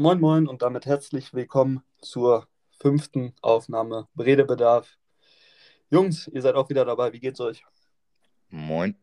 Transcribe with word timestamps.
Moin 0.00 0.20
Moin 0.20 0.46
und 0.46 0.62
damit 0.62 0.86
herzlich 0.86 1.34
willkommen 1.34 1.82
zur 2.00 2.46
fünften 2.80 3.34
Aufnahme 3.42 4.06
Redebedarf. 4.16 4.96
Jungs, 5.90 6.28
ihr 6.28 6.40
seid 6.40 6.54
auch 6.54 6.68
wieder 6.70 6.84
dabei. 6.84 7.12
Wie 7.12 7.18
geht's 7.18 7.40
euch? 7.40 7.64
Moin, 8.48 8.94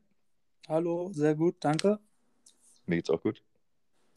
Hallo, 0.70 1.12
sehr 1.12 1.36
gut, 1.36 1.58
danke. 1.60 2.00
mir 2.86 2.96
geht's 2.96 3.10
auch 3.10 3.22
gut. 3.22 3.44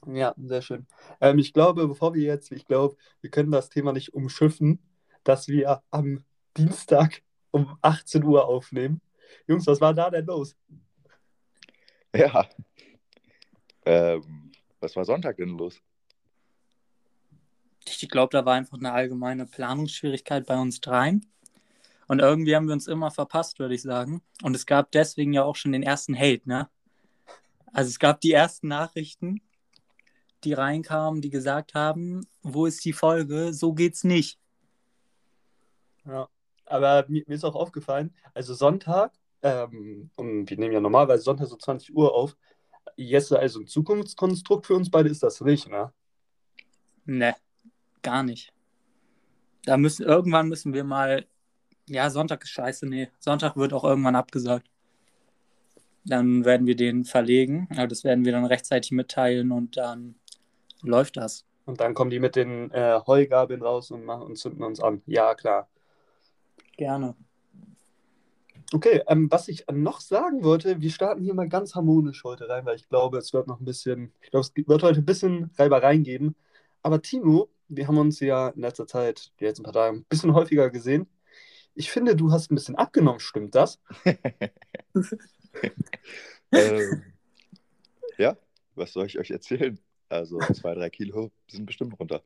Ja, 0.07 0.37
sehr 0.37 0.63
schön. 0.63 0.87
Ähm, 1.21 1.41
ich 1.41 1.53
glaube, 1.53 1.89
bevor 1.89 2.15
wir 2.15 2.23
jetzt, 2.23 2.53
ich 2.53 2.65
glaube, 2.65 2.97
wir 3.23 3.31
können 3.31 3.51
das 3.51 3.71
Thema 3.71 3.93
nicht 3.93 4.15
umschiffen, 4.15 4.79
dass 5.25 5.49
wir 5.49 5.83
am 5.91 6.25
Dienstag 6.57 7.25
um 7.51 7.77
18 7.83 8.23
Uhr 8.23 8.47
aufnehmen. 8.47 9.01
Jungs, 9.49 9.67
was 9.67 9.81
war 9.81 9.95
da 9.95 10.11
denn 10.11 10.27
los? 10.27 10.55
Ja. 12.15 12.49
Ähm, 13.85 14.53
was 14.79 14.95
war 14.95 15.05
Sonntag 15.05 15.39
denn 15.39 15.59
los? 15.59 15.83
Ich 17.91 18.09
glaube, 18.09 18.31
da 18.33 18.45
war 18.45 18.55
einfach 18.55 18.79
eine 18.79 18.93
allgemeine 18.93 19.47
Planungsschwierigkeit 19.47 20.47
bei 20.47 20.59
uns 20.59 20.81
dreien. 20.81 21.27
Und 22.07 22.21
irgendwie 22.21 22.57
haben 22.57 22.67
wir 22.67 22.73
uns 22.73 22.87
immer 22.87 23.11
verpasst, 23.11 23.59
würde 23.59 23.75
ich 23.75 23.83
sagen. 23.83 24.23
Und 24.43 24.57
es 24.57 24.67
gab 24.67 24.91
deswegen 24.93 25.33
ja 25.33 25.45
auch 25.45 25.57
schon 25.57 25.73
den 25.73 25.83
ersten 25.83 26.19
Hate, 26.19 26.49
ne? 26.49 26.69
Also 27.73 27.89
es 27.91 27.99
gab 27.99 28.21
die 28.23 28.33
ersten 28.33 28.69
Nachrichten, 28.69 29.43
die 30.45 30.55
reinkamen, 30.55 31.21
die 31.21 31.31
gesagt 31.31 31.75
haben, 31.75 32.27
wo 32.43 32.65
ist 32.65 32.85
die 32.85 32.95
Folge? 32.95 33.53
So 33.53 33.75
geht's 33.75 34.05
nicht. 34.05 34.39
Ja, 36.07 36.29
aber 36.65 37.05
mir, 37.09 37.25
mir 37.27 37.35
ist 37.35 37.45
auch 37.45 37.55
aufgefallen, 37.55 38.15
also 38.33 38.55
Sonntag, 38.55 39.13
ähm, 39.43 40.11
und 40.17 40.49
wir 40.49 40.57
nehmen 40.57 40.73
ja 40.73 40.81
normalerweise 40.81 41.23
Sonntag 41.23 41.49
so 41.49 41.57
20 41.57 41.95
Uhr 41.95 42.15
auf. 42.15 42.37
Jesse, 42.97 43.39
also 43.39 43.61
ein 43.61 43.67
Zukunftskonstrukt 43.67 44.67
für 44.67 44.75
uns 44.75 44.91
beide 44.91 45.09
ist 45.09 45.23
das 45.23 45.41
nicht, 45.41 45.69
ne? 45.69 45.93
Ne, 47.05 47.35
gar 48.03 48.23
nicht. 48.23 48.53
Da 49.65 49.77
müssen, 49.77 50.05
irgendwann 50.05 50.49
müssen 50.49 50.73
wir 50.73 50.85
mal, 50.85 51.27
ja, 51.89 52.11
Sonntag 52.11 52.43
ist 52.43 52.51
scheiße, 52.51 52.87
nee. 52.87 53.11
Sonntag 53.19 53.57
wird 53.57 53.73
auch 53.73 53.85
irgendwann 53.85 54.17
abgesagt. 54.17 54.69
Dann 56.05 56.45
werden 56.45 56.67
wir 56.67 56.77
den 56.77 57.05
verlegen, 57.05 57.69
aber 57.73 57.87
das 57.87 58.05
werden 58.05 58.25
wir 58.25 58.33
dann 58.33 58.47
rechtzeitig 58.47 58.93
mitteilen 58.93 59.53
und 59.53 59.77
dann 59.77 60.15
läuft 60.83 61.17
das. 61.17 61.45
Und 61.67 61.81
dann 61.81 61.93
kommen 61.93 62.11
die 62.11 62.21
mit 62.21 62.35
den 62.35 62.71
äh, 62.71 62.99
Heugabeln 63.07 63.63
raus 63.63 63.91
und, 63.91 64.05
machen, 64.05 64.23
und 64.23 64.39
zünden 64.39 64.63
uns 64.63 64.81
an. 64.81 65.03
Ja, 65.05 65.35
klar. 65.35 65.69
Gerne. 66.79 67.15
Okay, 68.73 69.03
ähm, 69.07 69.31
was 69.31 69.49
ich 69.49 69.65
noch 69.73 70.01
sagen 70.01 70.45
wollte, 70.45 70.81
wir 70.81 70.91
starten 70.91 71.23
hier 71.23 71.35
mal 71.35 71.49
ganz 71.49 71.75
harmonisch 71.75 72.23
heute 72.25 72.49
rein, 72.49 72.67
weil 72.67 72.77
ich 72.77 72.89
glaube, 72.89 73.19
es 73.19 73.33
wird 73.33 73.47
noch 73.47 73.61
ein 73.61 73.65
bisschen, 73.65 74.13
ich 74.21 74.31
glaube, 74.31 74.47
es 74.47 74.67
wird 74.67 74.83
heute 74.83 75.01
ein 75.01 75.07
bisschen 75.07 75.51
Reibereien 75.59 76.03
geben. 76.05 76.37
Aber 76.83 77.03
Timo, 77.03 77.49
wir 77.69 77.87
haben 77.87 77.99
uns 77.99 78.21
ja 78.21 78.49
in 78.49 78.61
letzter 78.63 78.87
Zeit, 78.87 79.33
die 79.41 79.45
letzten 79.45 79.63
paar 79.63 79.73
Tage, 79.73 79.97
ein 79.97 80.05
bisschen 80.05 80.35
häufiger 80.35 80.71
gesehen. 80.71 81.07
Ich 81.75 81.91
finde, 81.91 82.17
du 82.17 82.33
hast 82.33 82.51
ein 82.51 82.55
bisschen 82.55 82.77
abgenommen, 82.77 83.21
stimmt 83.21 83.55
das? 83.55 83.81
ähm, 86.53 87.03
ja, 88.17 88.37
was 88.75 88.93
soll 88.93 89.07
ich 89.07 89.19
euch 89.19 89.31
erzählen? 89.31 89.79
Also 90.09 90.39
zwei, 90.39 90.75
drei 90.75 90.91
Kilo 90.91 91.31
sind 91.49 91.67
bestimmt 91.67 91.99
runter. 92.01 92.23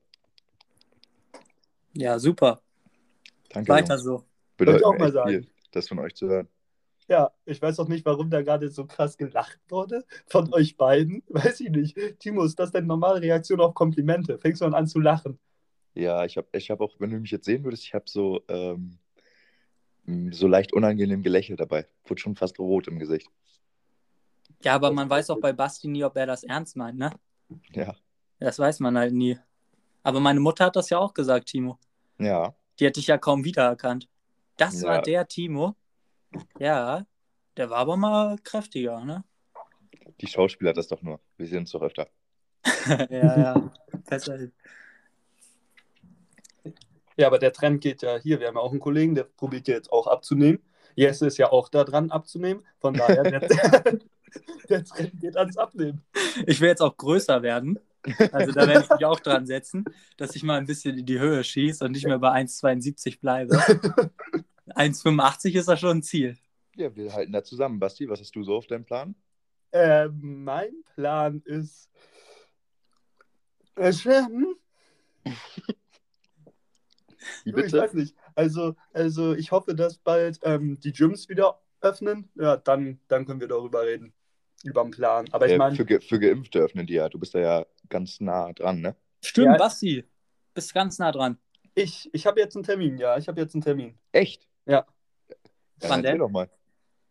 Ja, 1.95 2.19
super. 2.19 2.63
Danke. 3.51 3.69
Weiter 3.69 3.95
Jungs. 3.95 4.05
so. 4.05 4.13
Wollte 4.13 4.25
ich 4.25 4.57
Bedeutet 4.57 4.85
auch 4.85 4.99
mal 4.99 5.13
sagen. 5.13 5.31
viel, 5.31 5.47
das 5.73 5.89
von 5.89 5.99
euch 5.99 6.15
zu 6.15 6.29
hören. 6.29 6.49
Ja, 7.13 7.31
ich 7.45 7.61
weiß 7.61 7.79
auch 7.79 7.89
nicht, 7.89 8.07
warum 8.07 8.31
da 8.31 8.41
gerade 8.41 8.71
so 8.71 8.87
krass 8.87 9.19
gelacht 9.19 9.61
wurde 9.69 10.03
von 10.27 10.51
euch 10.55 10.79
beiden. 10.79 11.23
Weiß 11.29 11.61
ich 11.61 11.69
nicht. 11.69 11.95
Timo, 12.21 12.43
ist 12.43 12.59
das 12.59 12.71
deine 12.71 12.87
normale 12.87 13.21
Reaktion 13.21 13.61
auf 13.61 13.75
Komplimente? 13.75 14.39
Fängst 14.39 14.63
du 14.63 14.65
dann 14.65 14.73
an 14.73 14.87
zu 14.87 14.99
lachen? 14.99 15.39
Ja, 15.93 16.25
ich 16.25 16.39
habe 16.39 16.49
ich 16.53 16.71
hab 16.71 16.81
auch, 16.81 16.95
wenn 17.01 17.11
du 17.11 17.19
mich 17.19 17.31
jetzt 17.31 17.45
sehen 17.45 17.65
würdest, 17.65 17.85
ich 17.85 17.93
habe 17.93 18.07
so, 18.09 18.41
ähm, 18.49 18.99
so 20.31 20.47
leicht 20.49 20.73
unangenehm 20.73 21.23
gelächelt 21.23 21.61
dabei. 21.61 21.87
Wurde 22.07 22.19
schon 22.23 22.35
fast 22.35 22.59
rot 22.59 22.89
im 22.89 22.99
Gesicht. 22.99 23.29
Ja, 24.63 24.75
aber 24.75 24.91
man 24.91 25.11
weiß 25.11 25.29
auch 25.29 25.41
bei 25.41 25.53
Basti 25.53 25.89
nie, 25.89 26.05
ob 26.05 26.17
er 26.17 26.25
das 26.25 26.45
ernst 26.45 26.77
meint, 26.77 26.99
ne? 26.99 27.11
Ja. 27.75 27.95
Das 28.39 28.59
weiß 28.59 28.81
man 28.81 28.97
halt 28.97 29.13
nie. 29.13 29.39
Aber 30.03 30.19
meine 30.19 30.41
Mutter 30.41 30.65
hat 30.65 30.77
das 30.77 30.89
ja 30.89 30.97
auch 30.97 31.13
gesagt, 31.13 31.49
Timo. 31.51 31.79
Ja. 32.19 32.55
Die 32.81 32.87
hätte 32.87 33.01
ich 33.01 33.09
ja 33.09 33.19
kaum 33.19 33.45
wiedererkannt. 33.45 34.09
Das 34.57 34.81
Ja. 34.81 34.89
war 34.89 35.03
der 35.03 35.29
Timo. 35.29 35.77
Ja, 36.59 37.05
der 37.57 37.71
war 37.71 37.79
aber 37.79 37.97
mal 37.97 38.37
kräftiger, 38.43 39.05
ne? 39.05 39.25
Die 40.21 40.27
Schauspieler 40.27 40.73
das 40.73 40.89
doch 40.89 41.03
nur. 41.03 41.21
Wir 41.37 41.47
sehen 41.47 41.61
uns 41.61 41.71
doch 41.71 41.83
öfter. 41.83 42.09
ja, 43.11 43.39
ja. 43.39 43.73
Besser. 44.09 44.39
Ja, 47.17 47.27
aber 47.27 47.39
der 47.39 47.53
Trend 47.53 47.81
geht 47.81 48.03
ja 48.03 48.19
hier. 48.19 48.41
Wir 48.41 48.49
haben 48.49 48.55
ja 48.55 48.61
auch 48.61 48.71
einen 48.71 48.81
Kollegen, 48.81 49.15
der 49.15 49.25
probiert 49.25 49.69
ja 49.69 49.75
jetzt 49.75 49.93
auch 49.93 50.07
abzunehmen. 50.07 50.61
Jesse 50.95 51.27
ist 51.27 51.39
ja 51.39 51.51
auch 51.51 51.69
da 51.69 51.85
dran 51.85 52.11
abzunehmen. 52.11 52.65
Von 52.81 52.95
daher, 52.95 53.23
der, 53.23 53.41
der 54.69 54.85
Trend 54.85 55.21
geht 55.21 55.37
ans 55.37 55.57
Abnehmen. 55.57 56.03
Ich 56.47 56.61
will 56.61 56.69
jetzt 56.69 56.83
auch 56.83 56.97
größer 56.97 57.43
werden. 57.43 57.79
Also 58.33 58.53
da 58.53 58.67
werde 58.67 58.85
ich 58.85 58.91
mich 58.91 59.05
auch 59.05 59.21
dran 59.21 59.47
setzen, 59.47 59.85
dass 60.17 60.35
ich 60.35 60.43
mal 60.43 60.59
ein 60.59 60.67
bisschen 60.67 60.99
in 60.99 61.07
die 61.07 61.21
Höhe 61.21 61.45
schieße 61.45 61.85
und 61.85 61.93
nicht 61.93 62.07
mehr 62.07 62.19
bei 62.19 62.33
1,72 62.33 63.21
bleibe. 63.21 63.57
1,85 64.69 65.59
ist 65.59 65.69
da 65.69 65.77
schon 65.77 65.99
ein 65.99 66.03
Ziel. 66.03 66.37
Ja, 66.77 66.95
wir 66.97 67.13
halten 67.13 67.33
da 67.33 67.45
zusammen. 67.45 67.79
Basti, 67.81 68.09
was 68.09 68.21
hast 68.21 68.35
du 68.35 68.43
so 68.43 68.57
auf 68.57 68.67
deinem 68.67 68.85
Plan? 68.85 69.15
Äh, 69.73 70.09
mein 70.09 70.73
Plan 70.95 71.43
ist. 71.45 71.91
Äh, 73.77 73.93
hm? 73.93 74.57
Wie 77.45 77.53
Du, 77.53 77.59
Ich 77.65 77.73
weiß 77.73 77.95
nicht. 77.95 78.17
Also, 78.35 78.75
also 78.93 79.35
ich 79.35 79.53
hoffe, 79.53 79.75
dass 79.75 79.99
bald 79.99 80.41
ähm, 80.43 80.79
die 80.81 80.93
Gyms 80.93 81.29
wieder 81.29 81.61
öffnen. 81.81 82.31
Ja, 82.35 82.57
dann, 82.57 83.01
dann 83.09 83.27
können 83.27 83.41
wir 83.41 83.49
darüber 83.49 83.83
reden. 83.87 84.15
Über 84.65 84.83
den 84.83 84.93
Plan. 84.93 85.27
Aber 85.33 85.47
ich 85.47 85.53
Äh, 85.53 85.59
meine, 85.59 85.75
für, 85.77 85.85
Ge- 85.85 86.01
für 86.01 86.21
Geimpfte 86.21 86.61
öffnen 86.61 86.87
die 86.87 86.95
ja. 86.95 87.09
Du 87.09 87.19
bist 87.19 87.35
da 87.35 87.41
ja 87.41 87.67
ganz 87.89 88.21
nah 88.21 88.53
dran, 88.53 88.81
ne? 88.81 88.95
Stimmt, 89.25 89.47
Ja. 89.53 89.57
Basti. 89.59 90.05
Bist 90.55 90.73
ganz 90.75 90.99
nah 90.99 91.11
dran. 91.13 91.39
ich, 91.75 92.09
ich 92.13 92.27
habe 92.27 92.39
jetzt 92.41 92.55
einen 92.57 92.63
Termin, 92.65 92.99
ja. 92.99 93.17
Ich 93.19 93.27
habe 93.29 93.41
jetzt 93.41 93.55
einen 93.55 93.63
Termin. 93.63 93.99
Echt? 94.13 94.49
Ja. 94.67 94.87
Dann 95.79 95.91
Wann 95.91 96.03
denn? 96.03 96.19
doch 96.19 96.29
mal. 96.31 96.49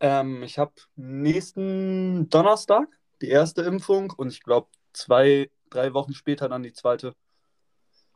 Ähm, 0.02 0.42
ich 0.42 0.58
habe 0.58 0.74
nächsten 0.96 2.28
Donnerstag 2.30 2.88
die 3.22 3.30
erste 3.30 3.62
Impfung 3.62 4.12
und 4.12 4.30
ich 4.30 4.42
glaube 4.42 4.68
zwei, 4.94 5.52
drei 5.70 5.94
Wochen 5.94 6.14
später 6.14 6.50
dann 6.50 6.64
die 6.64 6.74
zweite. 6.74 7.16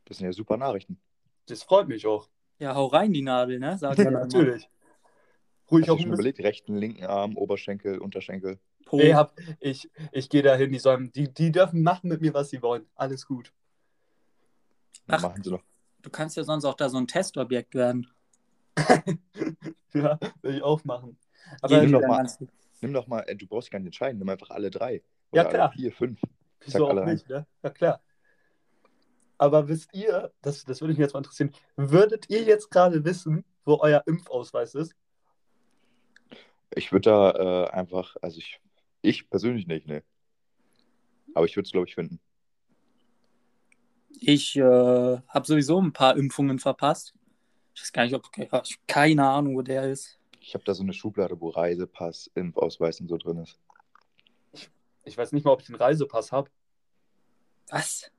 Das 0.06 0.18
sind 0.18 0.26
ja 0.26 0.34
super 0.34 0.58
Nachrichten. 0.58 1.00
Das 1.46 1.62
freut 1.62 1.88
mich 1.88 2.08
auch. 2.08 2.28
Ja, 2.58 2.74
hau 2.74 2.88
rein 2.88 3.14
die 3.14 3.22
Nadel, 3.22 3.60
ne? 3.60 3.78
Sag 3.78 4.00
Ja, 4.00 4.06
ich 4.06 4.10
natürlich. 4.12 4.70
Ruhig 5.70 5.84
Hast 5.84 5.90
du 5.90 5.94
auch 5.94 6.00
schon 6.00 6.14
überlegt? 6.14 6.40
Rechten, 6.40 6.76
linken 6.76 7.06
Arm, 7.06 7.38
Oberschenkel, 7.38 8.00
Unterschenkel. 8.00 8.60
Po. 8.86 9.00
Hab, 9.14 9.40
ich 9.60 9.90
ich 10.12 10.30
gehe 10.30 10.42
dahin, 10.42 10.72
die 10.72 10.80
sollen, 10.80 11.12
die, 11.12 11.32
die 11.32 11.52
dürfen 11.52 11.84
machen 11.84 12.10
mit 12.10 12.22
mir, 12.22 12.34
was 12.34 12.50
sie 12.50 12.64
wollen. 12.64 12.88
Alles 12.96 13.28
gut. 13.28 13.54
Ach. 15.08 15.22
Machen 15.22 15.44
sie 15.44 15.52
noch. 15.52 15.64
Du 16.02 16.10
kannst 16.10 16.36
ja 16.36 16.44
sonst 16.44 16.66
auch 16.66 16.76
da 16.76 16.90
so 16.90 16.98
ein 16.98 17.08
Testobjekt 17.08 17.76
werden. 17.76 18.08
ja, 19.94 20.20
will 20.42 20.56
ich 20.56 20.64
auch 20.64 20.84
machen. 20.84 21.18
Aber 21.62 21.82
nimm 21.82 21.92
doch 21.92 22.02
mal. 22.02 22.28
Nimm 22.82 22.94
doch 22.94 23.08
mal, 23.08 23.22
äh, 23.22 23.36
du 23.36 23.48
brauchst 23.48 23.68
dich 23.68 23.72
gar 23.72 23.80
nicht 23.80 23.88
entscheiden, 23.88 24.20
nimm 24.20 24.30
einfach 24.30 24.50
alle 24.50 24.70
drei. 24.70 25.02
Ja, 25.34 25.42
Oder 25.42 25.50
klar. 25.50 25.70
Alle 25.70 25.74
vier, 25.74 25.92
fünf. 25.92 26.20
wieso 26.62 26.88
Zack, 26.88 26.98
auch 26.98 27.06
nicht, 27.06 27.30
ne? 27.30 27.48
Ja, 27.64 27.70
klar. 27.70 28.02
Aber 29.38 29.68
wisst 29.68 29.94
ihr, 29.94 30.32
das, 30.42 30.64
das 30.64 30.82
würde 30.82 30.94
mich 30.94 31.00
jetzt 31.00 31.14
mal 31.14 31.20
interessieren, 31.20 31.52
würdet 31.76 32.30
ihr 32.30 32.44
jetzt 32.44 32.70
gerade 32.70 33.04
wissen, 33.04 33.44
wo 33.66 33.80
euer 33.82 34.04
Impfausweis 34.06 34.76
ist? 34.76 34.96
Ich 36.74 36.92
würde 36.92 37.10
da 37.10 37.32
äh, 37.32 37.70
einfach, 37.70 38.16
also 38.22 38.38
ich, 38.38 38.60
ich 39.02 39.30
persönlich 39.30 39.68
nicht, 39.68 39.88
ne. 39.88 40.04
Aber 41.34 41.46
ich 41.46 41.56
würde 41.56 41.66
es, 41.66 41.72
glaube 41.72 41.88
ich, 41.88 41.96
finden. 41.96 42.20
Ich 44.10 44.56
äh, 44.56 44.62
habe 44.62 45.46
sowieso 45.46 45.82
ein 45.82 45.92
paar 45.92 46.16
Impfungen 46.16 46.60
verpasst. 46.60 47.14
Ich 47.74 47.82
weiß 47.82 47.92
gar 47.92 48.04
nicht, 48.04 48.16
ob. 48.16 48.30
Ich 48.64 48.80
keine 48.88 49.28
Ahnung, 49.28 49.58
wo 49.58 49.62
der 49.62 49.92
ist. 49.92 50.18
Ich 50.48 50.54
habe 50.54 50.64
da 50.64 50.76
so 50.76 50.84
eine 50.84 50.94
Schublade, 50.94 51.42
wo 51.42 51.50
Reisepass, 51.50 52.30
Impfausweis 52.36 53.02
und 53.02 53.08
so 53.08 53.18
drin 53.18 53.40
ist. 53.40 53.58
Ich 55.04 55.18
weiß 55.18 55.32
nicht 55.32 55.44
mal, 55.44 55.52
ob 55.52 55.62
ich 55.62 55.70
einen 55.70 55.78
Reisepass 55.78 56.32
habe. 56.32 56.52
Was? 57.70 58.12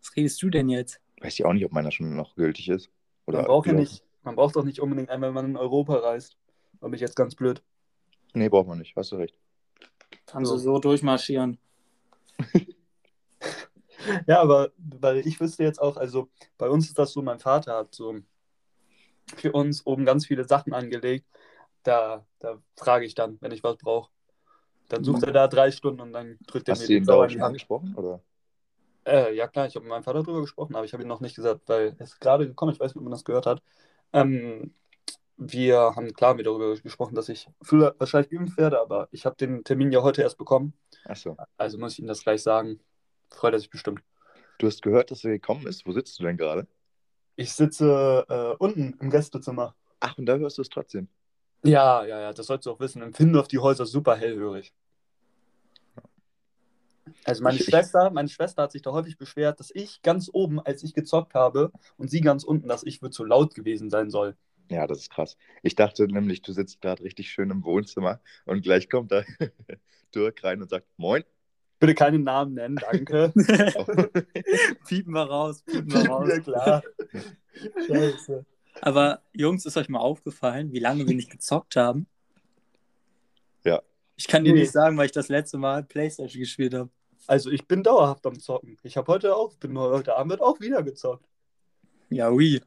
Was 0.00 0.16
redest 0.16 0.40
du 0.42 0.48
denn 0.48 0.70
jetzt? 0.70 1.00
Weiß 1.20 1.34
ich 1.34 1.44
auch 1.44 1.52
nicht, 1.52 1.66
ob 1.66 1.72
meiner 1.72 1.90
schon 1.92 2.16
noch 2.16 2.34
gültig 2.34 2.70
ist. 2.70 2.88
Oder 3.26 3.38
Man 3.38 3.46
braucht 3.46 3.66
ja 3.66 3.74
nicht, 3.74 4.02
man 4.22 4.36
braucht 4.36 4.56
doch 4.56 4.64
nicht 4.64 4.80
unbedingt 4.80 5.10
einen, 5.10 5.20
wenn 5.22 5.34
man 5.34 5.44
in 5.44 5.56
Europa 5.58 5.96
reist. 5.96 6.38
Da 6.80 6.86
bin 6.86 6.94
ich 6.94 7.02
jetzt 7.02 7.14
ganz 7.16 7.34
blöd. 7.34 7.62
Nee, 8.32 8.48
braucht 8.48 8.66
man 8.68 8.78
nicht, 8.78 8.96
hast 8.96 9.12
du 9.12 9.16
recht. 9.16 9.38
Kannst 10.24 10.48
So. 10.48 10.56
du 10.56 10.62
so 10.62 10.78
durchmarschieren. 10.78 11.58
Ja, 14.26 14.42
aber 14.42 14.70
weil 14.76 15.26
ich 15.26 15.40
wüsste 15.40 15.62
jetzt 15.64 15.80
auch, 15.80 15.96
also 15.96 16.28
bei 16.58 16.68
uns 16.68 16.88
ist 16.88 16.98
das 16.98 17.12
so, 17.12 17.22
mein 17.22 17.38
Vater 17.38 17.74
hat 17.78 17.94
so 17.94 18.16
für 19.36 19.52
uns 19.52 19.84
oben 19.86 20.04
ganz 20.04 20.26
viele 20.26 20.44
Sachen 20.44 20.72
angelegt. 20.72 21.26
Da, 21.82 22.24
da 22.40 22.58
frage 22.76 23.04
ich 23.04 23.14
dann, 23.14 23.38
wenn 23.40 23.52
ich 23.52 23.62
was 23.62 23.76
brauche. 23.76 24.10
Dann 24.88 25.04
sucht 25.04 25.22
er 25.24 25.32
da 25.32 25.48
drei 25.48 25.70
Stunden 25.70 26.00
und 26.00 26.12
dann 26.12 26.38
drückt 26.46 26.68
er 26.68 26.72
Hast 26.72 26.82
mir 26.82 26.86
du 26.86 26.92
den 26.94 27.02
ihn 27.02 27.04
Sauer 27.04 27.16
darauf 27.16 27.24
in 27.24 27.28
die 27.28 27.32
schon 27.34 27.42
Hand. 27.42 27.48
angesprochen? 27.48 27.94
Oder? 27.96 28.20
Äh, 29.06 29.34
ja, 29.34 29.48
klar, 29.48 29.66
ich 29.66 29.74
habe 29.74 29.84
mit 29.84 29.90
meinem 29.90 30.02
Vater 30.02 30.22
darüber 30.22 30.40
gesprochen, 30.40 30.74
aber 30.76 30.84
ich 30.84 30.92
habe 30.92 31.02
ihn 31.02 31.08
noch 31.08 31.20
nicht 31.20 31.36
gesagt, 31.36 31.62
weil 31.66 31.94
er 31.98 32.04
ist 32.04 32.20
gerade 32.20 32.46
gekommen, 32.46 32.72
ich 32.72 32.80
weiß 32.80 32.92
nicht, 32.94 32.96
ob 32.96 33.02
man 33.02 33.12
das 33.12 33.24
gehört 33.24 33.46
hat. 33.46 33.62
Ähm, 34.12 34.72
wir 35.36 35.78
haben 35.96 36.12
klar 36.14 36.34
mit 36.34 36.46
darüber 36.46 36.74
gesprochen, 36.74 37.14
dass 37.14 37.28
ich 37.28 37.48
früher 37.60 37.94
wahrscheinlich 37.98 38.30
geimpft 38.30 38.56
werde, 38.56 38.80
aber 38.80 39.08
ich 39.10 39.26
habe 39.26 39.36
den 39.36 39.64
Termin 39.64 39.92
ja 39.92 40.02
heute 40.02 40.22
erst 40.22 40.38
bekommen. 40.38 40.74
Achso. 41.04 41.36
Also 41.56 41.78
muss 41.78 41.94
ich 41.94 41.98
Ihnen 41.98 42.08
das 42.08 42.22
gleich 42.22 42.42
sagen. 42.42 42.80
Freut 43.30 43.52
er 43.52 43.58
sich 43.58 43.70
bestimmt. 43.70 44.00
Du 44.58 44.66
hast 44.68 44.82
gehört, 44.82 45.10
dass 45.10 45.24
er 45.24 45.32
gekommen 45.32 45.66
ist. 45.66 45.86
Wo 45.86 45.92
sitzt 45.92 46.18
du 46.18 46.22
denn 46.22 46.36
gerade? 46.36 46.66
Ich 47.36 47.52
sitze 47.52 48.24
äh, 48.28 48.56
unten 48.62 48.96
im 49.00 49.10
Gästezimmer. 49.10 49.74
Ach, 50.00 50.16
und 50.18 50.26
da 50.26 50.36
hörst 50.36 50.58
du 50.58 50.62
es 50.62 50.68
trotzdem. 50.68 51.08
Ja, 51.64 52.04
ja, 52.04 52.20
ja, 52.20 52.32
das 52.32 52.46
sollst 52.46 52.66
du 52.66 52.70
auch 52.70 52.80
wissen. 52.80 53.02
Empfinden 53.02 53.36
auf 53.36 53.48
die 53.48 53.58
Häuser 53.58 53.86
super 53.86 54.16
hellhörig. 54.16 54.72
Also 57.24 57.42
meine 57.42 57.56
ich- 57.58 57.64
Schwester, 57.64 58.10
meine 58.10 58.28
Schwester 58.28 58.62
hat 58.62 58.72
sich 58.72 58.82
da 58.82 58.92
häufig 58.92 59.18
beschwert, 59.18 59.60
dass 59.60 59.70
ich 59.74 60.02
ganz 60.02 60.30
oben, 60.32 60.60
als 60.60 60.82
ich 60.82 60.94
gezockt 60.94 61.34
habe, 61.34 61.72
und 61.96 62.10
sie 62.10 62.20
ganz 62.20 62.44
unten, 62.44 62.68
dass 62.68 62.82
ich 62.82 63.02
wohl 63.02 63.10
zu 63.10 63.24
laut 63.24 63.54
gewesen 63.54 63.90
sein 63.90 64.10
soll. 64.10 64.36
Ja, 64.70 64.86
das 64.86 64.98
ist 65.00 65.10
krass. 65.10 65.36
Ich 65.62 65.74
dachte 65.74 66.06
nämlich, 66.06 66.40
du 66.42 66.52
sitzt 66.52 66.80
gerade 66.80 67.02
richtig 67.02 67.30
schön 67.30 67.50
im 67.50 67.64
Wohnzimmer 67.64 68.20
und 68.46 68.62
gleich 68.62 68.88
kommt 68.88 69.12
da 69.12 69.22
Dirk 70.14 70.42
rein 70.44 70.62
und 70.62 70.70
sagt 70.70 70.86
Moin. 70.96 71.24
Bitte 71.84 71.94
keine 71.96 72.18
Namen 72.18 72.54
nennen, 72.54 72.76
danke. 72.76 73.30
piepen 74.88 75.12
wir 75.12 75.24
raus, 75.24 75.62
piepen 75.66 75.92
wir 75.92 76.08
raus. 76.08 76.30
ja, 76.30 76.40
klar. 76.40 76.82
Scheiße. 77.86 78.46
Aber 78.80 79.20
Jungs, 79.34 79.66
ist 79.66 79.76
euch 79.76 79.90
mal 79.90 79.98
aufgefallen, 79.98 80.72
wie 80.72 80.78
lange 80.78 81.06
wir 81.06 81.14
nicht 81.14 81.30
gezockt 81.30 81.76
haben? 81.76 82.06
Ja. 83.64 83.82
Ich 84.16 84.28
kann 84.28 84.44
dir 84.44 84.54
nicht 84.54 84.72
sagen, 84.72 84.96
weil 84.96 85.04
ich 85.04 85.12
das 85.12 85.28
letzte 85.28 85.58
Mal 85.58 85.84
Playstation 85.84 86.40
gespielt 86.40 86.72
habe. 86.72 86.88
Also 87.26 87.50
ich 87.50 87.68
bin 87.68 87.82
dauerhaft 87.82 88.24
am 88.24 88.40
Zocken. 88.40 88.78
Ich 88.82 88.96
habe 88.96 89.12
heute 89.12 89.36
auch, 89.36 89.54
bin 89.56 89.78
heute 89.78 90.16
Abend 90.16 90.40
auch 90.40 90.60
wieder 90.60 90.82
gezockt. 90.82 91.28
Ja, 92.08 92.30
oui. 92.30 92.62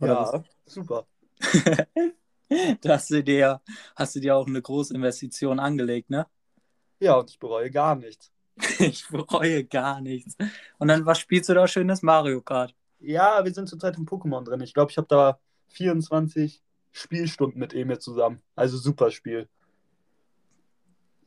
Oder 0.00 0.32
Ja, 0.32 0.44
super. 0.66 1.06
Da 2.80 2.94
hast 2.94 3.10
du 3.10 3.22
dir, 3.22 3.60
hast 3.94 4.16
du 4.16 4.20
dir 4.20 4.34
auch 4.34 4.48
eine 4.48 4.60
große 4.60 4.94
Investition 4.94 5.60
angelegt, 5.60 6.10
ne? 6.10 6.26
Ja, 6.98 7.14
und 7.16 7.30
ich 7.30 7.38
bereue 7.38 7.70
gar 7.70 7.94
nichts. 7.94 8.32
Ich 8.78 9.08
bereue 9.08 9.64
gar 9.64 10.00
nichts. 10.00 10.36
Und 10.78 10.88
dann, 10.88 11.06
was 11.06 11.18
spielst 11.18 11.48
du 11.48 11.54
da 11.54 11.66
schönes 11.66 12.02
Mario 12.02 12.40
Kart? 12.40 12.74
Ja, 13.00 13.44
wir 13.44 13.52
sind 13.52 13.68
zurzeit 13.68 13.96
im 13.96 14.06
Pokémon 14.06 14.44
drin. 14.44 14.60
Ich 14.60 14.74
glaube, 14.74 14.90
ich 14.90 14.96
habe 14.96 15.08
da 15.08 15.38
24 15.68 16.62
Spielstunden 16.92 17.58
mit 17.58 17.74
Emil 17.74 17.98
zusammen. 17.98 18.42
Also 18.56 18.76
super 18.76 19.10
Spiel. 19.10 19.48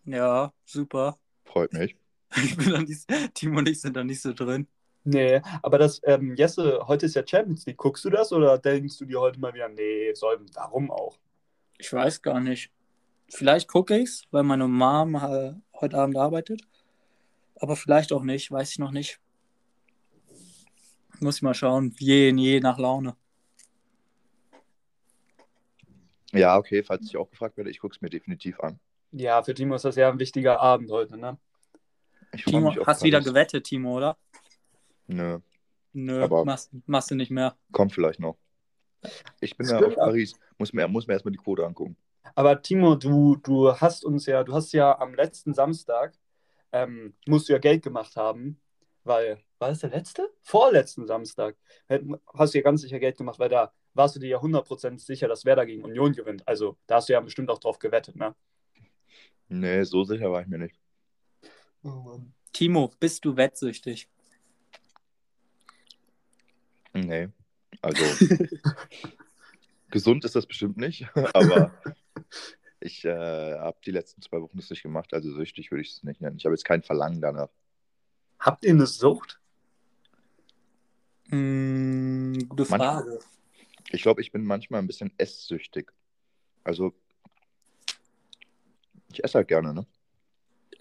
Ja, 0.06 0.54
super. 0.66 1.18
Freut 1.46 1.74
mich. 1.74 1.96
Ich 2.34 2.56
bin 2.56 2.70
da 2.70 2.80
nicht, 2.82 3.06
Timo 3.34 3.60
und 3.60 3.68
ich 3.68 3.82
sind 3.82 3.98
da 3.98 4.06
nicht 4.06 4.22
so 4.22 4.32
drin. 4.32 4.66
Nee, 5.04 5.42
aber 5.62 5.78
das, 5.78 6.00
ähm, 6.06 6.34
Jesse, 6.36 6.80
heute 6.88 7.08
ist 7.08 7.16
ja 7.16 7.28
Champions 7.28 7.66
League. 7.66 7.76
Guckst 7.76 8.06
du 8.06 8.10
das 8.10 8.32
oder 8.32 8.58
denkst 8.58 8.98
du 9.00 9.06
dir 9.06 9.20
heute 9.20 9.38
mal 9.38 9.54
wieder, 9.54 9.68
nee, 9.68 10.14
soll, 10.14 10.40
warum 10.54 10.90
auch? 10.92 11.18
Ich 11.78 11.92
weiß 11.92 12.22
gar 12.22 12.40
nicht. 12.40 12.72
Vielleicht 13.28 13.68
gucke 13.68 13.98
ich's, 13.98 14.24
weil 14.32 14.44
meine 14.44 14.68
Mom 14.68 15.16
äh, 15.16 15.54
heute 15.80 15.98
Abend 15.98 16.18
arbeitet. 16.18 16.62
Aber 17.62 17.76
vielleicht 17.76 18.12
auch 18.12 18.24
nicht, 18.24 18.50
weiß 18.52 18.72
ich 18.72 18.80
noch 18.80 18.92
nicht. 18.92 19.20
Muss 21.20 21.36
ich 21.38 21.42
mal 21.44 21.54
schauen, 21.54 21.94
je, 22.00 22.32
je 22.32 22.60
nach 22.60 22.80
Laune. 22.80 23.16
Ja, 26.34 26.58
okay, 26.58 26.82
falls 26.84 27.06
ich 27.06 27.18
auch 27.18 27.30
gefragt 27.30 27.58
werde, 27.58 27.70
ich 27.70 27.80
gucke 27.80 27.94
es 27.96 28.02
mir 28.02 28.10
definitiv 28.10 28.60
an. 28.62 28.80
Ja, 29.12 29.44
für 29.44 29.54
Timo 29.54 29.76
ist 29.76 29.86
das 29.86 29.96
ja 29.96 30.10
ein 30.10 30.18
wichtiger 30.20 30.60
Abend 30.60 30.90
heute, 30.90 31.18
ne? 31.18 31.38
Ich 32.34 32.46
Timo, 32.46 32.74
hast 32.88 33.04
wieder 33.04 33.20
gewettet, 33.22 33.66
Timo, 33.66 33.98
oder? 33.98 34.18
Nö, 35.08 35.40
Nö, 35.94 36.24
Aber- 36.24 36.46
machst, 36.46 36.72
machst 36.88 37.12
du 37.12 37.16
nicht 37.16 37.30
mehr. 37.32 37.58
kommt 37.74 37.92
vielleicht 37.94 38.22
noch. 38.22 38.38
Ich 39.42 39.58
bin 39.58 39.68
ja 39.68 39.78
Stimmt. 39.78 39.98
auf 39.98 40.06
Paris, 40.06 40.34
muss 40.58 40.72
mir, 40.74 40.88
muss 40.88 41.06
mir 41.08 41.14
erstmal 41.14 41.34
die 41.34 41.38
Quote 41.38 41.66
angucken. 41.66 41.98
Aber 42.34 42.62
Timo, 42.62 42.96
du, 42.96 43.36
du 43.36 43.74
hast 43.76 44.06
uns 44.06 44.26
ja, 44.26 44.44
du 44.44 44.54
hast 44.54 44.72
ja 44.72 44.98
am 44.98 45.14
letzten 45.14 45.54
Samstag, 45.54 46.14
ähm, 46.72 47.14
musst 47.26 47.50
du 47.50 47.54
ja 47.54 47.60
Geld 47.60 47.84
gemacht 47.84 48.16
haben, 48.16 48.60
weil, 49.04 49.40
war 49.60 49.70
das 49.70 49.80
der 49.80 49.90
letzte? 49.90 50.30
Vorletzten 50.42 51.08
Samstag 51.08 51.56
hast 52.34 52.54
du 52.54 52.58
ja 52.60 52.64
ganz 52.64 52.82
sicher 52.82 53.00
Geld 53.00 53.18
gemacht, 53.18 53.40
weil 53.40 53.50
da 53.50 53.74
warst 53.94 54.16
du 54.16 54.20
dir 54.20 54.30
ja 54.30 54.38
100% 54.40 55.00
sicher, 55.00 55.28
dass 55.28 55.46
Werder 55.46 55.66
gegen 55.66 55.84
Union 55.84 56.14
gewinnt. 56.14 56.48
Also 56.48 56.78
da 56.88 56.96
hast 56.96 57.10
du 57.10 57.14
ja 57.14 57.20
bestimmt 57.20 57.50
auch 57.50 57.60
drauf 57.60 57.80
gewettet, 57.80 58.16
ne? 58.16 58.36
Nee, 59.50 59.84
so 59.84 60.04
sicher 60.04 60.32
war 60.32 60.42
ich 60.42 60.48
mir 60.48 60.60
nicht. 60.60 60.80
Oh 61.84 61.90
Mann. 61.90 62.34
Timo, 62.54 62.92
bist 63.00 63.26
du 63.26 63.36
wettsüchtig? 63.36 64.10
Nee, 66.94 67.30
also 67.82 68.04
gesund 69.90 70.26
ist 70.26 70.36
das 70.36 70.46
bestimmt 70.46 70.78
nicht, 70.78 71.08
aber 71.34 71.72
ich 72.82 73.06
äh, 73.06 73.58
habe 73.58 73.78
die 73.86 73.92
letzten 73.92 74.22
zwei 74.22 74.42
Wochen 74.42 74.58
das 74.58 74.70
nicht 74.70 74.84
gemacht, 74.84 75.14
also 75.14 75.32
süchtig 75.34 75.72
würde 75.72 75.82
ich 75.84 75.92
es 75.92 76.04
nicht 76.04 76.22
nennen. 76.22 76.38
Ich 76.38 76.46
habe 76.46 76.54
jetzt 76.54 76.66
kein 76.66 76.82
Verlangen 76.84 77.22
danach. 77.22 77.50
Habt 78.40 78.66
ihr 78.66 78.72
eine 78.72 78.88
Sucht? 78.88 79.40
Hm, 81.30 82.46
gute 82.50 82.64
Manchmal. 82.70 83.04
Frage. 83.04 83.20
Ich 83.92 84.02
glaube, 84.02 84.22
ich 84.22 84.32
bin 84.32 84.44
manchmal 84.44 84.82
ein 84.82 84.88
bisschen 84.88 85.12
esssüchtig. 85.18 85.92
Also 86.64 86.94
ich 89.12 89.24
esse 89.24 89.36
halt 89.36 89.48
gerne, 89.48 89.74
ne? 89.74 89.86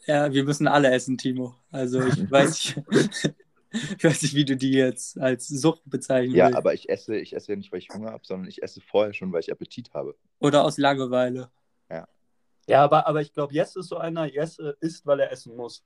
Ja, 0.07 0.33
wir 0.33 0.45
müssen 0.45 0.67
alle 0.69 0.91
essen, 0.91 1.19
Timo. 1.19 1.55
Also 1.71 2.01
ich 2.07 2.17
weiß 2.31 2.51
nicht, 2.51 2.83
ich 3.99 4.05
weiß 4.05 4.23
nicht, 4.23 4.35
wie 4.35 4.45
du 4.45 4.57
die 4.57 4.73
jetzt 4.73 5.19
als 5.19 5.49
Sucht 5.49 5.83
bezeichnen 5.85 6.35
Ja, 6.35 6.47
willst. 6.47 6.57
aber 6.59 6.75
ich 6.75 6.89
esse, 6.89 7.17
ich 7.17 7.35
esse 7.35 7.53
ja 7.53 7.57
nicht, 7.57 7.73
weil 7.73 7.81
ich 7.81 7.89
Hunger 7.91 8.13
habe, 8.13 8.25
sondern 8.25 8.49
ich 8.49 8.63
esse 8.63 8.81
vorher 8.81 9.13
schon, 9.13 9.33
weil 9.33 9.41
ich 9.41 9.53
Appetit 9.53 9.93
habe. 9.93 10.17
Oder 10.39 10.65
aus 10.65 10.79
Langeweile. 10.79 11.51
Ja, 12.71 12.85
aber, 12.85 13.09
aber 13.09 13.21
ich 13.21 13.33
glaube, 13.33 13.53
Jesse 13.53 13.81
ist 13.81 13.89
so 13.89 13.97
einer, 13.97 14.27
Jesse 14.27 14.77
isst, 14.81 15.05
weil 15.05 15.19
er 15.19 15.33
essen 15.33 15.57
muss. 15.57 15.83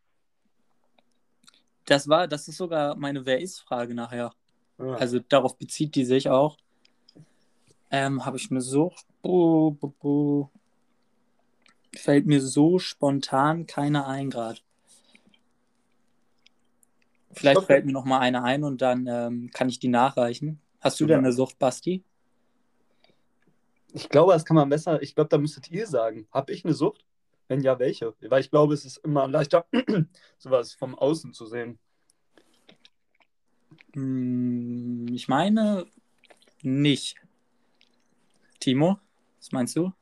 Das 1.86 2.08
war, 2.08 2.28
das 2.28 2.46
ist 2.46 2.58
sogar 2.58 2.94
meine 2.94 3.24
Wer 3.24 3.40
ist-Frage 3.40 3.94
nachher. 3.94 4.34
Ja. 4.78 4.94
Also 4.96 5.18
darauf 5.18 5.56
bezieht 5.56 5.94
die 5.94 6.04
sich 6.04 6.28
auch. 6.28 6.58
Ähm, 7.90 8.26
Habe 8.26 8.36
ich 8.36 8.50
eine 8.50 8.60
Sucht? 8.60 9.06
Bu, 9.22 9.70
bu, 9.70 9.94
bu. 9.98 10.48
Fällt 11.96 12.26
mir 12.26 12.42
so 12.42 12.78
spontan 12.78 13.66
keine 13.66 14.06
ein 14.06 14.28
gerade. 14.28 14.60
Vielleicht 17.32 17.58
Okay. 17.58 17.66
fällt 17.66 17.86
mir 17.86 17.92
noch 17.92 18.04
mal 18.04 18.18
eine 18.18 18.42
ein 18.42 18.62
und 18.62 18.82
dann 18.82 19.06
ähm, 19.06 19.50
kann 19.54 19.70
ich 19.70 19.78
die 19.78 19.88
nachreichen. 19.88 20.60
Hast 20.82 21.00
du 21.00 21.06
denn 21.06 21.20
eine 21.20 21.32
Sucht, 21.32 21.58
Basti? 21.58 22.04
Ich 23.94 24.08
glaube, 24.08 24.32
das 24.32 24.44
kann 24.44 24.56
man 24.56 24.68
besser, 24.68 25.00
ich 25.02 25.14
glaube, 25.14 25.28
da 25.28 25.38
müsstet 25.38 25.70
ihr 25.70 25.86
sagen. 25.86 26.26
Habe 26.32 26.52
ich 26.52 26.64
eine 26.64 26.74
Sucht? 26.74 27.06
Wenn 27.46 27.60
ja, 27.60 27.78
welche? 27.78 28.12
Weil 28.22 28.40
ich 28.40 28.50
glaube, 28.50 28.74
es 28.74 28.84
ist 28.84 28.96
immer 28.98 29.28
leichter, 29.28 29.66
sowas 30.38 30.74
vom 30.74 30.96
Außen 30.96 31.32
zu 31.32 31.46
sehen. 31.46 31.78
Hm, 33.94 35.06
ich 35.14 35.28
meine 35.28 35.86
nicht. 36.62 37.14
Timo, 38.58 38.98
was 39.38 39.52
meinst 39.52 39.76
du? 39.76 39.92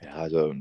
Ja, 0.00 0.14
also 0.14 0.52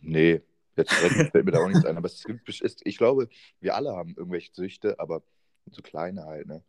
nee, 0.00 0.42
jetzt 0.76 0.92
fällt 1.30 1.44
mir 1.44 1.52
da 1.52 1.60
auch 1.60 1.68
nichts 1.68 1.84
ein. 1.84 1.96
Aber 1.96 2.06
es 2.06 2.24
gibt, 2.24 2.48
ich 2.84 2.98
glaube, 2.98 3.28
wir 3.60 3.76
alle 3.76 3.94
haben 3.94 4.16
irgendwelche 4.16 4.52
Süchte, 4.52 4.98
aber 4.98 5.22
so 5.70 5.80
kleine 5.80 6.24
halt, 6.24 6.48
ne? 6.48 6.64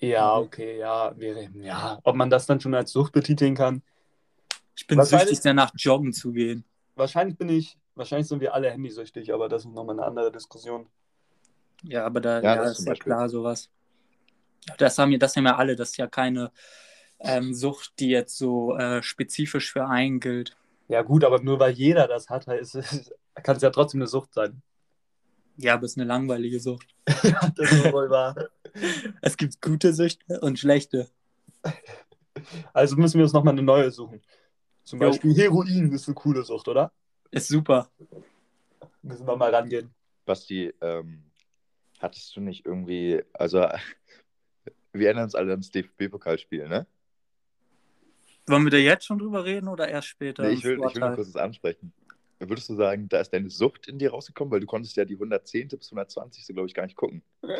Ja, 0.00 0.36
Mhm. 0.36 0.44
okay, 0.44 0.78
ja, 0.78 1.12
wäre, 1.18 1.48
ja. 1.60 1.98
Ob 2.04 2.14
man 2.16 2.30
das 2.30 2.46
dann 2.46 2.60
schon 2.60 2.74
als 2.74 2.92
Sucht 2.92 3.12
betiteln 3.12 3.54
kann? 3.54 3.82
Ich 4.76 4.86
bin 4.86 5.02
süchtig 5.02 5.40
danach, 5.40 5.72
joggen 5.76 6.12
zu 6.12 6.32
gehen. 6.32 6.64
Wahrscheinlich 6.94 7.36
bin 7.36 7.48
ich, 7.48 7.76
wahrscheinlich 7.96 8.28
sind 8.28 8.40
wir 8.40 8.54
alle 8.54 8.70
handysüchtig, 8.70 9.32
aber 9.34 9.48
das 9.48 9.64
ist 9.64 9.72
nochmal 9.72 9.98
eine 9.98 10.06
andere 10.06 10.30
Diskussion. 10.30 10.86
Ja, 11.82 12.04
aber 12.06 12.20
da 12.20 12.40
Ja, 12.40 12.54
ja, 12.54 12.62
das 12.62 12.78
ist 12.78 12.84
zum 12.84 12.94
ja 12.94 12.94
klar 12.94 13.28
sowas. 13.28 13.70
Das 14.76 14.98
haben, 14.98 15.10
wir, 15.10 15.18
das 15.18 15.34
haben 15.36 15.46
ja 15.46 15.56
alle, 15.56 15.74
das 15.76 15.90
ist 15.90 15.96
ja 15.96 16.06
keine 16.06 16.52
ähm, 17.20 17.54
Sucht, 17.54 17.98
die 17.98 18.08
jetzt 18.10 18.36
so 18.36 18.76
äh, 18.76 19.02
spezifisch 19.02 19.72
für 19.72 19.86
einen 19.86 20.20
gilt. 20.20 20.56
Ja, 20.88 21.02
gut, 21.02 21.24
aber 21.24 21.40
nur 21.40 21.58
weil 21.58 21.72
jeder 21.72 22.06
das 22.06 22.28
hat, 22.30 22.46
heißt 22.46 22.76
es, 22.76 23.12
kann 23.42 23.56
es 23.56 23.62
ja 23.62 23.70
trotzdem 23.70 24.00
eine 24.00 24.08
Sucht 24.08 24.34
sein. 24.34 24.62
Ja, 25.56 25.74
aber 25.74 25.84
es 25.84 25.92
ist 25.92 25.98
eine 25.98 26.06
langweilige 26.06 26.60
Sucht. 26.60 26.86
ja, 27.24 27.50
das 27.56 27.72
ist 27.72 27.92
wohl 27.92 28.08
wahr. 28.10 28.36
Es 29.20 29.36
gibt 29.36 29.60
gute 29.60 29.92
Süchte 29.92 30.40
und 30.40 30.58
schlechte. 30.58 31.08
Also 32.72 32.96
müssen 32.96 33.18
wir 33.18 33.24
uns 33.24 33.32
nochmal 33.32 33.52
eine 33.52 33.62
neue 33.62 33.90
suchen. 33.90 34.22
Zum 34.84 35.00
Jo. 35.00 35.08
Beispiel 35.08 35.34
Heroin 35.34 35.92
ist 35.92 36.08
eine 36.08 36.14
coole 36.14 36.42
Sucht, 36.42 36.68
oder? 36.68 36.92
Ist 37.30 37.48
super. 37.48 37.90
Müssen 39.02 39.26
wir 39.26 39.36
mal 39.36 39.54
rangehen. 39.54 39.90
Basti, 40.24 40.72
ähm, 40.80 41.24
hattest 41.98 42.34
du 42.36 42.40
nicht 42.40 42.64
irgendwie, 42.64 43.22
also 43.32 43.60
wir 44.92 45.06
erinnern 45.06 45.24
uns 45.24 45.34
alle 45.34 45.50
ans 45.50 45.70
DFB-Pokalspiel, 45.70 46.68
ne? 46.68 46.86
Wollen 48.46 48.64
wir 48.64 48.70
da 48.70 48.78
jetzt 48.78 49.04
schon 49.04 49.18
drüber 49.18 49.44
reden 49.44 49.68
oder 49.68 49.88
erst 49.88 50.08
später? 50.08 50.42
Nee, 50.42 50.54
ich 50.54 50.64
will, 50.64 50.80
ich 50.88 50.94
will 50.94 51.00
nur 51.00 51.14
kurz 51.14 51.32
das 51.32 51.42
ansprechen. 51.42 51.92
Würdest 52.40 52.68
du 52.68 52.74
sagen, 52.76 53.08
da 53.08 53.20
ist 53.20 53.30
deine 53.30 53.50
Sucht 53.50 53.88
in 53.88 53.98
dir 53.98 54.10
rausgekommen, 54.10 54.52
weil 54.52 54.60
du 54.60 54.66
konntest 54.66 54.96
ja 54.96 55.04
die 55.04 55.14
110. 55.14 55.68
bis 55.68 55.90
120. 55.90 56.46
glaube 56.54 56.68
ich, 56.68 56.74
gar 56.74 56.84
nicht 56.84 56.96
gucken. 56.96 57.22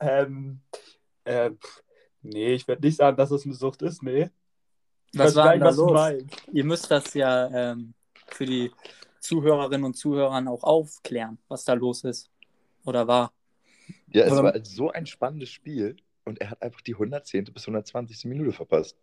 ähm, 0.00 0.60
äh, 1.24 1.50
nee, 2.22 2.54
ich 2.54 2.66
würde 2.66 2.86
nicht 2.86 2.96
sagen, 2.96 3.16
dass 3.16 3.30
es 3.30 3.44
eine 3.44 3.54
Sucht 3.54 3.82
ist, 3.82 4.02
nee. 4.02 4.30
Ich 5.12 5.18
Was 5.18 5.34
war 5.34 5.52
denn 5.52 5.60
da 5.60 5.70
los? 5.70 6.24
Ihr 6.52 6.64
müsst 6.64 6.90
das 6.90 7.12
ja 7.14 7.72
ähm, 7.72 7.92
für 8.28 8.46
die 8.46 8.70
Zuhörerinnen 9.20 9.84
und 9.84 9.94
Zuhörern 9.94 10.48
auch 10.48 10.62
aufklären, 10.62 11.38
was 11.48 11.64
da 11.64 11.74
los 11.74 12.04
ist 12.04 12.30
oder 12.84 13.06
war. 13.06 13.32
Ja, 14.08 14.24
es 14.24 14.32
Oder- 14.32 14.44
war 14.44 14.64
so 14.64 14.90
ein 14.90 15.06
spannendes 15.06 15.50
Spiel 15.50 15.96
und 16.24 16.40
er 16.40 16.50
hat 16.50 16.62
einfach 16.62 16.80
die 16.80 16.94
110. 16.94 17.44
bis 17.44 17.64
120. 17.64 18.24
Minute 18.26 18.52
verpasst. 18.52 18.96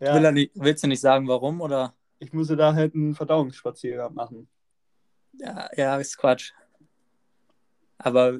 Ja, 0.00 0.14
Will 0.14 0.24
er 0.24 0.32
nicht, 0.32 0.52
willst 0.54 0.84
du 0.84 0.88
nicht 0.88 1.00
sagen, 1.00 1.26
warum? 1.28 1.60
Oder? 1.60 1.94
ich 2.18 2.32
musste 2.32 2.56
da 2.56 2.74
halt 2.74 2.94
einen 2.94 3.14
Verdauungsspaziergang 3.14 4.14
machen. 4.14 4.48
Ja, 5.34 5.68
ja, 5.76 5.96
ist 5.98 6.16
Quatsch. 6.16 6.52
Aber 7.98 8.38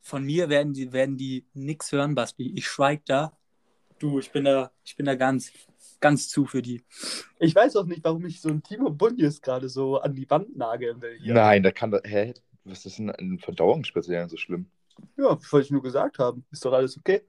von 0.00 0.24
mir 0.24 0.48
werden 0.48 0.72
die, 0.72 0.92
werden 0.92 1.16
die 1.16 1.46
nix 1.54 1.92
hören, 1.92 2.14
Basti. 2.14 2.52
Ich 2.56 2.66
schweig 2.66 3.04
da. 3.06 3.36
Du, 3.98 4.18
ich 4.18 4.30
bin 4.30 4.44
da, 4.44 4.70
ich 4.84 4.96
bin 4.96 5.06
da 5.06 5.14
ganz, 5.16 5.52
ganz 6.00 6.28
zu 6.28 6.46
für 6.46 6.62
die. 6.62 6.82
Ich 7.38 7.54
weiß 7.54 7.76
auch 7.76 7.84
nicht, 7.84 8.04
warum 8.04 8.24
ich 8.26 8.40
so 8.40 8.48
einen 8.48 8.62
Timo 8.62 8.90
Bunjes 8.90 9.42
gerade 9.42 9.68
so 9.68 9.98
an 9.98 10.14
die 10.14 10.28
Wand 10.30 10.56
nageln 10.56 11.02
will 11.02 11.18
hier. 11.18 11.34
Nein, 11.34 11.62
da 11.62 11.72
kann 11.72 11.90
da. 11.90 12.00
Hä? 12.04 12.32
Was 12.64 12.86
ist 12.86 12.98
denn 12.98 13.10
ein 13.10 13.38
Verdauungsspaziergang 13.38 14.28
so 14.28 14.36
schlimm? 14.36 14.70
Ja, 15.16 15.34
das 15.34 15.52
wollte 15.52 15.66
ich 15.66 15.70
nur 15.70 15.82
gesagt 15.82 16.18
haben. 16.18 16.44
Ist 16.50 16.64
doch 16.64 16.72
alles 16.72 16.96
okay. 16.96 17.22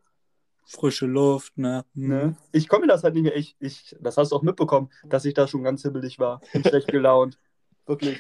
Frische 0.72 1.08
Luft, 1.08 1.58
ne? 1.58 1.84
Ne? 1.96 2.38
Ich 2.52 2.68
komme 2.68 2.86
mir 2.86 2.92
das 2.94 3.04
halt 3.04 3.16
nicht 3.16 3.24
mehr. 3.24 3.36
Ich, 3.36 3.56
ich, 3.60 3.96
das 4.00 4.18
hast 4.18 4.32
du 4.32 4.36
auch 4.36 4.44
mitbekommen, 4.44 4.92
dass 5.04 5.26
ich 5.26 5.34
da 5.34 5.48
schon 5.48 5.64
ganz 5.64 5.82
hibbelig 5.82 6.20
war 6.20 6.42
und 6.54 6.68
schlecht 6.68 6.90
gelaunt. 6.90 7.40
Wirklich. 7.88 8.20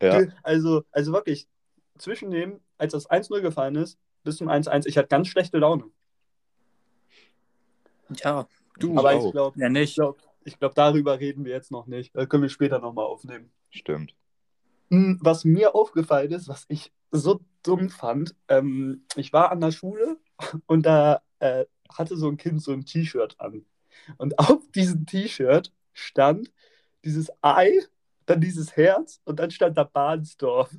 Ja. 0.00 0.22
Also, 0.42 0.84
also 0.92 1.12
wirklich, 1.12 1.46
zwischen 1.98 2.30
dem, 2.30 2.60
als 2.78 2.92
das 2.92 3.08
1-0 3.08 3.42
gefallen 3.42 3.76
ist, 3.76 3.98
bis 4.22 4.38
zum 4.38 4.48
1-1, 4.48 4.86
ich 4.86 4.96
hatte 4.96 5.08
ganz 5.08 5.28
schlechte 5.28 5.58
Laune. 5.58 5.84
Ja, 8.16 8.48
du. 8.78 8.96
Aber 8.96 9.14
auch. 9.14 9.26
ich 9.26 9.32
glaube, 9.32 9.60
ja 9.60 9.66
ich 9.66 9.72
nicht. 9.72 9.94
glaub, 9.96 10.18
ich 10.44 10.58
glaub, 10.58 10.74
darüber 10.74 11.20
reden 11.20 11.44
wir 11.44 11.52
jetzt 11.52 11.70
noch 11.70 11.86
nicht. 11.86 12.16
Da 12.16 12.24
können 12.24 12.44
wir 12.44 12.50
später 12.50 12.78
nochmal 12.78 13.04
aufnehmen. 13.04 13.50
Stimmt. 13.68 14.14
Hm, 14.90 15.18
Was 15.20 15.44
mir 15.44 15.74
aufgefallen 15.74 16.32
ist, 16.32 16.48
was 16.48 16.64
ich 16.68 16.92
so 17.10 17.40
dumm 17.62 17.90
fand, 17.90 18.34
ähm, 18.48 19.04
ich 19.16 19.34
war 19.34 19.52
an 19.52 19.60
der 19.60 19.70
Schule 19.70 20.18
und 20.66 20.86
da 20.86 21.22
äh, 21.38 21.66
hatte 21.94 22.16
so 22.16 22.28
ein 22.28 22.36
Kind 22.36 22.62
so 22.62 22.72
ein 22.72 22.84
T-Shirt 22.84 23.40
an. 23.40 23.64
Und 24.18 24.38
auf 24.38 24.70
diesem 24.72 25.06
T-Shirt 25.06 25.72
stand 25.92 26.52
dieses 27.04 27.30
Ei, 27.42 27.80
dann 28.26 28.40
dieses 28.40 28.76
Herz 28.76 29.20
und 29.24 29.38
dann 29.38 29.50
stand 29.50 29.76
da 29.76 29.84
Bahnsdorf. 29.84 30.70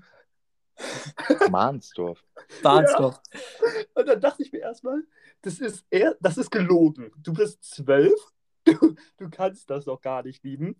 Mahnsdorf. 1.49 2.23
Bahnsdorf. 2.63 3.21
Und 3.93 4.07
dann 4.07 4.19
dachte 4.19 4.43
ich 4.43 4.51
mir 4.51 4.59
erstmal, 4.59 5.03
das 5.41 5.59
ist 5.59 5.85
eher, 5.89 6.15
das 6.19 6.37
ist 6.37 6.51
gelogen. 6.51 7.11
Du 7.17 7.33
bist 7.33 7.63
zwölf, 7.63 8.19
du, 8.65 8.95
du 9.17 9.29
kannst 9.29 9.69
das 9.69 9.85
doch 9.85 10.01
gar 10.01 10.23
nicht 10.23 10.43
lieben. 10.43 10.75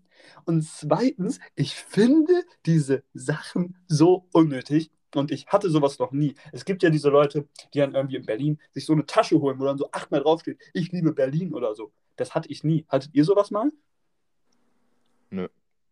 Und 0.46 0.64
zweitens, 0.64 1.40
ich 1.56 1.76
finde 1.76 2.44
diese 2.66 3.04
Sachen 3.14 3.78
so 3.88 4.28
unnötig. 4.32 4.92
Und 5.18 5.32
ich 5.32 5.48
hatte 5.48 5.70
sowas 5.70 6.00
noch 6.00 6.12
nie. 6.12 6.36
Es 6.52 6.66
gibt 6.66 6.84
ja 6.84 6.90
diese 6.90 7.10
Leute, 7.10 7.48
die 7.74 7.80
dann 7.80 7.94
irgendwie 7.94 8.18
in 8.18 8.26
Berlin 8.26 8.60
sich 8.72 8.86
so 8.86 8.94
eine 8.94 9.06
Tasche 9.06 9.40
holen, 9.40 9.60
wo 9.60 9.66
dann 9.66 9.78
so 9.78 9.90
achtmal 9.92 10.22
draufsteht, 10.22 10.60
ich 10.74 10.92
liebe 10.92 11.14
Berlin 11.14 11.54
oder 11.54 11.76
so. 11.76 11.92
Das 12.16 12.36
hatte 12.36 12.50
ich 12.50 12.64
nie. 12.64 12.86
Hattet 12.88 13.12
ihr 13.14 13.26
sowas 13.26 13.52
mal? 13.52 13.72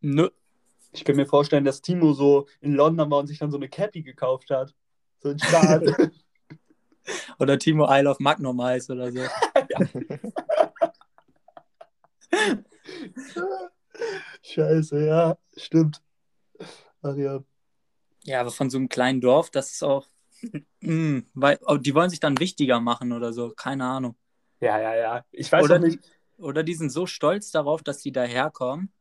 Nö. 0.01 0.29
Ich 0.91 1.05
kann 1.05 1.15
mir 1.15 1.25
vorstellen, 1.25 1.65
dass 1.65 1.81
Timo 1.81 2.13
so 2.13 2.47
in 2.61 2.73
London 2.73 3.09
war 3.09 3.19
und 3.19 3.27
sich 3.27 3.39
dann 3.39 3.51
so 3.51 3.57
eine 3.57 3.69
Cappy 3.69 4.03
gekauft 4.03 4.49
hat. 4.51 4.75
So 5.19 5.29
ein 5.29 5.39
Staat. 5.39 5.83
Oder 7.39 7.59
Timo 7.59 7.87
Isle 7.89 8.09
of 8.09 8.19
Magnum 8.19 8.61
heißt 8.61 8.89
oder 8.89 9.11
so. 9.11 9.19
Scheiße, 14.41 15.05
ja, 15.05 15.37
stimmt. 15.55 16.01
Ach 17.01 17.15
ja. 17.15 17.43
Ja, 18.23 18.41
aber 18.41 18.51
von 18.51 18.69
so 18.69 18.77
einem 18.77 18.89
kleinen 18.89 19.21
Dorf, 19.21 19.49
das 19.49 19.71
ist 19.71 19.83
auch. 19.83 20.07
Mm, 20.81 21.19
weil, 21.33 21.57
oh, 21.65 21.77
die 21.77 21.95
wollen 21.95 22.09
sich 22.09 22.19
dann 22.19 22.37
wichtiger 22.37 22.81
machen 22.81 23.13
oder 23.13 23.31
so, 23.31 23.53
keine 23.55 23.85
Ahnung. 23.85 24.17
Ja, 24.59 24.77
ja, 24.77 24.93
ja. 24.93 25.25
Ich 25.31 25.49
weiß 25.49 25.63
Oder 25.63 25.79
nicht. 25.79 25.99
Oder 26.37 26.63
die 26.63 26.73
sind 26.73 26.89
so 26.89 27.05
stolz 27.05 27.51
darauf, 27.51 27.81
dass 27.81 27.99
die 27.99 28.11
daherkommen, 28.11 28.91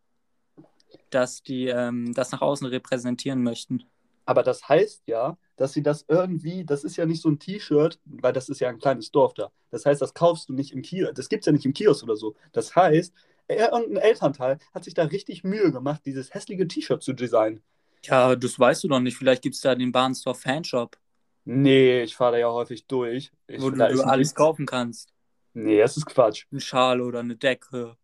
dass 1.11 1.43
die 1.43 1.67
ähm, 1.67 2.15
das 2.15 2.31
nach 2.31 2.43
außen 2.43 2.69
repräsentieren 2.69 3.43
möchten. 3.43 3.83
Aber 4.25 4.43
das 4.43 4.69
heißt 4.69 5.03
ja, 5.07 5.37
dass 5.57 5.73
sie 5.73 5.83
das 5.83 6.05
irgendwie, 6.09 6.65
das 6.65 6.85
ist 6.85 6.97
ja 6.97 7.07
nicht 7.07 7.23
so 7.23 7.29
ein 7.29 7.39
T-Shirt, 7.39 8.01
weil 8.05 8.33
das 8.33 8.49
ist 8.49 8.61
ja 8.61 8.69
ein 8.69 8.79
kleines 8.79 9.11
Dorf 9.11 9.35
da. 9.35 9.51
Das 9.71 9.85
heißt, 9.85 10.01
das 10.01 10.15
kaufst 10.15 10.49
du 10.49 10.53
nicht 10.53 10.73
im 10.73 10.83
Kiosk. 10.83 11.15
Das 11.15 11.29
gibt 11.29 11.43
es 11.43 11.47
ja 11.47 11.53
nicht 11.53 11.67
im 11.67 11.75
Kiosk 11.75 12.05
oder 12.05 12.17
so. 12.17 12.35
Das 12.53 12.75
heißt, 12.77 13.13
irgendein 13.49 13.97
Elternteil 13.97 14.59
hat 14.73 14.85
sich 14.85 14.95
da 14.95 15.05
richtig 15.05 15.45
Mühe 15.45 15.73
gemacht, 15.73 16.03
dieses 16.07 16.33
hässliche 16.35 16.69
T-Shirt 16.69 17.03
zu 17.03 17.13
designen. 17.13 17.63
Ja, 18.05 18.35
das 18.35 18.59
weißt 18.59 18.85
du 18.85 18.89
doch 18.89 19.01
nicht. 19.01 19.17
Vielleicht 19.17 19.43
gibt 19.43 19.55
es 19.55 19.61
da 19.61 19.75
den 19.75 19.93
Bahnsdorf 19.93 20.41
Fanshop, 20.41 20.97
Nee, 21.45 22.03
ich 22.03 22.15
fahre 22.15 22.33
da 22.33 22.39
ja 22.39 22.51
häufig 22.51 22.87
durch. 22.87 23.33
Ich, 23.49 23.61
wo 23.61 23.71
du, 23.71 23.77
du 23.77 24.03
alles 24.05 24.35
kaufen 24.35 24.67
kannst. 24.67 25.13
Nee, 25.55 25.79
das 25.79 25.97
ist 25.97 26.07
Quatsch. 26.07 26.47
Eine 26.51 26.61
Schale 26.61 27.05
oder 27.05 27.21
eine 27.21 27.37
Decke. 27.37 27.97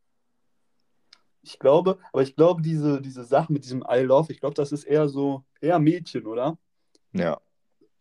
Ich 1.43 1.59
glaube, 1.59 1.99
aber 2.13 2.23
ich 2.23 2.35
glaube, 2.35 2.63
diese, 2.63 3.01
diese 3.01 3.25
Sache 3.25 3.53
mit 3.53 3.65
diesem 3.65 3.85
I 3.89 4.01
Love, 4.01 4.33
ich 4.33 4.41
glaube, 4.41 4.55
das 4.55 4.73
ist 4.73 4.85
eher 4.85 5.09
so, 5.09 5.45
eher 5.61 5.79
Mädchen, 5.79 6.27
oder? 6.27 6.59
Ja. 7.13 7.41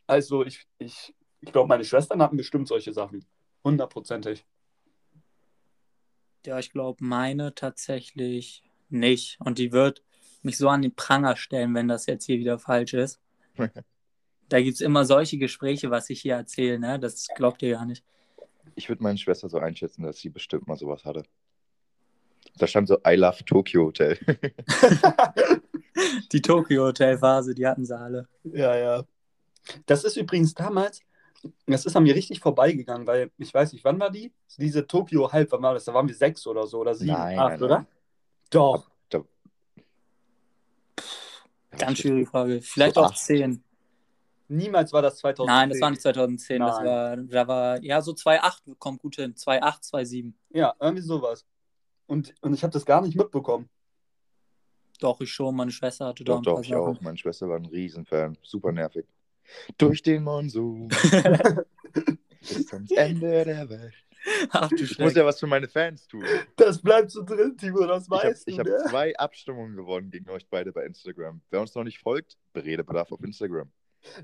Also 0.07 0.43
ich, 0.43 0.67
ich, 0.79 1.13
ich 1.39 1.51
glaube, 1.51 1.69
meine 1.69 1.85
Schwestern 1.85 2.21
hatten 2.21 2.35
bestimmt 2.35 2.67
solche 2.67 2.91
Sachen. 2.91 3.23
Hundertprozentig. 3.63 4.45
Ja, 6.45 6.57
ich 6.57 6.71
glaube, 6.71 7.03
meine 7.03 7.53
tatsächlich 7.53 8.63
nicht. 8.89 9.37
Und 9.39 9.59
die 9.59 9.71
wird 9.71 10.03
mich 10.47 10.57
so 10.57 10.69
an 10.69 10.81
den 10.81 10.95
Pranger 10.95 11.35
stellen, 11.35 11.75
wenn 11.75 11.87
das 11.87 12.07
jetzt 12.07 12.25
hier 12.25 12.39
wieder 12.39 12.59
falsch 12.59 12.93
ist. 12.93 13.19
Da 14.49 14.61
gibt 14.61 14.75
es 14.75 14.81
immer 14.81 15.03
solche 15.03 15.37
Gespräche, 15.37 15.91
was 15.91 16.09
ich 16.09 16.21
hier 16.21 16.35
erzähle, 16.35 16.79
ne? 16.79 16.97
Das 16.97 17.27
glaubt 17.35 17.61
ihr 17.63 17.73
gar 17.73 17.85
nicht. 17.85 18.01
Ich 18.75 18.87
würde 18.87 19.03
meine 19.03 19.17
Schwester 19.17 19.49
so 19.49 19.57
einschätzen, 19.57 20.03
dass 20.03 20.19
sie 20.19 20.29
bestimmt 20.29 20.69
mal 20.69 20.77
sowas 20.77 21.03
hatte. 21.03 21.23
Da 22.57 22.65
stand 22.65 22.87
so 22.87 22.97
I 23.05 23.15
love 23.15 23.43
Tokyo 23.43 23.87
Hotel. 23.87 24.17
Die 26.31 26.41
Tokyo 26.41 26.85
Hotel 26.85 27.17
Phase, 27.17 27.53
die 27.53 27.67
hatten 27.67 27.83
sie 27.83 27.97
alle. 27.97 28.29
Ja, 28.43 28.73
ja. 28.77 29.03
Das 29.85 30.05
ist 30.05 30.15
übrigens 30.15 30.53
damals, 30.53 31.01
das 31.65 31.85
ist 31.85 31.95
an 31.95 32.03
mir 32.03 32.15
richtig 32.15 32.39
vorbeigegangen, 32.39 33.05
weil 33.05 33.31
ich 33.37 33.53
weiß 33.53 33.73
nicht, 33.73 33.83
wann 33.83 33.99
war 33.99 34.11
die? 34.11 34.31
Diese 34.57 34.87
Tokio 34.87 35.31
Halb, 35.31 35.51
wann 35.51 35.61
war 35.61 35.73
das? 35.73 35.85
Da 35.85 35.93
waren 35.93 36.07
wir 36.07 36.15
sechs 36.15 36.47
oder 36.47 36.67
so 36.67 36.79
oder 36.79 36.95
sieben, 36.95 37.11
Nein, 37.11 37.37
acht, 37.37 37.49
nein, 37.49 37.63
oder? 37.63 37.75
nein. 37.79 37.87
Doch. 38.49 38.89
Da, 41.77 41.85
Ganz 41.87 41.99
schwierige 41.99 42.25
Frage. 42.25 42.61
Vielleicht 42.61 42.95
So 42.95 43.01
auch 43.01 43.11
acht. 43.11 43.17
10. 43.17 43.63
Niemals 44.49 44.93
war 44.93 45.01
das 45.01 45.17
2010. 45.17 45.45
Nein, 45.55 45.69
das 45.69 45.81
war 45.81 45.89
nicht 45.89 46.01
2010. 46.01 46.59
Das 46.61 46.77
war, 46.83 47.17
da 47.17 47.47
war, 47.47 47.83
ja, 47.83 48.01
so 48.01 48.13
2,8 48.13 48.75
kommt 48.79 49.01
gut 49.01 49.15
hin. 49.17 49.33
2,8, 49.35 49.89
2,7. 49.91 50.33
Ja, 50.51 50.73
irgendwie 50.79 51.03
sowas. 51.03 51.45
Und, 52.05 52.33
und 52.41 52.53
ich 52.53 52.63
habe 52.63 52.71
das 52.71 52.85
gar 52.85 53.01
nicht 53.01 53.15
mitbekommen. 53.17 53.69
Doch, 54.99 55.19
ich 55.21 55.31
schon. 55.31 55.55
Meine 55.55 55.71
Schwester 55.71 56.05
hatte 56.07 56.23
da 56.23 56.33
doch, 56.33 56.39
ein 56.39 56.43
paar 56.43 56.53
doch, 56.55 56.61
ich 56.61 56.69
Sachen. 56.69 56.81
auch. 56.81 57.01
Meine 57.01 57.17
Schwester 57.17 57.49
war 57.49 57.57
ein 57.57 57.65
Riesenfan. 57.65 58.37
Super 58.41 58.71
nervig. 58.71 59.05
Durch 59.77 60.01
den 60.01 60.23
Monsun 60.23 60.87
bis 62.41 62.73
ans 62.73 62.91
Ende 62.91 63.45
der 63.45 63.69
Welt. 63.69 63.93
Ach 64.51 64.69
du 64.69 64.75
Ich 64.75 64.99
muss 64.99 65.15
ja 65.15 65.25
was 65.25 65.39
für 65.39 65.47
meine 65.47 65.67
Fans 65.67 66.07
tun. 66.07 66.23
Das 66.55 66.81
bleibt 66.81 67.11
so 67.11 67.23
drin, 67.23 67.57
Timo, 67.57 67.85
das 67.85 68.05
Ich 68.05 68.11
habe 68.11 68.29
weißt 68.29 68.47
ich 68.47 68.55
du, 68.55 68.59
hab 68.59 68.67
ne? 68.67 68.85
zwei 68.89 69.17
Abstimmungen 69.17 69.75
gewonnen 69.75 70.11
gegen 70.11 70.29
euch 70.29 70.47
beide 70.49 70.71
bei 70.71 70.85
Instagram. 70.85 71.41
Wer 71.49 71.61
uns 71.61 71.73
noch 71.75 71.83
nicht 71.83 71.99
folgt, 71.99 72.37
Beredebedarf 72.53 73.11
auf 73.11 73.23
Instagram. 73.23 73.71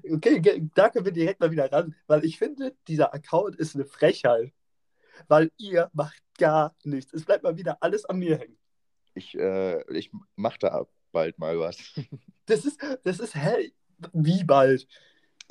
Okay, 0.10 0.70
da 0.76 0.90
können 0.90 1.06
wir 1.06 1.12
direkt 1.12 1.40
mal 1.40 1.52
wieder 1.52 1.72
ran, 1.72 1.96
weil 2.08 2.24
ich 2.26 2.38
finde, 2.38 2.76
dieser 2.88 3.14
Account 3.14 3.56
ist 3.56 3.76
eine 3.76 3.86
Frechheit. 3.86 4.54
Weil 5.28 5.52
ihr 5.58 5.90
macht 5.94 6.22
gar 6.38 6.76
nichts. 6.84 7.14
Es 7.14 7.26
bleibt 7.26 7.44
mal 7.44 7.58
wieder 7.58 7.78
alles 7.82 8.06
an 8.06 8.18
mir 8.18 8.38
hängen. 8.38 8.58
Ich, 9.14 9.38
äh, 9.38 9.84
ich 9.96 10.12
mach 10.36 10.58
da 10.58 10.88
bald 11.12 11.38
mal 11.40 11.60
was. 11.60 11.78
Das 12.46 12.66
ist, 12.66 12.78
das 13.06 13.22
ist, 13.22 13.36
hä? 13.36 13.72
Wie 14.12 14.44
bald? 14.44 14.86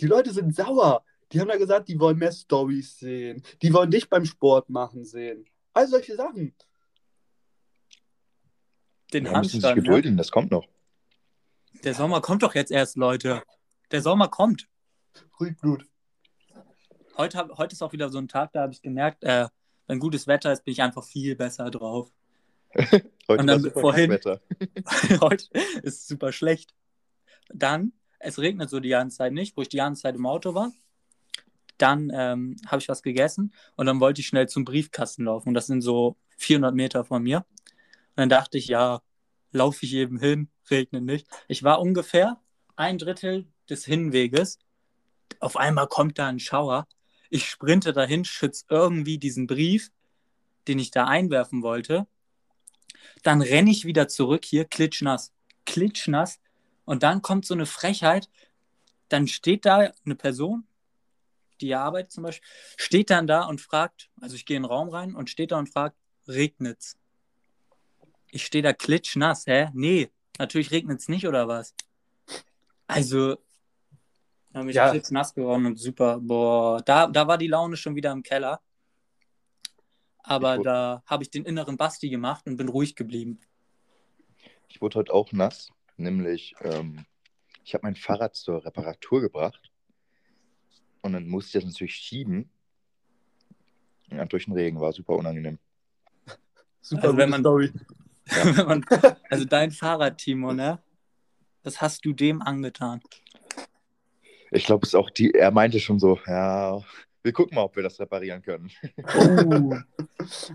Die 0.01 0.07
Leute 0.07 0.31
sind 0.31 0.55
sauer. 0.55 1.03
Die 1.33 1.41
haben 1.41 1.49
ja 1.49 1.57
gesagt, 1.57 1.89
die 1.89 1.99
wollen 1.99 2.19
mehr 2.19 2.33
Stories 2.33 2.99
sehen. 2.99 3.43
Die 3.63 3.73
wollen 3.73 3.91
dich 3.91 4.09
beim 4.09 4.25
Sport 4.25 4.69
machen 4.69 5.05
sehen. 5.05 5.47
All 5.73 5.89
solche 5.89 6.15
Sachen. 6.15 6.55
Den 9.13 9.25
Wir 9.25 9.39
müssen 9.39 9.61
sich. 9.61 9.63
Ne? 9.63 9.75
gedulden, 9.75 10.17
das 10.17 10.31
kommt 10.31 10.51
noch. 10.51 10.67
Der 11.85 11.95
Sommer 11.95 12.21
kommt 12.21 12.43
doch 12.43 12.55
jetzt 12.55 12.71
erst, 12.71 12.97
Leute. 12.97 13.43
Der 13.91 14.03
Sommer 14.03 14.29
kommt. 14.29 14.69
Ruhig 15.41 15.57
Blut. 15.59 15.87
Heute, 17.17 17.39
hab, 17.39 17.59
heute 17.59 17.73
ist 17.75 17.83
auch 17.83 17.93
wieder 17.93 18.09
so 18.09 18.19
ein 18.19 18.29
Tag, 18.29 18.53
da 18.53 18.63
habe 18.63 18.73
ich 18.73 18.81
gemerkt, 18.81 19.23
äh, 19.25 19.49
wenn 19.87 19.99
gutes 19.99 20.27
Wetter 20.27 20.53
ist, 20.53 20.65
bin 20.65 20.73
ich 20.73 20.81
einfach 20.83 21.05
viel 21.05 21.37
besser 21.37 21.71
drauf. 21.71 22.11
Heute 22.75 23.03
Und 23.27 23.39
war 23.39 23.45
dann 23.45 23.63
super 23.63 23.81
vorhin- 23.81 24.11
Wetter. 24.11 24.41
Heute 25.21 25.47
ist 25.83 26.01
es 26.01 26.07
super 26.07 26.33
schlecht. 26.33 26.75
Dann, 27.53 27.93
es 28.19 28.39
regnet 28.39 28.71
so 28.71 28.81
die 28.81 28.89
ganze 28.89 29.19
Zeit 29.19 29.33
nicht, 29.35 29.57
wo 29.57 29.63
ich 29.63 29.69
die 29.69 29.77
ganze 29.77 30.03
Zeit 30.03 30.15
im 30.15 30.25
Auto 30.25 30.55
war. 30.55 30.73
Dann 31.83 32.13
ähm, 32.15 32.57
habe 32.69 32.81
ich 32.81 32.89
was 32.89 33.03
gegessen 33.03 33.53
und 33.75 33.87
dann 33.87 33.99
wollte 33.99 34.21
ich 34.21 34.29
schnell 34.29 34.49
zum 34.49 34.65
Briefkasten 34.65 35.25
laufen. 35.25 35.49
Und 35.49 35.55
das 35.55 35.67
sind 35.67 35.81
so 35.81 36.17
400 36.37 36.73
Meter 36.73 37.05
von 37.05 37.25
mir. 37.25 37.39
Und 37.39 38.17
dann 38.17 38.29
dachte 38.29 38.57
ich, 38.57 38.69
ja, 38.69 39.03
laufe 39.51 39.85
ich 39.85 39.95
eben 39.95 40.17
hin, 40.21 40.49
regnet 40.71 41.03
nicht. 41.03 41.27
Ich 41.49 41.65
war 41.65 41.81
ungefähr 41.81 42.41
ein 42.77 42.99
Drittel 42.99 43.49
des 43.69 43.85
Hinweges. 43.85 44.61
Auf 45.41 45.57
einmal 45.57 45.89
kommt 45.89 46.21
da 46.21 46.29
ein 46.29 46.39
Schauer. 46.39 46.87
Ich 47.31 47.49
sprinte 47.49 47.93
dahin, 47.93 48.25
schütze 48.25 48.65
irgendwie 48.69 49.19
diesen 49.19 49.49
Brief, 49.49 49.91
den 50.69 50.79
ich 50.79 50.93
da 50.93 51.07
einwerfen 51.07 51.65
wollte. 51.65 52.07
Dann 53.25 53.43
renne 53.43 53.73
ich 53.73 53.85
wieder 53.87 54.07
zurück 54.07 54.45
hier, 54.45 54.67
klitschnass, 54.67 55.33
klitschnass. 55.65 56.39
Und 56.85 57.03
dann 57.03 57.23
kommt 57.23 57.45
so 57.45 57.55
eine 57.55 57.67
Frechheit. 57.67 58.29
Dann 59.09 59.27
steht 59.27 59.65
da 59.65 59.91
eine 60.05 60.15
Person, 60.15 60.65
die 61.63 61.67
hier 61.69 61.81
arbeitet 61.81 62.13
zum 62.13 62.25
Beispiel, 62.25 62.47
steht 62.77 63.09
dann 63.11 63.27
da 63.27 63.45
und 63.45 63.61
fragt, 63.61 64.11
also 64.21 64.35
ich 64.37 64.45
gehe 64.45 64.57
in 64.57 64.65
den 64.65 64.69
Raum 64.71 64.89
rein 64.89 65.15
und 65.15 65.31
steht 65.31 65.53
da 65.53 65.59
und 65.59 65.69
fragt, 65.71 65.97
regnet's? 66.29 66.99
Ich 68.31 68.45
stehe 68.45 68.63
da 68.63 68.73
klitschnass, 68.73 69.47
hä? 69.47 69.69
Nee, 69.73 70.11
natürlich 70.39 70.71
regnet's 70.71 71.09
nicht 71.09 71.27
oder 71.27 71.49
was? 71.49 71.75
Also, 72.87 73.37
da 74.51 74.61
habe 74.61 74.71
ich 74.71 74.77
Ja. 74.77 74.91
klitschnass 74.91 75.35
geworden 75.35 75.67
und 75.67 75.79
super, 75.79 76.19
boah, 76.21 76.83
da, 76.83 77.07
da 77.07 77.27
war 77.27 77.39
die 77.39 77.47
Laune 77.47 77.77
schon 77.77 77.95
wieder 77.95 78.13
im 78.13 78.23
Keller. 78.23 78.61
Aber 80.25 80.55
Ich 80.55 80.59
wu- 80.61 80.63
da 80.65 81.03
habe 81.07 81.23
ich 81.25 81.31
den 81.31 81.45
inneren 81.45 81.77
Basti 81.77 82.09
gemacht 82.11 82.47
und 82.47 82.57
bin 82.57 82.69
ruhig 82.69 82.95
geblieben. 82.95 83.41
Ich 84.69 84.81
wurde 84.81 84.99
heute 84.99 85.13
auch 85.13 85.33
nass, 85.33 85.71
nämlich 85.97 86.55
ähm, 86.61 87.05
ich 87.65 87.75
habe 87.75 87.83
mein 87.85 87.97
Fahrrad 87.97 88.35
zur 88.37 88.65
Reparatur 88.65 89.21
gebracht 89.21 89.72
und 91.03 91.13
dann 91.13 91.29
musste 91.29 91.59
ich 91.59 91.65
das 91.65 91.73
natürlich 91.73 91.95
schieben. 91.95 92.49
Ja, 94.11 94.25
durch 94.25 94.45
den 94.47 94.55
Regen 94.55 94.81
war 94.81 94.93
super 94.93 95.15
unangenehm. 95.17 95.59
Super 96.81 97.05
Also 97.05 97.17
wenn 97.17 97.31
man- 97.31 97.41
Story. 97.41 97.73
Wenn 98.25 98.67
man, 98.67 98.85
also 99.31 99.45
dein 99.45 99.73
Fahrrad, 99.73 100.17
Timo, 100.19 100.53
ne? 100.53 100.81
Was 101.65 101.81
hast 101.81 102.05
du 102.05 102.13
dem 102.13 102.41
angetan? 102.41 103.01
Ich 104.53 104.65
glaube, 104.65 104.85
es 104.85 104.91
ist 104.91 104.95
auch 104.95 105.11
die, 105.11 105.33
er 105.35 105.51
meinte 105.51 105.81
schon 105.81 105.99
so, 105.99 106.19
ja, 106.27 106.81
wir 107.25 107.33
gucken 107.33 107.57
mal, 107.57 107.63
ob 107.65 107.75
wir 107.75 107.83
das 107.83 107.99
reparieren 107.99 108.41
können. 108.43 108.71
Oh, 109.17 109.75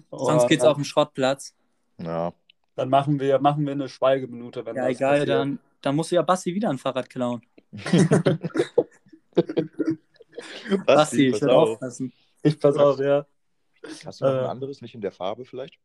Oh, 0.09 0.25
sonst 0.29 0.47
geht's 0.47 0.63
auf 0.63 0.77
den 0.77 0.85
Schrottplatz. 0.85 1.53
Ja, 1.97 2.33
Dann 2.75 2.89
machen 2.89 3.19
wir, 3.19 3.37
machen 3.39 3.65
wir 3.65 3.73
eine 3.73 3.89
Schweigeminute, 3.89 4.65
wenn 4.65 4.75
Ja, 4.77 4.87
das 4.87 4.95
egal, 4.97 5.09
passiert. 5.19 5.29
dann, 5.29 5.59
dann 5.81 5.95
muss 5.97 6.09
ja 6.11 6.21
Basti 6.21 6.55
wieder 6.55 6.69
ein 6.69 6.77
Fahrrad 6.77 7.09
klauen. 7.09 7.41
Basti, 10.85 11.27
ich 11.29 11.43
auf. 11.43 11.69
aufpassen. 11.69 12.13
Ich 12.43 12.59
pass 12.59 12.77
auf, 12.77 12.99
ja. 12.99 13.25
Hast 14.05 14.21
du 14.21 14.25
noch 14.25 14.31
ein 14.33 14.43
Äh. 14.45 14.47
anderes, 14.47 14.81
nicht 14.81 14.95
in 14.95 15.01
der 15.01 15.11
Farbe 15.11 15.45
vielleicht? 15.45 15.79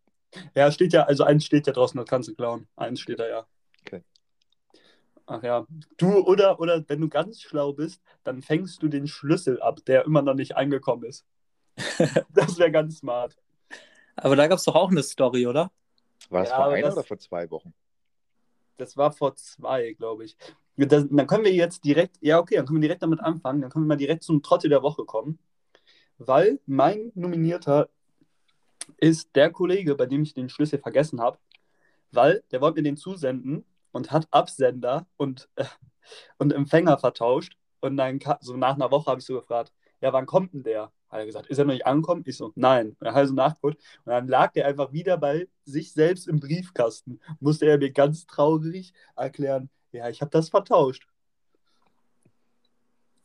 Ja, 0.54 0.70
steht 0.72 0.92
ja, 0.92 1.04
also 1.04 1.24
eins 1.24 1.44
steht 1.44 1.66
ja 1.66 1.72
draußen, 1.72 1.98
das 1.98 2.08
kannst 2.08 2.28
du 2.28 2.34
klauen. 2.34 2.66
Eins 2.76 3.00
steht 3.00 3.18
da 3.20 3.28
ja. 3.28 3.46
Okay. 3.82 4.02
Ach 5.26 5.42
ja. 5.42 5.66
Du, 5.98 6.18
oder, 6.26 6.58
oder 6.58 6.82
wenn 6.88 7.00
du 7.00 7.08
ganz 7.08 7.40
schlau 7.42 7.72
bist, 7.72 8.02
dann 8.24 8.42
fängst 8.42 8.82
du 8.82 8.88
den 8.88 9.06
Schlüssel 9.06 9.60
ab, 9.60 9.80
der 9.86 10.04
immer 10.04 10.22
noch 10.22 10.34
nicht 10.34 10.56
angekommen 10.56 11.04
ist. 11.04 11.24
das 12.30 12.58
wäre 12.58 12.70
ganz 12.70 12.98
smart. 12.98 13.36
Aber 14.16 14.36
da 14.36 14.46
gab's 14.46 14.64
doch 14.64 14.74
auch 14.74 14.90
eine 14.90 15.02
Story, 15.02 15.46
oder? 15.46 15.70
War 16.30 16.42
das 16.42 16.50
Ja, 16.50 16.56
vor 16.56 16.66
einer 16.66 16.82
das- 16.86 16.96
oder 16.96 17.04
vor 17.04 17.18
zwei 17.18 17.50
Wochen? 17.50 17.74
Das 18.78 18.96
war 18.96 19.12
vor 19.12 19.34
zwei, 19.36 19.92
glaube 19.92 20.24
ich. 20.24 20.36
Das, 20.76 21.06
dann 21.10 21.26
können 21.26 21.44
wir 21.44 21.52
jetzt 21.52 21.84
direkt, 21.84 22.16
ja, 22.20 22.38
okay, 22.38 22.56
dann 22.56 22.66
können 22.66 22.80
wir 22.80 22.88
direkt 22.88 23.02
damit 23.02 23.20
anfangen. 23.20 23.60
Dann 23.60 23.70
können 23.70 23.84
wir 23.84 23.88
mal 23.90 23.96
direkt 23.96 24.22
zum 24.22 24.42
Trottel 24.42 24.70
der 24.70 24.82
Woche 24.82 25.04
kommen. 25.04 25.38
Weil 26.18 26.60
mein 26.66 27.12
Nominierter 27.14 27.88
ist 28.98 29.34
der 29.34 29.50
Kollege, 29.50 29.94
bei 29.94 30.06
dem 30.06 30.22
ich 30.22 30.34
den 30.34 30.48
Schlüssel 30.48 30.78
vergessen 30.78 31.20
habe. 31.20 31.38
Weil 32.10 32.42
der 32.50 32.60
wollte 32.60 32.78
mir 32.78 32.84
den 32.84 32.96
zusenden 32.96 33.64
und 33.92 34.10
hat 34.10 34.28
Absender 34.30 35.06
und, 35.16 35.48
äh, 35.56 35.64
und 36.38 36.52
Empfänger 36.52 36.98
vertauscht. 36.98 37.56
Und 37.80 37.96
dann, 37.96 38.20
so 38.40 38.56
nach 38.56 38.74
einer 38.74 38.90
Woche 38.90 39.10
habe 39.10 39.20
ich 39.20 39.26
so 39.26 39.34
gefragt, 39.34 39.72
ja, 40.00 40.12
wann 40.12 40.26
kommt 40.26 40.54
denn 40.54 40.62
der? 40.62 40.92
Hat 41.08 41.18
er 41.18 41.26
gesagt, 41.26 41.48
ist 41.48 41.58
er 41.58 41.64
noch 41.64 41.74
nicht 41.74 41.86
angekommen? 41.86 42.22
Ich 42.26 42.36
so, 42.38 42.52
nein. 42.54 42.96
Er 43.00 43.12
hat 43.12 43.28
so 43.28 43.34
nachgeguckt. 43.34 43.76
Und 44.04 44.12
dann 44.12 44.28
lag 44.28 44.52
der 44.52 44.66
einfach 44.66 44.92
wieder 44.92 45.18
bei 45.18 45.48
sich 45.64 45.92
selbst 45.92 46.26
im 46.26 46.40
Briefkasten. 46.40 47.20
Musste 47.40 47.66
er 47.66 47.78
mir 47.78 47.92
ganz 47.92 48.26
traurig 48.26 48.94
erklären, 49.14 49.68
ja, 49.92 50.08
ich 50.08 50.20
habe 50.20 50.30
das 50.30 50.48
vertauscht. 50.48 51.06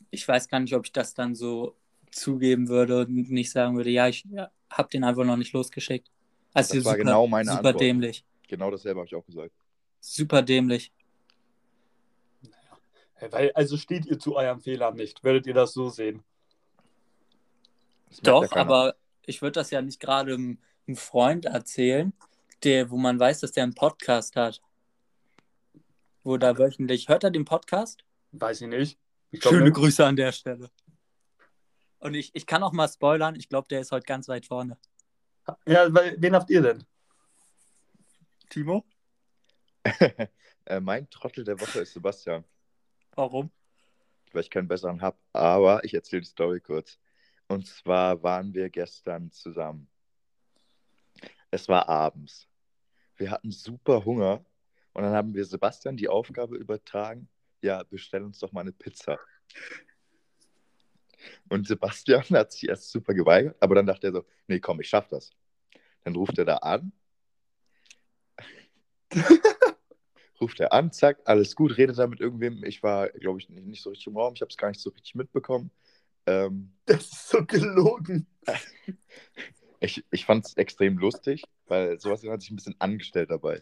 Ich 0.09 0.27
weiß 0.27 0.47
gar 0.47 0.59
nicht, 0.59 0.73
ob 0.75 0.85
ich 0.85 0.91
das 0.91 1.13
dann 1.13 1.35
so 1.35 1.75
zugeben 2.11 2.67
würde 2.69 3.01
und 3.01 3.29
nicht 3.29 3.51
sagen 3.51 3.75
würde, 3.75 3.89
ja, 3.89 4.07
ich 4.07 4.25
ja, 4.29 4.51
habe 4.69 4.89
den 4.89 5.03
einfach 5.03 5.25
noch 5.25 5.37
nicht 5.37 5.53
losgeschickt. 5.53 6.09
Also 6.53 6.75
Das 6.75 6.85
war 6.85 6.93
super, 6.93 7.03
genau 7.03 7.27
meine 7.27 7.49
super 7.51 7.57
Antwort. 7.59 7.81
dämlich. 7.81 8.25
Genau 8.47 8.71
dasselbe 8.71 8.99
habe 9.01 9.07
ich 9.07 9.15
auch 9.15 9.25
gesagt. 9.25 9.51
Super 9.99 10.41
dämlich. 10.41 10.91
Ja, 13.21 13.31
Weil, 13.31 13.51
also 13.53 13.77
steht 13.77 14.05
ihr 14.05 14.19
zu 14.19 14.35
eurem 14.35 14.61
Fehler 14.61 14.91
nicht. 14.91 15.23
Werdet 15.23 15.47
ihr 15.47 15.53
das 15.53 15.73
so 15.73 15.89
sehen? 15.89 16.23
Das 18.09 18.17
ja 18.17 18.23
Doch, 18.23 18.49
keiner. 18.49 18.61
aber 18.61 18.95
ich 19.25 19.41
würde 19.41 19.53
das 19.53 19.71
ja 19.71 19.81
nicht 19.81 19.99
gerade 19.99 20.33
einem, 20.35 20.59
einem 20.87 20.95
Freund 20.95 21.45
erzählen, 21.45 22.13
der, 22.63 22.89
wo 22.89 22.97
man 22.97 23.19
weiß, 23.19 23.41
dass 23.41 23.51
der 23.51 23.63
einen 23.63 23.75
Podcast 23.75 24.35
hat. 24.35 24.61
Wo 26.27 26.35
da 26.35 26.57
wöchentlich. 26.57 27.07
Hört 27.07 27.23
er 27.23 27.31
den 27.31 27.45
Podcast? 27.45 28.03
Weiß 28.33 28.59
ich 28.59 28.67
nicht. 28.67 28.99
Ich 29.31 29.39
glaub 29.39 29.53
Schöne 29.53 29.67
nicht. 29.67 29.75
Grüße 29.75 30.05
an 30.05 30.17
der 30.17 30.33
Stelle. 30.33 30.69
Und 31.99 32.15
ich, 32.15 32.35
ich 32.35 32.45
kann 32.45 32.63
auch 32.63 32.73
mal 32.73 32.89
spoilern, 32.89 33.37
ich 33.37 33.47
glaube, 33.47 33.69
der 33.69 33.79
ist 33.79 33.93
heute 33.93 34.05
ganz 34.05 34.27
weit 34.27 34.45
vorne. 34.45 34.77
Ja, 35.65 35.87
weil, 35.93 36.17
wen 36.21 36.35
habt 36.35 36.49
ihr 36.49 36.61
denn? 36.61 36.83
Timo? 38.49 38.83
äh, 40.65 40.81
mein 40.81 41.09
Trottel 41.09 41.45
der 41.45 41.61
Woche 41.61 41.79
ist 41.79 41.93
Sebastian, 41.93 42.43
Warum? 43.15 43.49
weil 44.33 44.41
ich 44.41 44.49
keinen 44.49 44.67
besseren 44.67 45.01
habe. 45.01 45.17
Aber 45.31 45.81
ich 45.85 45.93
erzähle 45.93 46.23
die 46.23 46.27
Story 46.27 46.59
kurz. 46.59 46.99
Und 47.47 47.67
zwar 47.67 48.21
waren 48.21 48.53
wir 48.53 48.69
gestern 48.69 49.31
zusammen. 49.31 49.87
Es 51.51 51.69
war 51.69 51.87
abends. 51.87 52.49
Wir 53.15 53.31
hatten 53.31 53.49
super 53.49 54.03
Hunger. 54.03 54.43
Und 54.97 55.03
dann 55.03 55.13
haben 55.13 55.35
wir 55.35 55.45
Sebastian 55.45 55.95
die 55.95 56.09
Aufgabe 56.09 56.57
übertragen, 56.57 57.29
ja, 57.61 57.83
bestell 57.83 58.23
uns 58.23 58.39
doch 58.39 58.51
mal 58.51 58.61
eine 58.61 58.71
Pizza. 58.71 59.19
Und 61.49 61.67
Sebastian 61.67 62.23
hat 62.31 62.51
sich 62.51 62.67
erst 62.67 62.89
super 62.89 63.13
geweigert, 63.13 63.55
aber 63.59 63.75
dann 63.75 63.85
dachte 63.85 64.07
er 64.07 64.13
so, 64.13 64.25
nee, 64.47 64.59
komm, 64.59 64.81
ich 64.81 64.89
schaff 64.89 65.07
das. 65.07 65.29
Dann 66.03 66.15
ruft 66.15 66.39
er 66.39 66.45
da 66.45 66.57
an. 66.57 66.93
ruft 70.41 70.59
er 70.61 70.73
an, 70.73 70.91
zack, 70.91 71.19
alles 71.25 71.55
gut, 71.55 71.77
redet 71.77 71.99
da 71.99 72.07
mit 72.07 72.19
irgendwem. 72.19 72.63
Ich 72.63 72.81
war, 72.81 73.09
glaube 73.09 73.39
ich, 73.39 73.49
nicht, 73.49 73.67
nicht 73.67 73.83
so 73.83 73.91
richtig 73.91 74.07
im 74.07 74.17
Raum, 74.17 74.33
ich 74.33 74.41
habe 74.41 74.49
es 74.49 74.57
gar 74.57 74.69
nicht 74.69 74.81
so 74.81 74.89
richtig 74.89 75.13
mitbekommen. 75.13 75.69
Ähm, 76.25 76.73
Das 76.87 77.01
ist 77.01 77.29
so 77.29 77.45
gelogen. 77.45 78.25
ich 79.79 80.03
ich 80.09 80.25
fand 80.25 80.47
es 80.47 80.57
extrem 80.57 80.97
lustig, 80.97 81.43
weil 81.67 81.99
Sebastian 81.99 82.33
hat 82.33 82.41
sich 82.41 82.49
ein 82.49 82.55
bisschen 82.55 82.75
angestellt 82.79 83.29
dabei. 83.29 83.61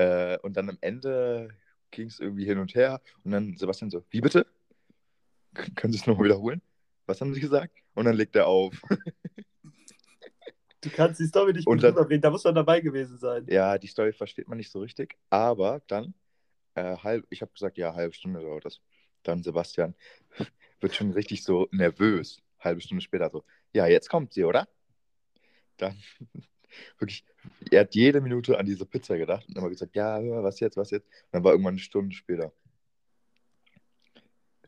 Äh, 0.00 0.38
und 0.38 0.56
dann 0.56 0.70
am 0.70 0.78
Ende 0.80 1.50
ging 1.90 2.06
es 2.06 2.20
irgendwie 2.20 2.46
hin 2.46 2.56
und 2.56 2.74
her 2.74 3.02
und 3.22 3.32
dann 3.32 3.56
Sebastian 3.56 3.90
so, 3.90 4.02
wie 4.08 4.22
bitte? 4.22 4.46
K 5.52 5.70
können 5.74 5.92
Sie 5.92 5.98
es 5.98 6.06
nochmal 6.06 6.24
wiederholen? 6.24 6.62
Was 7.04 7.20
haben 7.20 7.34
Sie 7.34 7.40
gesagt? 7.40 7.76
Und 7.94 8.06
dann 8.06 8.16
legt 8.16 8.34
er 8.34 8.46
auf. 8.46 8.80
Du 10.80 10.88
kannst 10.88 11.20
die 11.20 11.26
Story 11.26 11.52
nicht 11.52 11.66
gut 11.66 11.82
rüberbringen. 11.82 12.22
Da 12.22 12.30
muss 12.30 12.44
man 12.44 12.54
dabei 12.54 12.80
gewesen 12.80 13.18
sein. 13.18 13.44
Ja, 13.50 13.76
die 13.76 13.88
Story 13.88 14.14
versteht 14.14 14.48
man 14.48 14.56
nicht 14.56 14.70
so 14.70 14.80
richtig, 14.80 15.18
aber 15.28 15.82
dann, 15.88 16.14
äh, 16.76 16.96
halb, 16.96 17.26
ich 17.28 17.42
habe 17.42 17.52
gesagt, 17.52 17.76
ja, 17.76 17.94
halbe 17.94 18.14
Stunde 18.14 18.40
dauert 18.40 18.64
das. 18.64 18.80
Dann 19.22 19.42
Sebastian 19.42 19.94
wird 20.80 20.94
schon 20.94 21.10
richtig 21.10 21.44
so 21.44 21.68
nervös, 21.72 22.40
halbe 22.58 22.80
Stunde 22.80 23.02
später 23.02 23.28
so, 23.28 23.44
ja, 23.74 23.86
jetzt 23.86 24.08
kommt 24.08 24.32
sie, 24.32 24.44
oder? 24.44 24.66
Dann 25.76 26.02
wirklich, 26.98 27.24
er 27.70 27.80
hat 27.80 27.94
jede 27.94 28.20
Minute 28.20 28.58
an 28.58 28.66
diese 28.66 28.86
Pizza 28.86 29.16
gedacht 29.16 29.46
und 29.48 29.56
immer 29.56 29.68
gesagt, 29.68 29.96
ja, 29.96 30.20
was 30.42 30.60
jetzt, 30.60 30.76
was 30.76 30.90
jetzt? 30.90 31.06
Und 31.06 31.28
dann 31.32 31.44
war 31.44 31.52
irgendwann 31.52 31.74
eine 31.74 31.80
Stunde 31.80 32.14
später. 32.14 32.52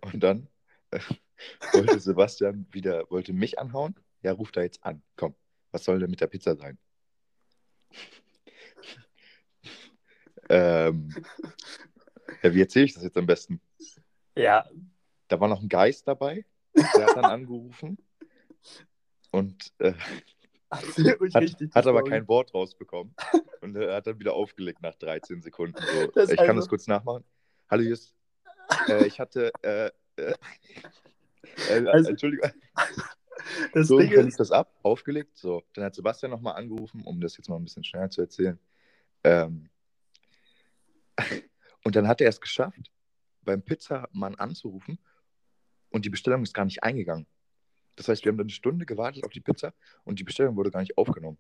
Und 0.01 0.23
dann 0.23 0.49
äh, 0.91 1.01
wollte 1.73 2.01
Sebastian 2.01 2.67
wieder, 2.71 3.09
wollte 3.11 3.33
mich 3.33 3.59
anhauen. 3.59 3.95
Ja, 4.23 4.33
ruft 4.33 4.57
er 4.57 4.65
jetzt 4.65 4.85
an. 4.85 5.03
Komm, 5.17 5.35
was 5.71 5.85
soll 5.85 5.99
denn 5.99 6.11
mit 6.11 6.21
der 6.21 6.29
Pizza 6.29 6.57
sein? 6.57 6.79
ähm, 10.49 11.15
ja, 12.43 12.55
wie 12.55 12.61
erzähle 12.61 12.87
ich 12.87 12.95
das 12.95 13.03
jetzt 13.03 13.17
am 13.17 13.27
besten? 13.27 13.61
Ja, 14.37 14.69
Da 15.29 15.41
war 15.41 15.49
noch 15.49 15.63
ein 15.63 15.69
Geist 15.69 16.07
dabei, 16.09 16.45
der 16.75 17.07
hat 17.07 17.17
dann 17.17 17.25
angerufen. 17.25 17.99
Und 19.31 19.73
äh, 19.79 19.95
Hat, 20.73 21.75
hat 21.75 21.87
aber 21.87 22.03
kein 22.03 22.27
Wort 22.29 22.55
rausbekommen. 22.55 23.15
Und 23.61 23.77
er 23.77 23.97
hat 23.97 24.07
dann 24.07 24.19
wieder 24.19 24.33
aufgelegt 24.33 24.81
nach 24.83 24.95
13 24.95 25.43
Sekunden. 25.43 25.77
So. 25.77 26.23
Ich 26.23 26.37
kann 26.37 26.49
also- 26.49 26.55
das 26.55 26.69
kurz 26.69 26.87
nachmachen. 26.87 27.25
Hallo 27.71 27.83
Just. 27.83 28.15
Äh, 28.89 29.07
ich 29.07 29.21
hatte. 29.21 29.53
Äh, 29.63 29.91
äh, 30.17 30.35
äh, 31.69 31.87
Also- 31.89 32.11
Entschuldigung. 32.11 32.51
Das 33.73 33.89
So 33.89 33.99
Ding 33.99 34.11
kann 34.11 34.21
ich 34.21 34.29
ist, 34.29 34.41
das 34.41 34.53
ab, 34.53 34.73
aufgelegt. 34.83 35.37
So, 35.37 35.65
dann 35.73 35.85
hat 35.85 35.95
Sebastian 35.95 36.31
nochmal 36.31 36.55
angerufen, 36.55 37.03
um 37.05 37.21
das 37.21 37.37
jetzt 37.37 37.49
mal 37.49 37.57
ein 37.57 37.65
bisschen 37.65 37.83
schneller 37.83 38.09
zu 38.09 38.21
erzählen. 38.21 38.59
Ähm, 39.25 39.69
und 41.85 41.97
dann 41.97 42.07
hat 42.07 42.21
er 42.21 42.29
es 42.29 42.41
geschafft, 42.41 42.93
beim 43.43 43.63
Pizzamann 43.63 44.37
anzurufen 44.37 44.99
und 45.91 46.05
die 46.05 46.11
Bestellung 46.11 46.43
ist 46.45 46.55
gar 46.55 46.67
nicht 46.67 46.85
eingegangen. 46.85 47.27
Das 47.97 48.09
heißt, 48.09 48.25
wir 48.25 48.31
haben 48.31 48.39
dann 48.39 48.47
eine 48.47 48.53
Stunde 48.53 48.87
gewartet 48.87 49.25
auf 49.25 49.33
die 49.33 49.41
Pizza 49.41 49.73
und 50.05 50.19
die 50.19 50.25
Bestellung 50.25 50.57
wurde 50.57 50.71
gar 50.71 50.81
nicht 50.81 50.97
aufgenommen. 50.99 51.39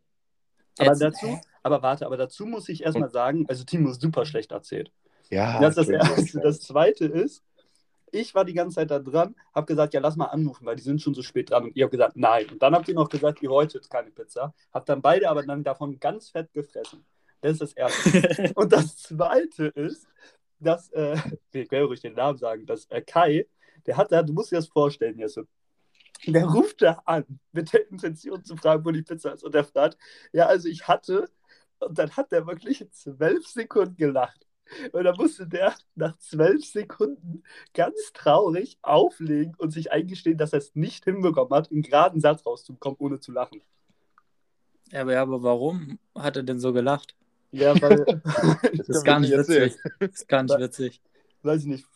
aber 0.79 0.91
Jetzt- 0.91 1.01
dazu, 1.03 1.41
aber 1.62 1.83
warte, 1.83 2.07
aber 2.07 2.17
dazu 2.17 2.47
muss 2.47 2.69
ich 2.69 2.83
erstmal 2.83 3.11
sagen, 3.11 3.47
also 3.49 3.65
Timo 3.65 3.91
ist 3.91 4.01
super 4.01 4.25
schlecht 4.25 4.53
erzählt. 4.53 4.91
Ja, 5.31 5.61
das 5.61 5.77
ist 5.77 5.91
das. 5.91 6.09
Erste. 6.11 6.41
Das 6.41 6.61
Zweite 6.61 7.07
ist, 7.07 7.43
ich 8.11 8.35
war 8.35 8.45
die 8.45 8.53
ganze 8.53 8.77
Zeit 8.77 8.91
da 8.91 8.99
dran, 8.99 9.35
habe 9.55 9.67
gesagt, 9.67 9.95
ja, 9.95 10.01
lass 10.01 10.17
mal 10.17 10.27
anrufen, 10.27 10.67
weil 10.67 10.77
die 10.77 10.83
sind 10.83 11.01
schon 11.01 11.15
so 11.15 11.23
spät 11.23 11.51
dran. 11.51 11.65
Und 11.65 11.77
ihr 11.77 11.85
habt 11.85 11.93
gesagt, 11.93 12.17
nein. 12.17 12.47
Und 12.51 12.62
dann 12.62 12.75
habt 12.75 12.87
ihr 12.88 12.95
noch 12.95 13.09
gesagt, 13.09 13.43
ihr 13.43 13.49
wollt 13.49 13.73
jetzt 13.73 13.91
keine 13.91 14.11
Pizza. 14.11 14.55
Habt 14.73 14.88
dann 14.88 15.01
beide 15.01 15.31
aber 15.31 15.43
dann 15.43 15.65
davon 15.65 15.99
ganz 15.99 16.29
fett 16.29 16.53
gefressen. 16.53 17.05
Das 17.41 17.53
ist 17.53 17.62
das 17.62 17.73
Erste. 17.73 18.53
Und 18.55 18.73
das 18.73 18.99
Zweite 18.99 19.67
ist, 19.69 20.07
dass, 20.61 20.91
äh, 20.91 21.17
ich 21.53 21.71
will 21.71 21.85
ruhig 21.85 22.01
den 22.01 22.15
Namen 22.15 22.37
sagen, 22.37 22.67
dass 22.67 22.85
äh, 22.91 23.01
Kai, 23.01 23.47
der 23.87 23.97
hat 23.97 24.12
da, 24.12 24.23
du 24.23 24.35
musst 24.35 24.53
dir 24.53 24.57
das 24.57 24.69
vorstellen, 24.69 25.19
Jesse, 25.19 25.47
der 26.27 26.47
ruft 26.47 26.83
da 26.83 27.03
an 27.05 27.25
mit 27.53 27.73
der 27.73 27.91
Intention 27.91 28.45
zu 28.45 28.57
fragen, 28.57 28.85
wo 28.85 28.91
die 28.91 29.03
Pizza 29.03 29.33
ist. 29.33 29.45
Und 29.45 29.55
der 29.55 29.65
fragt, 29.65 29.99
ja, 30.33 30.47
also 30.47 30.69
ich 30.69 30.87
hatte, 30.87 31.29
und 31.81 31.99
dann 31.99 32.11
hat 32.17 32.33
der 32.33 32.47
wirklich 32.47 32.87
zwölf 32.93 33.47
Sekunden 33.47 33.97
gelacht. 33.97 34.47
Und 34.93 35.05
dann 35.05 35.17
musste 35.17 35.47
der 35.47 35.75
nach 35.97 36.17
zwölf 36.19 36.65
Sekunden 36.65 37.43
ganz 37.75 38.13
traurig 38.15 38.79
auflegen 38.83 39.55
und 39.59 39.71
sich 39.71 39.93
eingestehen, 39.93 40.39
dass 40.39 40.53
er 40.53 40.61
es 40.61 40.75
nicht 40.75 41.05
hinbekommen 41.05 41.53
hat, 41.53 41.71
einen 41.71 41.83
geraden 41.83 42.21
Satz 42.21 42.47
rauszubekommen, 42.47 42.97
ohne 42.99 43.21
zu 43.21 43.33
lachen. 43.33 43.61
Ja, 44.91 45.03
aber, 45.03 45.13
ja, 45.13 45.23
aber 45.23 45.43
warum 45.43 45.99
hat 46.15 46.37
er 46.37 46.43
denn 46.43 46.61
so 46.61 46.73
gelacht? 46.73 47.17
Ja, 47.51 47.81
weil, 47.81 48.05
Das 48.77 48.89
ist 48.89 49.05
gar 49.05 49.21
nicht 49.21 49.33
witzig. 49.33 49.79
Das 49.99 50.11
ist 50.13 50.29
gar 50.29 50.43
nicht 50.43 50.59
witzig. 50.59 51.01
weiß 51.43 51.63
ich 51.63 51.69
nicht, 51.69 51.87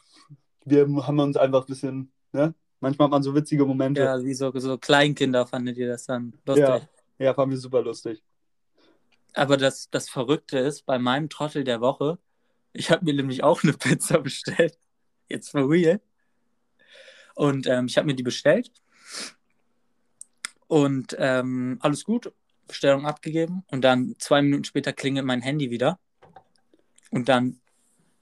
wir 0.65 0.83
haben 0.83 1.19
uns 1.19 1.37
einfach 1.37 1.63
ein 1.63 1.67
bisschen, 1.67 2.13
ne? 2.33 2.55
Manchmal 2.87 3.07
hat 3.07 3.11
man 3.11 3.23
so 3.25 3.35
witzige 3.35 3.67
Momente. 3.67 4.01
Ja, 4.01 4.23
wie 4.23 4.33
so, 4.33 4.57
so 4.57 4.79
Kleinkinder 4.79 5.45
fandet 5.45 5.77
ihr 5.77 5.89
das 5.89 6.07
dann 6.07 6.35
lustig. 6.47 6.69
Ja. 6.69 6.89
Ja, 7.19 7.35
fanden 7.35 7.51
wir 7.51 7.59
super 7.59 7.83
lustig. 7.83 8.23
Aber 9.35 9.57
das, 9.57 9.91
das 9.91 10.09
Verrückte 10.09 10.61
ist, 10.61 10.87
bei 10.87 10.97
meinem 11.01 11.29
Trottel 11.29 11.65
der 11.65 11.81
Woche, 11.81 12.21
ich 12.73 12.93
habe 12.93 13.05
mir 13.05 13.15
nämlich 13.15 13.43
auch 13.43 13.65
eine 13.65 13.73
Pizza 13.73 14.19
bestellt. 14.23 14.79
Jetzt 15.29 15.51
for 15.51 15.69
real. 15.69 16.01
Und 17.35 17.67
ähm, 17.67 17.87
ich 17.87 17.99
habe 17.99 18.07
mir 18.07 18.15
die 18.15 18.23
bestellt. 18.23 18.71
Und 20.69 21.17
ähm, 21.19 21.79
alles 21.81 22.05
gut, 22.05 22.33
Bestellung 22.69 23.05
abgegeben. 23.05 23.65
Und 23.67 23.83
dann 23.83 24.15
zwei 24.21 24.43
Minuten 24.43 24.63
später 24.63 24.93
klingelt 24.93 25.27
mein 25.27 25.43
Handy 25.43 25.73
wieder. 25.73 25.99
Und 27.11 27.29
dann 27.29 27.59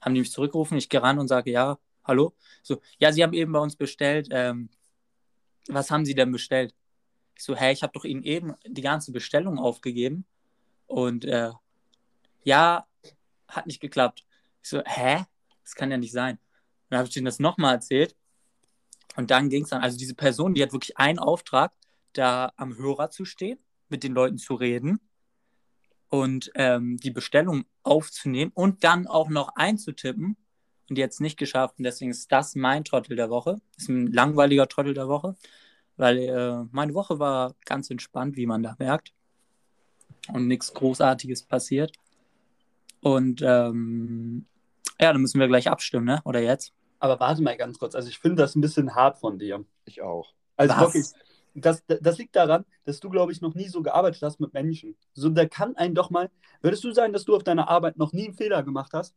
haben 0.01 0.15
die 0.15 0.21
mich 0.21 0.31
zurückgerufen. 0.31 0.75
Ich 0.75 0.89
gehe 0.89 1.03
ran 1.03 1.19
und 1.19 1.27
sage, 1.27 1.51
ja, 1.51 1.77
hallo. 2.05 2.35
So, 2.63 2.81
ja, 2.99 3.11
Sie 3.11 3.23
haben 3.23 3.33
eben 3.33 3.51
bei 3.51 3.59
uns 3.59 3.75
bestellt. 3.75 4.27
Ähm, 4.31 4.69
was 5.67 5.91
haben 5.91 6.05
Sie 6.05 6.15
denn 6.15 6.31
bestellt? 6.31 6.73
Ich 7.35 7.43
so, 7.43 7.55
hä, 7.55 7.71
ich 7.71 7.83
habe 7.83 7.93
doch 7.93 8.05
Ihnen 8.05 8.23
eben 8.23 8.53
die 8.65 8.81
ganze 8.81 9.11
Bestellung 9.11 9.59
aufgegeben. 9.59 10.25
Und 10.87 11.25
äh, 11.25 11.51
ja, 12.43 12.87
hat 13.47 13.67
nicht 13.67 13.81
geklappt. 13.81 14.25
Ich 14.63 14.69
so, 14.69 14.81
hä? 14.85 15.25
Das 15.63 15.75
kann 15.75 15.91
ja 15.91 15.97
nicht 15.97 16.11
sein. 16.11 16.37
Dann 16.89 16.99
habe 16.99 17.07
ich 17.07 17.13
denen 17.13 17.25
das 17.25 17.39
nochmal 17.39 17.75
erzählt. 17.75 18.15
Und 19.15 19.31
dann 19.31 19.49
ging 19.49 19.63
es 19.63 19.69
dann, 19.69 19.81
also 19.81 19.97
diese 19.97 20.15
Person, 20.15 20.53
die 20.53 20.61
hat 20.61 20.73
wirklich 20.73 20.97
einen 20.97 21.19
Auftrag, 21.19 21.73
da 22.13 22.53
am 22.55 22.77
Hörer 22.77 23.09
zu 23.09 23.25
stehen, 23.25 23.59
mit 23.89 24.03
den 24.03 24.13
Leuten 24.13 24.37
zu 24.37 24.55
reden 24.55 24.99
und 26.09 26.51
ähm, 26.55 26.97
die 26.97 27.11
Bestellung 27.11 27.65
aufzunehmen 27.83 28.51
und 28.53 28.83
dann 28.83 29.07
auch 29.07 29.29
noch 29.29 29.55
einzutippen. 29.55 30.37
Und 30.89 30.97
die 30.97 31.03
hat 31.03 31.11
es 31.11 31.19
nicht 31.19 31.37
geschafft. 31.37 31.75
Und 31.77 31.83
deswegen 31.83 32.11
ist 32.11 32.31
das 32.31 32.55
mein 32.55 32.83
Trottel 32.83 33.15
der 33.15 33.29
Woche. 33.29 33.59
Ist 33.77 33.89
ein 33.89 34.11
langweiliger 34.11 34.67
Trottel 34.67 34.93
der 34.93 35.07
Woche, 35.07 35.35
weil 35.97 36.17
äh, 36.19 36.65
meine 36.71 36.93
Woche 36.93 37.19
war 37.19 37.55
ganz 37.65 37.89
entspannt, 37.89 38.35
wie 38.35 38.45
man 38.45 38.63
da 38.63 38.75
merkt. 38.77 39.13
Und 40.31 40.47
nichts 40.47 40.73
Großartiges 40.73 41.43
passiert. 41.43 41.91
Und 43.01 43.41
ähm, 43.43 44.45
ja, 44.99 45.11
dann 45.11 45.21
müssen 45.21 45.39
wir 45.39 45.47
gleich 45.47 45.69
abstimmen, 45.69 46.05
ne? 46.05 46.21
Oder 46.25 46.41
jetzt? 46.41 46.73
Aber 46.99 47.19
warte 47.19 47.43
mal 47.43 47.57
ganz 47.57 47.77
kurz. 47.77 47.93
Also 47.93 48.09
ich 48.09 48.17
finde 48.17 48.41
das 48.41 48.55
ein 48.55 48.61
bisschen 48.61 48.95
hart 48.95 49.19
von 49.19 49.37
dir. 49.37 49.63
Ich 49.85 50.01
auch. 50.01 50.33
Also 50.57 50.73
Was? 50.73 50.81
wirklich, 50.81 51.05
das, 51.53 51.83
das 51.85 52.17
liegt 52.17 52.35
daran, 52.35 52.65
dass 52.85 52.99
du, 52.99 53.09
glaube 53.09 53.31
ich, 53.31 53.41
noch 53.41 53.55
nie 53.55 53.67
so 53.67 53.81
gearbeitet 53.81 54.21
hast 54.21 54.39
mit 54.39 54.53
Menschen. 54.53 54.95
So, 55.13 55.29
da 55.29 55.45
kann 55.45 55.75
einen 55.75 55.95
doch 55.95 56.09
mal. 56.09 56.29
Würdest 56.61 56.83
du 56.83 56.91
sagen, 56.91 57.13
dass 57.13 57.25
du 57.25 57.35
auf 57.35 57.43
deiner 57.43 57.69
Arbeit 57.69 57.97
noch 57.97 58.13
nie 58.13 58.25
einen 58.25 58.33
Fehler 58.33 58.63
gemacht 58.63 58.93
hast? 58.93 59.15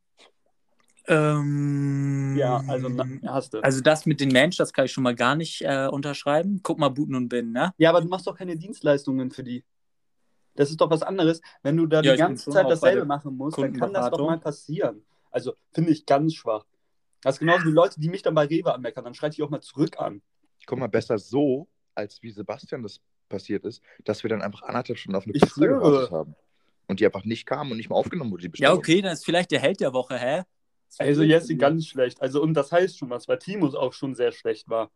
Ähm, 1.08 2.36
Ja, 2.36 2.62
also 2.66 2.90
hast 3.26 3.54
du. 3.54 3.60
Also 3.60 3.80
das 3.80 4.06
mit 4.06 4.20
den 4.20 4.28
Menschen, 4.30 4.58
das 4.58 4.72
kann 4.72 4.84
ich 4.84 4.92
schon 4.92 5.04
mal 5.04 5.14
gar 5.14 5.34
nicht 5.34 5.62
äh, 5.62 5.88
unterschreiben. 5.90 6.60
Guck 6.62 6.78
mal, 6.78 6.90
Buten 6.90 7.14
und 7.14 7.28
Bin, 7.28 7.52
ne? 7.52 7.72
Ja, 7.78 7.90
aber 7.90 8.02
du 8.02 8.08
machst 8.08 8.26
doch 8.26 8.36
keine 8.36 8.56
Dienstleistungen 8.56 9.30
für 9.30 9.42
die. 9.42 9.64
Das 10.54 10.70
ist 10.70 10.80
doch 10.80 10.90
was 10.90 11.02
anderes. 11.02 11.40
Wenn 11.62 11.76
du 11.76 11.86
da 11.86 12.02
Ja, 12.02 12.12
die 12.12 12.18
ganze 12.18 12.50
Zeit 12.50 12.68
dasselbe 12.68 13.04
machen 13.04 13.36
musst, 13.36 13.58
dann 13.58 13.72
kann 13.72 13.92
das 13.92 14.10
doch 14.10 14.18
mal 14.18 14.38
passieren. 14.38 15.04
Also 15.30 15.54
finde 15.72 15.92
ich 15.92 16.04
ganz 16.04 16.34
schwach. 16.34 16.64
Das 17.22 17.36
ist 17.36 17.38
genauso 17.40 17.64
wie 17.64 17.70
Leute, 17.70 17.98
die 18.00 18.08
mich 18.08 18.22
dann 18.22 18.34
bei 18.34 18.44
Rewe 18.44 18.74
anmeckern. 18.74 19.04
Dann 19.04 19.14
schreite 19.14 19.34
ich 19.34 19.42
auch 19.42 19.50
mal 19.50 19.60
zurück 19.60 19.98
an. 19.98 20.22
Guck 20.66 20.78
mal, 20.78 20.88
besser 20.88 21.18
so, 21.18 21.68
als 21.94 22.22
wie 22.22 22.30
Sebastian 22.30 22.82
das 22.82 23.00
passiert 23.28 23.64
ist, 23.64 23.82
dass 24.04 24.22
wir 24.22 24.30
dann 24.30 24.42
einfach 24.42 24.62
anderthalb 24.62 24.98
Stunden 24.98 25.16
auf 25.16 25.24
eine 25.24 25.34
Ich 25.34 25.42
Pizza 25.42 25.66
gewartet 25.66 26.10
haben. 26.10 26.34
Und 26.86 27.00
die 27.00 27.06
einfach 27.06 27.24
nicht 27.24 27.44
kamen 27.44 27.70
und 27.70 27.76
nicht 27.76 27.90
mal 27.90 27.96
aufgenommen 27.96 28.30
wurde, 28.30 28.48
die 28.48 28.62
Ja, 28.62 28.72
okay, 28.72 29.02
dann 29.02 29.12
ist 29.12 29.24
vielleicht 29.24 29.50
der 29.50 29.60
Held 29.60 29.80
der 29.80 29.92
Woche, 29.92 30.18
hä? 30.18 30.42
Also 30.96 31.22
Jesse 31.22 31.56
ganz 31.56 31.86
schlecht. 31.86 32.20
Also 32.22 32.42
und 32.42 32.54
das 32.54 32.72
heißt 32.72 32.98
schon 32.98 33.10
was, 33.10 33.28
weil 33.28 33.38
Timus 33.38 33.74
auch 33.74 33.92
schon 33.92 34.14
sehr 34.14 34.32
schlecht 34.32 34.68
war. 34.68 34.90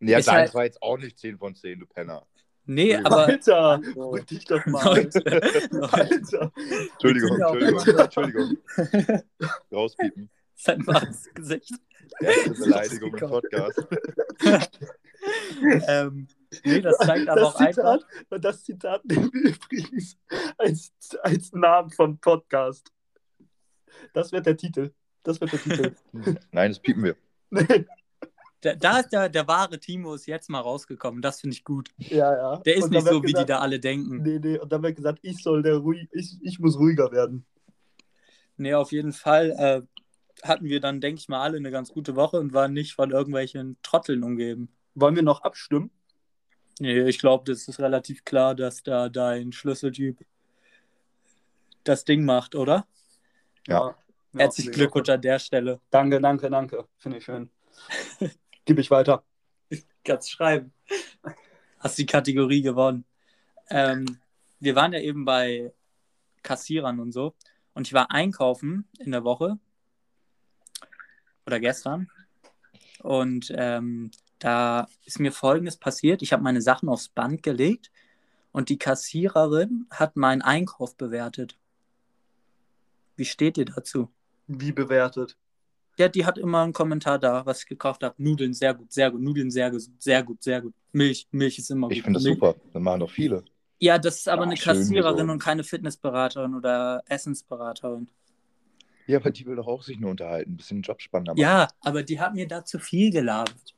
Ja, 0.00 0.18
Ist 0.18 0.28
deins 0.28 0.38
halt- 0.38 0.54
war 0.54 0.64
jetzt 0.64 0.82
auch 0.82 0.98
nicht 0.98 1.18
10 1.18 1.38
von 1.38 1.54
10, 1.54 1.80
du 1.80 1.86
Penner. 1.86 2.26
Nee, 2.70 2.94
aber. 2.96 3.26
Alter, 3.26 3.80
Oh. 3.96 4.10
rück 4.10 4.26
dich 4.26 4.44
doch 4.44 4.64
mal. 4.66 4.84
Alter. 5.90 6.52
Entschuldigung, 6.92 7.42
auch 7.42 7.54
Entschuldigung, 7.54 7.98
Entschuldigung. 7.98 8.58
Rauspiepen. 9.72 10.30
sein 10.54 10.86
wahres 10.86 11.32
Gesicht. 11.34 11.72
Erste 12.20 12.50
Beleidigung 12.50 13.14
im 13.16 13.28
Podcast. 13.28 13.86
ähm, 15.88 16.28
nee, 16.64 16.80
das 16.80 16.98
zeigt 16.98 17.28
aber 17.28 17.40
Das 17.40 17.54
auch 17.54 17.60
einfach. 17.60 17.98
Zitat, 17.98 18.44
das 18.44 18.64
Zitat 18.64 19.04
nehmen 19.04 19.30
wir 19.32 19.50
übrigens 19.54 20.16
als, 20.58 20.92
als 21.22 21.52
Namen 21.52 21.90
von 21.90 22.18
Podcast. 22.18 22.90
Das 24.12 24.32
wird 24.32 24.46
der 24.46 24.56
Titel. 24.56 24.92
Das 25.22 25.40
wird 25.40 25.52
der 25.52 25.60
Titel. 25.60 25.94
Nein, 26.52 26.70
das 26.70 26.80
piepen 26.80 27.04
wir. 27.04 27.16
nee. 27.50 27.86
Da, 28.60 28.74
da 28.74 28.98
ist 28.98 29.10
der, 29.10 29.28
der 29.28 29.46
wahre 29.46 29.78
Timo 29.78 30.14
ist 30.14 30.26
jetzt 30.26 30.50
mal 30.50 30.58
rausgekommen. 30.60 31.22
Das 31.22 31.40
finde 31.40 31.54
ich 31.54 31.62
gut. 31.62 31.90
Ja, 31.98 32.34
ja. 32.34 32.56
Der 32.56 32.76
ist 32.76 32.90
nicht 32.90 33.06
so, 33.06 33.12
wird 33.12 33.22
wie 33.22 33.26
gesagt, 33.32 33.48
die 33.48 33.52
da 33.52 33.60
alle 33.60 33.78
denken. 33.78 34.20
Nee, 34.22 34.40
nee. 34.40 34.58
Und 34.58 34.72
dann 34.72 34.82
wird 34.82 34.96
gesagt, 34.96 35.20
ich 35.22 35.40
soll 35.44 35.62
der 35.62 35.76
ruhig, 35.76 36.08
ich, 36.10 36.38
ich 36.42 36.58
muss 36.58 36.76
ruhiger 36.76 37.12
werden. 37.12 37.46
Nee, 38.56 38.74
auf 38.74 38.90
jeden 38.90 39.12
Fall 39.12 39.50
äh, 39.50 39.82
hatten 40.42 40.64
wir 40.64 40.80
dann, 40.80 41.00
denke 41.00 41.20
ich 41.20 41.28
mal, 41.28 41.40
alle 41.40 41.56
eine 41.56 41.70
ganz 41.70 41.90
gute 41.90 42.16
Woche 42.16 42.40
und 42.40 42.52
waren 42.52 42.72
nicht 42.72 42.94
von 42.94 43.12
irgendwelchen 43.12 43.76
Trotteln 43.82 44.24
umgeben. 44.24 44.68
Wollen 44.94 45.14
wir 45.14 45.22
noch 45.22 45.42
abstimmen? 45.42 45.92
Nee, 46.80 47.08
ich 47.08 47.18
glaube, 47.18 47.44
das 47.50 47.68
ist 47.68 47.78
relativ 47.78 48.24
klar, 48.24 48.54
dass 48.54 48.82
da 48.82 49.08
dein 49.08 49.52
Schlüsseltyp 49.52 50.24
das 51.84 52.04
Ding 52.04 52.24
macht, 52.24 52.54
oder? 52.54 52.86
Ja. 53.68 53.94
Ja, 54.32 54.40
Herzlichen 54.40 54.72
Glückwunsch 54.72 55.08
an 55.10 55.20
der 55.20 55.38
Stelle. 55.38 55.80
Danke, 55.90 56.20
danke, 56.20 56.50
danke. 56.50 56.88
Finde 56.96 57.18
ich 57.18 57.24
schön. 57.24 57.50
Gib 58.64 58.78
ich 58.78 58.90
weiter. 58.90 59.22
Kannst 60.04 60.30
schreiben. 60.30 60.72
Hast 61.78 61.98
die 61.98 62.06
Kategorie 62.06 62.62
gewonnen. 62.62 63.04
Ähm, 63.70 64.18
wir 64.58 64.74
waren 64.74 64.92
ja 64.92 65.00
eben 65.00 65.24
bei 65.24 65.72
Kassierern 66.42 66.98
und 66.98 67.12
so. 67.12 67.34
Und 67.74 67.86
ich 67.86 67.92
war 67.92 68.10
einkaufen 68.10 68.88
in 68.98 69.12
der 69.12 69.24
Woche. 69.24 69.58
Oder 71.46 71.60
gestern. 71.60 72.10
Und 73.02 73.52
ähm, 73.54 74.10
da 74.38 74.88
ist 75.04 75.20
mir 75.20 75.32
Folgendes 75.32 75.76
passiert. 75.76 76.22
Ich 76.22 76.32
habe 76.32 76.42
meine 76.42 76.62
Sachen 76.62 76.88
aufs 76.88 77.08
Band 77.08 77.42
gelegt 77.42 77.90
und 78.50 78.70
die 78.70 78.78
Kassiererin 78.78 79.86
hat 79.90 80.16
meinen 80.16 80.42
Einkauf 80.42 80.96
bewertet. 80.96 81.58
Wie 83.18 83.24
steht 83.24 83.58
ihr 83.58 83.64
dazu? 83.64 84.08
Wie 84.46 84.72
bewertet? 84.72 85.36
Ja, 85.98 86.08
die 86.08 86.24
hat 86.24 86.38
immer 86.38 86.62
einen 86.62 86.72
Kommentar 86.72 87.18
da, 87.18 87.44
was 87.44 87.62
ich 87.62 87.66
gekauft 87.66 88.04
habe. 88.04 88.14
Nudeln 88.22 88.54
sehr 88.54 88.72
gut, 88.72 88.92
sehr 88.92 89.10
gut. 89.10 89.20
Nudeln 89.20 89.50
sehr 89.50 89.70
gut, 89.72 89.82
sehr 89.98 90.22
gut, 90.22 90.42
sehr 90.42 90.62
gut. 90.62 90.72
Milch, 90.92 91.26
Milch 91.32 91.58
ist 91.58 91.70
immer 91.70 91.90
Ich 91.90 91.98
gut. 91.98 92.04
finde 92.04 92.18
das 92.18 92.24
Milch, 92.24 92.36
super. 92.38 92.54
Das 92.72 92.80
machen 92.80 93.00
doch 93.00 93.10
viele. 93.10 93.44
Ja, 93.80 93.98
das 93.98 94.16
ist 94.18 94.28
aber 94.28 94.42
Ah, 94.42 94.46
eine 94.46 94.54
Kassiererin 94.56 95.14
gesund. 95.16 95.30
und 95.32 95.38
keine 95.42 95.64
Fitnessberaterin 95.64 96.54
oder 96.54 97.02
Essensberaterin. 97.06 98.08
Ja, 99.08 99.18
aber 99.18 99.30
die 99.32 99.44
will 99.46 99.56
doch 99.56 99.66
auch 99.66 99.82
sich 99.82 99.98
nur 99.98 100.10
unterhalten, 100.10 100.52
ein 100.52 100.56
bisschen 100.56 100.82
Job 100.82 101.00
spannender 101.02 101.32
machen. 101.32 101.40
Ja, 101.42 101.68
aber 101.80 102.04
die 102.04 102.20
hat 102.20 102.34
mir 102.34 102.46
da 102.46 102.64
zu 102.64 102.78
viel 102.78 103.10
gelabert. 103.10 103.74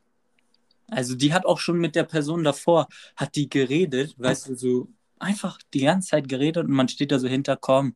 Also 0.88 1.14
die 1.14 1.32
hat 1.32 1.46
auch 1.46 1.58
schon 1.58 1.78
mit 1.78 1.94
der 1.94 2.04
Person 2.04 2.44
davor, 2.44 2.88
hat 3.16 3.34
die 3.36 3.48
geredet, 3.48 4.14
weißt 4.18 4.48
du, 4.48 4.56
so 4.56 4.88
einfach 5.18 5.58
die 5.72 5.80
ganze 5.82 6.10
Zeit 6.10 6.28
geredet 6.28 6.64
und 6.66 6.72
man 6.72 6.88
steht 6.88 7.12
da 7.12 7.18
so 7.18 7.28
hinter, 7.28 7.56
komm, 7.56 7.94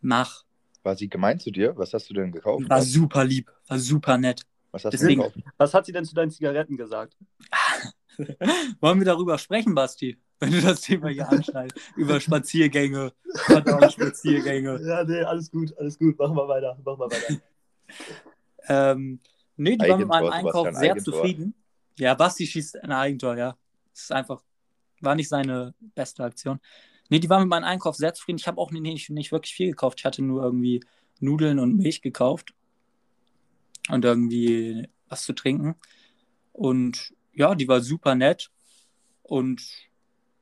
mach. 0.00 0.44
War 0.86 0.94
sie 0.94 1.08
gemein 1.08 1.40
zu 1.40 1.50
dir? 1.50 1.76
Was 1.76 1.92
hast 1.94 2.08
du 2.08 2.14
denn 2.14 2.30
gekauft? 2.30 2.70
War 2.70 2.80
super 2.80 3.24
lieb, 3.24 3.50
war 3.66 3.76
super 3.76 4.16
nett. 4.18 4.42
Was 4.70 4.84
hast 4.84 4.92
deswegen- 4.92 5.20
du 5.20 5.26
gekauft? 5.30 5.44
Was 5.56 5.74
hat 5.74 5.84
sie 5.84 5.90
denn 5.90 6.04
zu 6.04 6.14
deinen 6.14 6.30
Zigaretten 6.30 6.76
gesagt? 6.76 7.16
Wollen 8.80 9.00
wir 9.00 9.04
darüber 9.04 9.36
sprechen, 9.36 9.74
Basti? 9.74 10.16
Wenn 10.38 10.52
du 10.52 10.62
das 10.62 10.82
Thema 10.82 11.08
hier 11.08 11.28
anschneidest. 11.28 11.76
Über 11.96 12.20
Spaziergänge, 12.20 13.12
Spaziergänge. 13.90 14.80
Ja, 14.86 15.02
nee, 15.02 15.22
alles 15.22 15.50
gut, 15.50 15.76
alles 15.76 15.98
gut. 15.98 16.16
Machen 16.20 16.36
wir 16.36 16.46
weiter, 16.46 16.78
machen 16.84 17.00
wir 17.00 17.10
weiter. 17.10 17.42
Ähm, 18.68 19.18
nee, 19.56 19.76
die 19.76 19.88
war 19.88 19.98
mit 19.98 20.06
meinem 20.06 20.30
Einkauf 20.30 20.68
sehr 20.72 20.92
Eigentor. 20.92 21.14
zufrieden. 21.14 21.54
Ja, 21.98 22.14
Basti 22.14 22.46
schießt 22.46 22.84
ein 22.84 22.92
Eigentor, 22.92 23.36
ja. 23.36 23.56
Das 23.92 24.02
ist 24.02 24.12
einfach, 24.12 24.40
war 25.00 25.16
nicht 25.16 25.28
seine 25.28 25.74
beste 25.96 26.22
Aktion. 26.22 26.60
Nee, 27.08 27.18
die 27.18 27.30
war 27.30 27.40
mit 27.40 27.48
meinem 27.48 27.64
Einkauf 27.64 27.96
sehr 27.96 28.14
zufrieden. 28.14 28.38
Ich 28.38 28.46
habe 28.46 28.60
auch 28.60 28.70
nicht, 28.70 29.10
nicht 29.10 29.32
wirklich 29.32 29.54
viel 29.54 29.70
gekauft. 29.70 30.00
Ich 30.00 30.04
hatte 30.04 30.22
nur 30.22 30.42
irgendwie 30.42 30.84
Nudeln 31.20 31.58
und 31.58 31.76
Milch 31.76 32.02
gekauft. 32.02 32.54
Und 33.88 34.04
irgendwie 34.04 34.88
was 35.08 35.22
zu 35.22 35.32
trinken. 35.32 35.76
Und 36.52 37.14
ja, 37.32 37.54
die 37.54 37.68
war 37.68 37.80
super 37.80 38.14
nett. 38.14 38.50
Und 39.22 39.62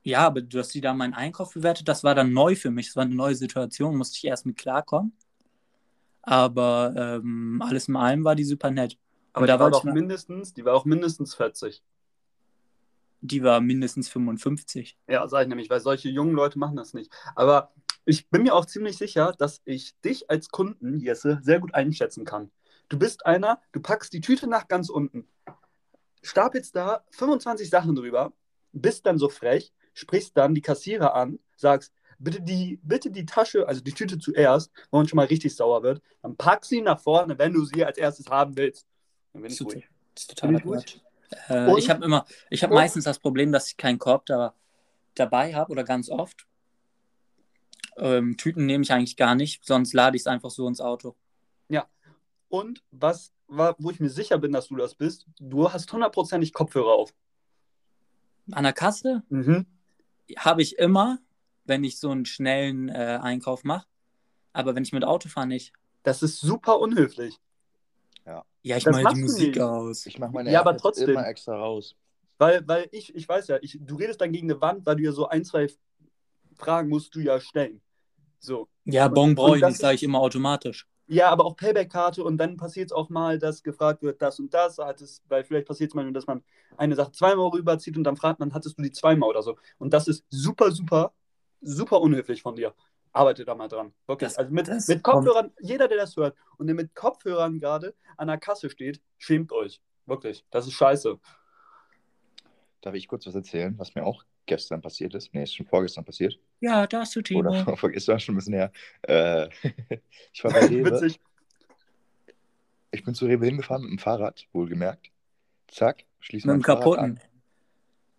ja, 0.03 0.20
aber 0.20 0.42
dass 0.42 0.70
sie 0.70 0.81
da 0.81 0.94
meinen 0.94 1.14
Einkauf 1.14 1.55
bewertet, 1.55 1.88
das 1.88 2.05
war 2.05 2.14
dann 2.14 2.33
neu 2.33 2.55
für 2.55 2.70
mich. 2.70 2.87
Das 2.87 2.96
war 2.96 3.05
eine 3.05 3.14
neue 3.14 3.35
Situation, 3.35 3.96
musste 3.96 4.18
ich 4.18 4.24
erst 4.24 4.46
mit 4.46 4.57
klarkommen. 4.57 5.12
Aber 6.22 6.94
ähm, 6.96 7.61
alles 7.62 7.88
in 7.88 7.96
allem 7.96 8.24
war 8.24 8.35
die 8.35 8.44
super 8.44 8.70
nett. 8.70 8.98
Aber 9.33 9.42
Und 9.42 9.48
da 9.48 9.57
die 9.57 9.61
war 9.61 9.70
doch 9.70 9.85
mindestens, 9.85 10.55
die 10.55 10.64
war 10.64 10.74
auch 10.74 10.85
mindestens 10.85 11.35
40. 11.35 11.83
Die 13.26 13.42
war 13.42 13.62
mindestens 13.62 14.10
55. 14.10 14.98
Ja, 15.08 15.26
sag 15.28 15.42
ich 15.42 15.48
nämlich, 15.48 15.70
weil 15.70 15.80
solche 15.80 16.10
jungen 16.10 16.34
Leute 16.34 16.58
machen 16.58 16.76
das 16.76 16.92
nicht. 16.92 17.10
Aber 17.34 17.72
ich 18.04 18.28
bin 18.28 18.42
mir 18.42 18.54
auch 18.54 18.66
ziemlich 18.66 18.98
sicher, 18.98 19.32
dass 19.38 19.62
ich 19.64 19.98
dich 20.02 20.28
als 20.28 20.50
Kunden, 20.50 21.00
Jesse, 21.00 21.38
sehr 21.42 21.58
gut 21.58 21.74
einschätzen 21.74 22.26
kann. 22.26 22.50
Du 22.90 22.98
bist 22.98 23.24
einer, 23.24 23.62
du 23.72 23.80
packst 23.80 24.12
die 24.12 24.20
Tüte 24.20 24.46
nach 24.46 24.68
ganz 24.68 24.90
unten, 24.90 25.26
stapelst 26.20 26.76
da 26.76 27.02
25 27.12 27.70
Sachen 27.70 27.94
drüber, 27.94 28.34
bist 28.72 29.06
dann 29.06 29.16
so 29.16 29.30
frech, 29.30 29.72
sprichst 29.94 30.37
dann 30.37 30.54
die 30.54 30.60
Kassierer 30.60 31.14
an, 31.14 31.38
sagst, 31.56 31.94
bitte 32.18 32.42
die, 32.42 32.78
bitte 32.82 33.10
die 33.10 33.24
Tasche, 33.24 33.66
also 33.66 33.80
die 33.80 33.92
Tüte 33.92 34.18
zuerst, 34.18 34.70
wo 34.90 34.98
man 34.98 35.08
schon 35.08 35.16
mal 35.16 35.26
richtig 35.26 35.56
sauer 35.56 35.82
wird, 35.82 36.02
dann 36.20 36.37
pack 36.37 36.66
sie 36.66 36.82
nach 36.82 37.00
vorne, 37.00 37.38
wenn 37.38 37.54
du 37.54 37.64
sie 37.64 37.87
als 37.87 37.96
erstes 37.96 38.26
haben 38.26 38.54
willst. 38.58 38.87
Dann 39.32 39.40
bin 39.40 39.50
ich 39.50 39.62
ruhig. 39.62 39.88
Das 40.14 40.24
ist 40.24 40.38
totaler 40.38 40.60
Bin. 40.60 40.84
Äh, 41.48 41.78
ich 41.78 41.90
habe 41.90 42.04
immer, 42.04 42.26
ich 42.50 42.62
habe 42.62 42.74
meistens 42.74 43.04
das 43.04 43.18
Problem, 43.18 43.52
dass 43.52 43.68
ich 43.68 43.76
keinen 43.76 43.98
Korb 43.98 44.26
da, 44.26 44.54
dabei 45.14 45.54
habe 45.54 45.70
oder 45.72 45.84
ganz 45.84 46.08
oft. 46.08 46.46
Ähm, 47.96 48.37
Tüten 48.37 48.66
nehme 48.66 48.82
ich 48.82 48.92
eigentlich 48.92 49.16
gar 49.16 49.34
nicht, 49.34 49.64
sonst 49.64 49.92
lade 49.92 50.16
ich 50.16 50.22
es 50.22 50.26
einfach 50.26 50.50
so 50.50 50.66
ins 50.66 50.80
Auto. 50.80 51.16
Und 52.54 52.84
was 52.92 53.32
war, 53.48 53.74
wo 53.78 53.90
ich 53.90 53.98
mir 53.98 54.10
sicher 54.10 54.38
bin, 54.38 54.52
dass 54.52 54.68
du 54.68 54.76
das 54.76 54.94
bist, 54.94 55.26
du 55.40 55.72
hast 55.72 55.92
hundertprozentig 55.92 56.52
Kopfhörer 56.52 56.92
auf. 56.92 57.12
An 58.52 58.62
der 58.62 58.72
Kasse 58.72 59.24
Mhm. 59.28 59.66
habe 60.37 60.62
ich 60.62 60.78
immer, 60.78 61.18
wenn 61.64 61.82
ich 61.82 61.98
so 61.98 62.10
einen 62.10 62.26
schnellen 62.26 62.90
äh, 62.90 63.18
Einkauf 63.20 63.64
mache. 63.64 63.88
Aber 64.52 64.76
wenn 64.76 64.84
ich 64.84 64.92
mit 64.92 65.04
Auto 65.04 65.28
fahre, 65.28 65.48
nicht. 65.48 65.72
Das 66.04 66.22
ist 66.22 66.40
super 66.40 66.78
unhöflich. 66.78 67.40
Ja, 68.26 68.78
ich 68.78 68.84
Das 68.84 69.02
mache 69.02 69.14
die 69.14 69.20
Musik 69.20 69.60
aus. 69.60 70.06
Ich 70.06 70.18
mache 70.18 70.32
meine 70.32 70.50
Ja, 70.50 70.60
aber 70.60 70.76
trotzdem. 70.76 71.10
immer 71.10 71.26
extra 71.26 71.56
raus. 71.56 71.94
Weil, 72.38 72.66
weil 72.66 72.88
ich, 72.92 73.14
ich 73.14 73.28
weiß 73.28 73.48
ja, 73.48 73.58
ich, 73.60 73.78
du 73.80 73.94
redest 73.96 74.20
dann 74.20 74.32
gegen 74.32 74.50
eine 74.50 74.60
Wand, 74.60 74.87
weil 74.87 74.96
du 74.96 75.02
ja 75.02 75.12
so 75.12 75.28
ein, 75.28 75.44
zwei 75.44 75.68
Fragen 76.56 76.88
musst 76.88 77.14
du 77.14 77.20
ja 77.20 77.40
stellen. 77.40 77.80
So. 78.38 78.68
Ja, 78.84 79.08
Bon 79.08 79.34
brauche 79.34 79.56
ich 79.56 79.60
das 79.60 79.70
nicht, 79.70 79.80
sage 79.80 79.94
ich 79.96 80.02
immer 80.02 80.20
automatisch. 80.20 80.88
Ja, 81.06 81.28
aber 81.28 81.44
auch 81.44 81.56
Payback-Karte 81.56 82.24
und 82.24 82.38
dann 82.38 82.56
passiert 82.56 82.87
es 82.87 82.92
auch 82.92 83.10
mal, 83.10 83.38
dass 83.38 83.62
gefragt 83.62 84.02
wird, 84.02 84.22
das 84.22 84.40
und 84.40 84.54
das, 84.54 84.78
hat 84.78 85.02
es, 85.02 85.22
weil 85.28 85.44
vielleicht 85.44 85.68
passiert 85.68 85.90
es 85.90 85.94
manchmal, 85.94 86.14
dass 86.14 86.26
man 86.26 86.42
eine 86.78 86.94
Sache 86.94 87.12
zweimal 87.12 87.48
rüberzieht 87.48 87.96
und 87.98 88.04
dann 88.04 88.16
fragt 88.16 88.40
man, 88.40 88.54
hattest 88.54 88.78
du 88.78 88.82
die 88.82 88.90
zweimal 88.90 89.28
oder 89.28 89.42
so. 89.42 89.58
Und 89.78 89.92
das 89.92 90.08
ist 90.08 90.24
super, 90.30 90.70
super, 90.70 91.12
super 91.60 92.00
unhöflich 92.00 92.40
von 92.40 92.56
dir. 92.56 92.74
Arbeite 93.14 93.44
da 93.44 93.55
mal 93.55 93.68
dran. 93.68 93.94
Wirklich. 94.07 94.29
Das- 94.31 94.38
also 94.38 94.53
mit, 94.53 94.68
mit 94.88 95.03
Kopfhörern, 95.03 95.53
jeder, 95.61 95.88
der 95.88 95.96
das 95.98 96.16
hört 96.16 96.37
und 96.59 96.66
der 96.66 96.74
mit 96.77 96.94
Kopfhörern 96.94 97.59
gerade 97.61 97.94
an 98.16 98.27
der 98.29 98.38
Kasse 98.38 98.68
steht, 98.68 99.00
schämt 99.18 99.53
euch. 99.53 99.81
Wirklich. 100.07 100.44
Das 100.50 100.66
ist 100.66 100.74
scheiße. 100.74 101.18
Darf 102.83 102.94
ich 102.94 103.09
kurz 103.09 103.27
was 103.27 103.35
erzählen, 103.35 103.79
was 103.79 103.94
mir 103.94 104.05
auch 104.05 104.24
gestern 104.46 104.83
passiert 104.83 105.14
ist? 105.14 105.33
Nee, 105.33 105.44
ist 105.44 105.55
schon 105.55 105.64
vorgestern 105.66 106.05
passiert. 106.05 106.38
Ja, 106.61 106.87
da 106.87 107.00
hast 107.00 107.16
du 107.16 107.22
Timo. 107.22 107.40
Oder 107.48 107.55
vorgestern 107.79 108.20
schon 108.20 108.35
ein 108.35 108.38
bisschen 108.38 108.53
her. 108.55 108.72
Äh, 109.03 109.48
ich 110.33 110.44
war 110.44 110.53
bei 110.53 110.61
Rewe. 110.66 110.90
Witzig. 110.90 111.18
Ich 112.90 113.03
bin 113.05 113.14
zu 113.14 113.27
Rewe 113.27 113.46
hingefahren 113.46 113.83
mit 113.83 113.90
dem 113.92 113.98
Fahrrad, 113.98 114.46
wohlgemerkt. 114.53 115.11
Zack, 115.68 116.05
schließe 116.20 116.46
Mit 116.46 116.55
mein 116.57 116.61
dem 116.61 116.64
Fahrrad 116.64 116.83
kaputten. 116.83 117.05
an. 117.05 117.20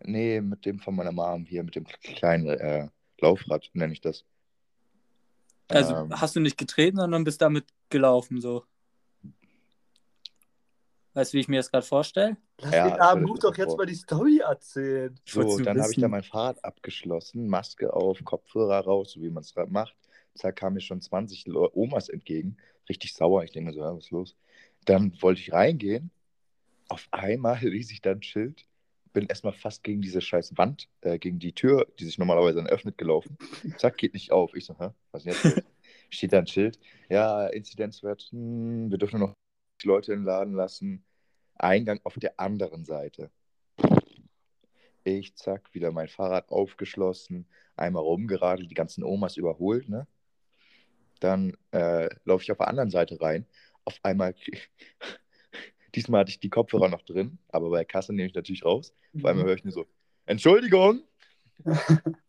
Nee, 0.04 0.40
mit 0.40 0.66
dem 0.66 0.78
von 0.80 0.94
meiner 0.96 1.12
Mom 1.12 1.46
hier, 1.46 1.62
mit 1.62 1.76
dem 1.76 1.84
kleinen 1.84 2.46
äh, 2.48 2.88
Laufrad, 3.20 3.70
nenne 3.72 3.92
ich 3.92 4.00
das. 4.00 4.24
Also 5.68 5.94
Ähm, 5.94 6.10
hast 6.10 6.36
du 6.36 6.40
nicht 6.40 6.58
getreten, 6.58 6.98
sondern 6.98 7.24
bist 7.24 7.42
damit 7.42 7.66
gelaufen, 7.88 8.40
so. 8.40 8.64
Weißt 11.14 11.32
du, 11.32 11.36
wie 11.36 11.40
ich 11.40 11.48
mir 11.48 11.56
das 11.58 11.70
gerade 11.70 11.86
vorstelle? 11.86 12.36
Lass 12.60 12.74
Ja, 12.74 12.90
den 12.90 13.00
armen 13.00 13.26
Hut 13.28 13.42
doch 13.42 13.56
jetzt 13.56 13.70
vor. 13.70 13.78
mal 13.78 13.86
die 13.86 13.94
Story 13.94 14.38
erzählen. 14.38 15.18
So, 15.24 15.58
dann 15.58 15.80
habe 15.80 15.90
ich 15.92 15.98
da 15.98 16.08
mein 16.08 16.22
Fahrrad 16.22 16.62
abgeschlossen, 16.64 17.48
Maske 17.48 17.92
auf, 17.92 18.22
Kopfhörer 18.24 18.80
raus, 18.80 19.12
so 19.12 19.22
wie 19.22 19.30
man 19.30 19.42
es 19.42 19.54
gerade 19.54 19.72
macht. 19.72 19.96
Zack, 20.34 20.56
kamen 20.56 20.74
mir 20.74 20.80
schon 20.82 21.00
20 21.00 21.46
Lo- 21.46 21.70
Omas 21.74 22.08
entgegen. 22.10 22.58
Richtig 22.88 23.14
sauer. 23.14 23.42
Ich 23.44 23.52
denke 23.52 23.70
mir 23.70 23.74
so, 23.74 23.80
ja, 23.80 23.94
was 23.96 24.04
ist 24.04 24.10
los? 24.10 24.36
Dann 24.84 25.16
wollte 25.22 25.40
ich 25.40 25.52
reingehen. 25.52 26.10
Auf 26.88 27.08
einmal 27.10 27.58
ließ 27.62 27.90
ich 27.90 28.02
dann 28.02 28.18
ein 28.18 28.22
Schild. 28.22 28.66
Bin 29.16 29.28
erstmal 29.28 29.54
fast 29.54 29.82
gegen 29.82 30.02
diese 30.02 30.20
scheiß 30.20 30.58
Wand, 30.58 30.90
äh, 31.00 31.18
gegen 31.18 31.38
die 31.38 31.54
Tür, 31.54 31.86
die 31.98 32.04
sich 32.04 32.18
normalerweise 32.18 32.56
dann 32.56 32.66
öffnet, 32.66 32.98
gelaufen. 32.98 33.38
Zack, 33.78 33.96
geht 33.96 34.12
nicht 34.12 34.30
auf. 34.30 34.54
Ich 34.54 34.66
so, 34.66 34.78
hä? 34.78 34.90
Was 35.10 35.24
ist 35.24 35.42
denn 35.42 35.52
jetzt? 35.52 35.66
Steht 36.10 36.34
da 36.34 36.38
ein 36.40 36.46
Schild. 36.46 36.78
Ja, 37.08 37.46
Inzidenzwert, 37.46 38.28
hm, 38.30 38.90
wir 38.90 38.98
dürfen 38.98 39.20
nur 39.20 39.28
noch 39.28 39.34
Leute 39.84 40.12
in 40.12 40.18
den 40.18 40.26
Laden 40.26 40.52
lassen. 40.52 41.02
Eingang 41.54 41.98
auf 42.04 42.12
der 42.18 42.38
anderen 42.38 42.84
Seite. 42.84 43.30
Ich, 45.02 45.34
zack, 45.34 45.72
wieder 45.72 45.92
mein 45.92 46.08
Fahrrad 46.08 46.50
aufgeschlossen, 46.50 47.46
einmal 47.74 48.02
rumgeradelt, 48.02 48.70
die 48.70 48.74
ganzen 48.74 49.02
Omas 49.02 49.38
überholt, 49.38 49.88
ne? 49.88 50.06
Dann 51.20 51.56
äh, 51.70 52.10
laufe 52.26 52.42
ich 52.42 52.52
auf 52.52 52.58
der 52.58 52.68
anderen 52.68 52.90
Seite 52.90 53.18
rein. 53.18 53.46
Auf 53.86 53.98
einmal, 54.02 54.34
diesmal 55.96 56.20
hatte 56.20 56.30
ich 56.30 56.38
die 56.38 56.50
Kopfhörer 56.50 56.88
noch 56.88 57.02
drin, 57.02 57.38
aber 57.48 57.70
bei 57.70 57.78
der 57.78 57.86
Kasse 57.86 58.12
nehme 58.12 58.28
ich 58.28 58.34
natürlich 58.34 58.64
raus. 58.64 58.92
Auf 59.16 59.24
einmal 59.24 59.46
höre 59.46 59.54
ich 59.54 59.64
nur 59.64 59.72
so, 59.72 59.86
Entschuldigung! 60.26 61.02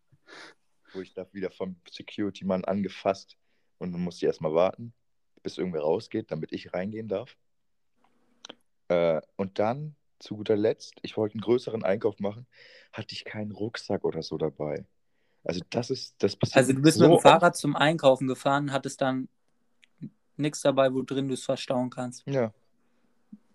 Wo 0.94 1.00
ich 1.00 1.12
da 1.12 1.26
wieder 1.32 1.50
vom 1.50 1.76
Security-Mann 1.88 2.64
angefasst 2.64 3.36
und 3.76 3.92
dann 3.92 4.00
musste 4.00 4.24
ich 4.24 4.28
erstmal 4.28 4.54
warten, 4.54 4.94
bis 5.42 5.58
irgendwer 5.58 5.82
rausgeht, 5.82 6.30
damit 6.30 6.52
ich 6.52 6.72
reingehen 6.72 7.08
darf. 7.08 7.36
Äh, 8.88 9.20
und 9.36 9.58
dann, 9.58 9.94
zu 10.18 10.36
guter 10.36 10.56
Letzt, 10.56 10.94
ich 11.02 11.16
wollte 11.18 11.34
einen 11.34 11.42
größeren 11.42 11.84
Einkauf 11.84 12.18
machen, 12.20 12.46
hatte 12.92 13.14
ich 13.14 13.24
keinen 13.24 13.52
Rucksack 13.52 14.04
oder 14.04 14.22
so 14.22 14.38
dabei. 14.38 14.86
Also 15.44 15.60
das 15.70 15.90
ist, 15.90 16.16
das 16.18 16.36
passiert 16.36 16.56
Also 16.56 16.72
du 16.72 16.80
bist 16.80 16.96
so 16.96 17.04
mit 17.04 17.10
dem 17.10 17.14
oft. 17.16 17.22
Fahrrad 17.22 17.56
zum 17.56 17.76
Einkaufen 17.76 18.26
gefahren, 18.26 18.72
hattest 18.72 19.02
dann 19.02 19.28
nichts 20.36 20.62
dabei, 20.62 20.92
wo 20.94 21.02
drin 21.02 21.28
du 21.28 21.34
es 21.34 21.44
verstauen 21.44 21.90
kannst. 21.90 22.26
Ja, 22.26 22.52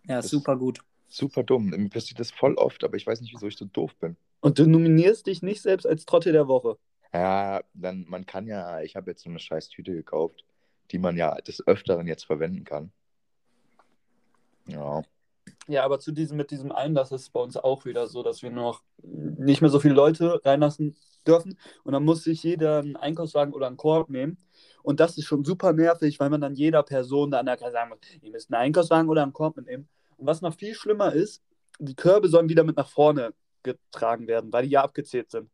Ja, 0.07 0.17
Das- 0.17 0.29
super 0.29 0.57
gut. 0.57 0.79
super 1.07 1.43
dumm. 1.43 1.67
Mir 1.69 1.89
passiert 1.89 2.19
das 2.19 2.31
voll 2.31 2.55
oft, 2.55 2.83
aber 2.83 2.95
ich 2.97 3.05
weiß 3.05 3.21
nicht, 3.21 3.33
wieso 3.33 3.47
ich 3.47 3.55
so 3.57 3.65
doof 3.65 3.95
bin. 3.99 4.17
Und 4.41 4.57
du 4.59 4.65
nominierst 4.67 5.27
dich 5.27 5.41
nicht 5.43 5.61
selbst 5.61 5.85
als 5.85 6.05
Trottel 6.05 6.33
der 6.33 6.47
Woche. 6.47 6.77
Ja, 7.13 7.61
dann, 7.75 8.05
man 8.09 8.25
kann 8.25 8.47
ja, 8.47 8.81
ich 8.81 8.95
habe 8.95 9.11
jetzt 9.11 9.23
so 9.23 9.29
eine 9.29 9.37
scheiß 9.39 9.69
Tüte 9.69 9.93
gekauft, 9.93 10.43
die 10.91 10.97
man 10.97 11.15
ja 11.15 11.35
des 11.35 11.65
Öfteren 11.67 12.07
jetzt 12.07 12.25
verwenden 12.25 12.63
kann. 12.63 12.91
Ja. 14.67 15.03
Ja, 15.67 15.83
aber 15.83 15.99
zu 15.99 16.11
diesem, 16.11 16.37
mit 16.37 16.51
diesem 16.51 16.71
Einlass 16.71 17.11
ist 17.11 17.21
es 17.21 17.29
bei 17.29 17.39
uns 17.39 17.55
auch 17.57 17.85
wieder 17.85 18.07
so, 18.07 18.23
dass 18.23 18.41
wir 18.43 18.49
noch 18.51 18.81
nicht 19.03 19.61
mehr 19.61 19.69
so 19.69 19.79
viele 19.79 19.93
Leute 19.93 20.41
reinlassen 20.43 20.95
dürfen. 21.27 21.57
Und 21.83 21.93
dann 21.93 22.03
muss 22.03 22.23
sich 22.23 22.43
jeder 22.43 22.79
einen 22.79 22.95
Einkaufswagen 22.95 23.53
oder 23.53 23.67
einen 23.67 23.77
Korb 23.77 24.09
nehmen. 24.09 24.37
Und 24.81 24.99
das 24.99 25.17
ist 25.17 25.25
schon 25.25 25.45
super 25.45 25.71
nervig, 25.73 26.19
weil 26.19 26.29
man 26.29 26.41
dann 26.41 26.55
jeder 26.55 26.83
Person 26.83 27.31
da 27.31 27.39
an 27.39 27.45
der 27.45 27.57
Kasse 27.57 27.71
sagen 27.73 27.89
muss, 27.89 27.99
ihr 28.21 28.31
müsst 28.31 28.51
einen 28.53 28.61
Einkaufswagen 28.61 29.09
oder 29.09 29.23
einen 29.23 29.31
Korb 29.33 29.55
mitnehmen. 29.55 29.87
Und 30.17 30.27
was 30.27 30.41
noch 30.41 30.53
viel 30.55 30.73
schlimmer 30.75 31.13
ist, 31.13 31.41
die 31.79 31.95
Körbe 31.95 32.27
sollen 32.29 32.49
wieder 32.49 32.63
mit 32.63 32.77
nach 32.77 32.87
vorne 32.89 33.33
getragen 33.63 34.27
werden, 34.27 34.51
weil 34.53 34.63
die 34.63 34.71
ja 34.71 34.83
abgezählt 34.83 35.31
sind. 35.31 35.49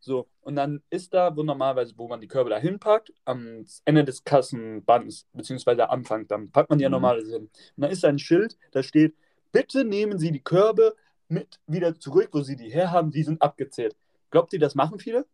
So, 0.00 0.26
und 0.40 0.56
dann 0.56 0.82
ist 0.90 1.14
da, 1.14 1.36
wo 1.36 1.44
normalerweise, 1.44 1.94
wo 1.96 2.08
man 2.08 2.20
die 2.20 2.26
Körbe 2.26 2.50
da 2.50 2.58
hinpackt, 2.58 3.12
am 3.24 3.64
Ende 3.84 4.04
des 4.04 4.24
Kassenbands, 4.24 5.28
beziehungsweise 5.32 5.88
Anfang, 5.90 6.26
dann 6.26 6.50
packt 6.50 6.70
man 6.70 6.78
die 6.78 6.82
ja 6.82 6.88
Mhm. 6.88 6.94
normalerweise 6.94 7.32
hin. 7.34 7.42
Und 7.76 7.82
da 7.82 7.86
ist 7.86 8.04
ein 8.04 8.18
Schild, 8.18 8.58
da 8.72 8.82
steht, 8.82 9.14
bitte 9.52 9.84
nehmen 9.84 10.18
Sie 10.18 10.32
die 10.32 10.42
Körbe 10.42 10.96
mit 11.28 11.60
wieder 11.68 11.98
zurück, 11.98 12.30
wo 12.32 12.40
Sie 12.42 12.56
die 12.56 12.68
herhaben, 12.68 13.12
die 13.12 13.22
sind 13.22 13.40
abgezählt. 13.40 13.94
Glaubt 14.30 14.52
ihr, 14.52 14.58
das 14.58 14.74
machen 14.74 14.98
viele? 14.98 15.24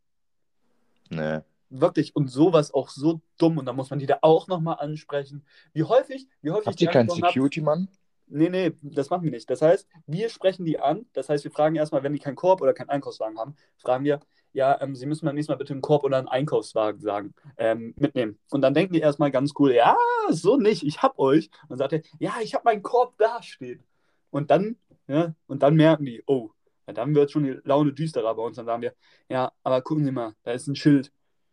Nee. 1.08 1.40
Wirklich, 1.70 2.14
und 2.16 2.28
sowas 2.28 2.72
auch 2.72 2.88
so 2.90 3.20
dumm, 3.38 3.58
und 3.58 3.66
da 3.66 3.72
muss 3.72 3.90
man 3.90 3.98
die 3.98 4.06
da 4.06 4.18
auch 4.22 4.48
nochmal 4.48 4.76
ansprechen. 4.80 5.44
Wie 5.72 5.82
häufig, 5.84 6.26
wie 6.42 6.50
häufig 6.50 6.66
Habt 6.66 6.80
ihr 6.80 6.88
keinen 6.88 7.02
angesprochen 7.02 7.22
hab- 7.24 7.30
Security-Mann? 7.32 7.88
Nee, 8.30 8.48
nee, 8.50 8.72
das 8.82 9.10
machen 9.10 9.24
wir 9.24 9.30
nicht. 9.30 9.48
Das 9.48 9.62
heißt, 9.62 9.88
wir 10.06 10.28
sprechen 10.28 10.64
die 10.64 10.78
an. 10.78 11.06
Das 11.12 11.28
heißt, 11.28 11.44
wir 11.44 11.50
fragen 11.50 11.76
erstmal, 11.76 12.02
wenn 12.02 12.12
die 12.12 12.18
keinen 12.18 12.36
Korb 12.36 12.60
oder 12.60 12.74
keinen 12.74 12.90
Einkaufswagen 12.90 13.38
haben, 13.38 13.56
fragen 13.78 14.04
wir, 14.04 14.20
ja, 14.52 14.80
ähm, 14.80 14.94
Sie 14.94 15.06
müssen 15.06 15.26
beim 15.26 15.34
nächsten 15.34 15.52
Mal 15.52 15.56
bitte 15.56 15.72
einen 15.72 15.82
Korb 15.82 16.04
oder 16.04 16.18
einen 16.18 16.28
Einkaufswagen 16.28 17.00
sagen, 17.00 17.34
ähm, 17.56 17.94
mitnehmen. 17.96 18.38
Und 18.50 18.62
dann 18.62 18.74
denken 18.74 18.94
die 18.94 19.00
erstmal 19.00 19.30
ganz 19.30 19.52
cool, 19.58 19.72
ja, 19.72 19.96
so 20.30 20.56
nicht, 20.56 20.82
ich 20.82 21.02
hab 21.02 21.18
euch. 21.18 21.50
Und 21.62 21.70
dann 21.70 21.78
sagt 21.78 21.92
er, 21.94 22.02
ja, 22.18 22.34
ich 22.42 22.54
hab 22.54 22.64
meinen 22.64 22.82
Korb 22.82 23.14
da 23.18 23.42
stehen. 23.42 23.82
Und 24.30 24.50
dann, 24.50 24.76
ja, 25.06 25.34
und 25.46 25.62
dann 25.62 25.74
merken 25.74 26.04
die, 26.04 26.22
oh, 26.26 26.50
ja, 26.86 26.92
dann 26.92 27.14
wird 27.14 27.30
schon 27.30 27.44
die 27.44 27.58
Laune 27.64 27.92
düsterer 27.92 28.34
bei 28.34 28.42
uns. 28.42 28.56
Dann 28.56 28.66
sagen 28.66 28.82
wir, 28.82 28.94
ja, 29.28 29.52
aber 29.62 29.80
gucken 29.82 30.04
Sie 30.04 30.12
mal, 30.12 30.34
da 30.42 30.52
ist 30.52 30.66
ein 30.66 30.76
Schild. 30.76 31.12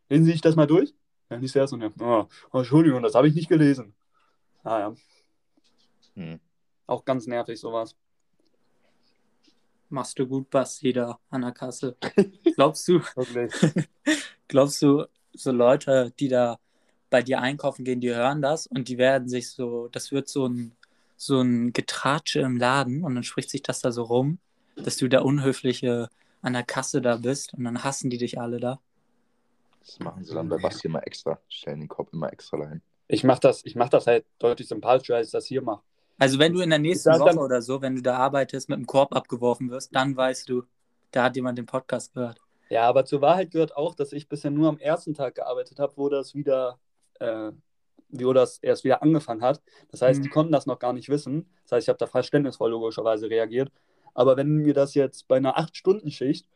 Lesen 0.10 0.26
Sie 0.26 0.32
sich 0.32 0.42
das 0.42 0.56
mal 0.56 0.68
durch? 0.68 0.94
Ja, 1.30 1.38
nicht 1.38 1.56
erst 1.56 1.74
und 1.74 1.82
ja, 1.82 1.92
oh, 2.00 2.58
Entschuldigung, 2.58 3.02
das 3.02 3.16
habe 3.16 3.28
ich 3.28 3.36
nicht 3.36 3.50
gelesen. 3.50 3.96
Ah 4.64 4.80
ja, 4.80 4.96
Hm. 6.16 6.40
Auch 6.88 7.06
ganz 7.06 7.28
nervig 7.28 7.60
sowas. 7.60 7.96
Machst 9.90 10.18
du 10.18 10.28
gut, 10.28 10.50
Basti, 10.50 10.94
da 10.94 11.20
an 11.30 11.42
der 11.42 11.52
Kasse. 11.52 11.96
Glaubst 12.56 12.88
du, 12.88 13.02
glaubst 14.48 14.82
du, 14.82 15.06
so 15.34 15.52
Leute, 15.52 16.14
die 16.20 16.28
da 16.28 16.60
bei 17.10 17.22
dir 17.22 17.42
einkaufen 17.42 17.86
gehen, 17.86 18.02
die 18.02 18.14
hören 18.14 18.42
das 18.42 18.68
und 18.68 18.88
die 18.88 18.98
werden 18.98 19.30
sich 19.30 19.52
so, 19.52 19.88
das 19.90 20.12
wird 20.12 20.28
so 20.28 20.48
ein, 20.48 20.76
so 21.18 21.42
ein 21.42 21.74
Getratsche 21.74 22.40
im 22.40 22.58
Laden 22.58 23.04
und 23.04 23.16
dann 23.16 23.24
spricht 23.24 23.50
sich 23.50 23.62
das 23.62 23.82
da 23.82 23.92
so 23.92 24.04
rum, 24.04 24.40
dass 24.76 24.98
du 24.98 25.08
der 25.08 25.26
Unhöfliche 25.26 26.10
an 26.42 26.54
der 26.54 26.64
Kasse 26.64 27.02
da 27.02 27.18
bist 27.18 27.54
und 27.54 27.64
dann 27.64 27.84
hassen 27.84 28.10
die 28.10 28.18
dich 28.18 28.40
alle 28.40 28.60
da. 28.60 28.80
Das 29.80 30.00
machen 30.00 30.24
sie 30.24 30.34
dann 30.34 30.50
bei 30.50 30.58
Basti 30.58 30.88
immer 30.88 31.06
extra. 31.06 31.40
Stellen 31.48 31.82
den 31.82 31.90
Korb 31.90 32.12
immer 32.12 32.32
extra 32.34 32.58
dahin. 32.58 32.82
Ich 33.08 33.24
mache 33.24 33.40
das, 33.40 33.64
ich 33.66 33.76
mach 33.76 33.90
das 33.90 34.08
halt 34.08 34.26
deutlich 34.40 34.68
sympathischer, 34.68 35.16
als 35.16 35.28
ich 35.28 35.32
das 35.32 35.46
hier 35.46 35.62
mache. 35.62 35.84
Also 36.18 36.40
wenn 36.40 36.54
du 36.54 36.62
in 36.62 36.70
der 36.70 36.80
nächsten 36.80 37.12
Woche 37.12 37.26
dann- 37.26 37.38
oder 37.38 37.62
so, 37.62 37.82
wenn 37.82 37.96
du 37.96 38.02
da 38.02 38.18
arbeitest, 38.18 38.70
mit 38.70 38.78
dem 38.80 38.86
Korb 38.86 39.14
abgeworfen 39.16 39.70
wirst, 39.70 39.94
dann 39.96 40.16
weißt 40.16 40.48
du, 40.50 40.64
da 41.12 41.24
hat 41.26 41.36
jemand 41.36 41.58
den 41.58 41.66
Podcast 41.66 42.14
gehört. 42.14 42.40
Ja, 42.70 42.84
aber 42.88 43.06
zur 43.06 43.22
Wahrheit 43.22 43.52
gehört 43.52 43.76
auch, 43.76 43.94
dass 43.96 44.12
ich 44.14 44.28
bisher 44.28 44.52
nur 44.52 44.70
am 44.70 44.78
ersten 44.80 45.14
Tag 45.14 45.36
gearbeitet 45.36 45.80
habe, 45.80 45.94
wo 45.98 46.10
das 46.10 46.34
wieder, 46.34 46.80
äh, 47.20 47.52
wo 48.10 48.34
das 48.34 48.58
erst 48.60 48.84
wieder 48.84 49.04
angefangen 49.04 49.42
hat. 49.42 49.62
Das 49.92 50.02
heißt, 50.02 50.20
Mhm. 50.20 50.24
die 50.24 50.30
konnten 50.30 50.52
das 50.52 50.66
noch 50.66 50.80
gar 50.80 50.94
nicht 50.94 51.10
wissen. 51.10 51.50
Das 51.64 51.74
heißt, 51.74 51.86
ich 51.86 51.90
habe 51.90 52.00
da 52.00 52.08
verständnisvoll 52.08 52.72
logischerweise 52.72 53.30
reagiert. 53.30 53.72
Aber 54.14 54.38
wenn 54.38 54.48
mir 54.50 54.74
das 54.74 54.94
jetzt 54.94 55.28
bei 55.28 55.36
einer 55.38 55.58
8-Stunden-Schicht, 55.60 56.48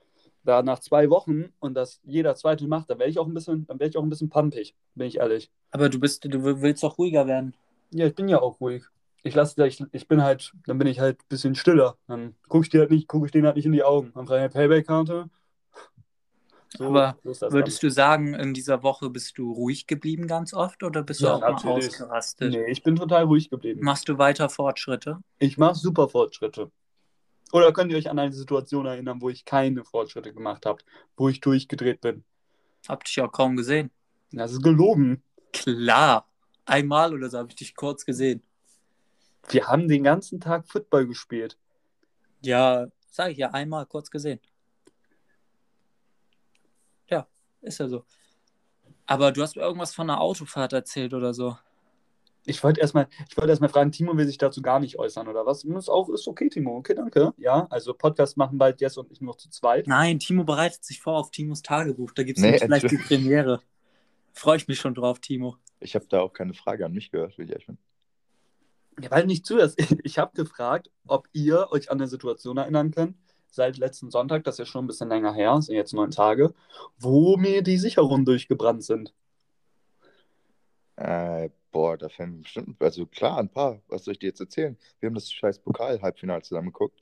da 0.46 0.64
nach 0.64 0.80
zwei 0.80 1.10
Wochen 1.10 1.54
und 1.60 1.74
das 1.76 2.00
jeder 2.04 2.34
zweite 2.36 2.66
macht, 2.68 2.90
dann 2.90 2.98
wäre 2.98 3.10
ich 3.10 3.20
auch 3.20 3.28
ein 3.28 3.34
bisschen, 3.34 3.68
dann 3.68 3.78
wäre 3.80 3.90
ich 3.90 3.98
auch 3.98 4.04
ein 4.04 4.10
bisschen 4.10 4.30
pumpig, 4.30 4.74
bin 4.96 5.06
ich 5.08 5.18
ehrlich. 5.18 5.52
Aber 5.72 5.90
du 5.90 6.00
bist, 6.00 6.24
du 6.26 6.62
willst 6.62 6.82
doch 6.82 6.98
ruhiger 6.98 7.28
werden. 7.28 7.54
Ja, 7.92 8.08
ich 8.08 8.16
bin 8.16 8.30
ja 8.30 8.42
auch 8.42 8.60
ruhig. 8.62 8.84
Ich 9.24 9.36
lasse, 9.36 9.66
ich, 9.68 9.84
ich 9.92 10.08
bin 10.08 10.24
halt, 10.24 10.54
dann 10.66 10.78
bin 10.78 10.88
ich 10.88 11.00
halt 11.00 11.20
ein 11.22 11.26
bisschen 11.30 11.56
stiller. 11.56 11.98
Dann 12.08 12.36
gucke 12.48 12.64
ich 12.66 12.70
dir 12.70 12.82
halt 12.82 12.92
nicht, 12.92 13.08
gucke 13.08 13.26
ich 13.26 13.32
denen 13.32 13.46
halt 13.46 13.58
nicht 13.58 13.66
in 13.66 13.74
die 13.74 13.84
Augen. 13.84 14.12
Dann 14.16 14.28
frage 14.28 14.46
ich 14.46 14.52
Payback-Karte. 14.54 15.30
So, 16.78 16.86
Aber 16.86 17.18
Würdest 17.24 17.82
du 17.82 17.90
sagen, 17.90 18.36
in 18.36 18.54
dieser 18.54 18.84
Woche 18.84 19.10
bist 19.10 19.38
du 19.38 19.52
ruhig 19.52 19.88
geblieben 19.88 20.28
ganz 20.28 20.54
oft 20.54 20.84
oder 20.84 21.02
bist 21.02 21.22
du 21.22 21.26
Ja, 21.26 21.36
auch 21.36 21.42
mal 21.42 21.52
natürlich. 21.52 21.88
ausgerastet? 21.88 22.52
Nee, 22.52 22.66
ich 22.70 22.84
bin 22.84 22.96
total 22.96 23.24
ruhig 23.24 23.50
geblieben. 23.50 23.82
Machst 23.84 24.08
du 24.08 24.18
weiter 24.18 24.50
Fortschritte? 24.50 25.20
Ich 25.40 25.58
mache 25.58 25.76
super 25.76 26.08
Fortschritte. 26.08 26.72
Oder 27.52 27.74
könnt 27.74 27.92
ihr 27.92 27.98
euch 27.98 28.10
an 28.10 28.20
eine 28.20 28.34
Situation 28.34 28.86
erinnern, 28.86 29.20
wo 29.22 29.30
ich 29.30 29.44
keine 29.46 29.84
Fortschritte 29.84 30.32
gemacht 30.34 30.68
habe, 30.68 30.84
wo 31.18 31.30
ich 31.30 31.42
durchgedreht 31.42 32.02
bin? 32.02 32.24
Hab 32.88 33.04
dich 33.04 33.20
auch 33.22 33.32
kaum 33.32 33.56
gesehen. 33.56 33.90
Das 34.32 34.52
ist 34.52 34.62
gelogen. 34.62 35.24
Klar. 35.52 36.28
Einmal 36.66 37.14
oder 37.16 37.30
so 37.32 37.40
habe 37.40 37.50
ich 37.50 37.56
dich 37.56 37.76
kurz 37.76 38.06
gesehen. 38.06 38.44
Wir 39.50 39.68
haben 39.68 39.88
den 39.88 40.04
ganzen 40.04 40.40
Tag 40.40 40.68
Football 40.68 41.08
gespielt. 41.08 41.58
Ja, 42.42 42.88
sag 43.10 43.32
ich 43.32 43.38
ja, 43.38 43.52
einmal 43.52 43.86
kurz 43.86 44.10
gesehen. 44.12 44.40
Ja, 47.08 47.28
ist 47.62 47.80
ja 47.80 47.88
so. 47.88 48.04
Aber 49.06 49.32
du 49.32 49.42
hast 49.42 49.56
mir 49.56 49.64
irgendwas 49.64 49.94
von 49.94 50.10
einer 50.10 50.22
Autofahrt 50.22 50.74
erzählt 50.74 51.14
oder 51.14 51.34
so. 51.34 51.58
Ich 52.46 52.64
wollte 52.64 52.80
erstmal 52.80 53.08
wollt 53.36 53.50
erst 53.50 53.62
mal 53.62 53.70
fragen, 53.70 53.92
Timo 53.92 54.16
will 54.16 54.26
sich 54.26 54.38
dazu 54.38 54.62
gar 54.62 54.80
nicht 54.80 54.98
äußern, 54.98 55.28
oder 55.28 55.46
was? 55.46 55.64
Ist 55.64 55.90
auch 55.90 56.10
ist 56.10 56.28
okay, 56.28 56.50
Timo. 56.50 56.78
Okay, 56.78 56.96
danke. 56.96 57.34
Ja, 57.38 57.68
also 57.70 57.94
Podcast 57.94 58.38
machen 58.38 58.58
bald 58.58 58.80
Jess 58.82 58.98
und 58.98 59.12
ich 59.12 59.20
nur 59.20 59.38
zu 59.38 59.50
zweit. 59.50 59.88
Nein, 59.88 60.20
Timo 60.20 60.44
bereitet 60.44 60.84
sich 60.84 61.02
vor 61.02 61.18
auf 61.18 61.32
Timos 61.32 61.62
Tagebuch. 61.62 62.12
Da 62.12 62.24
gibt 62.24 62.38
es 62.38 62.44
Nee, 62.44 62.58
vielleicht 62.58 62.90
die. 62.90 62.98
Premiere. 62.98 63.62
Freue 64.34 64.58
ich 64.58 64.68
mich 64.68 64.80
schon 64.80 64.94
drauf, 64.94 65.20
Timo. 65.20 65.58
Ich 65.80 65.96
habe 65.96 66.06
da 66.08 66.22
auch 66.22 66.34
keine 66.34 66.54
Frage 66.54 66.86
an 66.86 66.94
mich 66.94 67.12
gehört, 67.12 67.38
wie 67.38 67.44
ich 67.44 67.50
ehrlich 67.50 67.68
bin. 67.68 67.78
Ja, 69.02 69.12
weil 69.12 69.26
nicht 69.26 69.46
zuerst. 69.46 69.80
Ich 70.04 70.18
habe 70.18 70.36
gefragt, 70.36 70.90
ob 71.08 71.28
ihr 71.34 71.68
euch 71.72 71.92
an 71.92 72.00
eine 72.00 72.08
Situation 72.08 72.58
erinnern 72.58 72.92
könnt, 72.92 73.16
seit 73.52 73.78
letzten 73.78 74.12
Sonntag, 74.12 74.44
das 74.44 74.56
ist 74.56 74.60
ja 74.60 74.66
schon 74.66 74.86
ein 74.86 74.88
bisschen 74.88 75.10
länger 75.10 75.34
her, 75.34 75.62
sind 75.62 75.76
jetzt 75.76 75.94
neun 75.94 76.12
Tage, 76.12 76.54
wo 76.98 77.38
mir 77.38 77.62
die 77.62 77.78
Sicherungen 77.78 78.26
durchgebrannt 78.26 78.84
sind. 78.84 79.14
Äh, 80.96 81.50
boah, 81.72 81.98
da 81.98 82.10
fällen 82.10 82.38
mir 82.38 82.42
bestimmt, 82.42 82.82
also 82.82 83.06
klar, 83.06 83.38
ein 83.38 83.50
paar. 83.50 83.82
Was 83.88 84.06
soll 84.06 84.14
ich 84.14 84.20
dir 84.20 84.28
jetzt 84.28 84.42
erzählen? 84.42 84.78
Wir 85.00 85.08
haben 85.08 85.16
das 85.16 85.32
scheiß 85.32 85.60
Pokal-Halbfinale 85.60 86.42
zusammen 86.42 86.68
geguckt. 86.68 87.02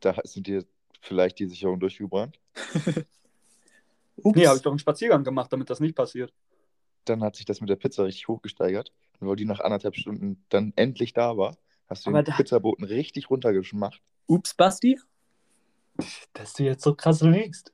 Da 0.00 0.14
sind 0.24 0.46
dir 0.46 0.64
vielleicht 1.00 1.38
die 1.38 1.46
Sicherungen 1.46 1.80
durchgebrannt. 1.80 2.38
Ups. 4.16 4.36
Nee, 4.36 4.46
habe 4.46 4.56
ich 4.56 4.62
doch 4.62 4.70
einen 4.70 4.78
Spaziergang 4.78 5.24
gemacht, 5.24 5.52
damit 5.52 5.70
das 5.70 5.80
nicht 5.80 5.96
passiert. 5.96 6.32
Dann 7.04 7.22
hat 7.22 7.36
sich 7.36 7.44
das 7.44 7.60
mit 7.60 7.68
der 7.68 7.76
Pizza 7.76 8.04
richtig 8.04 8.28
hochgesteigert. 8.28 8.92
Und 9.20 9.28
weil 9.28 9.36
die 9.36 9.44
nach 9.44 9.60
anderthalb 9.60 9.96
Stunden 9.96 10.44
dann 10.48 10.72
endlich 10.76 11.12
da 11.12 11.36
war, 11.36 11.56
hast 11.86 12.04
du 12.06 12.10
Aber 12.10 12.22
den 12.22 12.30
da- 12.32 12.36
Pizzaboten 12.36 12.84
richtig 12.84 13.30
runtergemacht. 13.30 14.00
Ups, 14.26 14.54
Basti? 14.54 14.98
Dass 16.32 16.54
du 16.54 16.64
jetzt 16.64 16.82
so 16.82 16.94
krass 16.94 17.20
liegst. 17.22 17.72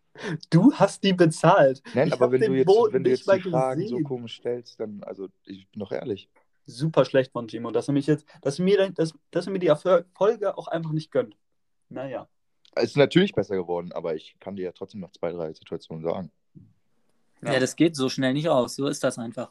Du 0.51 0.75
hast 0.75 1.03
die 1.05 1.13
bezahlt. 1.15 1.83
Nein, 1.95 2.09
Ich 2.09 2.13
aber 2.15 2.31
wenn 2.33 2.41
du 2.41 2.53
jetzt, 2.55 2.67
Boten 2.67 2.95
wenn 2.95 3.05
du 3.05 3.11
nicht 3.11 3.21
jetzt 3.21 3.27
mal 3.27 3.41
die 3.41 3.49
Fragen 3.51 3.81
so 3.87 3.95
gesehen. 3.97 4.05
komisch 4.05 4.37
stellst, 4.37 4.79
dann, 4.81 5.03
also 5.05 5.29
ich 5.47 5.69
bin 5.71 5.81
doch 5.81 5.93
ehrlich. 5.93 6.29
Super 6.67 7.05
schlecht 7.05 7.33
von 7.33 7.49
Timo, 7.49 7.71
dass 7.71 7.89
er 7.89 7.95
mich 7.95 8.07
jetzt, 8.07 8.27
dass 8.43 8.59
er 8.59 8.65
mir, 8.65 8.91
dass, 8.91 9.15
dass 9.31 9.47
er 9.47 9.53
mir 9.53 9.59
die 9.61 9.69
Erfolge 9.69 10.59
auch 10.59 10.69
einfach 10.69 10.93
nicht 10.93 11.11
gönnt. 11.11 11.37
Naja. 11.89 12.29
Es 12.75 12.91
ist 12.91 12.97
natürlich 12.97 13.33
besser 13.33 13.57
geworden, 13.57 13.93
aber 13.93 14.15
ich 14.15 14.37
kann 14.39 14.57
dir 14.57 14.65
ja 14.67 14.73
trotzdem 14.73 15.01
noch 15.01 15.11
zwei, 15.13 15.33
drei 15.33 15.53
Situationen 15.53 16.05
sagen. 16.05 16.31
Ja. 17.43 17.59
das 17.59 17.75
geht 17.75 17.97
so 17.97 18.09
schnell 18.11 18.35
nicht 18.35 18.49
aus. 18.51 18.77
So 18.77 18.87
ist 18.87 19.03
das 19.03 19.19
einfach. 19.19 19.51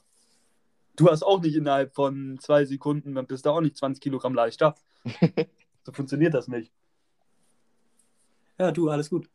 Du 0.99 1.09
hast 1.09 1.23
auch 1.23 1.39
nicht 1.41 1.55
innerhalb 1.55 1.95
von 1.95 2.37
zwei 2.41 2.65
Sekunden, 2.65 3.15
dann 3.15 3.25
bist 3.25 3.45
du 3.45 3.51
auch 3.51 3.61
nicht 3.61 3.77
20 3.77 4.01
Kilogramm 4.01 4.33
leichter. 4.33 4.75
so 5.85 5.93
funktioniert 5.93 6.33
das 6.33 6.49
nicht. 6.49 6.73
Ja, 8.57 8.71
du, 8.73 8.89
alles 8.89 9.09
gut. 9.09 9.29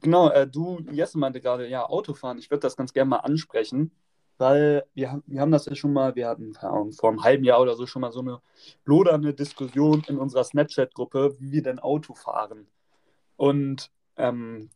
Genau, 0.00 0.28
äh, 0.30 0.46
du, 0.46 0.80
Jesse 0.92 1.18
meinte 1.18 1.40
gerade, 1.40 1.68
ja, 1.68 1.86
Autofahren, 1.88 2.38
ich 2.38 2.50
würde 2.50 2.60
das 2.60 2.76
ganz 2.76 2.92
gerne 2.92 3.08
mal 3.08 3.18
ansprechen, 3.18 3.92
weil 4.36 4.84
wir, 4.94 5.10
haben- 5.12 5.22
wir 5.26 5.40
haben 5.40 5.52
das 5.52 5.64
ja 5.66 5.74
schon 5.74 5.94
mal, 5.94 6.14
wir 6.16 6.28
hatten 6.28 6.52
keine 6.52 6.72
Ahnung, 6.72 6.92
vor 6.92 7.08
einem 7.10 7.22
halben 7.24 7.44
Jahr 7.44 7.60
oder 7.62 7.74
so 7.76 7.86
schon 7.86 8.02
mal 8.02 8.12
so 8.12 8.20
eine 8.20 8.42
lodernde 8.84 9.32
Diskussion 9.32 10.04
in 10.08 10.18
unserer 10.18 10.44
Snapchat-Gruppe, 10.44 11.36
wie 11.38 11.52
wir 11.52 11.62
denn 11.62 11.78
Auto 11.78 12.14
fahren. 12.14 12.66
Und 13.36 13.90
ähm, 14.18 14.68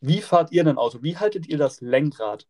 wie 0.00 0.22
fahrt 0.22 0.52
ihr 0.52 0.64
denn 0.64 0.78
Auto? 0.78 1.02
Wie 1.02 1.18
haltet 1.18 1.46
ihr 1.48 1.58
das 1.58 1.80
Lenkrad? 1.82 2.46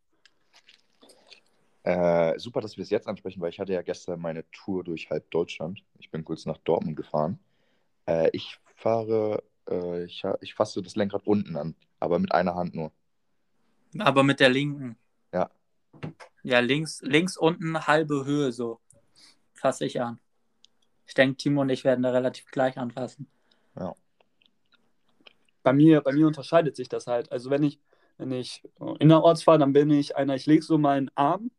Äh, 1.86 2.36
super, 2.40 2.60
dass 2.60 2.76
wir 2.76 2.82
es 2.82 2.90
jetzt 2.90 3.06
ansprechen, 3.06 3.40
weil 3.40 3.50
ich 3.50 3.60
hatte 3.60 3.72
ja 3.72 3.80
gestern 3.80 4.20
meine 4.20 4.44
Tour 4.50 4.82
durch 4.82 5.08
halb 5.08 5.30
Deutschland. 5.30 5.84
Ich 6.00 6.10
bin 6.10 6.24
kurz 6.24 6.44
nach 6.44 6.58
Dortmund 6.58 6.96
gefahren. 6.96 7.38
Äh, 8.06 8.28
ich 8.32 8.58
fahre, 8.74 9.44
äh, 9.70 10.02
ich, 10.02 10.24
ich 10.40 10.54
fasse 10.54 10.82
das 10.82 10.96
Lenkrad 10.96 11.28
unten 11.28 11.56
an, 11.56 11.76
aber 12.00 12.18
mit 12.18 12.32
einer 12.32 12.56
Hand 12.56 12.74
nur. 12.74 12.90
Aber 14.00 14.24
mit 14.24 14.40
der 14.40 14.48
linken. 14.48 14.98
Ja. 15.32 15.48
Ja, 16.42 16.58
links, 16.58 17.02
links 17.02 17.36
unten 17.36 17.86
halbe 17.86 18.24
Höhe 18.24 18.50
so. 18.50 18.80
Fasse 19.54 19.84
ich 19.84 20.00
an. 20.00 20.18
Ich 21.06 21.14
denke, 21.14 21.36
Timo 21.36 21.60
und 21.60 21.68
ich 21.68 21.84
werden 21.84 22.02
da 22.02 22.10
relativ 22.10 22.50
gleich 22.50 22.78
anfassen. 22.78 23.28
Bei 25.62 25.72
mir, 25.72 26.00
bei 26.00 26.12
mir 26.12 26.26
unterscheidet 26.26 26.74
sich 26.74 26.88
das 26.88 27.06
halt. 27.06 27.30
Also 27.30 27.48
wenn 27.48 27.62
ich, 27.62 27.78
wenn 28.18 28.32
ich 28.32 28.64
innerorts 28.98 29.44
fahre, 29.44 29.60
dann 29.60 29.72
bin 29.72 29.88
ich 29.90 30.16
einer, 30.16 30.34
ich 30.34 30.46
lege 30.46 30.62
so 30.62 30.78
meinen 30.78 31.12
Arm 31.14 31.52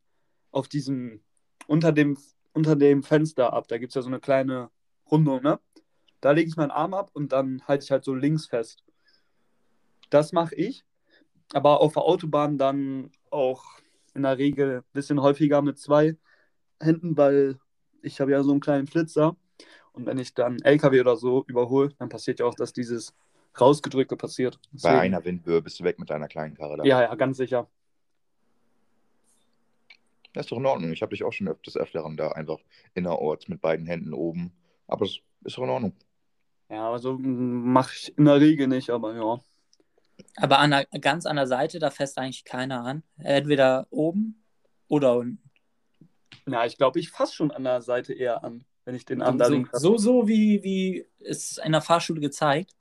auf 0.51 0.67
diesem, 0.67 1.21
unter 1.67 1.91
dem, 1.91 2.17
unter 2.53 2.75
dem 2.75 3.03
Fenster 3.03 3.53
ab. 3.53 3.67
Da 3.67 3.77
gibt 3.77 3.91
es 3.91 3.95
ja 3.95 4.01
so 4.01 4.07
eine 4.09 4.19
kleine 4.19 4.69
Rundung, 5.11 5.41
ne? 5.43 5.59
Da 6.21 6.31
lege 6.31 6.49
ich 6.49 6.57
meinen 6.57 6.71
Arm 6.71 6.93
ab 6.93 7.11
und 7.13 7.31
dann 7.31 7.61
halte 7.67 7.83
ich 7.83 7.91
halt 7.91 8.03
so 8.03 8.13
links 8.15 8.47
fest. 8.47 8.83
Das 10.09 10.31
mache 10.33 10.55
ich. 10.55 10.83
aber 11.53 11.79
auf 11.79 11.93
der 11.93 12.03
Autobahn 12.03 12.57
dann 12.57 13.09
auch 13.29 13.63
in 14.13 14.23
der 14.23 14.37
Regel 14.37 14.79
ein 14.79 14.83
bisschen 14.93 15.21
häufiger 15.21 15.61
mit 15.61 15.77
zwei 15.79 16.17
Händen, 16.81 17.15
weil 17.15 17.57
ich 18.01 18.19
habe 18.19 18.31
ja 18.31 18.43
so 18.43 18.51
einen 18.51 18.59
kleinen 18.59 18.87
Flitzer. 18.87 19.37
Und 19.93 20.05
wenn 20.05 20.17
ich 20.17 20.33
dann 20.33 20.59
LKW 20.61 20.99
oder 21.01 21.15
so 21.15 21.45
überhole, 21.47 21.89
dann 21.99 22.09
passiert 22.09 22.39
ja 22.39 22.45
auch, 22.45 22.53
dass 22.55 22.73
dieses 22.73 23.15
Rausgedrückte 23.59 24.17
passiert. 24.17 24.59
Bei 24.71 24.71
Deswegen- 24.73 24.97
einer 24.99 25.23
Windböe 25.23 25.61
bist 25.61 25.79
du 25.79 25.83
weg 25.85 25.99
mit 25.99 26.09
deiner 26.09 26.27
kleinen 26.27 26.53
Karre 26.55 26.77
da. 26.77 26.83
Ja, 26.83 27.01
ja, 27.01 27.15
ganz 27.15 27.37
sicher. 27.37 27.69
Das 30.37 30.45
ist 30.45 30.51
doch 30.51 30.57
in 30.59 30.65
Ordnung. 30.67 30.91
Ich 30.93 31.01
habe 31.01 31.09
dich 31.09 31.23
auch 31.23 31.33
schon 31.33 31.49
öf- 31.49 31.63
des 31.63 31.75
Öfteren 31.77 32.15
da 32.15 32.31
einfach 32.31 32.59
innerorts 32.93 33.47
mit 33.47 33.59
beiden 33.59 33.87
Händen 33.87 34.13
oben. 34.13 34.51
Aber 34.87 35.05
es 35.05 35.19
ist 35.43 35.57
doch 35.57 35.63
in 35.63 35.69
Ordnung. 35.69 35.93
Ja, 36.69 36.91
also 36.91 37.17
mache 37.17 37.93
ich 37.95 38.17
in 38.17 38.25
der 38.25 38.39
Regel 38.39 38.67
nicht, 38.67 38.91
aber 38.91 39.15
ja. 39.15 39.39
Aber 40.35 40.59
an 40.59 40.71
der, 40.71 40.85
ganz 41.01 41.25
an 41.25 41.37
der 41.37 41.47
Seite, 41.47 41.79
da 41.79 41.89
fässt 41.89 42.19
eigentlich 42.19 42.45
keiner 42.45 42.83
an. 42.85 43.01
Entweder 43.17 43.87
oben 43.89 44.43
oder 44.87 45.17
unten. 45.17 45.41
Ja, 46.47 46.65
ich 46.65 46.77
glaube, 46.77 46.99
ich 46.99 47.09
fasse 47.09 47.33
schon 47.33 47.51
an 47.51 47.63
der 47.63 47.81
Seite 47.81 48.13
eher 48.13 48.43
an, 48.43 48.63
wenn 48.85 48.93
ich 48.95 49.05
den 49.05 49.21
Arm 49.23 49.39
da 49.39 49.45
So, 49.45 49.53
links 49.53 49.73
hab. 49.73 49.79
so, 49.79 49.97
so 49.97 50.27
wie, 50.27 50.63
wie 50.63 51.05
es 51.19 51.57
in 51.57 51.71
der 51.71 51.81
Fahrschule 51.81 52.21
gezeigt. 52.21 52.75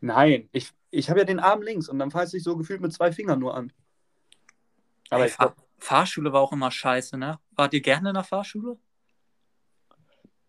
Nein, 0.00 0.48
ich, 0.52 0.72
ich 0.90 1.10
habe 1.10 1.20
ja 1.20 1.24
den 1.24 1.38
Arm 1.38 1.62
links 1.62 1.88
und 1.88 1.98
dann 2.00 2.10
fasse 2.10 2.36
ich 2.36 2.42
so 2.42 2.56
gefühlt 2.56 2.80
mit 2.80 2.92
zwei 2.92 3.12
Fingern 3.12 3.38
nur 3.38 3.54
an. 3.54 3.72
Aber 5.10 5.22
Ey, 5.22 5.30
ich 5.30 5.36
glaub, 5.36 5.56
Fahrschule 5.78 6.32
war 6.32 6.40
auch 6.40 6.52
immer 6.52 6.70
scheiße, 6.70 7.16
ne? 7.16 7.38
Wart 7.52 7.72
ihr 7.74 7.80
gerne 7.80 8.10
in 8.10 8.14
der 8.14 8.24
Fahrschule? 8.24 8.78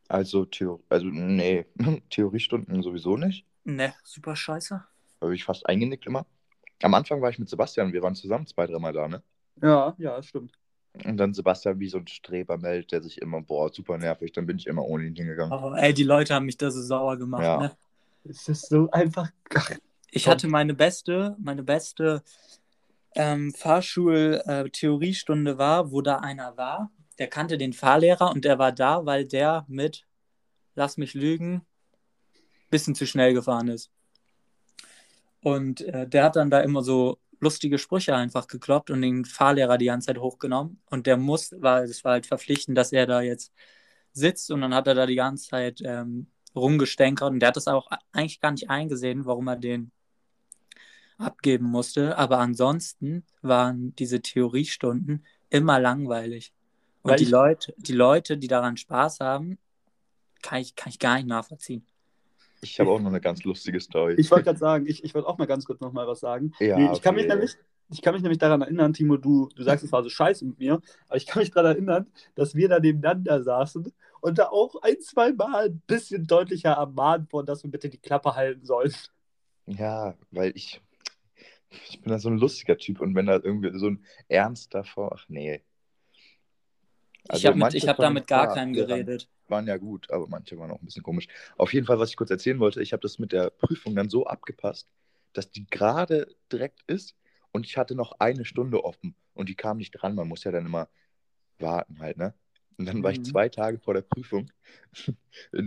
Also, 0.07 0.45
Theo 0.45 0.84
also 0.89 1.05
nee, 1.07 1.65
Theoriestunden 2.09 2.82
sowieso 2.82 3.15
nicht. 3.17 3.45
Ne, 3.63 3.93
super 4.03 4.36
scheiße. 4.36 4.84
Da 5.19 5.25
bin 5.25 5.36
ich 5.36 5.43
fast 5.43 5.67
eingenickt 5.67 6.07
immer. 6.07 6.25
Am 6.82 6.93
Anfang 6.93 7.21
war 7.21 7.30
ich 7.30 7.38
mit 7.39 7.49
Sebastian, 7.49 7.93
wir 7.93 8.01
waren 8.01 8.15
zusammen 8.15 8.47
zwei, 8.47 8.65
dreimal 8.65 8.93
da, 8.93 9.07
ne? 9.07 9.21
ja, 9.61 9.93
ja, 9.97 10.15
das 10.15 10.27
stimmt. 10.27 10.53
Und 11.05 11.17
dann 11.17 11.34
Sebastian 11.34 11.80
wie 11.80 11.89
so 11.89 11.99
ein 11.99 12.07
Streber 12.07 12.57
meldet, 12.57 12.91
der 12.93 13.03
sich 13.03 13.21
immer, 13.21 13.41
boah, 13.41 13.71
super 13.71 13.97
nervig, 13.97 14.32
dann 14.32 14.45
bin 14.47 14.57
ich 14.57 14.65
immer 14.65 14.84
ohne 14.84 15.05
ihn 15.05 15.15
hingegangen. 15.15 15.51
Oh, 15.53 15.73
ey, 15.75 15.93
die 15.93 16.03
Leute 16.03 16.34
haben 16.34 16.45
mich 16.45 16.57
da 16.57 16.71
so 16.71 16.82
sauer 16.82 17.17
gemacht, 17.17 17.43
Ja. 17.43 17.57
ne? 17.57 17.77
Es 18.23 18.47
ist 18.47 18.67
so 18.69 18.89
einfach. 18.91 19.30
Ach, 19.53 19.71
Ich 20.11 20.23
Komm. 20.23 20.32
hatte 20.32 20.47
meine 20.47 20.73
beste, 20.73 21.36
meine 21.39 21.63
beste 21.63 22.23
ähm, 23.16 23.53
Fahrschul-Theoriestunde 23.53 25.57
war, 25.57 25.91
wo 25.91 26.01
da 26.01 26.18
einer 26.18 26.57
war, 26.57 26.91
der 27.18 27.28
kannte 27.28 27.57
den 27.57 27.74
Fahrlehrer 27.74 28.32
und 28.32 28.45
der 28.45 28.60
war 28.60 28.72
da, 28.72 29.05
weil 29.05 29.26
der 29.26 29.66
mit, 29.68 30.05
lass 30.76 30.97
mich 30.97 31.14
lügen, 31.14 31.66
bisschen 32.70 32.95
zu 32.95 33.05
schnell 33.05 33.34
gefahren 33.34 33.68
ist. 33.68 33.91
Und 35.41 35.82
äh, 35.82 36.07
der 36.07 36.26
hat 36.26 36.36
dann 36.36 36.49
da 36.49 36.62
immer 36.62 36.84
so 36.84 37.18
lustige 37.39 37.78
Sprüche 37.78 38.16
einfach 38.16 38.47
gekloppt 38.47 38.91
und 38.91 39.01
den 39.01 39.26
Fahrlehrer 39.26 39.78
die 39.78 39.86
ganze 39.86 40.07
Zeit 40.07 40.20
hochgenommen. 40.20 40.82
Und 40.89 41.07
der 41.07 41.18
muss, 41.18 41.55
weil 41.57 41.86
es 41.86 42.03
war 42.03 42.14
halt 42.14 42.26
verpflichtend, 42.26 42.78
dass 42.78 42.91
er 42.91 43.07
da 43.07 43.22
jetzt 43.22 43.53
sitzt 44.12 44.51
und 44.51 44.62
dann 44.62 44.74
hat 44.74 44.88
er 44.88 44.95
da 44.95 45.05
die 45.05 45.16
ganze 45.16 45.49
Zeit 45.49 45.82
ähm, 45.84 46.28
rumgestänkert 46.55 47.32
und 47.32 47.39
der 47.39 47.49
hat 47.49 47.57
das 47.57 47.68
auch 47.68 47.89
eigentlich 48.12 48.41
gar 48.41 48.51
nicht 48.51 48.70
eingesehen, 48.70 49.26
warum 49.26 49.47
er 49.47 49.55
den 49.55 49.91
abgeben 51.20 51.65
musste. 51.65 52.17
Aber 52.17 52.39
ansonsten 52.39 53.24
waren 53.41 53.95
diese 53.95 54.22
Theoriestunden 54.22 55.26
immer 55.49 55.80
langweilig. 55.80 56.53
Und 57.01 57.11
Weil 57.11 57.17
die 57.17 57.26
Leute, 57.26 57.74
die 57.78 57.93
Leute, 57.93 58.38
die 58.38 58.47
daran 58.47 58.78
Spaß 58.78 59.20
haben, 59.20 59.57
kann 60.41 60.59
ich, 60.59 60.76
kann 60.76 60.89
ich 60.89 60.99
gar 60.99 61.15
nicht 61.15 61.28
nachvollziehen. 61.28 61.86
Ich 62.61 62.80
habe 62.80 62.89
auch 62.89 62.99
noch 62.99 63.07
eine 63.09 63.22
ganz 63.22 63.43
lustige 63.43 63.80
Story. 63.80 64.15
Ich 64.17 64.30
wollte 64.32 64.45
gerade 64.45 64.59
sagen, 64.59 64.86
ich, 64.86 65.03
ich 65.03 65.13
wollte 65.15 65.28
auch 65.28 65.38
mal 65.38 65.45
ganz 65.45 65.65
kurz 65.65 65.80
noch 65.80 65.93
mal 65.93 66.07
was 66.07 66.20
sagen. 66.20 66.53
Ja, 66.59 66.78
nee, 66.78 66.89
ich, 66.91 67.01
kann 67.01 67.15
mich 67.15 67.26
okay. 67.26 67.36
nämlich, 67.36 67.55
ich 67.89 68.01
kann 68.01 68.13
mich 68.13 68.22
nämlich 68.22 68.38
daran 68.38 68.61
erinnern, 68.61 68.93
Timo, 68.93 69.15
du, 69.15 69.49
du 69.55 69.63
sagst, 69.63 69.86
es 69.86 69.91
war 69.91 70.03
so 70.03 70.09
scheiße 70.09 70.45
mit 70.45 70.59
mir, 70.59 70.82
aber 71.07 71.17
ich 71.17 71.26
kann 71.26 71.39
mich 71.39 71.51
daran 71.51 71.72
erinnern, 71.72 72.07
dass 72.36 72.55
wir 72.55 72.67
da 72.67 72.80
nebeneinander 72.80 73.41
saßen 73.43 73.93
und 74.20 74.38
da 74.38 74.49
auch 74.49 74.76
ein, 74.82 74.99
zwei 74.99 75.32
Mal 75.32 75.67
ein 75.67 75.82
bisschen 75.88 76.28
deutlicher 76.28 76.72
ermahnt 76.72 77.32
wurden, 77.32 77.47
dass 77.47 77.63
wir 77.63 77.72
bitte 77.72 77.89
die 77.89 77.97
Klappe 77.97 78.36
halten 78.36 78.65
sollen. 78.65 78.93
Ja, 79.65 80.15
weil 80.32 80.51
ich, 80.55 80.82
ich 81.70 82.01
bin 82.01 82.11
da 82.11 82.20
so 82.20 82.30
ein 82.30 82.38
lustiger 82.38 82.78
Typ 82.78 83.01
und 83.01 83.15
wenn 83.15 83.26
da 83.28 83.34
irgendwie 83.36 83.78
so 83.78 83.89
ein 83.89 84.05
Ernst 84.28 84.74
davor, 84.74 85.13
ach 85.15 85.26
nee. 85.30 85.61
ich 87.26 87.30
Also 87.30 87.47
habe 87.47 87.78
ich 87.78 87.88
hab 87.88 87.95
von 87.97 88.03
da 88.03 88.09
den 88.09 88.13
mit 88.15 88.28
gar 88.28 88.47
keinem 88.55 88.74
geredet. 88.74 89.30
Waren 89.47 89.67
ja 89.67 89.78
gut, 89.78 90.09
aber 90.11 90.28
manche 90.28 90.57
waren 90.57 90.72
auch 90.72 90.80
ein 90.80 90.86
bisschen 90.86 91.03
komisch. 91.03 91.28
Auf 91.57 91.74
jeden 91.74 91.86
Fall, 91.88 91.99
was 91.99 92.09
ich 92.11 92.15
kurz 92.17 92.30
erzählen 92.30 92.59
wollte, 92.59 92.82
ich 92.82 92.93
habe 92.93 93.01
das 93.01 93.17
mit 93.20 93.32
der 93.32 93.49
Prüfung 93.49 93.95
dann 93.95 94.09
so 94.09 94.26
abgepasst, 94.28 94.88
dass 95.34 95.51
die 95.51 95.65
gerade 95.67 96.28
direkt 96.51 96.82
ist 96.88 97.15
und 97.51 97.65
ich 97.65 97.78
hatte 97.78 97.95
noch 97.95 98.13
eine 98.20 98.45
Stunde 98.45 98.84
offen 98.84 99.15
und 99.34 99.49
die 99.49 99.55
kam 99.55 99.78
nicht 99.78 99.91
dran. 99.91 100.15
Man 100.15 100.28
muss 100.28 100.43
ja 100.43 100.51
dann 100.51 100.65
immer 100.65 100.88
warten 101.59 101.99
halt, 101.99 102.17
ne? 102.17 102.34
Und 102.78 102.86
dann 102.88 103.03
war 103.03 103.11
ich 103.11 103.20
Mhm. 103.20 103.26
zwei 103.26 103.49
Tage 103.49 103.80
vor 103.80 103.93
der 103.93 104.01
Prüfung 104.03 104.51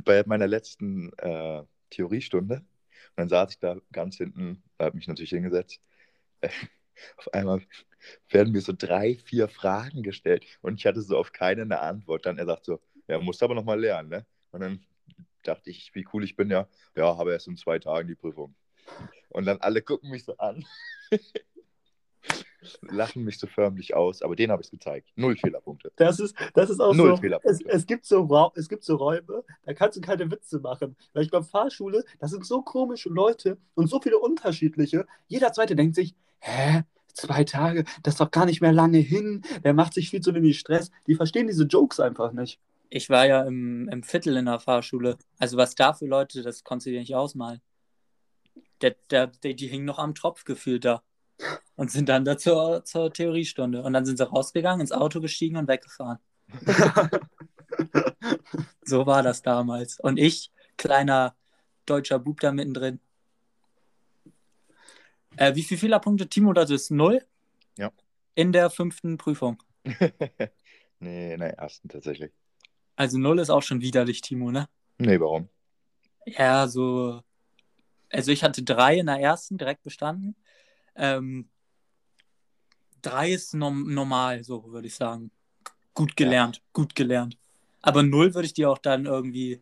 bei 0.05 0.23
meiner 0.27 0.47
letzten 0.47 1.13
äh, 1.19 1.63
Theoriestunde. 1.91 2.57
Und 2.57 2.65
dann 3.17 3.29
saß 3.29 3.51
ich 3.53 3.59
da 3.59 3.77
ganz 3.93 4.17
hinten, 4.17 4.63
habe 4.79 4.97
mich 4.97 5.09
natürlich 5.09 5.31
hingesetzt. 5.31 5.81
Auf 7.17 7.33
einmal 7.33 7.63
werden 8.29 8.53
mir 8.53 8.61
so 8.61 8.73
drei, 8.77 9.17
vier 9.17 9.49
Fragen 9.49 10.03
gestellt 10.03 10.45
und 10.61 10.79
ich 10.79 10.87
hatte 10.87 11.03
so 11.03 11.17
auf 11.17 11.33
keine 11.33 11.63
eine 11.63 11.81
Antwort. 11.81 12.27
Dann 12.27 12.39
er 12.39 12.47
sagt 12.47 12.65
so, 12.65 12.81
ja, 13.09 13.19
musst 13.19 13.43
aber 13.43 13.55
noch 13.55 13.65
mal 13.65 13.81
lernen, 13.81 14.09
ne? 14.09 14.27
Und 14.53 14.61
dann 14.61 14.87
dachte 15.43 15.71
ich, 15.71 15.95
wie 15.95 16.07
cool 16.13 16.25
ich 16.25 16.37
bin, 16.37 16.51
ja, 16.51 16.69
ja, 16.95 17.17
habe 17.17 17.33
erst 17.33 17.49
in 17.49 17.57
zwei 17.57 17.79
Tagen 17.79 18.09
die 18.09 18.15
Prüfung. 18.15 18.55
Und 19.31 19.47
dann 19.47 19.59
alle 19.59 19.83
gucken 19.83 20.11
mich 20.11 20.25
so 20.25 20.37
an, 20.37 20.65
lachen 22.83 23.25
mich 23.25 23.39
so 23.39 23.47
förmlich 23.47 23.95
aus, 23.95 24.23
aber 24.23 24.37
denen 24.37 24.53
habe 24.53 24.63
ich 24.63 24.67
es 24.67 24.71
gezeigt. 24.71 25.11
Null 25.17 25.37
Fehlerpunkte. 25.37 25.93
Das 25.97 26.21
ist, 26.21 26.37
das 26.55 26.71
ist 26.71 26.81
auch 26.81 26.95
Null 26.95 27.09
so. 27.09 27.15
Es, 27.15 27.21
Fehlerpunkte. 27.21 27.69
es, 27.69 27.87
gibt 27.87 28.05
so 28.07 28.23
Ra 28.25 28.53
es 28.55 28.69
gibt 28.69 28.85
so 28.85 28.97
Räume, 28.97 29.45
da 29.65 29.75
kannst 29.75 29.97
du 29.97 30.01
keine 30.01 30.31
Witze 30.31 30.61
machen. 30.61 30.97
Weil 31.13 31.25
ich 31.25 31.31
glaube, 31.31 31.47
Fahrschule, 31.47 32.05
das 32.19 32.31
sind 32.31 32.45
so 32.45 32.63
komische 32.63 33.09
Leute 33.09 33.59
und 33.75 33.89
so 33.89 34.01
viele 34.01 34.19
unterschiedliche. 34.19 35.07
Jeder 35.29 35.53
zweite 35.53 35.77
denkt 35.77 35.97
sich, 35.97 36.15
hä? 36.43 36.85
Zwei 37.15 37.45
Tage, 37.45 37.85
das 38.03 38.15
ist 38.15 38.21
doch 38.21 38.31
gar 38.31 38.47
nicht 38.47 38.63
mehr 38.63 38.73
lange 38.73 38.99
hin. 38.99 39.43
Der 39.65 39.75
macht 39.75 39.93
sich 39.93 40.09
viel 40.09 40.23
zu 40.23 40.35
wenig 40.35 40.59
Stress. 40.59 40.91
Die 41.07 41.15
verstehen 41.15 41.47
diese 41.47 41.65
Jokes 41.65 42.01
einfach 42.01 42.33
nicht. 42.33 42.59
Ich 42.89 43.11
war 43.11 43.27
ja 43.27 43.43
im, 43.43 43.89
im 43.91 44.03
Viertel 44.03 44.37
in 44.37 44.47
der 44.47 44.61
Fahrschule. 44.61 45.19
Also 45.39 45.59
was 45.59 45.75
da 45.75 45.93
für 45.93 46.07
Leute, 46.07 46.43
das 46.43 46.65
konntest 46.65 46.87
du 46.87 46.91
dir 46.91 47.01
nicht 47.01 47.15
ausmalen. 47.15 47.61
Der, 48.81 48.97
der, 49.11 49.27
die, 49.27 49.55
die 49.55 49.69
hingen 49.69 49.85
noch 49.85 49.99
am 49.99 50.15
Tropf 50.15 50.45
gefühlt 50.45 50.87
da. 50.87 51.03
Und 51.77 51.91
sind 51.91 52.09
dann 52.09 52.25
da 52.25 52.39
zur, 52.39 52.85
zur 52.85 53.13
Theoriestunde. 53.13 53.83
Und 53.83 53.93
dann 53.93 54.07
sind 54.07 54.17
sie 54.17 54.27
rausgegangen, 54.27 54.81
ins 54.81 54.93
Auto 54.93 55.21
gestiegen 55.21 55.57
und 55.57 55.69
weggefahren. 55.69 56.19
So 58.85 59.07
war 59.07 59.23
das 59.23 59.43
damals. 59.43 59.99
Und 60.01 60.19
ich, 60.19 60.53
kleiner 60.77 61.35
deutscher 61.87 62.19
Bub 62.19 62.41
da 62.41 62.53
mittendrin. 62.53 63.01
Äh, 65.37 65.55
wie 65.55 65.63
viele 65.63 65.79
Fehlerpunkte? 65.79 66.29
Timo, 66.29 66.53
das 66.53 66.71
ist 66.71 66.91
null? 66.91 67.25
Ja. 67.79 67.91
In 68.35 68.53
der 68.53 68.71
fünften 68.71 69.17
Prüfung. 69.17 69.63
nee, 71.01 71.35
in 71.35 71.41
der 71.41 71.59
ersten 71.59 71.89
tatsächlich. 71.89 72.33
Also 72.97 73.19
null 73.19 73.39
ist 73.39 73.51
auch 73.51 73.63
schon 73.63 73.81
widerlich, 73.81 74.21
Timo, 74.21 74.51
ne? 74.51 74.69
Nee, 74.99 75.19
warum? 75.19 75.49
Ja, 76.27 76.69
so. 76.69 77.23
Also 78.11 78.31
ich 78.31 78.45
hatte 78.45 78.63
drei 78.63 78.99
in 78.99 79.07
der 79.07 79.19
ersten 79.19 79.57
direkt 79.57 79.83
bestanden. 79.83 80.37
Ähm, 80.95 81.49
drei 83.01 83.33
ist 83.33 83.55
norm 83.55 83.93
normal, 83.93 84.45
so 84.45 84.71
würde 84.71 84.87
ich 84.87 84.95
sagen. 84.95 85.31
Gut 85.95 86.17
gelernt, 86.17 86.63
gut 86.73 86.95
gelernt. 86.95 87.37
Aber 87.81 88.03
null 88.03 88.35
würde 88.35 88.47
ich 88.47 88.55
dir 88.55 88.71
auch 88.71 88.79
dann 88.79 89.07
irgendwie. 89.07 89.61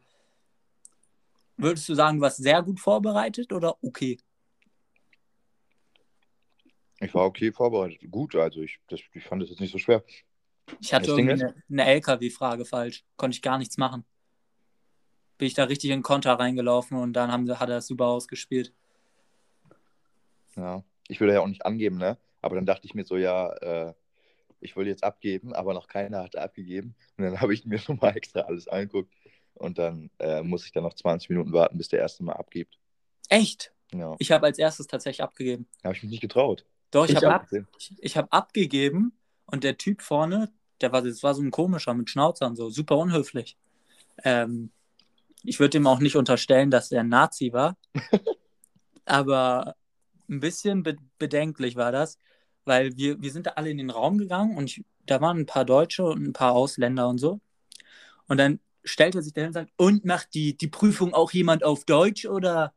Würdest 1.57 1.89
du 1.89 1.95
sagen, 1.95 2.19
du 2.19 2.23
warst 2.23 2.39
sehr 2.39 2.63
gut 2.63 2.81
vorbereitet 2.81 3.53
oder 3.53 3.77
okay? 3.83 4.19
Ich 7.01 7.15
war 7.15 7.25
okay 7.25 7.51
vorbereitet. 7.53 7.99
Gut, 8.11 8.35
also 8.35 8.61
ich, 8.61 8.79
das, 8.89 9.01
ich 9.15 9.25
fand 9.25 9.43
das 9.43 9.51
jetzt 9.51 9.61
nicht 9.61 9.73
so 9.73 9.79
schwer. 9.79 10.05
Ich 10.81 10.93
hatte 10.95 11.09
Das 11.09 11.19
irgendwie 11.19 11.43
eine, 11.43 11.55
eine 11.69 11.85
LKW-Frage 11.87 12.65
falsch. 12.65 13.05
Konnte 13.17 13.35
ich 13.35 13.43
gar 13.43 13.59
nichts 13.59 13.79
machen. 13.79 14.05
Bin 15.39 15.47
ich 15.47 15.55
da 15.55 15.65
richtig 15.65 15.91
in 15.91 15.99
den 15.99 16.03
Konter 16.03 16.33
reingelaufen 16.35 16.99
und 16.99 17.15
dann 17.15 17.33
haben, 17.33 17.49
hat 17.59 17.71
er 17.71 17.79
es 17.79 17.87
super 17.87 18.07
ausgespielt. 18.07 18.75
Ja, 20.57 20.85
ich 21.09 21.21
will 21.21 21.31
ja 21.31 21.41
auch 21.41 21.47
nicht 21.47 21.65
angeben, 21.65 21.97
ne? 21.97 22.19
Aber 22.43 22.57
dann 22.57 22.67
dachte 22.67 22.87
ich 22.87 22.95
mir 22.95 23.05
so, 23.05 23.17
ja, 23.17 23.51
äh, 23.55 23.95
ich 24.61 24.77
will 24.77 24.87
jetzt 24.87 25.05
abgeben, 25.05 25.55
aber 25.55 25.73
noch 25.73 25.89
keiner 25.89 26.23
hat 26.23 26.37
abgegeben. 26.37 26.95
Und 27.17 27.25
dann 27.25 27.33
habe 27.41 27.55
ich 27.55 27.65
mir 27.65 27.81
nochmal 27.89 28.17
extra 28.17 28.41
alles 28.41 28.69
angeguckt. 28.69 29.13
Und 29.55 29.79
dann 29.79 30.11
äh, 30.19 30.43
muss 30.43 30.65
ich 30.67 30.73
dann 30.73 30.85
noch 30.85 30.95
20 30.95 31.31
Minuten 31.31 31.53
warten, 31.53 31.79
bis 31.79 31.89
der 31.89 32.01
erste 32.01 32.23
mal 32.23 32.35
abgibt. 32.35 32.79
Echt? 33.29 33.73
Ja, 33.93 34.15
Ich 34.19 34.31
habe 34.31 34.47
als 34.47 34.59
erstes 34.59 34.87
tatsächlich 34.87 35.23
abgegeben. 35.23 35.67
habe 35.83 35.95
ich 35.95 36.03
mich 36.03 36.11
nicht 36.11 36.21
getraut. 36.21 36.65
Doch, 36.91 37.05
ich, 37.05 37.13
Ich 37.13 37.17
habe 37.17 37.27
hab- 37.29 37.43
ab, 37.43 37.49
ich, 37.79 37.95
ich 38.01 38.17
hab 38.17 38.33
abgegeben 38.35 39.13
und 39.47 39.65
der 39.65 39.77
Typ 39.79 40.03
vorne, 40.03 40.53
der 40.81 40.93
war, 40.93 41.03
das 41.03 41.23
war 41.23 41.35
so 41.35 41.43
ein 41.43 41.51
komischer 41.51 41.95
mit 41.95 42.11
Schnauzern, 42.11 42.57
so 42.57 42.71
super 42.71 42.97
unhöflich. 42.99 43.57
Ähm, 44.25 44.71
ich 45.45 45.61
würde 45.61 45.79
ihm 45.79 45.87
auch 45.87 46.01
nicht 46.01 46.17
unterstellen, 46.17 46.71
dass 46.71 46.93
er 46.93 47.01
ein 47.03 47.09
Nazi 47.11 47.53
war. 47.53 47.77
Aber 49.05 49.77
ein 50.29 50.41
bisschen 50.41 50.83
be 50.83 50.97
bedenklich 51.19 51.77
war 51.77 51.93
das, 51.93 52.19
weil 52.65 52.97
wir, 52.97 53.21
wir 53.23 53.33
sind 53.33 53.47
da 53.47 53.53
alle 53.53 53.71
in 53.71 53.79
den 53.79 53.91
Raum 53.91 54.19
gegangen 54.19 54.57
und 54.57 54.67
ich, 54.67 54.85
da 55.07 55.21
waren 55.21 55.39
ein 55.41 55.47
paar 55.47 55.65
Deutsche 55.65 56.05
und 56.05 56.23
ein 56.25 56.33
paar 56.33 56.53
Ausländer 56.53 57.09
und 57.09 57.19
so. 57.19 57.41
Und 58.29 58.39
dann 58.39 58.61
stellt 58.85 59.15
er 59.15 59.23
sich 59.23 59.33
dahin 59.35 59.49
und 59.49 59.55
sagt, 59.55 59.73
und 59.77 60.05
macht 60.05 60.35
die, 60.35 60.57
die 60.57 60.69
Prüfung 60.69 61.15
auch 61.15 61.33
jemand 61.33 61.65
auf 61.65 61.85
Deutsch 61.85 62.27
oder? 62.27 62.75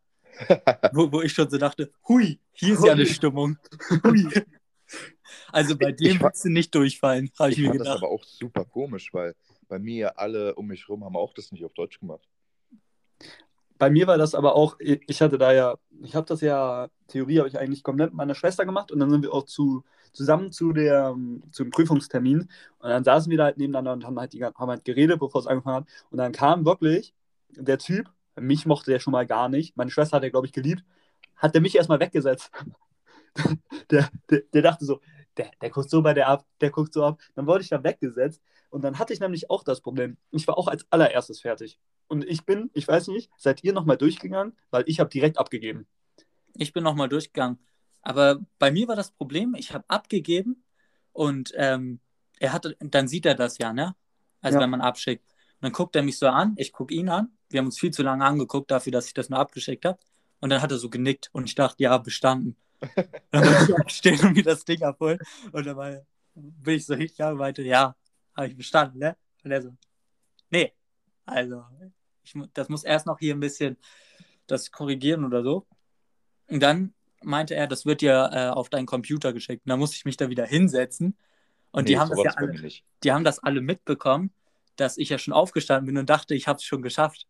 Wo, 0.91 1.11
wo 1.11 1.21
ich 1.21 1.33
schon 1.33 1.49
so 1.49 1.57
dachte, 1.57 1.91
hui, 2.07 2.39
hier 2.53 2.73
ist 2.73 2.83
ja 2.83 2.93
eine 2.93 3.05
Stimmung. 3.05 3.57
Hui. 4.03 4.27
Also 5.51 5.77
bei 5.77 5.91
dem 5.91 6.19
willst 6.21 6.45
du 6.45 6.49
nicht 6.49 6.73
durchfallen, 6.75 7.31
habe 7.39 7.51
ich, 7.51 7.57
Ich 7.57 7.63
mir 7.63 7.69
fand 7.69 7.81
das 7.81 7.87
gedacht. 7.87 8.03
aber 8.03 8.11
auch 8.11 8.23
super 8.23 8.65
komisch, 8.65 9.13
weil 9.13 9.35
bei 9.67 9.79
mir 9.79 10.19
alle 10.19 10.55
um 10.55 10.67
mich 10.67 10.87
rum 10.89 11.03
haben 11.03 11.15
auch 11.15 11.33
das 11.33 11.51
nicht 11.51 11.63
auf 11.65 11.73
Deutsch 11.73 11.99
gemacht. 11.99 12.27
Bei 13.79 13.89
mir 13.89 14.07
war 14.07 14.17
das 14.17 14.35
aber 14.35 14.55
auch, 14.55 14.77
ich 14.79 15.21
hatte 15.21 15.37
da 15.37 15.51
ja, 15.51 15.75
ich 16.01 16.15
habe 16.15 16.25
das 16.27 16.41
ja, 16.41 16.89
Theorie 17.07 17.39
habe 17.39 17.49
ich 17.49 17.57
eigentlich 17.59 17.83
komplett 17.83 18.11
mit 18.11 18.17
meiner 18.17 18.35
Schwester 18.35 18.65
gemacht 18.65 18.91
und 18.91 18.99
dann 18.99 19.09
sind 19.09 19.23
wir 19.23 19.33
auch 19.33 19.43
zu, 19.45 19.83
zusammen 20.13 20.51
zu 20.51 20.73
der, 20.73 21.15
zum 21.51 21.69
Prüfungstermin 21.69 22.41
und 22.41 22.89
dann 22.89 23.03
saßen 23.03 23.29
wir 23.29 23.37
da 23.37 23.45
halt 23.45 23.57
nebeneinander 23.57 23.93
und 23.93 24.05
haben 24.05 24.19
halt, 24.19 24.33
die, 24.33 24.43
haben 24.43 24.69
halt 24.69 24.85
geredet, 24.85 25.19
bevor 25.19 25.41
es 25.41 25.47
angefangen 25.47 25.77
hat 25.77 25.87
und 26.11 26.17
dann 26.17 26.31
kam 26.31 26.65
wirklich 26.65 27.13
der 27.49 27.77
Typ, 27.79 28.09
mich 28.39 28.65
mochte 28.65 28.91
der 28.91 28.99
schon 28.99 29.11
mal 29.11 29.25
gar 29.27 29.49
nicht, 29.49 29.77
meine 29.77 29.91
Schwester 29.91 30.17
hat 30.17 30.23
er, 30.23 30.31
glaube 30.31 30.47
ich, 30.47 30.53
geliebt, 30.53 30.83
hat 31.35 31.53
der 31.53 31.61
mich 31.61 31.75
erstmal 31.75 31.99
weggesetzt. 31.99 32.51
Der, 33.91 34.09
der, 34.29 34.41
der 34.53 34.61
dachte 34.61 34.85
so, 34.85 35.01
der, 35.37 35.51
der 35.61 35.69
guckt 35.69 35.89
so 35.89 36.01
bei 36.01 36.13
der 36.13 36.27
ab, 36.27 36.45
der 36.61 36.69
guckt 36.69 36.93
so 36.93 37.03
ab. 37.03 37.19
Dann 37.35 37.47
wurde 37.47 37.63
ich 37.63 37.69
da 37.69 37.83
weggesetzt 37.83 38.41
und 38.69 38.83
dann 38.83 38.99
hatte 38.99 39.13
ich 39.13 39.19
nämlich 39.19 39.49
auch 39.49 39.63
das 39.63 39.81
Problem. 39.81 40.17
Ich 40.31 40.47
war 40.47 40.57
auch 40.57 40.67
als 40.67 40.85
allererstes 40.91 41.41
fertig. 41.41 41.79
Und 42.07 42.23
ich 42.25 42.45
bin, 42.45 42.69
ich 42.73 42.87
weiß 42.87 43.07
nicht, 43.07 43.31
seid 43.37 43.63
ihr 43.63 43.73
nochmal 43.73 43.97
durchgegangen? 43.97 44.55
Weil 44.69 44.83
ich 44.87 44.99
habe 44.99 45.09
direkt 45.09 45.37
abgegeben. 45.39 45.87
Ich 46.55 46.73
bin 46.73 46.83
nochmal 46.83 47.09
durchgegangen. 47.09 47.59
Aber 48.01 48.39
bei 48.59 48.71
mir 48.71 48.87
war 48.87 48.95
das 48.95 49.11
Problem, 49.11 49.55
ich 49.55 49.73
habe 49.73 49.85
abgegeben 49.87 50.63
und 51.11 51.51
ähm, 51.55 51.99
er 52.39 52.53
hatte, 52.53 52.75
dann 52.79 53.07
sieht 53.07 53.25
er 53.25 53.35
das 53.35 53.57
ja, 53.57 53.73
ne? 53.73 53.95
Also 54.41 54.57
Ja. 54.57 54.63
wenn 54.63 54.69
man 54.69 54.81
abschickt. 54.81 55.32
Dann 55.63 55.71
guckt 55.71 55.95
er 55.95 56.03
mich 56.03 56.19
so 56.19 56.27
an, 56.27 56.55
ich 56.57 56.73
gucke 56.73 56.93
ihn 56.93 57.07
an. 57.07 57.29
Wir 57.49 57.59
haben 57.59 57.67
uns 57.67 57.79
viel 57.79 57.91
zu 57.91 58.03
lange 58.03 58.25
angeguckt 58.25 58.69
dafür, 58.69 58.91
dass 58.91 59.07
ich 59.07 59.13
das 59.13 59.29
nur 59.29 59.39
abgeschickt 59.39 59.85
habe. 59.85 59.97
Und 60.41 60.49
dann 60.49 60.61
hat 60.61 60.71
er 60.71 60.77
so 60.77 60.89
genickt 60.89 61.29
und 61.31 61.45
ich 61.45 61.55
dachte, 61.55 61.81
ja, 61.83 61.97
bestanden. 61.99 62.57
Dann 63.31 63.45
wollte 63.45 63.71
ich 63.71 63.79
aufstehen 63.79 64.19
und 64.19 64.33
mir 64.33 64.43
das 64.43 64.65
Ding 64.65 64.83
abholen. 64.83 65.19
Und 65.53 65.65
dann 65.65 65.77
war, 65.77 66.05
bin 66.35 66.75
ich 66.75 66.85
so 66.85 66.95
hingegangen 66.95 67.35
und 67.35 67.39
meinte, 67.39 67.61
ja, 67.61 67.95
habe 68.35 68.47
ich 68.47 68.57
bestanden, 68.57 68.99
ne? 68.99 69.15
Und 69.45 69.51
er 69.51 69.61
so, 69.61 69.73
nee. 70.49 70.73
Also, 71.25 71.63
ich, 72.23 72.33
das 72.53 72.67
muss 72.67 72.83
erst 72.83 73.05
noch 73.05 73.19
hier 73.19 73.33
ein 73.33 73.39
bisschen 73.39 73.77
das 74.47 74.69
korrigieren 74.69 75.23
oder 75.23 75.43
so. 75.43 75.65
Und 76.49 76.61
dann 76.61 76.93
meinte 77.21 77.55
er, 77.55 77.67
das 77.67 77.85
wird 77.85 78.01
dir 78.01 78.29
äh, 78.33 78.47
auf 78.49 78.67
deinen 78.67 78.85
Computer 78.85 79.31
geschickt. 79.31 79.65
Und 79.65 79.69
dann 79.69 79.79
musste 79.79 79.95
ich 79.95 80.03
mich 80.03 80.17
da 80.17 80.27
wieder 80.27 80.45
hinsetzen. 80.45 81.15
Und 81.71 81.87
die, 81.87 81.93
Nee, 81.93 81.99
haben 81.99 82.09
so 82.13 82.21
das 82.21 82.35
ja 82.35 82.41
alle, 82.41 82.69
die 83.01 83.11
haben 83.13 83.23
das 83.23 83.39
alle 83.39 83.61
mitbekommen, 83.61 84.33
dass 84.75 84.97
ich 84.97 85.09
ja 85.09 85.17
schon 85.17 85.33
aufgestanden 85.33 85.87
bin 85.87 85.97
und 85.97 86.09
dachte, 86.09 86.35
ich 86.35 86.47
habe 86.47 86.57
es 86.57 86.63
schon 86.63 86.81
geschafft. 86.81 87.27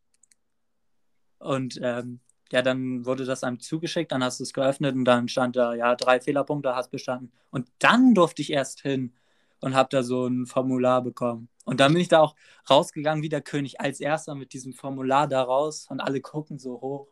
Und 1.39 1.79
ähm, 1.81 2.19
ja, 2.51 2.61
dann 2.61 3.05
wurde 3.05 3.25
das 3.25 3.43
einem 3.43 3.59
zugeschickt, 3.59 4.11
dann 4.11 4.23
hast 4.23 4.39
du 4.39 4.43
es 4.43 4.53
geöffnet 4.53 4.95
und 4.95 5.05
dann 5.05 5.27
stand 5.27 5.55
da, 5.55 5.73
ja, 5.73 5.95
drei 5.95 6.21
Fehlerpunkte, 6.21 6.75
hast 6.75 6.91
bestanden. 6.91 7.31
Und 7.49 7.67
dann 7.79 8.13
durfte 8.13 8.41
ich 8.41 8.51
erst 8.51 8.81
hin 8.81 9.13
und 9.59 9.75
habe 9.75 9.89
da 9.91 10.03
so 10.03 10.27
ein 10.27 10.45
Formular 10.45 11.01
bekommen. 11.01 11.49
Und 11.65 11.79
dann 11.79 11.93
bin 11.93 12.01
ich 12.01 12.09
da 12.09 12.19
auch 12.19 12.35
rausgegangen 12.69 13.23
wie 13.23 13.29
der 13.29 13.41
König, 13.41 13.81
als 13.81 13.99
erster 13.99 14.35
mit 14.35 14.53
diesem 14.53 14.73
Formular 14.73 15.27
da 15.27 15.41
raus 15.41 15.87
und 15.89 16.01
alle 16.01 16.21
gucken 16.21 16.59
so 16.59 16.81
hoch. 16.81 17.07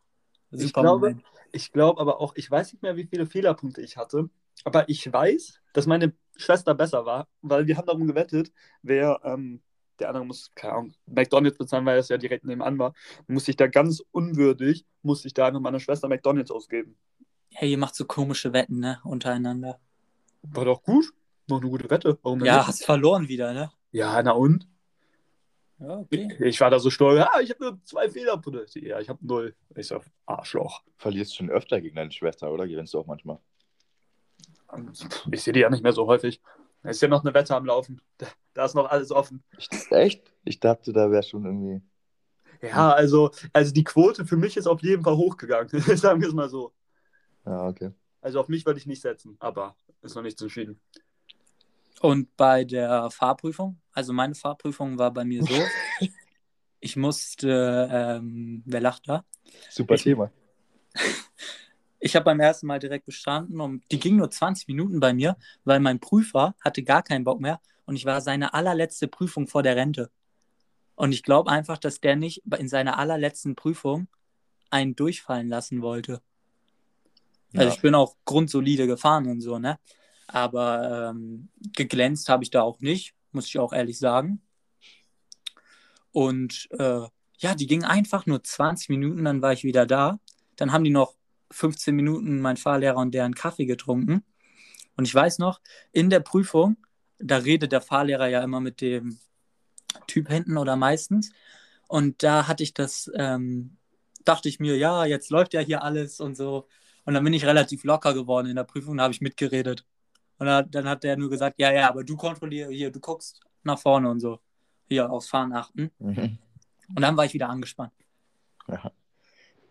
Ich 0.51 0.63
Super 0.63 0.81
glaube, 0.81 1.09
Moment. 1.09 1.25
ich 1.53 1.71
glaube 1.71 2.01
aber 2.01 2.19
auch, 2.19 2.35
ich 2.35 2.51
weiß 2.51 2.73
nicht 2.73 2.83
mehr, 2.83 2.97
wie 2.97 3.05
viele 3.05 3.25
Fehlerpunkte 3.25 3.81
ich 3.81 3.97
hatte. 3.97 4.29
Aber 4.65 4.89
ich 4.89 5.11
weiß, 5.11 5.61
dass 5.73 5.87
meine 5.87 6.13
Schwester 6.35 6.75
besser 6.75 7.05
war, 7.05 7.27
weil 7.41 7.67
wir 7.67 7.77
haben 7.77 7.85
darum 7.85 8.05
gewettet, 8.05 8.51
wer, 8.81 9.21
ähm, 9.23 9.61
der 9.99 10.09
andere 10.09 10.25
muss, 10.25 10.51
keine 10.55 10.73
Ahnung, 10.73 10.93
McDonalds 11.05 11.57
bezahlen, 11.57 11.85
weil 11.85 11.99
es 11.99 12.09
ja 12.09 12.17
direkt 12.17 12.45
nebenan 12.45 12.77
war, 12.79 12.93
muss 13.27 13.47
ich 13.47 13.55
da 13.55 13.67
ganz 13.67 14.03
unwürdig, 14.11 14.85
muss 15.01 15.25
ich 15.25 15.33
da 15.33 15.47
einfach 15.47 15.59
meiner 15.59 15.79
Schwester 15.79 16.07
McDonalds 16.07 16.51
ausgeben. 16.51 16.97
Hey, 17.53 17.71
ihr 17.71 17.77
macht 17.77 17.95
so 17.95 18.05
komische 18.05 18.53
Wetten, 18.53 18.79
ne, 18.79 18.99
untereinander. 19.03 19.79
War 20.41 20.65
doch 20.65 20.81
gut. 20.83 21.11
Noch 21.47 21.61
eine 21.61 21.69
gute 21.69 21.89
Wette. 21.89 22.17
Warum 22.21 22.43
Ja, 22.45 22.57
nicht? 22.57 22.67
hast 22.67 22.85
verloren 22.85 23.27
wieder, 23.27 23.53
ne? 23.53 23.71
Ja, 23.91 24.21
na 24.23 24.31
und? 24.31 24.67
Ja, 25.79 25.97
okay. 25.97 26.29
Ich 26.39 26.61
war 26.61 26.69
da 26.69 26.79
so 26.79 26.89
stolz. 26.89 27.25
Ah, 27.25 27.41
ich 27.41 27.49
habe 27.49 27.63
nur 27.63 27.83
zwei 27.83 28.07
Fehlerpunkte. 28.09 28.79
Ja, 28.79 28.99
ich 28.99 29.09
habe 29.09 29.25
null. 29.25 29.55
Ich 29.75 29.87
so, 29.87 29.99
Arschloch. 30.25 30.81
Verlierst 30.97 31.35
schon 31.35 31.49
öfter 31.49 31.81
gegen 31.81 31.95
deine 31.95 32.11
Schwester, 32.11 32.51
oder? 32.51 32.67
Gewinnst 32.67 32.93
du 32.93 32.99
auch 32.99 33.07
manchmal? 33.07 33.39
Ich 35.31 35.43
sehe 35.43 35.53
die 35.53 35.59
ja 35.61 35.69
nicht 35.69 35.83
mehr 35.83 35.91
so 35.91 36.07
häufig. 36.07 36.39
Da 36.83 36.89
ist 36.89 37.01
ja 37.01 37.07
noch 37.07 37.23
eine 37.23 37.33
Wette 37.33 37.55
am 37.55 37.65
Laufen. 37.65 38.01
Da, 38.17 38.27
da 38.53 38.65
ist 38.65 38.73
noch 38.75 38.89
alles 38.89 39.11
offen. 39.11 39.43
Echt? 39.91 40.33
Ich 40.45 40.59
dachte, 40.59 40.91
da 40.93 41.11
wäre 41.11 41.23
schon 41.23 41.45
irgendwie. 41.45 41.81
Ja, 42.61 42.91
also, 42.93 43.31
also 43.53 43.71
die 43.73 43.83
Quote 43.83 44.25
für 44.25 44.37
mich 44.37 44.57
ist 44.57 44.67
auf 44.67 44.81
jeden 44.81 45.03
Fall 45.03 45.15
hochgegangen. 45.15 45.69
Sagen 45.97 46.21
wir 46.21 46.27
es 46.27 46.33
mal 46.33 46.49
so. 46.49 46.73
Ja, 47.45 47.67
okay. 47.67 47.91
Also 48.21 48.39
auf 48.39 48.47
mich 48.47 48.65
würde 48.65 48.79
ich 48.79 48.85
nicht 48.85 49.01
setzen, 49.01 49.35
aber 49.39 49.75
ist 50.01 50.15
noch 50.15 50.21
nichts 50.21 50.41
entschieden. 50.41 50.79
Und 52.01 52.35
bei 52.35 52.63
der 52.63 53.09
Fahrprüfung, 53.11 53.79
also 53.93 54.13
meine 54.13 54.33
Fahrprüfung 54.35 54.97
war 54.97 55.11
bei 55.11 55.23
mir 55.23 55.43
so, 55.43 55.53
ich 56.79 56.95
musste, 56.95 57.87
ähm, 57.91 58.63
wer 58.65 58.81
lacht 58.81 59.07
da? 59.07 59.23
Super 59.69 59.95
Ich- 59.95 60.03
Thema. 60.03 60.31
Ich 62.03 62.15
habe 62.15 62.25
beim 62.25 62.39
ersten 62.39 62.65
Mal 62.65 62.79
direkt 62.79 63.05
bestanden 63.05 63.61
und 63.61 63.83
die 63.91 63.99
ging 63.99 64.15
nur 64.15 64.29
20 64.29 64.67
Minuten 64.67 64.99
bei 64.99 65.13
mir, 65.13 65.37
weil 65.63 65.79
mein 65.79 65.99
Prüfer 65.99 66.55
hatte 66.59 66.81
gar 66.83 67.03
keinen 67.03 67.23
Bock 67.23 67.39
mehr 67.39 67.61
und 67.85 67.95
ich 67.95 68.05
war 68.05 68.21
seine 68.21 68.55
allerletzte 68.55 69.07
Prüfung 69.07 69.47
vor 69.47 69.61
der 69.61 69.75
Rente. 69.75 70.09
Und 70.95 71.11
ich 71.11 71.21
glaube 71.21 71.51
einfach, 71.51 71.77
dass 71.77 72.01
der 72.01 72.15
nicht 72.15 72.41
in 72.57 72.67
seiner 72.67 72.97
allerletzten 72.97 73.55
Prüfung 73.55 74.07
einen 74.71 74.95
durchfallen 74.95 75.47
lassen 75.47 75.81
wollte. 75.83 76.21
Also 77.53 77.67
Ja. 77.67 77.73
ich 77.73 77.81
bin 77.81 77.93
auch 77.93 78.15
grundsolide 78.25 78.87
gefahren 78.87 79.27
und 79.27 79.41
so, 79.41 79.59
ne? 79.59 79.79
Aber 80.27 81.09
ähm, 81.11 81.49
geglänzt 81.75 82.29
habe 82.29 82.43
ich 82.43 82.49
da 82.49 82.61
auch 82.61 82.79
nicht, 82.79 83.13
muss 83.31 83.47
ich 83.47 83.59
auch 83.59 83.73
ehrlich 83.73 83.99
sagen. 83.99 84.41
Und 86.11 86.67
äh, 86.71 87.01
ja, 87.37 87.55
die 87.55 87.67
ging 87.67 87.83
einfach 87.83 88.25
nur 88.25 88.43
20 88.43 88.89
Minuten, 88.89 89.25
dann 89.25 89.41
war 89.41 89.53
ich 89.53 89.63
wieder 89.63 89.85
da. 89.85 90.19
Dann 90.55 90.71
haben 90.71 90.83
die 90.83 90.89
noch 90.91 91.15
15 91.51 91.95
Minuten 91.95 92.41
mein 92.41 92.57
Fahrlehrer 92.57 92.97
und 92.97 93.13
deren 93.13 93.35
Kaffee 93.35 93.65
getrunken. 93.65 94.23
Und 94.97 95.07
ich 95.07 95.15
weiß 95.15 95.39
noch, 95.39 95.61
in 95.91 96.09
der 96.09 96.19
Prüfung, 96.19 96.77
da 97.19 97.37
redet 97.37 97.71
der 97.71 97.81
Fahrlehrer 97.81 98.27
ja 98.27 98.43
immer 98.43 98.59
mit 98.59 98.81
dem 98.81 99.19
Typ 100.07 100.29
hinten 100.29 100.57
oder 100.57 100.75
meistens. 100.75 101.31
Und 101.87 102.23
da 102.23 102.47
hatte 102.47 102.63
ich 102.63 102.73
das, 102.73 103.11
ähm, 103.15 103.77
dachte 104.23 104.49
ich 104.49 104.59
mir, 104.59 104.77
ja, 104.77 105.05
jetzt 105.05 105.29
läuft 105.29 105.53
ja 105.53 105.61
hier 105.61 105.83
alles 105.83 106.19
und 106.19 106.35
so. 106.35 106.67
Und 107.05 107.13
dann 107.13 107.23
bin 107.23 107.33
ich 107.33 107.45
relativ 107.45 107.83
locker 107.83 108.13
geworden 108.13 108.47
in 108.47 108.55
der 108.55 108.63
Prüfung, 108.63 108.97
da 108.97 109.03
habe 109.03 109.13
ich 109.13 109.21
mitgeredet. 109.21 109.85
Und 110.37 110.47
dann, 110.47 110.71
dann 110.71 110.87
hat 110.87 111.03
der 111.03 111.17
nur 111.17 111.29
gesagt, 111.29 111.59
ja, 111.59 111.71
ja, 111.71 111.89
aber 111.89 112.03
du 112.03 112.15
kontrollierst 112.15 112.71
hier, 112.71 112.91
du 112.91 112.99
guckst 112.99 113.41
nach 113.63 113.79
vorne 113.79 114.09
und 114.09 114.19
so. 114.19 114.39
Hier 114.87 115.09
aufs 115.09 115.29
Fahren 115.29 115.53
achten. 115.53 115.91
Mhm. 115.99 116.37
Und 116.95 117.01
dann 117.01 117.15
war 117.15 117.25
ich 117.25 117.33
wieder 117.33 117.49
angespannt. 117.49 117.93
Ja. 118.67 118.91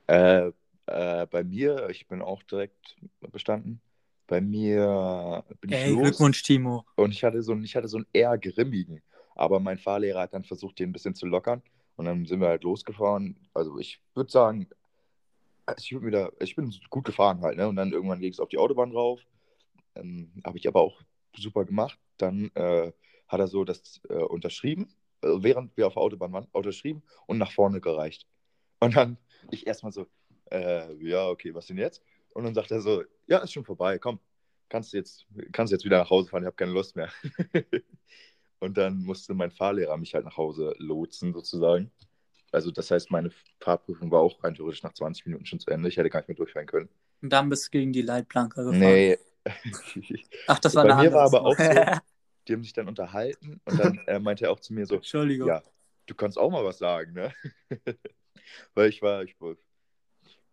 Äh, 0.06 0.52
äh, 0.90 1.26
bei 1.26 1.44
mir, 1.44 1.88
ich 1.90 2.06
bin 2.08 2.22
auch 2.22 2.42
direkt 2.42 2.96
bestanden. 3.32 3.80
Bei 4.26 4.40
mir 4.40 5.44
bin 5.60 5.70
ich 5.70 5.76
Ey, 5.76 5.90
los 5.92 6.02
Glückwunsch, 6.02 6.42
Timo. 6.42 6.84
und 6.96 7.12
ich 7.12 7.24
hatte 7.24 7.42
so 7.42 7.52
einen, 7.52 7.64
ich 7.64 7.74
hatte 7.74 7.88
so 7.88 7.98
einen 7.98 8.06
eher 8.12 8.38
grimmigen. 8.38 9.02
Aber 9.34 9.58
mein 9.58 9.78
Fahrlehrer 9.78 10.20
hat 10.20 10.34
dann 10.34 10.44
versucht, 10.44 10.78
den 10.78 10.90
ein 10.90 10.92
bisschen 10.92 11.14
zu 11.14 11.26
lockern. 11.26 11.62
Und 11.96 12.04
dann 12.06 12.26
sind 12.26 12.40
wir 12.40 12.48
halt 12.48 12.62
losgefahren. 12.62 13.36
Also 13.54 13.78
ich 13.78 14.00
würde 14.14 14.30
sagen, 14.30 14.68
ich, 15.78 15.92
würd 15.92 16.04
wieder, 16.04 16.32
ich 16.40 16.56
bin 16.56 16.74
gut 16.90 17.04
gefahren 17.04 17.40
halt. 17.42 17.56
Ne? 17.56 17.68
Und 17.68 17.76
dann 17.76 17.92
irgendwann 17.92 18.20
ging 18.20 18.32
es 18.32 18.40
auf 18.40 18.48
die 18.48 18.58
Autobahn 18.58 18.90
drauf. 18.90 19.20
Ähm, 19.94 20.32
Habe 20.44 20.58
ich 20.58 20.66
aber 20.68 20.80
auch 20.80 21.00
super 21.36 21.64
gemacht. 21.64 21.98
Dann 22.18 22.50
äh, 22.54 22.92
hat 23.28 23.40
er 23.40 23.48
so 23.48 23.64
das 23.64 24.00
äh, 24.08 24.14
unterschrieben, 24.14 24.94
äh, 25.22 25.28
während 25.38 25.76
wir 25.76 25.86
auf 25.86 25.94
der 25.94 26.02
Autobahn 26.02 26.32
waren, 26.32 26.46
unterschrieben 26.52 27.02
und 27.26 27.38
nach 27.38 27.52
vorne 27.52 27.80
gereicht. 27.80 28.26
Und 28.80 28.96
dann 28.96 29.18
ich 29.50 29.66
erstmal 29.66 29.92
so, 29.92 30.06
äh, 30.50 30.92
ja, 31.02 31.28
okay, 31.28 31.54
was 31.54 31.66
denn 31.66 31.78
jetzt? 31.78 32.02
Und 32.32 32.44
dann 32.44 32.54
sagt 32.54 32.70
er 32.70 32.80
so, 32.80 33.02
ja, 33.26 33.38
ist 33.38 33.52
schon 33.52 33.64
vorbei, 33.64 33.98
komm, 33.98 34.20
kannst 34.68 34.92
du 34.92 34.96
jetzt, 34.96 35.26
kannst 35.52 35.72
jetzt 35.72 35.84
wieder 35.84 35.98
nach 35.98 36.10
Hause 36.10 36.28
fahren, 36.28 36.42
ich 36.42 36.46
habe 36.46 36.56
keine 36.56 36.72
Lust 36.72 36.96
mehr. 36.96 37.10
und 38.60 38.76
dann 38.76 39.02
musste 39.02 39.34
mein 39.34 39.50
Fahrlehrer 39.50 39.96
mich 39.96 40.14
halt 40.14 40.24
nach 40.24 40.36
Hause 40.36 40.74
lotsen, 40.78 41.32
sozusagen. 41.32 41.90
Also 42.52 42.70
das 42.70 42.90
heißt, 42.90 43.10
meine 43.10 43.30
Fahrprüfung 43.60 44.10
war 44.10 44.20
auch 44.20 44.42
rein 44.42 44.54
theoretisch 44.54 44.82
nach 44.82 44.92
20 44.92 45.26
Minuten 45.26 45.46
schon 45.46 45.60
zu 45.60 45.70
Ende. 45.70 45.88
Ich 45.88 45.96
hätte 45.96 46.10
gar 46.10 46.20
nicht 46.20 46.28
mehr 46.28 46.36
durchfahren 46.36 46.66
können. 46.66 46.88
Und 47.22 47.32
dann 47.32 47.48
bist 47.48 47.66
du 47.66 47.70
gegen 47.70 47.92
die 47.92 48.02
Leitplanke 48.02 48.64
gefahren. 48.64 48.78
Nee. 48.80 49.18
Ach, 50.46 50.58
das 50.58 50.74
war 50.74 50.84
Bei 50.84 50.94
eine 50.94 51.08
mir 51.08 51.14
war 51.14 51.26
aber 51.26 51.44
auch 51.44 51.54
Story. 51.54 51.98
Die 52.48 52.52
haben 52.54 52.62
sich 52.62 52.72
dann 52.72 52.88
unterhalten 52.88 53.60
und 53.64 53.78
dann 53.78 53.98
äh, 54.06 54.18
meinte 54.18 54.46
er 54.46 54.50
auch 54.50 54.60
zu 54.60 54.72
mir 54.72 54.86
so, 54.86 54.94
Entschuldigung. 54.96 55.48
ja, 55.48 55.62
du 56.06 56.14
kannst 56.14 56.38
auch 56.38 56.50
mal 56.50 56.64
was 56.64 56.78
sagen, 56.78 57.12
ne? 57.12 57.32
Weil 58.74 58.88
ich 58.88 59.00
war, 59.02 59.22
ich 59.22 59.40
war 59.40 59.54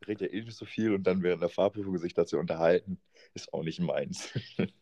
redet 0.06 0.32
ja 0.32 0.38
eh 0.38 0.44
nicht 0.44 0.58
so 0.58 0.66
viel 0.66 0.94
und 0.94 1.04
dann 1.04 1.24
während 1.24 1.42
der 1.42 1.50
Fahrprüfung 1.50 1.98
sich 1.98 2.14
dazu 2.14 2.38
unterhalten, 2.38 3.00
ist 3.34 3.54
auch 3.54 3.64
nicht 3.64 3.80
meins. 3.80 4.30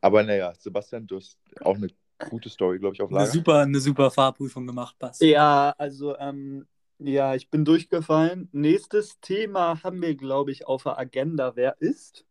Aber 0.00 0.22
naja, 0.22 0.54
Sebastian, 0.54 1.06
du 1.06 1.16
hast 1.16 1.38
auch 1.64 1.76
eine 1.76 1.88
gute 2.28 2.48
Story, 2.48 2.78
glaube 2.78 2.94
ich, 2.94 3.02
auf 3.02 3.10
Eine 3.10 3.20
Lager. 3.20 3.30
super, 3.32 3.60
eine 3.60 3.80
super 3.80 4.10
Fahrprüfung 4.10 4.66
gemacht, 4.66 4.96
Basti. 4.98 5.30
Ja, 5.30 5.74
also, 5.78 6.16
ähm, 6.18 6.66
ja, 6.98 7.34
ich 7.34 7.48
bin 7.50 7.64
durchgefallen. 7.64 8.48
Nächstes 8.52 9.18
Thema 9.20 9.82
haben 9.82 10.00
wir, 10.02 10.14
glaube 10.14 10.50
ich, 10.52 10.66
auf 10.66 10.82
der 10.84 10.98
Agenda. 10.98 11.54
Wer 11.56 11.76
ist? 11.80 12.24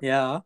Ja, 0.00 0.44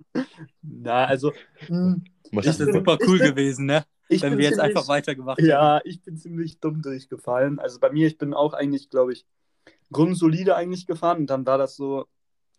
Na, 0.62 1.04
also, 1.06 1.32
hm, 1.66 2.04
Was 2.32 2.46
das 2.46 2.60
ist 2.60 2.66
bin- 2.66 2.74
super 2.74 2.98
cool 3.06 3.18
bin- 3.18 3.30
gewesen, 3.30 3.66
ne? 3.66 3.84
ich 4.08 4.22
Wenn 4.22 4.30
bin 4.30 4.38
wir 4.38 4.44
jetzt 4.46 4.54
ziemlich, 4.56 4.76
einfach 4.76 4.88
weitergemacht 4.88 5.38
hätten. 5.38 5.48
Ja, 5.50 5.80
ich 5.84 6.02
bin 6.02 6.16
ziemlich 6.16 6.58
dumm 6.60 6.82
durchgefallen. 6.82 7.58
Also 7.58 7.78
bei 7.80 7.90
mir, 7.90 8.06
ich 8.06 8.18
bin 8.18 8.34
auch 8.34 8.52
eigentlich, 8.52 8.90
glaube 8.90 9.12
ich, 9.12 9.26
grundsolide 9.90 10.56
eigentlich 10.56 10.86
gefahren 10.86 11.18
und 11.18 11.26
dann 11.28 11.46
war 11.46 11.58
das 11.58 11.76
so, 11.76 12.06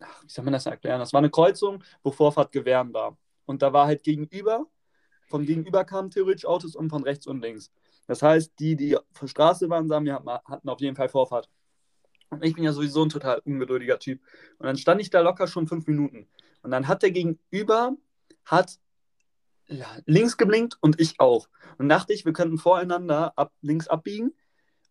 ach, 0.00 0.22
wie 0.24 0.30
soll 0.30 0.44
man 0.44 0.52
das 0.52 0.66
erklären? 0.66 1.00
Das 1.00 1.12
war 1.12 1.18
eine 1.18 1.30
Kreuzung, 1.30 1.82
wo 2.02 2.10
Vorfahrt 2.10 2.52
gewähren 2.52 2.92
war. 2.92 3.16
Und 3.46 3.62
da 3.62 3.72
war 3.72 3.86
halt 3.86 4.02
gegenüber, 4.02 4.66
von 5.28 5.44
gegenüber 5.44 5.84
kamen 5.84 6.10
theoretisch 6.10 6.46
Autos 6.46 6.76
und 6.76 6.90
von 6.90 7.02
rechts 7.04 7.26
und 7.26 7.40
links. 7.40 7.70
Das 8.06 8.22
heißt, 8.22 8.52
die, 8.58 8.76
die 8.76 8.96
auf 8.96 9.04
der 9.20 9.26
Straße 9.26 9.68
waren, 9.68 9.88
sagen, 9.88 10.04
wir 10.04 10.14
hatten- 10.14 10.68
auf 10.68 10.80
jeden 10.80 10.96
Fall 10.96 11.08
Vorfahrt. 11.08 11.48
Und 12.30 12.44
ich 12.44 12.54
bin 12.54 12.64
ja 12.64 12.72
sowieso 12.72 13.04
ein 13.04 13.08
total 13.08 13.40
ungeduldiger 13.44 13.98
Typ. 13.98 14.20
Und 14.58 14.66
dann 14.66 14.76
stand 14.76 15.00
ich 15.00 15.10
da 15.10 15.20
locker 15.20 15.46
schon 15.46 15.66
fünf 15.66 15.86
Minuten. 15.86 16.28
Und 16.62 16.70
dann 16.70 16.88
hat 16.88 17.02
der 17.02 17.10
Gegenüber, 17.12 17.96
hat 18.44 18.78
links 20.06 20.36
geblinkt 20.36 20.76
und 20.80 21.00
ich 21.00 21.18
auch. 21.18 21.48
Und 21.78 21.88
dachte 21.88 22.12
ich, 22.12 22.24
wir 22.24 22.32
könnten 22.32 22.58
voreinander 22.58 23.32
ab, 23.36 23.52
links 23.62 23.88
abbiegen. 23.88 24.34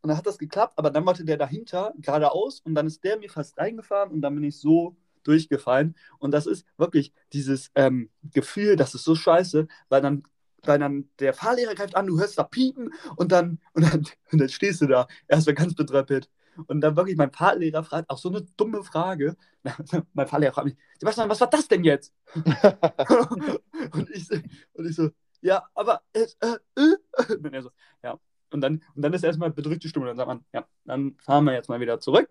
Und 0.05 0.09
dann 0.09 0.17
hat 0.17 0.27
das 0.27 0.37
geklappt, 0.37 0.73
aber 0.77 0.91
dann 0.91 1.03
wollte 1.07 1.25
der 1.25 1.35
dahinter 1.35 1.91
geradeaus 1.97 2.59
und 2.59 2.75
dann 2.75 2.85
ist 2.85 3.03
der 3.03 3.17
mir 3.17 3.27
fast 3.27 3.57
reingefahren 3.57 4.11
und 4.11 4.21
dann 4.21 4.35
bin 4.35 4.43
ich 4.43 4.59
so 4.59 4.95
durchgefallen. 5.23 5.95
Und 6.19 6.29
das 6.29 6.45
ist 6.45 6.63
wirklich 6.77 7.11
dieses 7.33 7.71
ähm, 7.73 8.11
Gefühl, 8.31 8.75
das 8.75 8.93
ist 8.93 9.03
so 9.03 9.15
scheiße, 9.15 9.67
weil 9.89 10.01
dann, 10.03 10.21
weil 10.61 10.77
dann 10.77 11.09
der 11.17 11.33
Fahrlehrer 11.33 11.73
greift 11.73 11.95
an, 11.95 12.05
du 12.05 12.19
hörst 12.19 12.37
da 12.37 12.43
piepen 12.43 12.93
und 13.15 13.31
dann, 13.31 13.59
und 13.73 13.81
dann, 13.81 14.05
und 14.31 14.41
dann 14.41 14.49
stehst 14.49 14.81
du 14.81 14.85
da, 14.85 15.07
erstmal 15.27 15.55
ganz 15.55 15.73
betröppelt. 15.73 16.29
Und 16.67 16.81
dann 16.81 16.95
wirklich 16.95 17.17
mein 17.17 17.31
Fahrlehrer 17.31 17.83
fragt 17.83 18.11
auch 18.11 18.19
so 18.19 18.29
eine 18.29 18.43
dumme 18.57 18.83
Frage. 18.83 19.35
mein 20.13 20.27
Fahrlehrer 20.27 20.53
fragt 20.53 20.67
mich, 20.67 20.77
Sebastian, 20.99 21.29
was 21.31 21.41
war 21.41 21.49
das 21.49 21.67
denn 21.67 21.83
jetzt? 21.83 22.13
und, 22.35 24.09
ich, 24.11 24.27
so- 24.27 24.35
und 24.73 24.85
ich 24.87 24.95
so, 24.95 25.09
ja, 25.41 25.67
aber 25.73 26.03
es, 26.13 26.37
äh, 26.41 26.57
äh. 26.75 27.33
Und 27.33 27.53
er 27.55 27.63
so, 27.63 27.71
ja. 28.03 28.19
Und 28.51 28.61
dann, 28.61 28.81
und 28.95 29.01
dann 29.01 29.13
ist 29.13 29.23
erstmal 29.23 29.51
bedrückte 29.51 29.87
Stimme. 29.89 30.05
Dann 30.07 30.17
sagt 30.17 30.27
man, 30.27 30.45
ja, 30.53 30.67
dann 30.85 31.15
fahren 31.19 31.45
wir 31.45 31.53
jetzt 31.53 31.69
mal 31.69 31.79
wieder 31.79 31.99
zurück. 31.99 32.29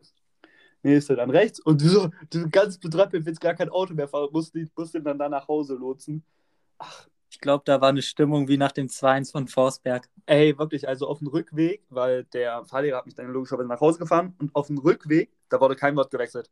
Nächste 0.83 1.17
dann 1.17 1.31
rechts. 1.31 1.61
Und 1.61 1.81
du 1.81 1.89
so, 1.89 2.11
du 2.31 2.49
ganz 2.51 2.79
betröppelt, 2.79 3.25
willst 3.25 3.41
gar 3.41 3.55
kein 3.55 3.71
Auto 3.71 3.95
mehr 3.95 4.09
fahren, 4.09 4.29
musst 4.33 4.55
ihn 4.55 4.71
dann 5.05 5.19
da 5.19 5.29
nach 5.29 5.49
Hause 5.49 5.75
lotsen. 5.75 6.25
Ach, 6.79 7.07
Ich 7.31 7.41
glaube, 7.41 7.62
da 7.67 7.81
war 7.81 7.89
eine 7.89 8.03
Stimmung 8.03 8.49
wie 8.49 8.59
nach 8.59 8.73
dem 8.73 8.89
2-1 8.89 9.33
von 9.33 9.49
Forsberg. 9.49 10.09
ey, 10.27 10.57
wirklich, 10.59 10.87
also 10.87 11.09
auf 11.09 11.19
dem 11.19 11.29
Rückweg, 11.29 11.85
weil 11.89 12.25
der 12.25 12.65
Fahrlehrer 12.65 12.99
hat 12.99 13.07
mich 13.07 13.15
dann 13.15 13.33
logischerweise 13.33 13.69
nach 13.69 13.81
Hause 13.81 13.99
gefahren 13.99 14.35
und 14.39 14.55
auf 14.55 14.69
dem 14.69 14.79
Rückweg, 14.79 15.33
da 15.49 15.61
wurde 15.61 15.75
kein 15.75 15.97
Wort 15.97 16.11
gewechselt. 16.11 16.51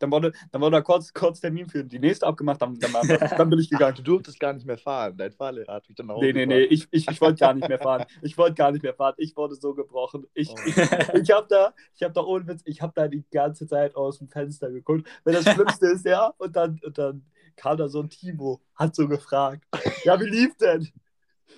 Dann 0.00 0.10
wurde, 0.10 0.32
dann 0.50 0.60
wurde 0.60 0.72
da 0.76 0.80
kurz, 0.80 1.12
kurz 1.14 1.40
Termin 1.40 1.68
für 1.68 1.84
die 1.84 1.98
nächste 2.00 2.26
abgemacht, 2.26 2.60
dann, 2.60 2.76
dann, 2.80 2.92
dann 3.38 3.48
bin 3.50 3.58
ich 3.60 3.70
gegangen. 3.70 3.94
Du 3.96 4.02
durftest 4.02 4.40
gar 4.40 4.52
nicht 4.52 4.66
mehr 4.66 4.78
fahren. 4.78 5.16
Dein 5.16 5.30
Fahrlehrer 5.32 5.74
hat 5.74 5.88
dich 5.88 5.94
dann 5.94 6.08
Hause 6.10 6.24
Nee, 6.26 6.32
nee, 6.32 6.46
nee, 6.46 6.62
ich, 6.62 6.88
ich, 6.90 7.08
ich 7.08 7.20
wollte 7.20 7.38
gar 7.38 7.54
nicht 7.54 7.68
mehr 7.68 7.78
fahren. 7.78 8.04
Ich 8.22 8.36
wollte 8.36 8.54
gar 8.54 8.72
nicht 8.72 8.82
mehr 8.82 8.94
fahren. 8.94 9.14
Ich 9.18 9.36
wurde 9.36 9.54
so 9.54 9.74
gebrochen. 9.74 10.26
Ich, 10.34 10.50
Oh. 10.50 10.56
ich, 10.66 10.76
ich 10.76 11.30
habe 11.30 11.46
da, 11.48 11.72
ich 11.94 12.02
habe 12.02 12.12
da 12.12 12.22
ohne 12.22 12.46
Witz, 12.48 12.62
ich 12.64 12.82
habe 12.82 12.92
da 12.96 13.06
die 13.06 13.24
ganze 13.30 13.66
Zeit 13.68 13.94
aus 13.94 14.18
dem 14.18 14.28
Fenster 14.28 14.70
geguckt. 14.70 15.06
Wenn 15.24 15.34
das 15.34 15.44
Schlimmste 15.44 15.86
ist, 15.88 16.04
ja, 16.04 16.32
und 16.38 16.56
dann, 16.56 16.80
und 16.84 16.98
dann 16.98 17.24
kam 17.56 17.76
da 17.76 17.88
so 17.88 18.00
ein 18.00 18.08
Timo, 18.10 18.60
hat 18.74 18.94
so 18.96 19.06
gefragt, 19.06 19.64
ja, 20.04 20.18
wie 20.18 20.24
lief 20.26 20.56
denn? 20.56 20.88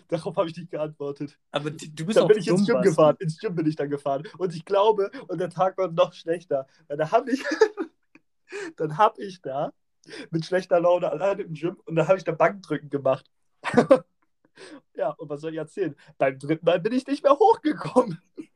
Darauf 0.08 0.36
habe 0.36 0.48
ich 0.48 0.56
nicht 0.56 0.70
geantwortet. 0.70 1.38
Aber 1.52 1.70
du 1.70 2.04
bist 2.06 2.16
Dann 2.16 2.24
auch 2.24 2.28
bin 2.28 2.38
ich 2.38 2.46
dumm, 2.46 2.56
ins 2.58 2.66
Gym 2.66 2.74
Basti. 2.76 2.88
gefahren. 2.90 3.16
Ins 3.20 3.38
Gym 3.38 3.54
bin 3.54 3.66
ich 3.66 3.76
dann 3.76 3.88
gefahren. 3.90 4.22
Und 4.38 4.54
ich 4.54 4.64
glaube, 4.64 5.10
und 5.28 5.38
der 5.38 5.48
Tag 5.50 5.76
war 5.78 5.90
noch 5.90 6.12
schlechter. 6.14 6.66
Weil 6.88 6.96
da 6.96 7.10
habe 7.12 7.30
ich, 7.30 7.42
dann 8.76 8.98
habe 8.98 9.22
ich 9.22 9.40
da 9.42 9.72
mit 10.30 10.44
schlechter 10.44 10.80
Laune 10.80 11.10
alleine 11.10 11.42
im 11.42 11.54
Gym 11.54 11.76
und 11.84 11.96
dann 11.96 12.08
habe 12.08 12.18
ich 12.18 12.24
da 12.24 12.32
Bankdrücken 12.32 12.90
gemacht. 12.90 13.30
ja, 14.94 15.10
und 15.10 15.28
was 15.28 15.40
soll 15.40 15.52
ich 15.52 15.58
erzählen? 15.58 15.94
Beim 16.18 16.38
dritten 16.38 16.64
Mal 16.64 16.80
bin 16.80 16.92
ich 16.92 17.06
nicht 17.06 17.22
mehr 17.22 17.38
hochgekommen. 17.38 18.20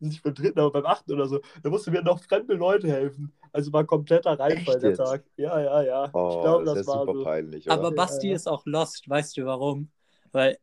Nicht 0.00 0.22
beim 0.22 0.34
dritten, 0.34 0.58
aber 0.58 0.70
beim 0.70 0.86
achten 0.86 1.12
oder 1.12 1.26
so. 1.26 1.40
Da 1.62 1.70
mussten 1.70 1.92
mir 1.92 2.02
noch 2.02 2.22
fremde 2.22 2.54
Leute 2.54 2.88
helfen. 2.88 3.32
Also 3.52 3.72
war 3.72 3.84
kompletter 3.84 4.38
Reinfall 4.38 4.80
der? 4.80 4.94
Tag. 4.94 5.24
Ja, 5.36 5.58
ja, 5.60 5.82
ja. 5.82 6.10
Oh, 6.12 6.34
ich 6.36 6.42
glaube, 6.42 6.64
das 6.64 6.74
das, 6.74 6.80
ist 6.82 6.86
war 6.88 7.06
super 7.06 7.18
so. 7.18 7.24
peinlich. 7.24 7.66
Oder? 7.66 7.74
Aber 7.74 7.88
Ja, 7.88 7.94
Basti 7.94 8.28
ja. 8.28 8.34
ist 8.34 8.48
auch 8.48 8.66
lost, 8.66 9.08
weißt 9.08 9.36
du 9.36 9.46
warum? 9.46 9.90
Weil 10.30 10.58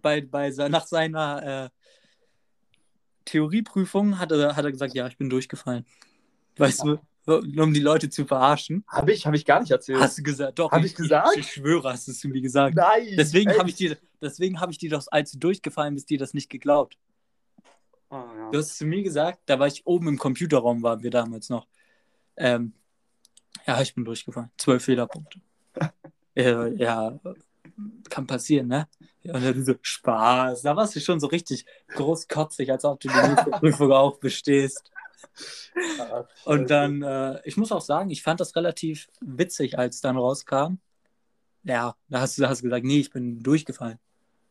bei, 0.00 0.22
bei, 0.22 0.50
nach 0.50 0.86
seiner 0.86 1.66
äh, 1.66 1.68
Theorieprüfung 3.26 4.18
hat 4.18 4.32
er, 4.32 4.56
hat 4.56 4.64
er 4.64 4.72
gesagt, 4.72 4.94
ja, 4.94 5.06
ich 5.06 5.18
bin 5.18 5.28
durchgefallen. 5.28 5.84
Weißt 6.56 6.84
du, 6.84 6.98
um 7.26 7.74
die 7.74 7.80
Leute 7.80 8.08
zu 8.08 8.24
verarschen. 8.24 8.84
Habe 8.86 9.12
ich, 9.12 9.26
hab 9.26 9.34
ich 9.34 9.44
gar 9.44 9.60
nicht 9.60 9.70
erzählt. 9.70 10.00
Hast 10.00 10.18
du 10.18 10.22
gesagt? 10.22 10.58
Doch, 10.58 10.70
Hab 10.70 10.84
ich 10.84 10.94
gesagt? 10.94 11.30
Ich, 11.34 11.40
ich 11.40 11.52
schwöre, 11.52 11.92
hast 11.92 12.06
du 12.06 12.12
es 12.12 12.20
zu 12.20 12.28
mir 12.28 12.40
gesagt. 12.40 12.76
Nein! 12.76 13.14
Deswegen 13.16 13.50
habe 13.58 13.68
ich 13.68 13.76
dir, 13.76 13.96
deswegen 14.20 14.60
habe 14.60 14.72
ich 14.72 14.78
dir 14.78 14.90
doch, 14.90 15.04
als 15.10 15.32
du 15.32 15.38
durchgefallen 15.38 15.94
bist, 15.94 16.08
dir 16.08 16.18
das 16.18 16.34
nicht 16.34 16.48
geglaubt. 16.48 16.96
Oh, 18.10 18.14
ja. 18.14 18.50
Du 18.52 18.58
hast 18.58 18.70
es 18.70 18.78
zu 18.78 18.86
mir 18.86 19.02
gesagt, 19.02 19.40
da 19.46 19.58
war 19.58 19.66
ich 19.66 19.84
oben 19.86 20.08
im 20.08 20.18
Computerraum, 20.18 20.82
waren 20.82 21.02
wir 21.02 21.10
damals 21.10 21.48
noch. 21.48 21.66
Ähm, 22.36 22.72
ja, 23.66 23.80
ich 23.80 23.94
bin 23.94 24.04
durchgefallen. 24.04 24.50
Zwölf 24.56 24.84
Fehlerpunkte. 24.84 25.40
ja, 26.36 26.66
ja, 26.68 27.20
kann 28.08 28.26
passieren, 28.26 28.68
ne? 28.68 28.88
Ja, 29.22 29.34
Und 29.34 29.44
dann 29.44 29.64
so, 29.64 29.74
Spaß. 29.80 30.62
Da 30.62 30.76
warst 30.76 30.94
du 30.94 31.00
schon 31.00 31.18
so 31.18 31.26
richtig 31.26 31.66
großkotzig, 31.88 32.70
als 32.70 32.84
ob 32.84 33.00
du 33.00 33.08
die 33.08 33.50
Prüfung 33.58 33.92
auch 33.92 34.18
bestehst. 34.18 34.92
Und 36.44 36.70
dann, 36.70 37.02
äh, 37.02 37.40
ich 37.44 37.56
muss 37.56 37.72
auch 37.72 37.80
sagen, 37.80 38.10
ich 38.10 38.22
fand 38.22 38.40
das 38.40 38.56
relativ 38.56 39.08
witzig, 39.20 39.78
als 39.78 40.00
dann 40.00 40.16
rauskam. 40.16 40.78
Ja, 41.62 41.96
da 42.08 42.20
hast 42.20 42.38
du 42.38 42.42
da 42.42 42.48
hast 42.48 42.62
gesagt, 42.62 42.84
nee, 42.84 43.00
ich 43.00 43.10
bin 43.10 43.42
durchgefallen. 43.42 43.98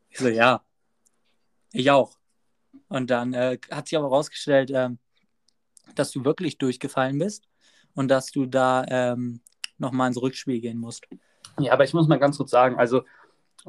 Ich 0.09 0.19
so, 0.19 0.27
ja, 0.27 0.61
ich 1.71 1.89
auch. 1.91 2.17
Und 2.89 3.09
dann 3.09 3.33
äh, 3.33 3.57
hat 3.71 3.87
sich 3.87 3.97
aber 3.97 4.07
rausgestellt, 4.07 4.71
ähm, 4.73 4.99
dass 5.95 6.11
du 6.11 6.25
wirklich 6.25 6.57
durchgefallen 6.57 7.17
bist 7.17 7.47
und 7.93 8.09
dass 8.09 8.31
du 8.31 8.45
da 8.45 8.85
ähm, 8.87 9.41
nochmal 9.77 10.09
ins 10.09 10.21
Rückspiel 10.21 10.59
gehen 10.61 10.77
musst. 10.77 11.05
Ja, 11.59 11.73
aber 11.73 11.83
ich 11.83 11.93
muss 11.93 12.07
mal 12.07 12.19
ganz 12.19 12.37
kurz 12.37 12.51
sagen, 12.51 12.77
also 12.77 13.03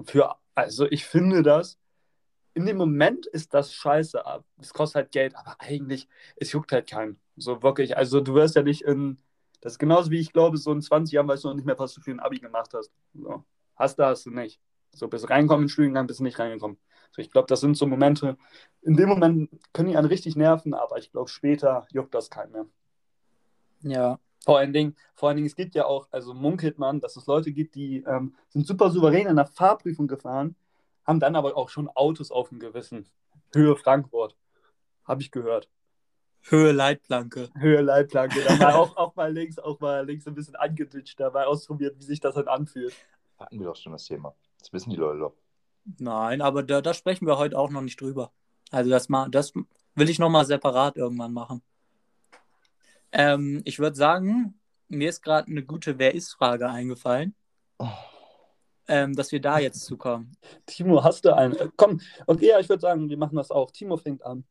für, 0.04 0.36
also 0.54 0.86
ich 0.90 1.04
finde 1.04 1.42
das, 1.42 1.78
in 2.56 2.64
dem 2.64 2.78
Moment 2.78 3.26
ist 3.26 3.52
das 3.52 3.74
scheiße, 3.74 4.22
es 4.62 4.72
kostet 4.72 4.96
halt 4.96 5.12
Geld, 5.12 5.36
aber 5.36 5.56
eigentlich, 5.58 6.08
es 6.36 6.52
juckt 6.52 6.72
halt 6.72 6.88
keinen. 6.88 7.20
So 7.36 7.62
wirklich, 7.62 7.98
also 7.98 8.22
du 8.22 8.32
wirst 8.32 8.56
ja 8.56 8.62
nicht 8.62 8.80
in, 8.80 9.18
das 9.60 9.74
ist 9.74 9.78
genauso 9.78 10.10
wie 10.10 10.20
ich 10.20 10.32
glaube, 10.32 10.56
so 10.56 10.72
in 10.72 10.80
20 10.80 11.12
Jahren 11.12 11.28
weißt 11.28 11.44
du 11.44 11.48
noch 11.48 11.54
nicht 11.54 11.66
mehr, 11.66 11.78
was 11.78 11.92
du 11.92 12.00
für 12.00 12.12
ein 12.12 12.20
Abi 12.20 12.38
gemacht 12.38 12.72
hast. 12.72 12.90
So. 13.12 13.44
Hast 13.74 13.98
du, 13.98 14.06
hast 14.06 14.24
du 14.24 14.30
nicht. 14.30 14.58
So, 14.94 15.06
bist 15.06 15.24
du 15.24 15.28
reingekommen 15.28 15.64
in 15.64 15.66
den 15.66 15.70
Studiengang, 15.70 16.06
bist 16.06 16.20
du 16.20 16.24
nicht 16.24 16.38
reingekommen. 16.38 16.78
So, 17.10 17.20
ich 17.20 17.30
glaube, 17.30 17.46
das 17.46 17.60
sind 17.60 17.76
so 17.76 17.86
Momente, 17.86 18.38
in 18.80 18.96
dem 18.96 19.10
Moment 19.10 19.50
können 19.74 19.90
die 19.90 19.96
einen 19.98 20.08
richtig 20.08 20.34
nerven, 20.34 20.72
aber 20.72 20.96
ich 20.96 21.12
glaube, 21.12 21.28
später 21.28 21.86
juckt 21.92 22.14
das 22.14 22.30
keinen 22.30 22.52
mehr. 22.52 22.66
Ja, 23.82 24.18
Vor 24.46 24.56
allen 24.58 24.72
Dingen, 24.72 24.96
vor 25.14 25.28
allen 25.28 25.36
Dingen, 25.36 25.46
es 25.46 25.56
gibt 25.56 25.74
ja 25.74 25.84
auch, 25.84 26.08
also 26.10 26.32
munkelt 26.32 26.78
man, 26.78 27.00
dass 27.00 27.16
es 27.16 27.26
Leute 27.26 27.52
gibt, 27.52 27.74
die 27.74 28.02
ähm, 28.06 28.34
sind 28.48 28.66
super 28.66 28.90
souverän 28.90 29.26
in 29.26 29.36
der 29.36 29.46
Fahrprüfung 29.46 30.06
gefahren, 30.06 30.56
haben 31.06 31.20
dann 31.20 31.36
aber 31.36 31.56
auch 31.56 31.68
schon 31.68 31.88
Autos 31.88 32.30
auf 32.30 32.48
dem 32.48 32.58
Gewissen. 32.58 33.08
Höhe 33.54 33.76
Frankfurt. 33.76 34.36
Habe 35.04 35.22
ich 35.22 35.30
gehört. 35.30 35.70
Höhe 36.42 36.72
Leitplanke. 36.72 37.50
Höhe 37.56 37.80
Leitplanke. 37.80 38.42
Dann 38.42 38.58
mal 38.58 38.72
auch, 38.74 38.96
auch 38.96 39.14
mal 39.16 39.32
links, 39.32 39.58
auch 39.58 39.80
mal 39.80 40.04
links 40.04 40.26
ein 40.26 40.34
bisschen 40.34 40.56
angeditscht, 40.56 41.18
dabei 41.18 41.46
ausprobiert, 41.46 41.98
wie 41.98 42.04
sich 42.04 42.20
das 42.20 42.34
dann 42.34 42.48
anfühlt. 42.48 42.94
Hatten 43.38 43.58
wir 43.58 43.66
doch 43.66 43.76
schon 43.76 43.92
das 43.92 44.04
Thema. 44.04 44.34
Das 44.58 44.72
wissen 44.72 44.90
die 44.90 44.96
Leute 44.96 45.20
doch. 45.20 45.34
Nein, 45.98 46.40
aber 46.40 46.62
da, 46.62 46.80
da 46.80 46.94
sprechen 46.94 47.26
wir 47.26 47.38
heute 47.38 47.58
auch 47.58 47.70
noch 47.70 47.82
nicht 47.82 48.00
drüber. 48.00 48.32
Also 48.70 48.90
das, 48.90 49.08
mal, 49.08 49.28
das 49.30 49.52
will 49.94 50.10
ich 50.10 50.18
nochmal 50.18 50.44
separat 50.44 50.96
irgendwann 50.96 51.32
machen. 51.32 51.62
Ähm, 53.12 53.62
ich 53.64 53.78
würde 53.78 53.96
sagen, 53.96 54.58
mir 54.88 55.08
ist 55.08 55.22
gerade 55.22 55.48
eine 55.48 55.64
gute 55.64 55.98
Wer 55.98 56.14
ist-Frage 56.14 56.68
eingefallen, 56.68 57.34
Oh. 57.78 57.88
Ähm, 58.88 59.14
dass 59.14 59.32
wir 59.32 59.40
da 59.40 59.58
jetzt 59.58 59.84
zukommen. 59.84 60.36
Timo, 60.66 61.02
hast 61.02 61.24
du 61.24 61.34
einen? 61.34 61.56
Komm, 61.76 62.00
okay, 62.26 62.48
ja, 62.48 62.60
ich 62.60 62.68
würde 62.68 62.80
sagen, 62.80 63.08
wir 63.08 63.18
machen 63.18 63.36
das 63.36 63.50
auch. 63.50 63.70
Timo 63.70 63.96
fängt 63.96 64.24
an. 64.24 64.44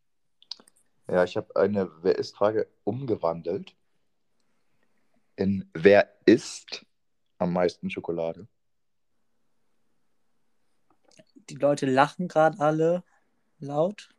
Ja, 1.09 1.23
ich 1.23 1.37
habe 1.37 1.55
eine 1.55 1.91
Wer 2.01 2.17
ist-Frage 2.17 2.67
umgewandelt 2.83 3.75
in 5.35 5.69
Wer 5.73 6.09
isst 6.25 6.85
am 7.37 7.53
meisten 7.53 7.89
Schokolade? 7.89 8.47
Die 11.49 11.55
Leute 11.55 11.85
lachen 11.85 12.27
gerade 12.27 12.59
alle 12.59 13.03
laut. 13.59 14.09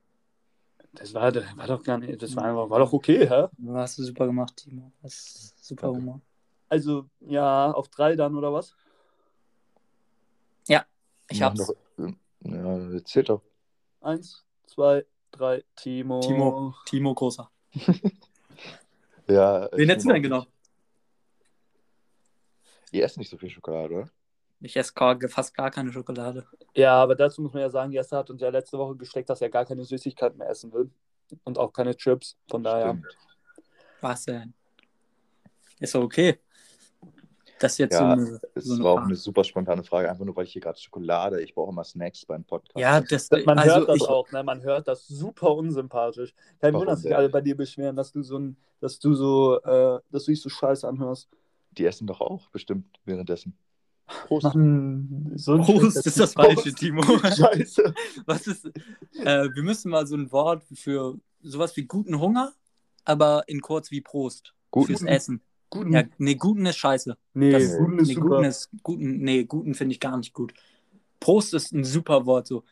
Das 0.92 1.12
war, 1.12 1.32
das 1.32 1.44
war 1.56 1.66
doch 1.66 1.82
gar 1.82 1.98
nicht, 1.98 2.22
das 2.22 2.36
war, 2.36 2.44
einfach, 2.44 2.70
war 2.70 2.78
doch 2.78 2.92
okay, 2.92 3.28
hä? 3.28 3.48
Du 3.58 3.74
hast 3.74 3.98
du 3.98 4.02
super 4.02 4.26
gemacht, 4.26 4.56
Timo. 4.56 4.92
Das 5.02 5.12
ist 5.14 5.64
super 5.64 5.88
Danke. 5.88 6.00
Humor. 6.00 6.20
Also, 6.68 7.08
ja, 7.20 7.70
auf 7.70 7.88
drei 7.88 8.16
dann, 8.16 8.34
oder 8.34 8.52
was? 8.52 8.74
Ich 11.36 11.42
hab's. 11.42 11.58
Noch, 11.58 11.74
ähm, 11.98 12.18
ja, 12.40 12.92
erzähl 12.94 13.24
doch. 13.24 13.42
Eins, 14.00 14.44
zwei, 14.66 15.04
drei, 15.30 15.64
Timo. 15.76 16.20
Timo. 16.20 16.74
Timo 16.86 17.14
Großer. 17.14 17.50
Ja, 19.28 19.68
Wen 19.72 19.80
ich 19.80 19.88
hättest 19.88 20.06
du 20.06 20.12
denn 20.12 20.22
genommen? 20.22 20.46
Ihr 22.92 23.04
esst 23.04 23.18
nicht 23.18 23.28
so 23.28 23.36
viel 23.36 23.50
Schokolade, 23.50 23.94
oder? 23.94 24.10
Ich 24.60 24.76
esse 24.76 24.92
fast 25.28 25.54
gar 25.54 25.70
keine 25.70 25.92
Schokolade. 25.92 26.46
Ja, 26.74 26.94
aber 26.94 27.14
dazu 27.14 27.42
muss 27.42 27.52
man 27.52 27.62
ja 27.62 27.68
sagen, 27.68 27.92
Jesse 27.92 28.16
hat 28.16 28.30
uns 28.30 28.40
ja 28.40 28.48
letzte 28.48 28.78
Woche 28.78 28.96
gesteckt, 28.96 29.28
dass 29.28 29.40
er 29.40 29.50
gar 29.50 29.64
keine 29.66 29.84
Süßigkeiten 29.84 30.38
mehr 30.38 30.48
essen 30.48 30.72
will. 30.72 30.90
Und 31.44 31.58
auch 31.58 31.72
keine 31.72 31.96
Chips. 31.96 32.38
Von 32.48 32.62
daher. 32.62 32.90
Stimmt. 32.90 33.18
Was 34.00 34.24
denn? 34.24 34.54
Ist 35.80 35.94
doch 35.94 36.02
okay. 36.02 36.38
Das 37.58 37.72
ist 37.72 37.78
jetzt 37.78 37.92
Ja, 37.94 37.98
so 38.00 38.04
eine. 38.04 38.40
Es 38.54 38.64
so 38.64 38.74
eine 38.74 38.84
war 38.84 38.92
auch 38.92 39.02
eine 39.02 39.16
super 39.16 39.42
spontane 39.44 39.82
Frage, 39.82 40.10
einfach 40.10 40.24
nur 40.24 40.36
weil 40.36 40.44
ich 40.44 40.52
hier 40.52 40.60
gerade 40.62 40.78
Schokolade, 40.78 41.40
ich 41.42 41.54
brauche 41.54 41.70
immer 41.70 41.84
Snacks 41.84 42.24
beim 42.26 42.44
Podcast. 42.44 42.78
Ja, 42.78 43.00
das, 43.00 43.30
Man 43.44 43.58
also 43.58 43.76
hört 43.76 43.88
das 43.88 43.96
ich, 43.96 44.02
auch, 44.08 44.30
ne? 44.30 44.42
Man 44.42 44.62
hört 44.62 44.88
das 44.88 45.06
super 45.06 45.54
unsympathisch. 45.54 46.34
Kein 46.60 46.74
Wunder, 46.74 46.92
dass 46.92 47.02
sich 47.02 47.16
alle 47.16 47.28
bei 47.30 47.40
dir 47.40 47.56
beschweren, 47.56 47.96
dass 47.96 48.12
du 48.12 48.22
so 48.22 48.38
ein, 48.38 48.56
dass 48.80 48.98
du 48.98 49.14
so, 49.14 49.60
äh, 49.62 50.00
dass 50.10 50.24
du 50.24 50.32
dich 50.32 50.42
so 50.42 50.48
scheiße 50.50 50.86
anhörst. 50.86 51.28
Die 51.72 51.84
essen 51.86 52.06
doch 52.06 52.20
auch 52.20 52.48
bestimmt 52.50 52.86
währenddessen. 53.04 53.56
Prost. 54.06 54.44
Mann, 54.44 55.32
so 55.34 55.58
Prost 55.58 56.06
ist 56.06 56.20
das 56.20 56.34
Prost. 56.34 56.46
falsche, 56.54 56.72
Timo. 56.74 57.02
Scheiße. 57.22 57.92
Was 58.26 58.46
ist. 58.46 58.66
Äh, 58.66 59.48
wir 59.52 59.62
müssen 59.62 59.90
mal 59.90 60.06
so 60.06 60.14
ein 60.16 60.30
Wort 60.30 60.62
für 60.74 61.18
sowas 61.42 61.76
wie 61.76 61.84
guten 61.86 62.20
Hunger, 62.20 62.52
aber 63.04 63.44
in 63.48 63.60
kurz 63.62 63.90
wie 63.90 64.00
Prost. 64.00 64.54
Guten- 64.70 64.88
Fürs 64.88 65.02
Essen. 65.02 65.40
Guten. 65.70 65.92
Ja, 65.92 66.04
nee, 66.18 66.34
guten 66.36 66.64
ist 66.66 66.76
scheiße. 66.76 67.16
nee, 67.34 67.50
das- 67.50 67.76
guten 67.76 67.98
ist 67.98 68.08
nee, 68.08 68.14
super. 68.14 68.28
guten 68.28 68.44
ist. 68.44 68.70
Guten, 68.82 69.18
nee, 69.18 69.44
guten 69.44 69.74
finde 69.74 69.92
ich 69.94 70.00
gar 70.00 70.16
nicht 70.16 70.32
gut. 70.32 70.54
Prost 71.20 71.54
ist 71.54 71.72
ein 71.72 71.84
super 71.84 72.26
Wort. 72.26 72.46
So. 72.46 72.64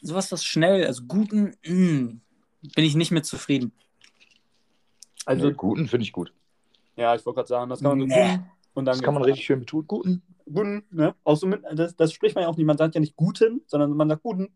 Sowas, 0.00 0.30
was 0.32 0.44
schnell, 0.44 0.86
also 0.86 1.02
guten, 1.04 1.54
mm, 1.66 2.20
bin 2.74 2.84
ich 2.84 2.94
nicht 2.94 3.10
mit 3.10 3.26
zufrieden. 3.26 3.72
also, 5.24 5.48
nee, 5.48 5.54
guten 5.54 5.88
finde 5.88 6.04
ich 6.04 6.12
gut. 6.12 6.32
ja, 6.96 7.14
ich 7.14 7.24
wollte 7.26 7.36
gerade 7.38 7.48
sagen, 7.48 7.70
das 7.70 7.80
kann 7.80 7.98
man 7.98 8.08
so 8.08 8.14
Nee. 8.16 8.28
guten 8.36 8.50
und 8.74 8.84
dann 8.84 8.94
Das 8.96 9.02
kann 9.02 9.14
man 9.14 9.22
richtig 9.24 9.44
schön 9.46 9.60
betonen. 9.60 9.86
Guten. 9.86 10.22
guten, 10.52 10.84
ne? 10.90 11.14
Auch 11.24 11.36
so 11.36 11.46
mit, 11.46 11.62
das, 11.74 11.96
das 11.96 12.12
spricht 12.12 12.34
man 12.34 12.42
ja 12.42 12.48
auch 12.48 12.56
nicht. 12.56 12.66
Man 12.66 12.78
sagt 12.78 12.94
ja 12.94 13.00
nicht 13.00 13.16
guten, 13.16 13.62
sondern 13.66 13.90
man 13.92 14.08
sagt 14.08 14.22
guten. 14.22 14.48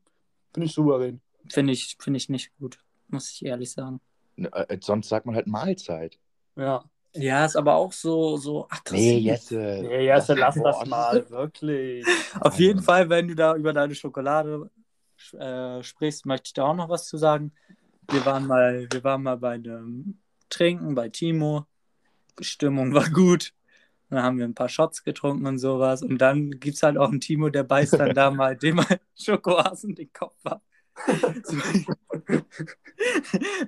Finde 0.54 0.66
ich 0.66 0.72
souverän. 0.72 1.20
Finde 1.48 1.72
ich, 1.72 1.96
finde 2.00 2.16
ich 2.18 2.28
nicht 2.28 2.56
gut, 2.58 2.78
muss 3.08 3.30
ich 3.32 3.44
ehrlich 3.44 3.72
sagen. 3.72 4.00
Ne, 4.36 4.50
äh, 4.52 4.78
sonst 4.80 5.08
sagt 5.08 5.26
man 5.26 5.34
halt 5.34 5.46
Mahlzeit. 5.46 6.18
Ja. 6.56 6.84
Ja, 7.14 7.44
ist 7.44 7.56
aber 7.56 7.74
auch 7.74 7.92
so, 7.92 8.36
so 8.36 8.66
aggressiv. 8.68 8.94
Nee, 8.94 9.18
Jesse. 9.18 9.80
Nee, 9.82 10.04
Jesse, 10.04 10.34
lass 10.34 10.54
das 10.54 10.86
mal, 10.86 11.28
wirklich. 11.28 12.06
Auf 12.40 12.58
jeden 12.58 12.82
Fall, 12.82 13.08
wenn 13.08 13.28
du 13.28 13.34
da 13.34 13.56
über 13.56 13.72
deine 13.72 13.94
Schokolade 13.94 14.70
äh, 15.32 15.82
sprichst, 15.82 16.24
möchte 16.26 16.48
ich 16.48 16.52
da 16.54 16.64
auch 16.64 16.74
noch 16.74 16.88
was 16.88 17.08
zu 17.08 17.16
sagen. 17.16 17.52
Wir 18.08 18.24
waren 18.24 18.46
mal, 18.46 18.86
wir 18.90 19.04
waren 19.04 19.22
mal 19.22 19.36
bei 19.36 19.54
einem 19.54 20.20
Trinken 20.48 20.94
bei 20.94 21.08
Timo. 21.08 21.66
Die 22.38 22.44
Stimmung 22.44 22.94
war 22.94 23.08
gut. 23.10 23.52
Dann 24.08 24.22
haben 24.22 24.38
wir 24.38 24.44
ein 24.44 24.54
paar 24.54 24.68
Shots 24.68 25.04
getrunken 25.04 25.46
und 25.46 25.58
sowas. 25.58 26.02
Und 26.02 26.18
dann 26.18 26.50
gibt 26.50 26.76
es 26.76 26.82
halt 26.82 26.96
auch 26.96 27.10
einen 27.10 27.20
Timo, 27.20 27.48
der 27.48 27.64
beißt 27.64 27.94
dann 27.94 28.14
da 28.14 28.30
mal 28.30 28.56
dem 28.56 28.76
mal 28.76 29.00
Schokohasen 29.14 29.94
den 29.94 30.12
Kopf 30.12 30.38
ab. 30.44 30.62
So, 31.44 31.56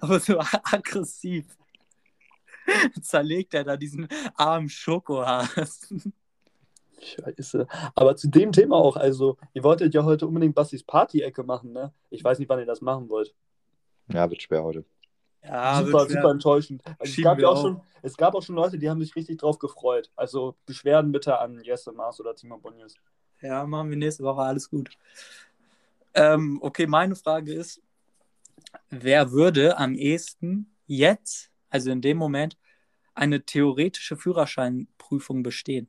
aber 0.00 0.20
so 0.20 0.38
aggressiv. 0.38 1.46
Zerlegt 3.02 3.54
er 3.54 3.64
da 3.64 3.76
diesen 3.76 4.08
armen 4.36 4.68
Schokohasen. 4.68 6.12
Scheiße. 7.02 7.66
Aber 7.94 8.16
zu 8.16 8.28
dem 8.28 8.52
Thema 8.52 8.76
auch, 8.76 8.96
also, 8.96 9.36
ihr 9.54 9.64
wolltet 9.64 9.92
ja 9.94 10.04
heute 10.04 10.26
unbedingt 10.26 10.54
Bastis 10.54 10.84
Party-Ecke 10.84 11.42
machen, 11.42 11.72
ne? 11.72 11.92
Ich 12.10 12.22
weiß 12.22 12.38
nicht, 12.38 12.48
wann 12.48 12.60
ihr 12.60 12.66
das 12.66 12.80
machen 12.80 13.08
wollt. 13.08 13.34
Ja, 14.08 14.30
wird 14.30 14.42
schwer 14.42 14.62
heute. 14.62 14.84
Ja, 15.44 15.82
super, 15.84 16.06
super 16.08 16.30
enttäuschend. 16.30 16.82
Also, 16.98 17.12
es, 17.18 17.24
gab 17.24 17.40
ja 17.40 17.48
auch 17.48 17.56
auf. 17.56 17.62
schon, 17.62 17.80
es 18.02 18.16
gab 18.16 18.34
auch 18.34 18.42
schon 18.42 18.54
Leute, 18.54 18.78
die 18.78 18.88
haben 18.88 19.00
sich 19.00 19.16
richtig 19.16 19.38
drauf 19.38 19.58
gefreut. 19.58 20.10
Also 20.14 20.56
Beschwerden 20.66 21.10
bitte 21.10 21.38
an 21.38 21.60
Jesse 21.64 21.92
Maas 21.92 22.20
oder 22.20 22.34
Timo 22.34 22.58
Bonjes. 22.58 22.94
Ja, 23.40 23.66
machen 23.66 23.90
wir 23.90 23.96
nächste 23.96 24.22
Woche, 24.22 24.42
alles 24.42 24.70
gut. 24.70 24.90
Ähm, 26.14 26.58
okay, 26.62 26.86
meine 26.86 27.16
Frage 27.16 27.52
ist, 27.52 27.82
wer 28.90 29.32
würde 29.32 29.78
am 29.78 29.94
ehesten 29.94 30.72
jetzt, 30.86 31.50
also 31.72 31.90
in 31.90 32.02
dem 32.02 32.18
Moment, 32.18 32.58
eine 33.14 33.44
theoretische 33.44 34.16
Führerscheinprüfung 34.16 35.42
bestehen? 35.42 35.88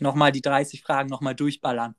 Nochmal 0.00 0.32
die 0.32 0.42
30 0.42 0.82
Fragen 0.82 1.08
nochmal 1.08 1.34
durchballern. 1.34 1.94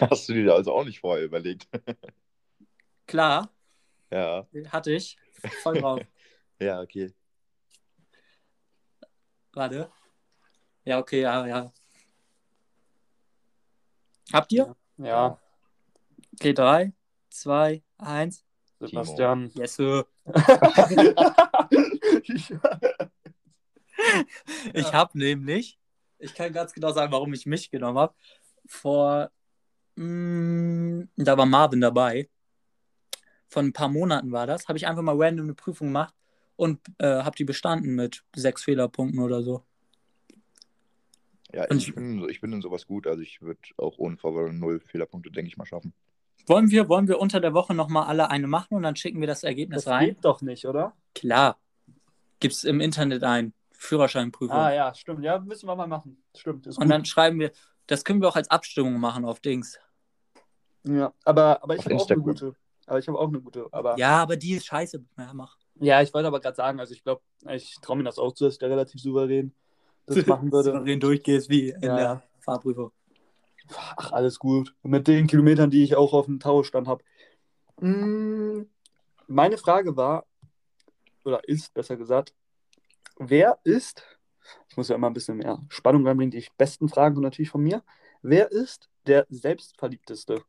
Hast 0.00 0.28
du 0.28 0.32
dir 0.32 0.54
also 0.54 0.72
auch 0.72 0.84
nicht 0.84 1.00
vorher 1.00 1.24
überlegt? 1.24 1.68
Klar, 3.06 3.50
ja, 4.10 4.46
hatte 4.70 4.92
ich. 4.92 5.18
Voll 5.62 5.80
drauf. 5.80 6.00
ja, 6.58 6.80
okay. 6.80 7.12
Warte. 9.52 9.90
Ja, 10.84 10.98
okay, 10.98 11.20
ja, 11.20 11.46
ja. 11.46 11.72
Habt 14.32 14.52
ihr? 14.52 14.74
Ja, 14.96 15.38
Okay, 16.40 16.52
3, 16.54 16.92
2, 17.30 17.82
1. 17.98 18.44
Sebastian. 18.80 19.50
Yes, 19.54 19.76
sir. 19.76 20.06
Ich 24.74 24.92
habe 24.92 25.16
nämlich, 25.18 25.78
ich 26.18 26.34
kann 26.34 26.52
ganz 26.52 26.72
genau 26.72 26.92
sagen, 26.92 27.12
warum 27.12 27.32
ich 27.32 27.46
mich 27.46 27.70
genommen 27.70 27.98
habe. 27.98 28.14
Vor, 28.66 29.30
mh, 29.96 31.06
da 31.16 31.36
war 31.38 31.46
Marvin 31.46 31.80
dabei. 31.80 32.28
Vor 33.48 33.62
ein 33.62 33.72
paar 33.72 33.88
Monaten 33.88 34.32
war 34.32 34.46
das. 34.46 34.66
Habe 34.68 34.78
ich 34.78 34.86
einfach 34.86 35.02
mal 35.02 35.16
random 35.16 35.46
eine 35.46 35.54
Prüfung 35.54 35.88
gemacht 35.88 36.14
und 36.56 36.80
äh, 36.98 37.06
habe 37.22 37.36
die 37.36 37.44
bestanden 37.44 37.94
mit 37.94 38.24
sechs 38.34 38.64
Fehlerpunkten 38.64 39.20
oder 39.20 39.42
so. 39.42 39.64
Ja, 41.52 41.66
Und 41.68 41.76
ich, 41.76 41.94
bin, 41.94 42.20
so- 42.20 42.28
ich 42.28 42.40
bin 42.40 42.52
in 42.52 42.62
sowas 42.62 42.86
gut. 42.86 43.06
Also 43.06 43.22
ich 43.22 43.40
würde 43.42 43.60
auch 43.76 43.98
ohne 43.98 44.16
Vorwahl 44.16 44.52
null 44.52 44.80
Fehlerpunkte, 44.80 45.30
denke 45.30 45.48
ich 45.48 45.56
mal, 45.56 45.66
schaffen. 45.66 45.92
Wollen 46.46 46.70
wir, 46.70 46.88
wollen 46.88 47.06
wir 47.08 47.20
unter 47.20 47.40
der 47.40 47.54
Woche 47.54 47.74
nochmal 47.74 48.06
alle 48.06 48.28
eine 48.30 48.48
machen 48.48 48.74
und 48.74 48.82
dann 48.82 48.96
schicken 48.96 49.20
wir 49.20 49.26
das 49.28 49.44
Ergebnis 49.44 49.84
Das 49.84 49.92
rein? 49.92 50.06
geht 50.08 50.24
doch 50.24 50.42
nicht, 50.42 50.66
oder? 50.66 50.94
Klar. 51.14 51.58
Gibt 52.40 52.54
es 52.54 52.64
im 52.64 52.80
Internet 52.80 53.22
ein. 53.24 53.52
Führerscheinprüfung. 53.72 54.56
Ah 54.56 54.72
ja, 54.72 54.94
stimmt. 54.94 55.24
Ja, 55.24 55.38
müssen 55.40 55.66
wir 55.68 55.76
mal 55.76 55.86
machen. 55.86 56.22
Stimmt. 56.36 56.66
Ist 56.66 56.78
und 56.78 56.84
gut. 56.84 56.92
dann 56.92 57.04
schreiben 57.04 57.38
wir, 57.38 57.52
das 57.86 58.04
können 58.04 58.20
wir 58.22 58.28
auch 58.28 58.36
als 58.36 58.50
Abstimmung 58.50 58.98
machen 58.98 59.24
auf 59.24 59.40
Dings. 59.40 59.78
ja, 60.84 61.12
aber, 61.24 61.62
aber 61.62 61.76
ich 61.76 61.84
habe 61.84 61.96
auch 61.96 62.08
eine 62.10 62.20
gute. 62.22 62.54
Aber 62.86 62.98
ich 62.98 63.08
habe 63.08 63.18
auch 63.18 63.28
eine 63.28 63.40
gute. 63.40 63.66
Aber 63.72 63.98
Ja, 63.98 64.22
aber 64.22 64.36
die 64.36 64.52
ist 64.52 64.66
scheiße. 64.66 65.04
Ja, 65.18 65.30
mach. 65.34 65.56
Ja, 65.80 66.00
ich 66.02 66.14
wollte 66.14 66.28
aber 66.28 66.40
gerade 66.40 66.54
sagen, 66.56 66.78
also 66.80 66.92
ich 66.94 67.02
glaube, 67.02 67.22
ich 67.50 67.76
traue 67.80 67.96
mir 67.96 68.04
das 68.04 68.18
auch 68.18 68.32
zu, 68.32 68.44
dass 68.44 68.58
der 68.58 68.70
relativ 68.70 69.00
souverän 69.00 69.54
das 70.06 70.16
machen 70.26 70.52
würde. 70.52 70.70
Souverän 70.70 71.00
durchgehst 71.00 71.48
wie 71.50 71.70
in 71.70 71.82
Ja, 71.82 71.96
der. 71.96 72.22
Fahrprüfung. 72.40 72.92
Ach, 73.96 74.12
alles 74.12 74.38
gut. 74.38 74.74
Und 74.82 74.90
mit 74.90 75.08
den 75.08 75.26
Kilometern, 75.26 75.70
die 75.70 75.82
ich 75.82 75.96
auch 75.96 76.12
auf 76.12 76.26
dem 76.26 76.38
Taustand 76.38 76.86
habe. 76.86 77.02
Meine 79.26 79.56
Frage 79.56 79.96
war, 79.96 80.26
oder 81.24 81.46
ist 81.48 81.72
besser 81.74 81.96
gesagt, 81.96 82.34
wer 83.18 83.58
ist, 83.64 84.02
ich 84.68 84.76
muss 84.76 84.88
ja 84.88 84.96
immer 84.96 85.08
ein 85.08 85.14
bisschen 85.14 85.38
mehr 85.38 85.62
Spannung 85.68 86.06
reinbringen, 86.06 86.30
die 86.30 86.46
besten 86.56 86.88
Fragen 86.88 87.14
kommen 87.14 87.24
natürlich 87.24 87.50
von 87.50 87.62
mir, 87.62 87.82
wer 88.22 88.50
ist 88.50 88.88
der 89.06 89.26
selbstverliebteste? 89.28 90.42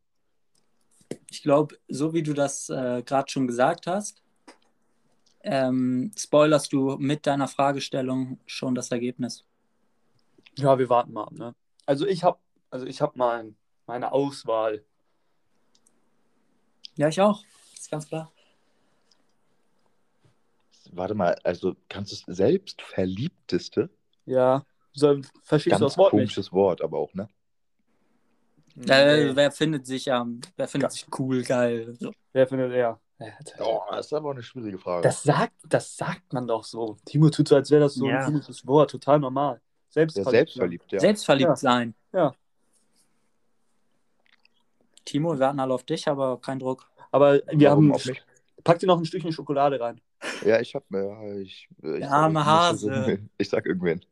Ich 1.30 1.44
glaube, 1.44 1.78
so 1.88 2.14
wie 2.14 2.24
du 2.24 2.34
das 2.34 2.70
äh, 2.70 3.04
gerade 3.04 3.30
schon 3.30 3.48
gesagt 3.48 3.88
hast, 3.88 4.22
ähm, 5.44 6.12
spoilerst 6.18 6.74
du 6.74 6.98
mit 6.98 7.28
deiner 7.28 7.48
Fragestellung 7.48 8.40
schon 8.48 8.74
das 8.74 8.90
Ergebnis. 8.90 9.46
Ja, 10.58 10.80
wir 10.80 10.90
warten 10.90 11.14
mal 11.14 11.26
ab, 11.26 11.34
ne? 11.34 11.54
Also 11.86 12.08
ich 12.08 12.24
habe 12.24 12.40
also 12.76 12.88
ich 12.88 13.02
habe 13.02 13.18
mal 13.18 13.54
meine 13.88 14.12
Auswahl. 14.12 14.84
Ja, 16.96 17.08
ich 17.08 17.22
auch. 17.22 17.44
ist 17.74 17.90
ganz 17.90 18.08
klar. 18.08 18.32
Warte 20.96 21.14
mal, 21.14 21.36
also 21.44 21.76
kannst 21.90 22.12
du 22.12 22.32
es 22.32 22.38
selbst 22.38 22.82
verliebteste? 22.82 23.90
Ja, 24.26 24.64
so, 24.94 25.20
verstehst 25.44 25.76
du 25.76 25.80
Ganz 25.82 25.94
das 25.94 25.98
Wort 25.98 26.14
nicht? 26.14 26.22
komisches 26.22 26.54
Wort, 26.54 26.82
aber 26.82 26.98
auch, 27.00 27.14
ne? 27.14 27.28
Äh, 28.88 29.36
wer 29.36 29.52
findet 29.52 29.86
sich 29.86 30.06
ja, 30.06 30.26
wer 30.56 30.68
findet 30.68 30.92
sich 30.94 31.06
cool, 31.20 31.44
geil. 31.44 31.96
So. 32.00 32.12
Wer 32.34 32.48
findet 32.48 32.72
er? 32.74 33.00
Oh, 33.60 33.80
das 33.92 34.08
ist 34.08 34.14
aber 34.14 34.32
eine 34.32 34.44
schwierige 34.44 34.78
Frage. 34.78 35.04
Das 35.04 35.24
sagt, 35.24 35.54
das 35.68 35.96
sagt 35.96 36.34
man 36.34 36.48
doch 36.48 36.64
so. 36.66 36.98
Timo 37.06 37.30
tut 37.30 37.48
so, 37.48 37.56
als 37.56 37.72
wäre 37.72 37.82
das 37.82 37.96
so 37.96 38.08
Ja. 38.08 38.20
ein 38.20 38.26
komisches 38.26 38.66
Wort, 38.68 38.92
total 38.92 39.20
normal. 39.20 39.62
Selbstverliebt. 39.90 40.32
selbstverliebt, 40.32 40.92
ja. 40.92 41.00
Selbstverliebt 41.00 41.50
Ja. 41.50 41.56
sein. 41.56 41.94
Ja. 42.14 42.34
Timo, 45.06 45.34
wir 45.34 45.40
warten 45.40 45.60
alle 45.60 45.74
auf 45.74 45.84
dich, 45.84 46.08
aber 46.08 46.40
kein 46.42 46.60
Druck. 46.60 46.90
Aber 47.12 47.36
wir 47.36 47.70
Warum 47.70 47.86
haben, 47.90 47.94
auch 47.94 48.06
nicht? 48.06 48.26
Pack 48.66 48.80
dir 48.80 48.88
noch 48.88 48.98
ein 48.98 49.06
Stückchen 49.06 49.32
Schokolade 49.32 49.80
rein. 49.80 50.02
Ja, 50.44 50.60
ich 50.60 50.74
hab, 50.74 50.84
ja, 50.92 51.36
ich, 51.36 51.70
ich, 51.84 52.00
Der 52.00 52.12
arme 52.12 52.40
ich 52.40 52.46
Hase. 52.46 53.20
Ich 53.38 53.48
sag 53.48 53.66
irgendwen. 53.66 54.04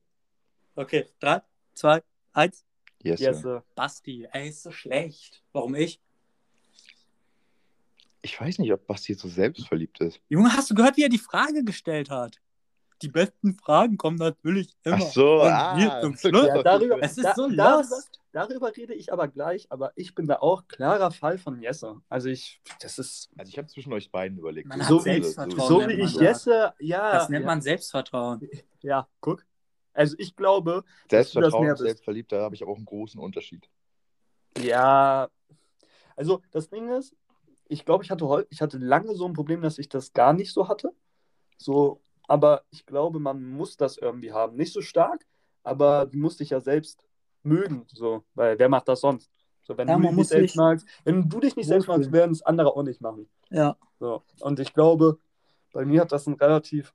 Okay, 0.76 1.08
drei, 1.20 1.42
zwei, 1.74 2.04
eins. 2.34 2.64
Yes, 3.02 3.20
Yes, 3.20 3.42
sir. 3.42 3.64
Basti, 3.76 4.28
ey, 4.32 4.50
ist 4.50 4.62
so 4.62 4.72
schlecht. 4.72 5.44
Warum 5.54 5.74
ich? 5.74 6.00
Ich 8.22 8.40
weiß 8.40 8.60
nicht, 8.60 8.72
ob 8.72 8.86
Basti 8.86 9.16
so 9.16 9.28
selbstverliebt 9.28 10.00
ist. 10.00 10.22
Junge, 10.30 10.54
hast 10.54 10.70
du 10.70 10.76
gehört, 10.76 10.98
wie 10.98 11.04
er 11.04 11.10
die 11.10 11.18
Frage 11.18 11.64
gestellt 11.64 12.12
hat? 12.12 12.40
Die 13.02 13.10
besten 13.10 13.56
Fragen 13.56 13.98
kommen 13.98 14.18
natürlich 14.18 14.78
immer. 14.84 14.98
Ach 15.02 15.12
so, 15.12 15.42
ah. 15.42 15.76
mir 15.76 16.00
zum 16.00 16.16
Schluss. 16.18 16.48
Ja, 16.48 16.62
darüber, 16.62 17.02
Es 17.02 17.18
ist 17.18 17.26
da, 17.26 17.34
so 17.34 17.48
lost. 17.48 18.22
Darüber 18.34 18.76
rede 18.76 18.94
ich 18.94 19.14
aber 19.14 19.30
gleich, 19.30 19.72
aber 19.72 19.94
ich 19.96 20.14
bin 20.14 20.28
da 20.28 20.40
auch 20.40 20.68
klarer 20.68 21.12
Fall 21.12 21.38
von 21.38 21.62
Jesse. 21.62 22.02
Also 22.10 22.28
ich, 22.30 22.62
das 22.82 23.00
ist, 23.00 23.30
Also 23.38 23.50
ich 23.50 23.58
habe 23.58 23.68
zwischen 23.70 23.94
euch 23.94 24.12
beiden 24.12 24.38
überlegt. 24.38 24.68
Man 24.68 24.82
hat 24.82 24.90
So 24.90 25.00
wie- 25.00 25.22
Selbstvertrauen. 25.22 25.68
so 25.68 25.88
wie 25.88 25.94
ich 25.94 26.14
das. 26.14 26.22
Jesse, 26.22 26.74
ja. 26.80 27.14
Das 27.14 27.30
nennt 27.30 27.44
ja, 27.44 27.48
man 27.48 27.62
Selbstvertrauen. 27.62 28.42
Ja, 28.82 29.08
guck. 29.22 29.46
Also 29.94 30.16
ich 30.20 30.36
glaube, 30.36 30.84
das 31.08 31.32
Selbstvertrauen 31.32 31.70
bist. 31.70 31.84
selbstverliebt, 31.84 32.32
da 32.34 32.42
habe 32.42 32.54
ich 32.56 32.62
aber 32.64 32.74
auch 32.74 32.78
einen 32.78 32.86
großen 32.86 33.18
Unterschied. 33.22 33.70
Ja, 34.58 35.30
also 36.16 36.42
das 36.52 36.70
Ding 36.70 36.90
ist, 36.90 37.16
ich 37.70 37.86
glaube, 37.86 38.04
ich 38.04 38.12
hatte 38.12 38.46
ich 38.50 38.62
hatte 38.62 38.78
lange 38.78 39.16
so 39.16 39.26
ein 39.26 39.34
Problem, 39.34 39.62
dass 39.62 39.78
ich 39.80 39.90
das 39.90 40.12
gar 40.14 40.34
nicht 40.34 40.52
so 40.52 40.68
hatte. 40.68 40.92
So, 41.58 42.02
aber 42.28 42.64
ich 42.72 42.86
glaube, 42.86 43.20
man 43.20 43.42
muss 43.52 43.78
das 43.78 43.98
irgendwie 43.98 44.32
haben. 44.34 44.56
Nicht 44.58 44.74
so 44.74 44.82
stark, 44.82 45.26
aber 45.64 46.06
du 46.08 46.18
musst 46.18 46.40
dich 46.40 46.50
ja 46.50 46.60
selbst 46.60 47.06
mögen, 47.44 47.86
so, 47.92 48.24
weil 48.36 48.58
wer 48.60 48.70
macht 48.70 48.88
das 48.88 49.02
sonst? 49.02 49.30
So, 49.64 49.78
wenn 49.78 49.88
Ja, 49.88 49.96
du 49.96 50.02
dich 50.02 50.12
nicht 50.18 50.28
selbst 50.30 50.56
magst, 50.56 50.88
wenn 51.06 51.30
du 51.30 51.40
dich 51.40 51.56
nicht 51.56 51.68
selbst 51.68 51.88
magst, 51.88 52.12
werden 52.12 52.32
es 52.32 52.42
andere 52.42 52.76
auch 52.76 52.84
nicht 52.84 53.02
machen. 53.02 53.30
Ja. 53.50 53.78
So. 54.00 54.24
Und 54.42 54.60
ich 54.60 54.74
glaube, 54.74 55.20
bei 55.72 55.86
mir 55.86 56.02
hat 56.02 56.12
das 56.12 56.28
ein 56.28 56.34
relativ, 56.34 56.94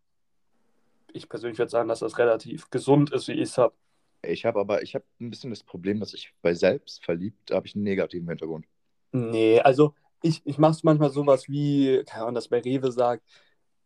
ich 1.13 1.29
persönlich 1.29 1.59
würde 1.59 1.71
sagen, 1.71 1.89
dass 1.89 2.01
das 2.01 2.19
relativ 2.19 2.71
gesund 2.71 3.11
ist, 3.13 3.29
wie 3.29 3.33
ich 3.33 3.51
es 3.51 3.59
habe. 3.59 3.75
Ich 4.23 4.45
habe 4.45 4.59
aber, 4.61 4.83
ich 4.83 4.95
habe 4.95 5.05
ein 5.21 5.31
bisschen 5.31 5.51
das 5.51 5.63
Problem, 5.63 6.01
dass 6.01 6.13
ich 6.13 6.35
bei 6.43 6.53
selbstverliebt 6.53 7.53
habe 7.53 7.67
ich 7.67 7.75
einen 7.75 7.85
negativen 7.85 8.29
Hintergrund. 8.29 8.67
Nee, 9.13 9.61
also 9.61 9.95
ich, 10.23 10.43
ich 10.45 10.59
mache 10.59 10.73
es 10.73 10.83
manchmal 10.83 11.11
sowas 11.11 11.49
wie, 11.49 12.03
keine 12.05 12.25
Ahnung, 12.25 12.35
dass 12.35 12.49
bei 12.49 12.59
Rewe 12.61 12.91
sagt, 12.93 13.23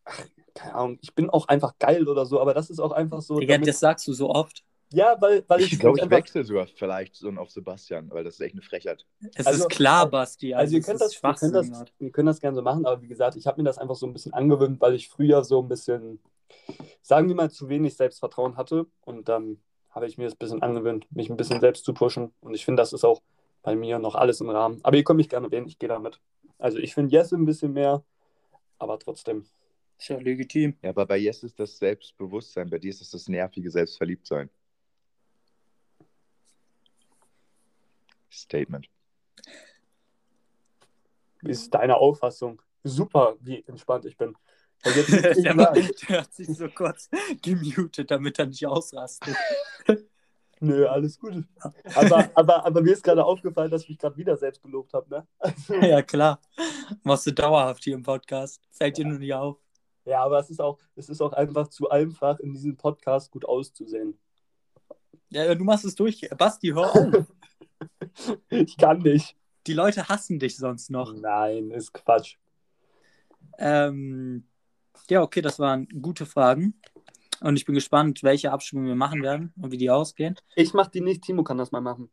ach, 0.05 0.25
keine 0.55 0.75
Ahnung, 0.75 0.99
ich 1.03 1.15
bin 1.15 1.31
auch 1.31 1.47
einfach 1.49 1.79
geil 1.79 2.09
oder 2.09 2.27
so, 2.27 2.41
aber 2.41 2.55
das 2.55 2.71
ist 2.71 2.81
auch 2.81 2.93
einfach 2.93 3.21
so. 3.21 3.39
Digga, 3.39 3.55
damit- 3.55 3.69
das 3.69 3.79
sagst 3.81 4.07
du 4.09 4.13
so 4.15 4.31
oft. 4.31 4.65
Ja, 4.93 5.17
weil, 5.21 5.45
weil 5.49 5.61
Ich 5.61 5.79
glaube, 5.79 5.99
ich 5.99 6.03
einfach, 6.03 6.17
wechsle 6.17 6.45
sogar 6.45 6.67
vielleicht 6.67 7.15
so 7.17 7.31
auf 7.31 7.51
Sebastian, 7.51 8.11
weil 8.11 8.25
das 8.25 8.35
ist 8.35 8.41
echt 8.41 8.55
eine 8.55 8.63
Frechheit. 8.63 9.07
Es 9.35 9.47
Also- 9.47 9.65
ist 9.67 9.71
klar, 9.71 10.09
Basti. 10.09 10.55
Also, 10.55 10.75
ihr 10.75 10.81
es 10.81 10.87
könnt, 10.87 11.01
das, 11.01 11.15
ihr, 11.15 11.21
könnt 11.35 11.55
das, 11.55 11.85
ihr 11.99 12.11
könnt 12.11 12.29
das 12.29 12.41
gerne 12.41 12.55
so 12.57 12.63
machen, 12.63 12.87
aber 12.87 13.01
wie 13.03 13.09
gesagt, 13.09 13.37
ich 13.37 13.47
habe 13.47 13.61
mir 13.61 13.65
das 13.65 13.79
einfach 13.79 13.95
so 13.97 14.07
ein 14.07 14.13
bisschen 14.13 14.33
angewöhnt, 14.33 14.81
weil 14.81 14.95
ich 14.95 15.09
früher 15.09 15.45
so 15.45 15.63
ein 15.63 15.69
bisschen, 15.69 16.21
sagen 17.03 17.29
wir 17.29 17.35
mal, 17.35 17.51
zu 17.51 17.69
wenig 17.69 17.97
Selbstvertrauen 17.97 18.57
hatte 18.57 18.87
und 19.03 19.29
dann 19.29 19.59
habe 19.91 20.07
ich 20.07 20.17
mir 20.19 20.25
das 20.25 20.35
ein 20.35 20.39
bisschen 20.39 20.63
angewöhnt, 20.63 21.07
mich 21.11 21.29
ein 21.31 21.37
bisschen 21.37 21.61
selbst 21.61 21.85
zu 21.85 21.93
pushen 21.93 22.33
und 22.41 22.55
ich 22.55 22.65
finde, 22.65 22.81
das 22.81 22.93
ist 22.93 23.05
auch 23.05 23.21
bei 23.63 23.77
mir 23.77 23.99
noch 23.99 24.15
alles 24.15 24.41
im 24.41 24.49
Rahmen. 24.51 24.81
Aber 24.83 24.97
ihr 24.97 25.05
könnt 25.05 25.19
mich 25.19 25.29
gerne 25.29 25.51
wählen, 25.51 25.67
ich 25.67 25.79
gehe 25.79 25.89
damit. 25.89 26.19
Also 26.59 26.79
ich 26.79 26.95
finde 26.95 27.13
Jesse 27.15 27.37
ein 27.37 27.45
bisschen 27.45 27.73
mehr, 27.73 28.03
aber 28.79 28.99
trotzdem. 28.99 29.45
Ist 29.99 30.09
ja 30.09 30.19
legitim. 30.19 30.75
Ja, 30.83 30.91
aber 30.91 31.07
bei 31.07 31.17
Yes 31.19 31.45
ist 31.45 31.61
das 31.61 31.79
Selbstbewusstsein, 31.79 32.69
bei 32.71 32.79
dir 32.79 32.91
ist 32.91 33.01
es 33.03 33.11
das 33.11 33.29
nervige 33.29 33.71
Selbstverliebtsein. 33.71 34.51
Statement. 38.33 38.89
Wie 41.43 41.51
ist 41.51 41.73
deine 41.75 41.97
Auffassung? 41.97 42.63
Super, 42.85 43.37
wie 43.41 43.65
entspannt 43.67 44.05
ich 44.07 44.17
bin. 44.17 44.37
Der, 44.85 45.35
sagen, 45.35 45.91
der 46.09 46.23
hat 46.23 46.35
sich 46.35 46.49
so 46.49 46.69
kurz 46.69 47.09
gemutet, 47.41 48.11
damit 48.11 48.41
er 48.41 48.47
nicht 48.47 48.67
ausrastet. 48.67 49.37
Nö, 50.61 50.87
alles 50.89 51.21
gut. 51.21 51.45
Aber, 51.95 52.29
aber, 52.35 52.67
aber 52.67 52.83
mir 52.83 52.93
ist 52.93 53.05
gerade 53.05 53.25
aufgefallen, 53.25 53.71
dass 53.71 53.83
ich 53.83 53.91
mich 53.91 53.99
gerade 53.99 54.17
wieder 54.17 54.37
selbst 54.37 54.61
gelobt 54.61 54.93
habe. 54.93 55.09
Ne? 55.09 55.27
Also, 55.39 55.75
ja, 55.75 56.03
klar. 56.03 56.41
Machst 57.05 57.27
du 57.29 57.33
dauerhaft 57.33 57.85
hier 57.85 57.95
im 57.95 58.03
Podcast. 58.03 58.61
Fällt 58.73 58.97
dir 58.97 59.07
nur 59.07 59.19
nicht 59.19 59.35
auf. 59.35 59.59
ja, 60.05 60.23
aber 60.25 60.41
es 60.41 60.51
ist, 60.51 60.61
auch, 60.61 60.79
es 60.97 61.09
ist 61.09 61.21
auch 61.21 61.33
einfach 61.33 61.69
zu 61.69 61.89
einfach, 61.89 62.41
in 62.41 62.53
diesem 62.53 62.77
Podcast 62.77 63.31
gut 63.31 63.45
auszusehen. 63.45 64.19
Ja, 65.31 65.55
du 65.55 65.65
machst 65.65 65.85
es 65.85 65.95
durch. 65.95 66.29
Basti, 66.37 66.71
hör 66.71 66.93
auf. 66.93 67.27
Ich 68.51 68.77
kann 68.77 68.99
nicht. 68.99 69.37
Die 69.67 69.75
Leute 69.75 70.09
hassen 70.09 70.39
dich 70.39 70.57
sonst 70.57 70.91
noch. 70.91 71.15
Nein, 71.15 71.71
ist 71.71 71.93
Quatsch. 71.93 72.37
Ähm, 73.59 74.45
ja, 75.09 75.23
okay, 75.23 75.41
das 75.41 75.59
waren 75.59 75.89
gute 76.01 76.27
Fragen. 76.27 76.75
Und 77.41 77.57
ich 77.57 77.65
bin 77.65 77.75
gespannt, 77.75 78.23
welche 78.23 78.53
Abstimmung 78.53 78.87
wir 78.87 78.95
machen 78.95 79.23
werden 79.23 79.53
und 79.61 79.73
wie 79.73 79.79
die 79.79 79.91
ausgehen. 79.91 80.37
Ich 80.55 80.75
mach 80.75 80.87
die 80.87 81.01
nicht, 81.01 81.23
Timo 81.23 81.43
kann 81.43 81.59
das 81.59 81.73
mal 81.73 81.81
machen. 81.81 82.11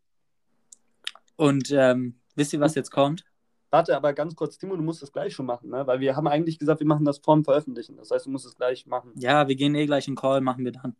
Und 1.36 1.72
ähm, 1.72 2.20
wisst 2.36 2.53
ihr, 2.53 2.59
was 2.59 2.76
jetzt 2.76 2.91
kommt? 2.91 3.24
Warte, 3.70 3.95
aber 3.95 4.13
ganz 4.13 4.36
kurz, 4.36 4.57
Timo, 4.57 4.76
du 4.76 4.82
musst 4.82 5.03
das 5.03 5.11
gleich 5.11 5.34
schon 5.34 5.45
machen, 5.45 5.70
ne? 5.70 5.86
Weil 5.86 5.99
wir 5.99 6.15
haben 6.15 6.28
eigentlich 6.28 6.57
gesagt, 6.57 6.80
wir 6.80 6.88
machen 6.88 7.05
das 7.05 7.20
vorm 7.20 7.43
Veröffentlichen. 7.43 7.97
Das 7.97 8.09
heißt, 8.09 8.26
du 8.26 8.32
musst 8.32 8.47
es 8.47 8.55
gleich 8.55 8.88
machen. 8.88 9.11
Ja, 9.15 9.47
wir 9.47 9.55
gehen 9.55 9.76
eh 9.76 9.86
gleich 9.86 10.07
in 10.07 10.15
Call, 10.15 10.41
machen 10.41 10.65
wir 10.65 10.72
dann. 10.72 10.95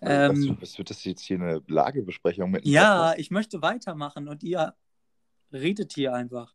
Also, 0.00 0.42
Ähm, 0.42 0.56
was, 0.56 0.62
was 0.62 0.78
wird 0.78 0.90
das 0.90 1.04
jetzt 1.04 1.22
hier 1.22 1.36
eine 1.40 1.62
Lagebesprechung 1.66 2.50
mit? 2.50 2.66
ja, 2.66 2.96
Podcast? 2.98 3.18
ich 3.20 3.30
möchte 3.30 3.62
weitermachen 3.62 4.28
und 4.28 4.42
ihr 4.42 4.74
redet 5.52 5.92
hier 5.94 6.14
einfach. 6.14 6.54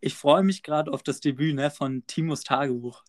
Ich 0.00 0.14
freue 0.14 0.42
mich 0.42 0.62
gerade 0.62 0.92
auf 0.92 1.02
das 1.02 1.20
Debüt 1.20 1.54
ne, 1.54 1.70
von 1.70 2.04
Timos 2.06 2.42
Tagebuch. 2.42 3.04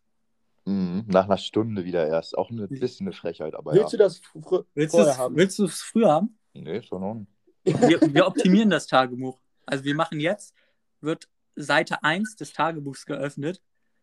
Mhm, 0.66 1.06
nach 1.08 1.26
einer 1.26 1.38
Stunde 1.38 1.86
wieder 1.86 2.08
erst. 2.08 2.38
Auch 2.38 2.50
ein 2.50 2.68
bisschen 2.70 3.08
eine 3.08 3.14
Frechheit, 3.16 3.56
aber 3.56 3.74
Willst 3.74 3.94
ja. 3.94 3.98
du 3.98 4.04
das 4.04 4.20
fr 4.20 4.66
Willst 4.76 4.94
du 4.94 4.98
vorher 5.00 5.18
haben? 5.18 5.36
willst 5.36 5.60
du 5.60 5.66
es 5.66 5.82
früher 5.82 6.12
haben? 6.12 6.38
Nee, 6.54 6.78
in 6.78 6.84
Ordnung. 6.92 7.28
Wir, 7.64 8.00
wir 8.02 8.28
optimieren 8.28 8.70
das 8.70 8.88
Tagebuch. 8.88 9.40
Also 9.66 9.84
wir 9.86 9.96
machen 9.96 10.20
jetzt, 10.20 10.54
wird 11.02 11.30
Seite 11.56 12.04
1 12.04 12.36
des 12.36 12.54
Tagebuchs 12.54 13.06
geöffnet. 13.06 13.62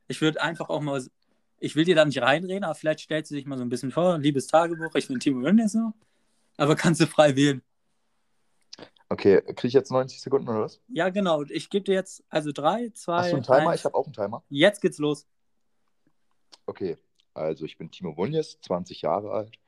Ich 0.09 0.21
würde 0.21 0.43
einfach 0.43 0.69
auch 0.69 0.81
mal, 0.81 1.03
ich 1.61 1.77
will 1.77 1.85
dir 1.85 1.95
da 1.95 2.05
nicht 2.05 2.21
reinreden, 2.21 2.65
aber 2.65 2.75
vielleicht 2.75 3.01
stellst 3.01 3.31
du 3.31 3.37
dich 3.37 3.47
mal 3.47 3.59
so 3.59 3.63
ein 3.63 3.69
bisschen 3.69 3.93
vor, 3.93 4.19
liebes 4.19 4.47
Tagebuch, 4.47 4.95
ich 4.95 5.07
bin 5.09 5.21
Timo 5.21 5.43
Wönnes 5.43 5.73
so. 5.73 5.93
Aber 6.57 6.75
kannst 6.75 7.01
du 7.01 7.07
frei 7.07 7.37
wählen. 7.37 7.63
Okay, 9.09 9.43
kriege 9.43 9.69
ich 9.69 9.75
jetzt 9.75 9.91
90 9.91 10.21
Sekunden 10.21 10.49
oder 10.49 10.63
was? 10.63 10.81
Ja, 10.89 11.09
genau. 11.11 11.43
Ich 11.43 11.69
gebe 11.69 11.85
dir 11.85 11.95
jetzt 11.95 12.25
also 12.29 12.53
3, 12.53 12.91
2, 12.91 13.17
Hast 13.17 13.33
du 13.33 13.37
einen 13.37 13.45
Timer? 13.45 13.71
1. 13.71 13.81
Ich 13.81 13.85
habe 13.85 13.95
auch 13.95 14.05
einen 14.05 14.13
Timer. 14.13 14.43
Jetzt 14.49 14.81
geht's 14.81 14.99
los. 14.99 15.27
Okay, 16.67 16.97
also 17.35 17.65
ich 17.65 17.77
bin 17.77 17.91
Timo 17.91 18.17
Wunjes, 18.17 18.61
20 18.61 19.03
Jahre 19.03 19.33
alt. 19.33 19.59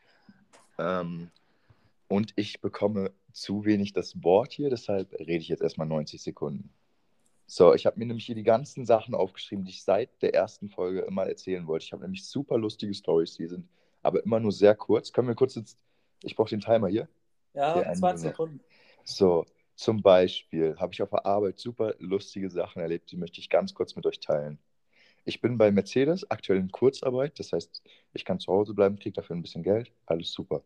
Ähm, 0.78 1.30
und 2.08 2.32
ich 2.36 2.60
bekomme 2.60 3.12
zu 3.32 3.64
wenig 3.64 3.92
das 3.92 4.22
Wort 4.22 4.52
hier, 4.52 4.70
deshalb 4.70 5.12
rede 5.18 5.38
ich 5.38 5.48
jetzt 5.48 5.62
erstmal 5.62 5.88
90 5.88 6.22
Sekunden. 6.22 6.70
So, 7.54 7.74
ich 7.74 7.84
habe 7.84 7.98
mir 7.98 8.06
nämlich 8.06 8.24
hier 8.24 8.34
die 8.34 8.44
ganzen 8.44 8.86
Sachen 8.86 9.14
aufgeschrieben, 9.14 9.66
die 9.66 9.72
ich 9.72 9.82
seit 9.84 10.22
der 10.22 10.34
ersten 10.34 10.70
Folge 10.70 11.00
immer 11.00 11.26
erzählen 11.26 11.66
wollte. 11.66 11.84
Ich 11.84 11.92
habe 11.92 12.00
nämlich 12.00 12.24
super 12.24 12.56
lustige 12.56 12.94
Stories, 12.94 13.34
die 13.34 13.46
sind 13.46 13.68
aber 14.02 14.24
immer 14.24 14.40
nur 14.40 14.52
sehr 14.52 14.74
kurz. 14.74 15.12
Können 15.12 15.28
wir 15.28 15.34
kurz 15.34 15.56
jetzt, 15.56 15.78
ich 16.22 16.34
brauche 16.34 16.48
den 16.48 16.62
Timer 16.62 16.88
hier. 16.88 17.10
Ja, 17.52 17.76
Okay, 17.76 17.84
eine 17.84 17.94
20 17.94 18.22
Minute. 18.22 18.28
Sekunden. 18.30 18.60
So, 19.04 19.44
zum 19.74 20.00
Beispiel 20.00 20.76
habe 20.78 20.94
ich 20.94 21.02
auf 21.02 21.10
der 21.10 21.26
Arbeit 21.26 21.58
super 21.58 21.94
lustige 21.98 22.48
Sachen 22.48 22.80
erlebt, 22.80 23.12
die 23.12 23.18
möchte 23.18 23.38
ich 23.38 23.50
ganz 23.50 23.74
kurz 23.74 23.96
mit 23.96 24.06
euch 24.06 24.20
teilen. 24.20 24.58
Ich 25.26 25.42
bin 25.42 25.58
bei 25.58 25.70
Mercedes 25.70 26.30
aktuell 26.30 26.58
in 26.58 26.72
Kurzarbeit, 26.72 27.38
das 27.38 27.52
heißt, 27.52 27.82
ich 28.14 28.24
kann 28.24 28.40
zu 28.40 28.50
Hause 28.50 28.72
bleiben, 28.72 28.98
kriege 28.98 29.12
dafür 29.12 29.36
ein 29.36 29.42
bisschen 29.42 29.62
Geld, 29.62 29.92
alles 30.06 30.32
super. 30.32 30.62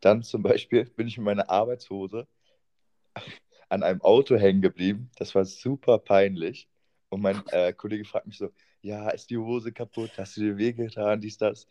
Dann 0.00 0.24
zum 0.24 0.42
Beispiel 0.42 0.86
bin 0.86 1.06
ich 1.06 1.18
mit 1.18 1.26
meiner 1.26 1.48
Arbeitshose 1.48 2.26
an 3.68 3.82
einem 3.82 4.02
Auto 4.02 4.36
hängen 4.36 4.62
geblieben, 4.62 5.10
das 5.16 5.34
war 5.34 5.44
super 5.44 5.98
peinlich. 5.98 6.68
Und 7.08 7.22
mein 7.22 7.46
äh, 7.48 7.72
Kollege 7.72 8.04
fragt 8.04 8.26
mich 8.26 8.38
so: 8.38 8.50
Ja, 8.82 9.10
ist 9.10 9.30
die 9.30 9.38
Hose 9.38 9.72
kaputt? 9.72 10.12
Hast 10.18 10.36
du 10.36 10.42
dir 10.42 10.56
wehgetan? 10.58 11.20
Dies, 11.20 11.38
das. 11.38 11.66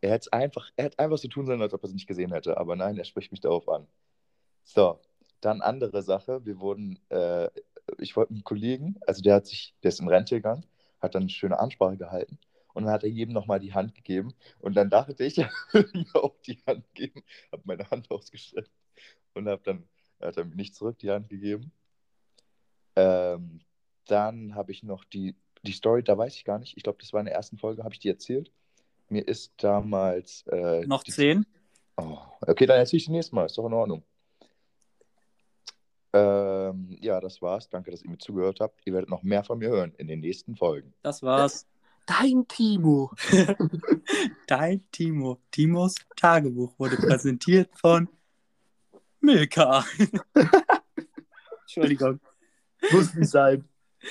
Er 0.00 0.10
hätte 0.10 0.32
einfach, 0.32 0.70
er 0.76 0.86
hätte 0.86 0.98
einfach 0.98 1.18
so 1.18 1.28
tun 1.28 1.46
sollen, 1.46 1.62
als 1.62 1.72
ob 1.74 1.82
er 1.82 1.88
es 1.88 1.94
nicht 1.94 2.08
gesehen 2.08 2.32
hätte. 2.32 2.56
Aber 2.58 2.76
nein, 2.76 2.98
er 2.98 3.04
spricht 3.04 3.30
mich 3.30 3.40
darauf 3.40 3.68
an. 3.68 3.86
So, 4.64 5.00
dann 5.40 5.62
andere 5.62 6.02
Sache. 6.02 6.44
Wir 6.44 6.60
wurden, 6.60 6.98
äh, 7.10 7.48
ich 7.98 8.16
wollte 8.16 8.34
einen 8.34 8.44
Kollegen, 8.44 8.96
also 9.06 9.22
der 9.22 9.36
hat 9.36 9.46
sich, 9.46 9.74
der 9.82 9.90
ist 9.90 10.00
in 10.00 10.08
Rente 10.08 10.36
gegangen, 10.36 10.66
hat 11.00 11.14
dann 11.14 11.24
eine 11.24 11.30
schöne 11.30 11.58
Ansprache 11.58 11.96
gehalten 11.96 12.38
und 12.76 12.84
dann 12.84 12.92
hat 12.92 13.04
er 13.04 13.10
jedem 13.10 13.32
nochmal 13.32 13.58
die 13.58 13.72
Hand 13.72 13.94
gegeben. 13.94 14.34
Und 14.60 14.76
dann 14.76 14.90
dachte 14.90 15.24
ich, 15.24 15.38
er 15.38 15.50
würde 15.72 15.98
mir 15.98 16.14
auch 16.16 16.36
die 16.46 16.58
Hand 16.66 16.84
geben, 16.94 17.22
habe 17.50 17.62
meine 17.64 17.90
Hand 17.90 18.10
ausgestreckt 18.10 18.70
und 19.34 19.48
habe 19.48 19.62
dann, 19.64 19.88
hat 20.20 20.36
er 20.36 20.44
mir 20.44 20.56
nicht 20.56 20.74
zurück 20.74 20.98
die 20.98 21.10
Hand 21.10 21.28
gegeben. 21.28 21.72
Ähm, 22.96 23.60
dann 24.06 24.54
habe 24.54 24.72
ich 24.72 24.82
noch 24.82 25.04
die, 25.04 25.36
die 25.62 25.72
Story, 25.72 26.02
da 26.02 26.16
weiß 26.16 26.34
ich 26.36 26.44
gar 26.44 26.58
nicht, 26.58 26.76
ich 26.76 26.82
glaube, 26.82 26.98
das 27.00 27.12
war 27.12 27.20
in 27.20 27.26
der 27.26 27.34
ersten 27.34 27.58
Folge, 27.58 27.84
habe 27.84 27.94
ich 27.94 28.00
die 28.00 28.08
erzählt. 28.08 28.50
Mir 29.08 29.26
ist 29.26 29.52
damals. 29.58 30.44
Äh, 30.48 30.86
Noch 30.86 31.02
die, 31.02 31.12
10. 31.12 31.46
Oh, 31.96 32.18
okay, 32.40 32.66
dann 32.66 32.78
erzähle 32.78 32.98
ich 32.98 33.06
die 33.06 33.12
nächste 33.12 33.34
Mal, 33.34 33.46
ist 33.46 33.56
doch 33.56 33.66
in 33.66 33.72
Ordnung. 33.72 34.02
Ähm, 36.12 36.96
ja, 37.00 37.20
das 37.20 37.42
war's. 37.42 37.68
Danke, 37.68 37.90
dass 37.90 38.02
ihr 38.02 38.10
mir 38.10 38.18
zugehört 38.18 38.60
habt. 38.60 38.80
Ihr 38.86 38.94
werdet 38.94 39.10
noch 39.10 39.22
mehr 39.22 39.44
von 39.44 39.58
mir 39.58 39.68
hören 39.68 39.92
in 39.98 40.08
den 40.08 40.20
nächsten 40.20 40.56
Folgen. 40.56 40.94
Das 41.02 41.22
war's. 41.22 41.66
Dein 42.06 42.46
Timo. 42.48 43.10
Dein 44.46 44.84
Timo. 44.92 45.40
Timos 45.50 45.96
Tagebuch 46.14 46.78
wurde 46.78 46.96
präsentiert 46.96 47.68
von 47.74 48.08
Milka. 49.26 49.84
Entschuldigung. 51.62 52.20
Muss 52.92 53.14
nicht 53.14 53.30
sein. 53.30 53.64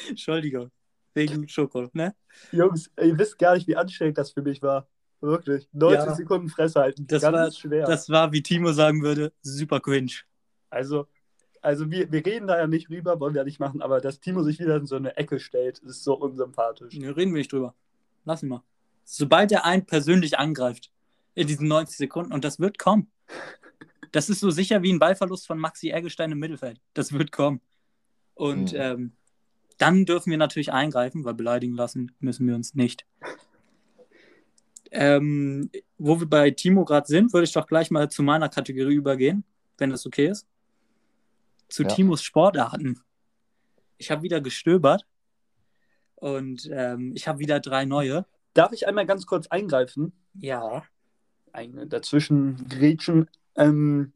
Entschuldigung. 0.10 0.72
Wegen 1.14 1.48
Schoko, 1.48 1.90
ne? 1.94 2.14
Jungs, 2.52 2.92
ihr 3.02 3.18
wisst 3.18 3.40
gar 3.40 3.56
nicht, 3.56 3.68
wie 3.68 3.76
anstrengend 3.78 4.18
das 4.18 4.32
für 4.32 4.42
mich 4.42 4.62
war. 4.62 4.88
Wirklich. 5.22 5.68
90 5.72 6.06
Ja. 6.06 6.14
Sekunden 6.16 6.50
Fresse 6.50 6.80
halten. 6.82 7.08
Das 7.08 7.22
Ganz 7.22 7.34
war- 7.38 7.52
schwer. 7.52 7.86
Das 7.88 8.10
war, 8.10 8.32
wie 8.34 8.44
Timo 8.44 8.74
sagen 8.74 9.02
würde, 9.02 9.32
super 9.42 9.80
cringe. 9.80 10.12
Also, 10.70 11.08
also 11.62 11.90
wir, 11.90 12.12
wir 12.12 12.26
reden 12.26 12.48
da 12.48 12.58
ja 12.60 12.68
nicht 12.68 12.90
rüber, 12.90 13.20
wollen 13.20 13.34
wir 13.34 13.42
ja 13.42 13.46
nicht 13.46 13.60
machen, 13.62 13.82
aber 13.82 14.02
dass 14.02 14.20
Timo 14.20 14.44
sich 14.44 14.60
wieder 14.60 14.76
in 14.76 14.86
so 14.86 14.98
eine 14.98 15.16
Ecke 15.16 15.40
stellt, 15.40 15.80
ist 15.80 16.04
so 16.04 16.16
unsympathisch. 16.16 16.94
Ne, 16.96 17.16
reden 17.16 17.34
wir 17.34 17.40
nicht 17.40 17.54
drüber. 17.54 17.74
Lass 18.26 18.44
ihn 18.44 18.50
mal. 18.50 18.64
Sobald 19.06 19.52
er 19.54 19.64
einen 19.66 19.86
persönlich 19.86 20.38
angreift 20.38 20.92
in 21.34 21.48
diesen 21.48 21.68
90 21.68 21.96
Sekunden, 21.98 22.34
und 22.34 22.44
das 22.44 22.60
wird 22.60 22.78
kommen. 22.78 23.10
Das 24.16 24.30
ist 24.30 24.40
so 24.40 24.50
sicher 24.50 24.82
wie 24.82 24.94
ein 24.94 25.00
Ballverlust 25.00 25.46
von 25.46 25.60
Maxi 25.60 25.90
Eggestein 25.90 26.32
im 26.32 26.40
Mittelfeld. 26.40 26.80
Das 26.94 27.12
wird 27.12 27.34
kommen. 27.34 27.60
Und 28.34 28.72
Mhm. 28.72 28.80
ähm, 28.80 29.12
dann 29.78 30.06
dürfen 30.06 30.32
wir 30.32 30.38
natürlich 30.38 30.72
eingreifen, 30.72 31.26
weil 31.26 31.34
beleidigen 31.34 31.76
lassen 31.76 32.14
müssen 32.20 32.48
wir 32.48 32.56
uns 32.56 32.76
nicht. 32.76 33.06
Ähm, 34.92 35.70
wo 35.98 36.18
wir 36.20 36.30
bei 36.30 36.52
Timo 36.52 36.86
gerade 36.86 37.08
sind, 37.08 37.34
würde 37.34 37.44
ich 37.44 37.52
doch 37.52 37.68
gleich 37.68 37.92
mal 37.92 38.10
zu 38.10 38.24
meiner 38.24 38.48
Kategorie 38.48 38.96
übergehen, 38.96 39.44
wenn 39.78 39.90
das 39.90 40.06
okay 40.06 40.28
ist. 40.28 40.48
Zu 41.68 41.84
Ja. 41.84 41.90
Timos 41.90 42.24
Sportarten. 42.24 43.02
Ich 43.98 44.12
habe 44.12 44.22
wieder 44.22 44.40
gestöbert 44.40 45.06
und 46.16 46.70
ähm, 46.72 47.12
ich 47.16 47.28
habe 47.28 47.40
wieder 47.40 47.60
drei 47.60 47.84
neue. 47.84 48.26
Darf 48.54 48.72
ich 48.72 48.88
einmal 48.88 49.06
ganz 49.06 49.26
kurz 49.26 49.48
eingreifen? 49.48 50.14
Ja. 50.36 50.86
Ein, 51.52 51.90
dazwischen 51.90 52.66
grätschen. 52.70 53.30
Ähm, 53.56 54.14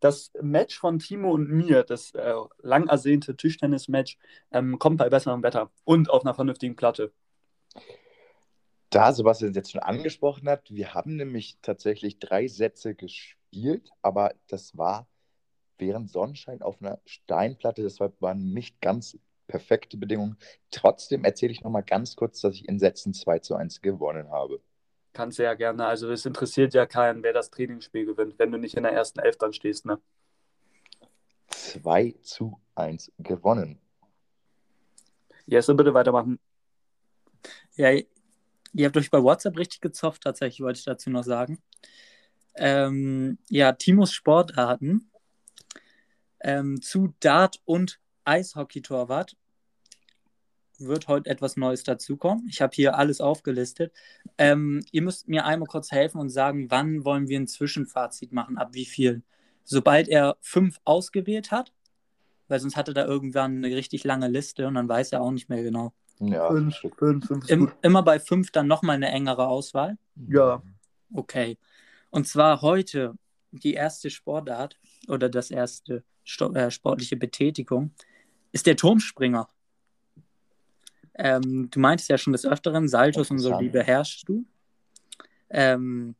das 0.00 0.32
Match 0.40 0.78
von 0.78 0.98
Timo 0.98 1.32
und 1.32 1.48
mir, 1.50 1.84
das 1.84 2.14
äh, 2.14 2.34
lang 2.62 2.88
ersehnte 2.88 3.36
Tischtennis-Match, 3.36 4.18
ähm, 4.52 4.78
kommt 4.78 4.98
bei 4.98 5.08
besserem 5.08 5.42
Wetter 5.42 5.70
und 5.84 6.10
auf 6.10 6.22
einer 6.22 6.34
vernünftigen 6.34 6.76
Platte. 6.76 7.12
Da 8.90 9.12
Sebastian 9.12 9.50
es 9.50 9.56
jetzt 9.56 9.70
schon 9.70 9.80
angesprochen 9.80 10.48
hat, 10.48 10.70
wir 10.70 10.94
haben 10.94 11.16
nämlich 11.16 11.58
tatsächlich 11.62 12.18
drei 12.18 12.48
Sätze 12.48 12.94
gespielt, 12.94 13.88
aber 14.02 14.34
das 14.48 14.76
war 14.76 15.06
während 15.78 16.10
Sonnenschein 16.10 16.60
auf 16.60 16.80
einer 16.80 17.00
Steinplatte. 17.06 17.82
Deshalb 17.82 18.20
waren 18.20 18.52
nicht 18.52 18.80
ganz 18.80 19.18
perfekte 19.46 19.96
Bedingungen. 19.96 20.36
Trotzdem 20.70 21.24
erzähle 21.24 21.52
ich 21.52 21.62
nochmal 21.62 21.84
ganz 21.84 22.16
kurz, 22.16 22.40
dass 22.40 22.54
ich 22.54 22.68
in 22.68 22.78
Sätzen 22.78 23.14
2 23.14 23.38
zu 23.40 23.54
1 23.54 23.80
gewonnen 23.80 24.30
habe. 24.30 24.60
Kannst 25.12 25.38
du 25.38 25.42
ja 25.42 25.54
gerne. 25.54 25.86
Also 25.86 26.10
es 26.10 26.24
interessiert 26.24 26.74
ja 26.74 26.86
keinen, 26.86 27.22
wer 27.22 27.32
das 27.32 27.50
Trainingsspiel 27.50 28.06
gewinnt, 28.06 28.38
wenn 28.38 28.52
du 28.52 28.58
nicht 28.58 28.76
in 28.76 28.84
der 28.84 28.92
ersten 28.92 29.18
Elf 29.20 29.36
dann 29.38 29.52
stehst, 29.52 29.86
ne? 29.86 30.00
2 31.48 32.14
zu 32.22 32.60
1 32.76 33.12
gewonnen. 33.18 33.78
Jesse, 35.46 35.74
bitte 35.74 35.92
weitermachen. 35.94 36.38
Ja, 37.74 37.90
ihr 37.92 38.86
habt 38.86 38.96
euch 38.96 39.10
bei 39.10 39.22
WhatsApp 39.22 39.58
richtig 39.58 39.80
gezofft, 39.80 40.22
tatsächlich, 40.22 40.60
wollte 40.60 40.78
ich 40.78 40.84
dazu 40.84 41.10
noch 41.10 41.24
sagen. 41.24 41.60
Ähm, 42.54 43.38
ja, 43.48 43.72
Timos 43.72 44.12
Sportarten 44.12 45.10
ähm, 46.40 46.80
zu 46.82 47.14
Dart 47.20 47.60
und 47.64 48.00
Eishockey-Torwart 48.24 49.36
wird 50.80 51.08
heute 51.08 51.30
etwas 51.30 51.56
Neues 51.56 51.84
dazukommen. 51.84 52.46
Ich 52.48 52.60
habe 52.60 52.72
hier 52.74 52.96
alles 52.96 53.20
aufgelistet. 53.20 53.92
Ähm, 54.38 54.84
ihr 54.92 55.02
müsst 55.02 55.28
mir 55.28 55.44
einmal 55.44 55.68
kurz 55.68 55.90
helfen 55.90 56.18
und 56.18 56.30
sagen, 56.30 56.70
wann 56.70 57.04
wollen 57.04 57.28
wir 57.28 57.38
ein 57.38 57.46
Zwischenfazit 57.46 58.32
machen, 58.32 58.58
ab 58.58 58.70
wie 58.72 58.86
viel. 58.86 59.22
Sobald 59.64 60.08
er 60.08 60.36
fünf 60.40 60.80
ausgewählt 60.84 61.50
hat, 61.50 61.72
weil 62.48 62.60
sonst 62.60 62.76
hatte 62.76 62.94
er 62.96 63.06
irgendwann 63.06 63.64
eine 63.64 63.74
richtig 63.74 64.04
lange 64.04 64.28
Liste 64.28 64.66
und 64.66 64.74
dann 64.74 64.88
weiß 64.88 65.12
er 65.12 65.22
auch 65.22 65.30
nicht 65.30 65.48
mehr 65.48 65.62
genau. 65.62 65.92
Ja, 66.18 66.48
fünf, 66.48 66.76
fünf, 66.98 67.26
fünf. 67.26 67.44
ist 67.44 67.50
Im, 67.50 67.60
gut. 67.66 67.74
immer 67.82 68.02
bei 68.02 68.20
fünf 68.20 68.50
dann 68.50 68.66
nochmal 68.66 68.96
eine 68.96 69.08
engere 69.08 69.46
Auswahl. 69.46 69.96
Ja. 70.28 70.62
Okay. 71.12 71.56
Und 72.10 72.26
zwar 72.26 72.60
heute 72.60 73.14
die 73.52 73.74
erste 73.74 74.10
Sportart 74.10 74.78
oder 75.08 75.28
das 75.28 75.50
erste 75.50 76.04
Sto 76.24 76.52
äh, 76.52 76.70
sportliche 76.70 77.16
Betätigung 77.16 77.92
ist 78.52 78.66
der 78.66 78.76
Turmspringer. 78.76 79.48
Ähm, 81.14 81.68
du 81.70 81.80
meintest 81.80 82.08
ja 82.08 82.18
schon 82.18 82.32
des 82.32 82.46
Öfteren, 82.46 82.88
Saltos 82.88 83.30
und 83.30 83.38
so, 83.38 83.58
die 83.58 83.68
beherrschst 83.68 84.28
du. 84.28 84.44
Ähm, 85.50 86.14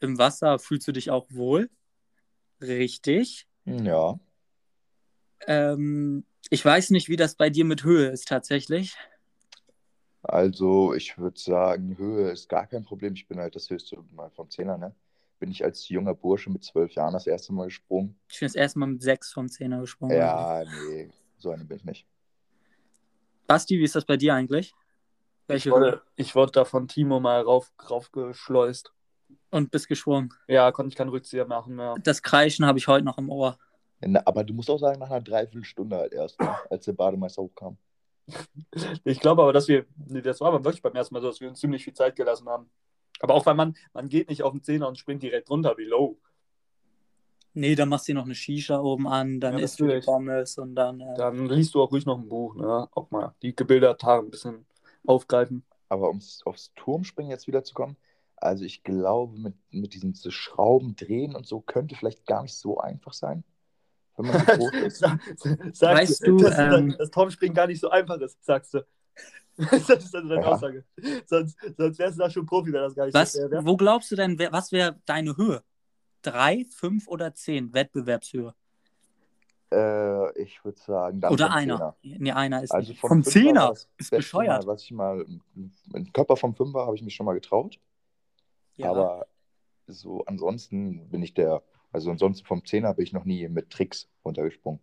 Im 0.00 0.18
Wasser 0.18 0.58
fühlst 0.58 0.86
du 0.88 0.92
dich 0.92 1.10
auch 1.10 1.26
wohl. 1.30 1.68
Richtig. 2.60 3.46
Ja. 3.64 4.18
Ähm, 5.46 6.24
ich 6.50 6.64
weiß 6.64 6.90
nicht, 6.90 7.08
wie 7.08 7.16
das 7.16 7.34
bei 7.34 7.50
dir 7.50 7.64
mit 7.64 7.84
Höhe 7.84 8.08
ist 8.08 8.28
tatsächlich. 8.28 8.96
Also, 10.22 10.94
ich 10.94 11.16
würde 11.18 11.38
sagen, 11.38 11.96
Höhe 11.96 12.30
ist 12.30 12.48
gar 12.48 12.66
kein 12.66 12.84
Problem. 12.84 13.14
Ich 13.14 13.28
bin 13.28 13.38
halt 13.38 13.54
das 13.54 13.70
höchste 13.70 13.98
Mal 14.14 14.30
vom 14.30 14.50
Zehner, 14.50 14.76
ne? 14.76 14.94
Bin 15.38 15.50
ich 15.50 15.64
als 15.64 15.88
junger 15.88 16.14
Bursche 16.14 16.50
mit 16.50 16.64
zwölf 16.64 16.92
Jahren 16.92 17.12
das 17.12 17.26
erste 17.26 17.52
Mal 17.52 17.66
gesprungen. 17.66 18.18
Ich 18.28 18.40
bin 18.40 18.48
das 18.48 18.56
erste 18.56 18.78
Mal 18.80 18.86
mit 18.86 19.02
sechs 19.02 19.32
vom 19.32 19.48
Zehner 19.48 19.80
gesprungen. 19.80 20.16
Ja, 20.16 20.64
nee, 20.64 21.10
so 21.36 21.50
eine 21.50 21.64
bin 21.64 21.76
ich 21.76 21.84
nicht. 21.84 22.06
Basti, 23.48 23.78
wie 23.78 23.84
ist 23.84 23.94
das 23.94 24.04
bei 24.04 24.16
dir 24.18 24.34
eigentlich? 24.34 24.68
Ich 24.68 25.48
Welche 25.48 25.70
Höhe? 25.70 25.76
wurde, 25.76 26.02
ich 26.16 26.34
wurde 26.36 26.52
da 26.52 26.64
von 26.66 26.86
Timo 26.86 27.18
mal 27.18 27.40
rauf, 27.40 27.72
raufgeschleust. 27.90 28.92
Und 29.50 29.70
bist 29.70 29.88
geschwungen. 29.88 30.34
Ja, 30.46 30.70
konnte 30.70 30.90
ich 30.90 30.96
keinen 30.96 31.08
Rückzieher 31.08 31.46
machen 31.46 31.74
mehr. 31.74 31.94
Das 32.04 32.22
Kreischen 32.22 32.66
habe 32.66 32.78
ich 32.78 32.86
heute 32.86 33.06
noch 33.06 33.16
im 33.16 33.30
Ohr. 33.30 33.58
Na, 34.00 34.22
aber 34.26 34.44
du 34.44 34.52
musst 34.52 34.68
auch 34.68 34.78
sagen, 34.78 35.00
nach 35.00 35.10
einer 35.10 35.22
Dreiviertelstunde 35.22 35.96
halt 35.96 36.12
erst, 36.12 36.38
ne? 36.38 36.54
als 36.70 36.84
der 36.84 36.92
Bademeister 36.92 37.42
hochkam. 37.42 37.76
Ich 39.04 39.20
glaube 39.20 39.42
aber, 39.42 39.54
dass 39.54 39.66
wir, 39.68 39.86
nee, 39.96 40.20
das 40.20 40.40
war 40.40 40.48
aber 40.48 40.62
wirklich 40.62 40.82
beim 40.82 40.94
ersten 40.94 41.14
Mal 41.14 41.22
so, 41.22 41.28
dass 41.28 41.40
wir 41.40 41.48
uns 41.48 41.58
ziemlich 41.60 41.82
viel 41.82 41.94
Zeit 41.94 42.14
gelassen 42.14 42.46
haben. 42.48 42.70
Aber 43.20 43.32
auch 43.34 43.46
weil 43.46 43.54
man, 43.54 43.74
man 43.94 44.10
geht 44.10 44.28
nicht 44.28 44.42
auf 44.42 44.52
den 44.52 44.62
Zehner 44.62 44.86
und 44.86 44.98
springt 44.98 45.22
direkt 45.22 45.48
runter 45.48 45.76
wie 45.78 45.84
low. 45.84 46.20
Nee, 47.58 47.74
dann 47.74 47.88
machst 47.88 48.06
du 48.08 48.12
dir 48.12 48.18
noch 48.18 48.24
eine 48.24 48.34
Shisha 48.34 48.78
oben 48.78 49.08
an, 49.08 49.40
dann 49.40 49.58
Ja, 49.58 49.64
isst 49.64 49.80
du 49.80 49.86
die. 49.88 50.00
Pommes 50.00 50.56
und 50.58 50.74
dann. 50.76 51.00
Äh, 51.00 51.14
Dann 51.16 51.46
liest 51.48 51.74
du 51.74 51.82
auch 51.82 51.90
ruhig 51.90 52.06
noch 52.06 52.18
ein 52.18 52.28
Buch, 52.28 52.54
ne? 52.54 52.88
Auch 52.92 53.10
mal 53.10 53.34
die 53.42 53.54
Gebilder 53.54 53.96
ein 54.00 54.30
bisschen 54.30 54.64
aufgreifen. 55.06 55.64
Aber 55.88 56.10
um 56.10 56.20
aufs 56.44 56.72
Turmspringen 56.76 57.30
jetzt 57.30 57.46
wieder 57.46 57.64
zu 57.64 57.74
kommen, 57.74 57.96
also 58.36 58.64
ich 58.64 58.84
glaube, 58.84 59.36
mit, 59.38 59.54
mit 59.70 59.94
diesen 59.94 60.14
so 60.14 60.30
Schrauben 60.30 60.94
drehen 60.94 61.34
und 61.34 61.46
so 61.46 61.60
könnte 61.60 61.96
vielleicht 61.96 62.26
gar 62.26 62.42
nicht 62.42 62.54
so 62.54 62.78
einfach 62.78 63.12
sein, 63.12 63.42
wenn 64.16 64.26
man 64.26 64.38
so 64.38 64.44
groß 64.56 64.72
ist. 64.86 64.98
Sa- 64.98 65.18
sagst 65.72 65.80
Weißt 65.82 66.26
du, 66.26 66.38
dass, 66.38 66.58
ähm, 66.58 66.94
das 66.98 67.10
Turmspringen 67.10 67.54
gar 67.54 67.66
nicht 67.66 67.80
so 67.80 67.90
einfach 67.90 68.18
ist, 68.20 68.44
sagst 68.44 68.74
du. 68.74 68.86
das 69.56 69.88
ist 70.04 70.14
also 70.14 70.28
deine 70.28 70.42
Ja. 70.42 70.52
Aussage. 70.52 70.84
Sonst, 71.26 71.58
sonst 71.76 71.98
wärst 71.98 72.16
du 72.18 72.22
da 72.22 72.30
schon 72.30 72.46
Profi, 72.46 72.72
wenn 72.72 72.82
das 72.82 72.94
gar 72.94 73.06
nicht 73.06 73.14
was, 73.14 73.32
so 73.32 73.38
schwer 73.40 73.50
wäre. 73.50 73.66
wo 73.66 73.76
glaubst 73.76 74.10
du 74.12 74.16
denn, 74.16 74.38
wer, 74.38 74.52
was 74.52 74.70
wäre 74.70 75.00
deine 75.04 75.36
Höhe? 75.36 75.64
Drei, 76.30 76.64
fünf 76.70 77.08
oder 77.08 77.34
zehn 77.34 77.72
Wettbewerbshöhe? 77.72 78.54
Äh, 79.72 80.42
ich 80.42 80.64
würde 80.64 80.78
sagen, 80.78 81.20
dann 81.20 81.32
oder 81.32 81.52
einer? 81.52 81.96
Zehner. 82.02 82.18
Nee, 82.20 82.32
einer 82.32 82.62
ist 82.62 82.72
Also 82.72 82.94
vom 82.94 83.08
Vom 83.08 83.24
Zehner? 83.24 83.74
Ist 83.98 84.10
bescheuert. 84.10 84.64
Mal, 84.64 84.66
was 84.66 84.82
ich 84.82 84.90
mal, 84.92 85.24
ein 85.94 86.12
Körper 86.12 86.36
vom 86.36 86.54
Fünfer 86.54 86.86
habe 86.86 86.96
ich 86.96 87.02
mich 87.02 87.14
schon 87.14 87.26
mal 87.26 87.34
getraut, 87.34 87.78
Ja. 88.76 88.90
aber 88.90 89.26
so 89.86 90.24
ansonsten 90.26 91.08
bin 91.10 91.22
ich 91.22 91.34
der, 91.34 91.62
also 91.92 92.10
ansonsten 92.10 92.46
vom 92.46 92.64
Zehner 92.64 92.94
bin 92.94 93.04
ich 93.04 93.12
noch 93.12 93.24
nie 93.24 93.48
mit 93.48 93.70
Tricks 93.70 94.08
runtergesprungen. 94.24 94.80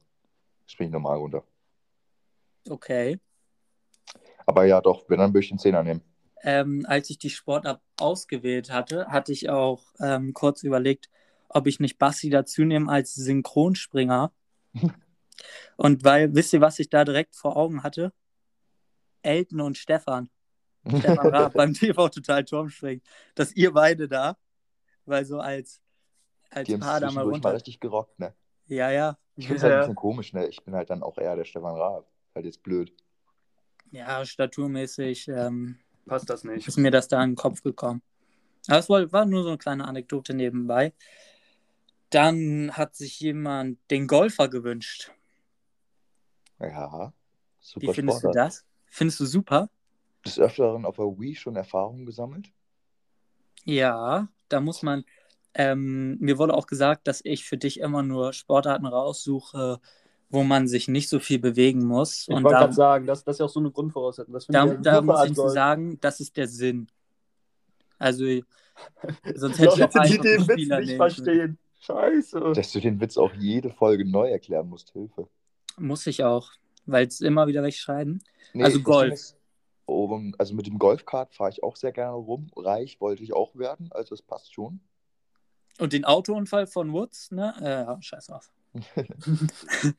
Springe 0.68 0.90
ich 0.90 0.94
normal 0.94 1.18
runter. 1.18 1.44
Okay. 2.70 3.20
Aber 4.48 4.66
ja, 4.66 4.82
doch, 4.82 5.10
wenn, 5.10 5.20
dann 5.20 5.32
würde 5.32 5.44
ich 5.44 5.50
den 5.50 5.60
Zehner 5.60 5.84
nehmen. 5.84 6.02
ähm, 6.44 6.86
als 6.88 7.10
ich 7.10 7.18
die 7.18 7.30
Sportart 7.32 7.82
ausgewählt 7.98 8.72
hatte, 8.72 9.08
hatte 9.08 9.32
ich 9.32 9.50
auch 9.50 9.84
ähm, 10.00 10.34
kurz 10.34 10.62
überlegt, 10.64 11.10
ob 11.50 11.68
ich 11.68 11.80
nicht 11.80 11.98
Basti 11.98 12.30
dazu 12.30 12.64
nehme 12.64 12.92
als 12.92 13.14
Synchronspringer. 13.16 14.32
und 15.78 16.04
weil, 16.04 16.34
wisst 16.36 16.54
ihr, 16.54 16.62
was 16.62 16.80
ich 16.80 16.90
da 16.90 17.06
direkt 17.06 17.36
vor 17.36 17.56
Augen 17.58 17.84
hatte? 17.84 18.14
Elton 19.22 19.62
und 19.62 19.78
Stefan. 19.78 20.30
Stefan 20.88 21.28
Raab 21.28 21.54
beim 21.56 21.74
TV 21.74 22.10
Total 22.10 22.44
Turmspringen. 22.46 23.02
Dass 23.34 23.52
ihr 23.54 23.74
beide 23.74 24.08
da, 24.08 24.38
weil 25.06 25.26
so 25.26 25.40
als, 25.40 25.82
als 26.52 26.68
Die 26.68 26.78
Paar 26.78 27.00
da 27.00 27.08
mal 27.08 27.12
zwischendurch 27.12 27.26
mal 27.26 27.32
runter. 27.34 27.54
richtig 27.54 27.80
gerockt, 27.80 28.20
ne? 28.20 28.34
Ja, 28.68 28.92
ja. 28.92 29.18
Ich 29.36 29.48
finde 29.48 29.58
es 29.58 29.64
halt 29.64 29.72
Ja. 29.72 29.78
ein 29.78 29.82
bisschen 29.82 29.96
komisch, 29.96 30.34
ne? 30.34 30.48
Ich 30.48 30.64
bin 30.64 30.76
halt 30.76 30.90
dann 30.90 31.04
auch 31.04 31.18
eher 31.18 31.36
der 31.36 31.46
Stefan 31.46 31.76
Raab. 31.76 32.08
Halt 32.36 32.46
jetzt 32.46 32.62
blöd. 32.64 32.94
Ja, 33.92 34.26
staturmäßig 34.26 35.28
ähm, 35.30 35.80
Passt 36.06 36.30
das 36.30 36.44
nicht. 36.44 36.68
ist 36.68 36.78
mir 36.78 36.92
das 36.92 37.08
da 37.08 37.24
in 37.24 37.32
den 37.32 37.36
Kopf 37.36 37.62
gekommen. 37.64 38.02
Aber 38.68 38.80
es 38.80 38.90
war, 38.90 39.12
war 39.12 39.26
nur 39.26 39.44
so 39.44 39.50
eine 39.50 39.58
kleine 39.58 39.86
Anekdote 39.88 40.34
nebenbei. 40.34 40.94
Dann 42.16 42.72
hat 42.72 42.96
sich 42.96 43.20
jemand 43.20 43.78
den 43.92 44.08
Golfer 44.08 44.48
gewünscht. 44.48 45.12
Ja, 46.62 47.12
super 47.60 47.82
Wie 47.82 47.94
findest 47.94 48.20
Sportart. 48.20 48.36
du 48.36 48.40
das? 48.40 48.66
Findest 48.86 49.20
du 49.20 49.26
super? 49.26 49.70
Des 50.26 50.40
Öfteren 50.40 50.86
auf 50.86 50.96
der 50.96 51.08
Wii 51.08 51.36
schon 51.36 51.58
Erfahrungen 51.58 52.06
gesammelt? 52.06 52.54
Ja, 53.66 54.30
da 54.48 54.62
muss 54.62 54.82
man. 54.82 55.04
Ähm, 55.56 56.18
mir 56.22 56.38
wurde 56.38 56.54
auch 56.54 56.68
gesagt, 56.68 57.06
dass 57.10 57.20
ich 57.22 57.44
für 57.44 57.58
dich 57.58 57.82
immer 57.82 58.02
nur 58.02 58.32
Sportarten 58.32 58.86
raussuche, 58.86 59.82
wo 60.30 60.44
man 60.44 60.70
sich 60.70 60.88
nicht 60.88 61.10
so 61.10 61.20
viel 61.20 61.40
bewegen 61.40 61.84
muss. 61.84 62.30
Ich 62.30 62.34
Und 62.34 62.46
wollte 62.46 62.60
gerade 62.60 62.74
sagen, 62.74 63.08
das, 63.08 63.26
das 63.26 63.36
ist 63.36 63.40
ja 63.40 63.46
auch 63.48 63.50
so 63.50 63.60
eine 63.60 63.72
Grundvoraussetzung. 63.72 64.34
Das 64.34 64.48
da, 64.48 64.72
ich 64.72 64.80
da 64.80 65.02
muss 65.02 65.30
ich 65.30 65.36
sagen, 65.36 66.00
das 66.00 66.22
ist 66.22 66.38
der 66.38 66.48
Sinn. 66.48 66.88
Also, 68.00 68.24
sonst 69.36 69.60
hätte 69.60 69.74
ich 69.74 69.80
Leute, 69.82 70.00
auch 70.00 70.06
die 70.06 70.18
den 70.18 70.28
einen 70.28 70.48
Witz 70.48 70.54
Spieler 70.54 70.80
nicht 70.80 70.96
verstehen. 70.96 71.60
Scheiße. 71.86 72.54
Dass 72.54 72.72
du 72.72 72.80
den 72.80 73.00
Witz 73.00 73.18
auch 73.18 73.34
jede 73.34 73.70
Folge 73.70 74.06
neu 74.06 74.30
erklären 74.30 74.70
musst, 74.70 74.92
Hilfe. 74.92 75.28
Muss 75.78 76.08
ich 76.08 76.24
auch, 76.24 76.52
weil 76.86 77.06
es 77.06 77.22
immer 77.22 77.48
wieder 77.48 77.62
welche 77.64 77.80
schreiben. 77.80 78.22
Nee, 78.54 78.64
Also 78.64 78.82
Golf. 78.82 79.34
Um, 79.88 80.34
also 80.40 80.56
mit 80.56 80.66
dem 80.66 80.80
Golfkart 80.80 81.36
fahre 81.36 81.52
ich 81.52 81.62
auch 81.62 81.76
sehr 81.76 81.92
gerne 81.92 82.16
rum. 82.16 82.48
Reich 82.56 83.00
wollte 83.00 83.22
ich 83.22 83.34
auch 83.34 83.56
werden, 83.56 83.90
also 83.92 84.16
das 84.16 84.24
passt 84.24 84.54
schon. 84.54 84.80
Und 85.78 85.94
den 85.94 86.06
Autounfall 86.06 86.66
von 86.66 86.92
Woods, 86.92 87.30
ne? 87.32 87.54
Äh, 87.62 87.84
ja, 87.84 88.02
scheiß 88.02 88.32
auf. 88.32 88.52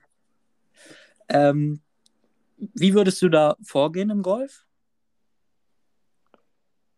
ähm, 1.28 1.82
wie 2.56 2.94
würdest 2.94 3.22
du 3.22 3.28
da 3.28 3.56
vorgehen 3.62 4.10
im 4.10 4.22
Golf? 4.22 4.65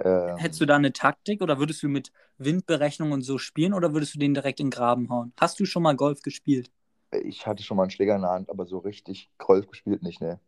Ähm, 0.00 0.36
Hättest 0.36 0.60
du 0.60 0.66
da 0.66 0.76
eine 0.76 0.92
Taktik 0.92 1.42
oder 1.42 1.58
würdest 1.58 1.82
du 1.82 1.88
mit 1.88 2.12
Windberechnung 2.38 3.12
und 3.12 3.22
so 3.22 3.38
spielen 3.38 3.74
oder 3.74 3.94
würdest 3.94 4.14
du 4.14 4.18
den 4.18 4.34
direkt 4.34 4.60
in 4.60 4.66
den 4.66 4.70
Graben 4.70 5.08
hauen? 5.10 5.32
Hast 5.38 5.58
du 5.58 5.64
schon 5.64 5.82
mal 5.82 5.96
Golf 5.96 6.22
gespielt? 6.22 6.70
ich 7.10 7.46
hatte 7.46 7.62
schon 7.62 7.76
mal 7.76 7.84
einen 7.84 7.90
Schläger 7.90 8.16
in 8.16 8.22
der 8.22 8.30
Hand, 8.30 8.50
aber 8.50 8.66
so 8.66 8.78
richtig 8.78 9.30
Golf 9.38 9.66
gespielt 9.66 10.02
nicht, 10.02 10.20
ne? 10.20 10.40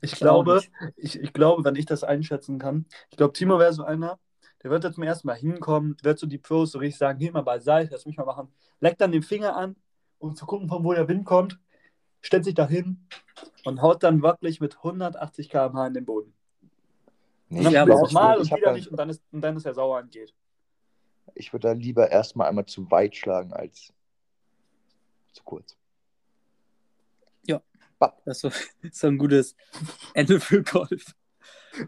Ich 0.00 0.12
Ich 0.12 0.18
glaube, 0.18 0.62
ich, 0.96 1.20
ich 1.20 1.32
glaube, 1.32 1.64
wenn 1.64 1.76
ich 1.76 1.86
das 1.86 2.04
einschätzen 2.04 2.58
kann, 2.58 2.86
ich 3.10 3.16
glaube, 3.16 3.32
Timo 3.32 3.58
wäre 3.58 3.72
so 3.72 3.84
einer, 3.84 4.18
der 4.62 4.70
wird 4.70 4.84
jetzt 4.84 4.94
zum 4.94 5.04
ersten 5.04 5.26
Mal 5.26 5.36
hinkommen, 5.36 5.96
wird 6.02 6.18
so 6.18 6.26
die 6.26 6.38
Pros 6.38 6.72
so 6.72 6.78
richtig 6.78 6.98
sagen, 6.98 7.18
geh 7.18 7.30
mal 7.30 7.42
beiseite, 7.42 7.90
lass 7.92 8.06
mich 8.06 8.16
mal 8.16 8.24
machen, 8.24 8.48
leckt 8.80 9.00
dann 9.00 9.12
den 9.12 9.22
Finger 9.22 9.56
an, 9.56 9.76
um 10.18 10.34
zu 10.34 10.46
gucken, 10.46 10.68
von 10.68 10.84
wo 10.84 10.94
der 10.94 11.06
Wind 11.06 11.26
kommt, 11.26 11.60
stellt 12.22 12.44
sich 12.44 12.54
da 12.54 12.66
hin 12.66 13.06
und 13.64 13.82
haut 13.82 14.02
dann 14.02 14.22
wirklich 14.22 14.60
mit 14.60 14.78
180 14.78 15.50
km/h 15.50 15.86
in 15.86 15.94
den 15.94 16.04
Boden. 16.06 16.34
Nee, 17.54 17.58
Und 17.58 17.64
dann 17.64 17.72
Ja, 17.72 17.78
ja, 17.78 17.82
aber 17.82 18.02
auch 18.02 18.08
ich 18.08 18.12
mal 18.12 18.38
und 18.38 18.50
wieder 18.50 18.72
nicht 18.72 18.88
und 18.88 18.96
dann 18.96 19.10
ist, 19.10 19.22
und 19.32 19.40
dann 19.40 19.56
ist 19.56 19.64
er 19.64 19.74
sauer 19.74 19.98
angeht. 19.98 20.34
Ich 21.34 21.52
würde 21.52 21.68
da 21.68 21.72
lieber 21.72 22.10
erstmal 22.10 22.48
einmal 22.48 22.66
zu 22.66 22.90
weit 22.90 23.16
schlagen 23.16 23.52
als 23.52 23.92
zu 25.32 25.42
kurz. 25.42 25.76
Das 28.24 28.42
ist 28.44 28.74
so 28.92 29.06
ein 29.06 29.18
gutes 29.18 29.56
Ende 30.14 30.40
für 30.40 30.62
Golf. 30.62 31.14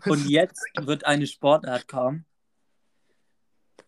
Und 0.06 0.28
jetzt 0.28 0.64
wird 0.80 1.04
eine 1.04 1.26
Sportart 1.26 1.88
kommen. 1.88 2.24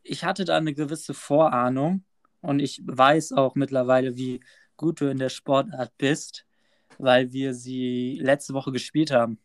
Ich 0.02 0.24
hatte 0.24 0.44
da 0.44 0.56
eine 0.56 0.74
gewisse 0.74 1.12
Vorahnung 1.12 2.04
und 2.40 2.60
ich 2.60 2.80
weiß 2.84 3.32
auch 3.32 3.54
mittlerweile, 3.56 4.16
wie 4.16 4.40
gut 4.76 5.00
du 5.00 5.10
in 5.10 5.18
der 5.18 5.28
Sportart 5.28 5.92
bist, 5.98 6.46
weil 6.98 7.32
wir 7.32 7.52
sie 7.52 8.18
letzte 8.22 8.54
Woche 8.54 8.72
gespielt 8.72 9.10
haben. 9.10 9.38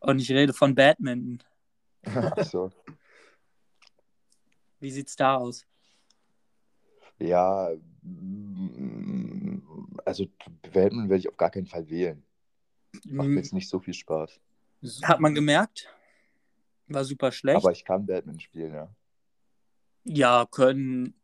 Und 0.00 0.20
ich 0.20 0.30
rede 0.30 0.52
von 0.52 0.74
Badminton. 0.74 1.42
Ach 2.04 2.44
so. 2.44 2.70
Wie 4.80 4.90
sieht's 4.90 5.16
da 5.16 5.36
aus? 5.36 5.66
Ja, 7.18 7.70
also 10.04 10.26
Weltmann 10.70 11.08
werde 11.08 11.18
ich 11.18 11.28
auf 11.28 11.36
gar 11.36 11.50
keinen 11.50 11.66
Fall 11.66 11.88
wählen. 11.88 12.22
Macht 13.04 13.28
mir 13.28 13.36
jetzt 13.36 13.52
nicht 13.52 13.68
so 13.68 13.80
viel 13.80 13.94
Spaß. 13.94 14.40
Hat 15.02 15.20
man 15.20 15.34
gemerkt? 15.34 15.88
War 16.86 17.04
super 17.04 17.32
schlecht. 17.32 17.56
Aber 17.56 17.72
ich 17.72 17.84
kann 17.84 18.06
Badminton 18.06 18.40
spielen, 18.40 18.72
ja. 18.72 18.94
ja, 20.04 20.46
können. 20.50 21.14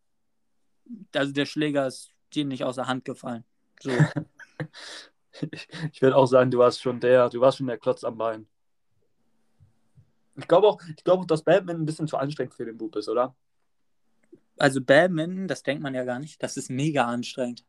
Also 1.14 1.32
der 1.32 1.46
Schläger 1.46 1.86
ist 1.86 2.10
dir 2.34 2.44
nicht 2.44 2.64
aus 2.64 2.74
der 2.74 2.86
Hand 2.86 3.04
gefallen. 3.04 3.44
So. 3.80 3.90
Ich, 5.50 5.66
ich 5.92 6.00
würde 6.00 6.14
auch 6.14 6.26
sagen, 6.26 6.52
du 6.52 6.58
warst 6.58 6.80
schon 6.80 7.00
der, 7.00 7.28
du 7.28 7.40
warst 7.40 7.58
schon 7.58 7.66
der 7.66 7.76
Klotz 7.76 8.04
am 8.04 8.16
Bein. 8.16 8.46
Ich 10.36 10.48
glaube 10.48 10.66
auch, 10.68 10.80
ich 10.88 11.04
glaube 11.04 11.22
auch, 11.22 11.26
dass 11.26 11.42
Batman 11.42 11.76
ein 11.76 11.86
bisschen 11.86 12.08
zu 12.08 12.16
anstrengend 12.16 12.54
für 12.54 12.64
den 12.64 12.76
Bub 12.76 12.96
ist, 12.96 13.08
oder? 13.08 13.34
Also 14.58 14.80
Badminton, 14.80 15.48
das 15.48 15.62
denkt 15.62 15.82
man 15.82 15.94
ja 15.94 16.04
gar 16.04 16.18
nicht, 16.18 16.42
das 16.42 16.56
ist 16.56 16.70
mega 16.70 17.04
anstrengend. 17.06 17.64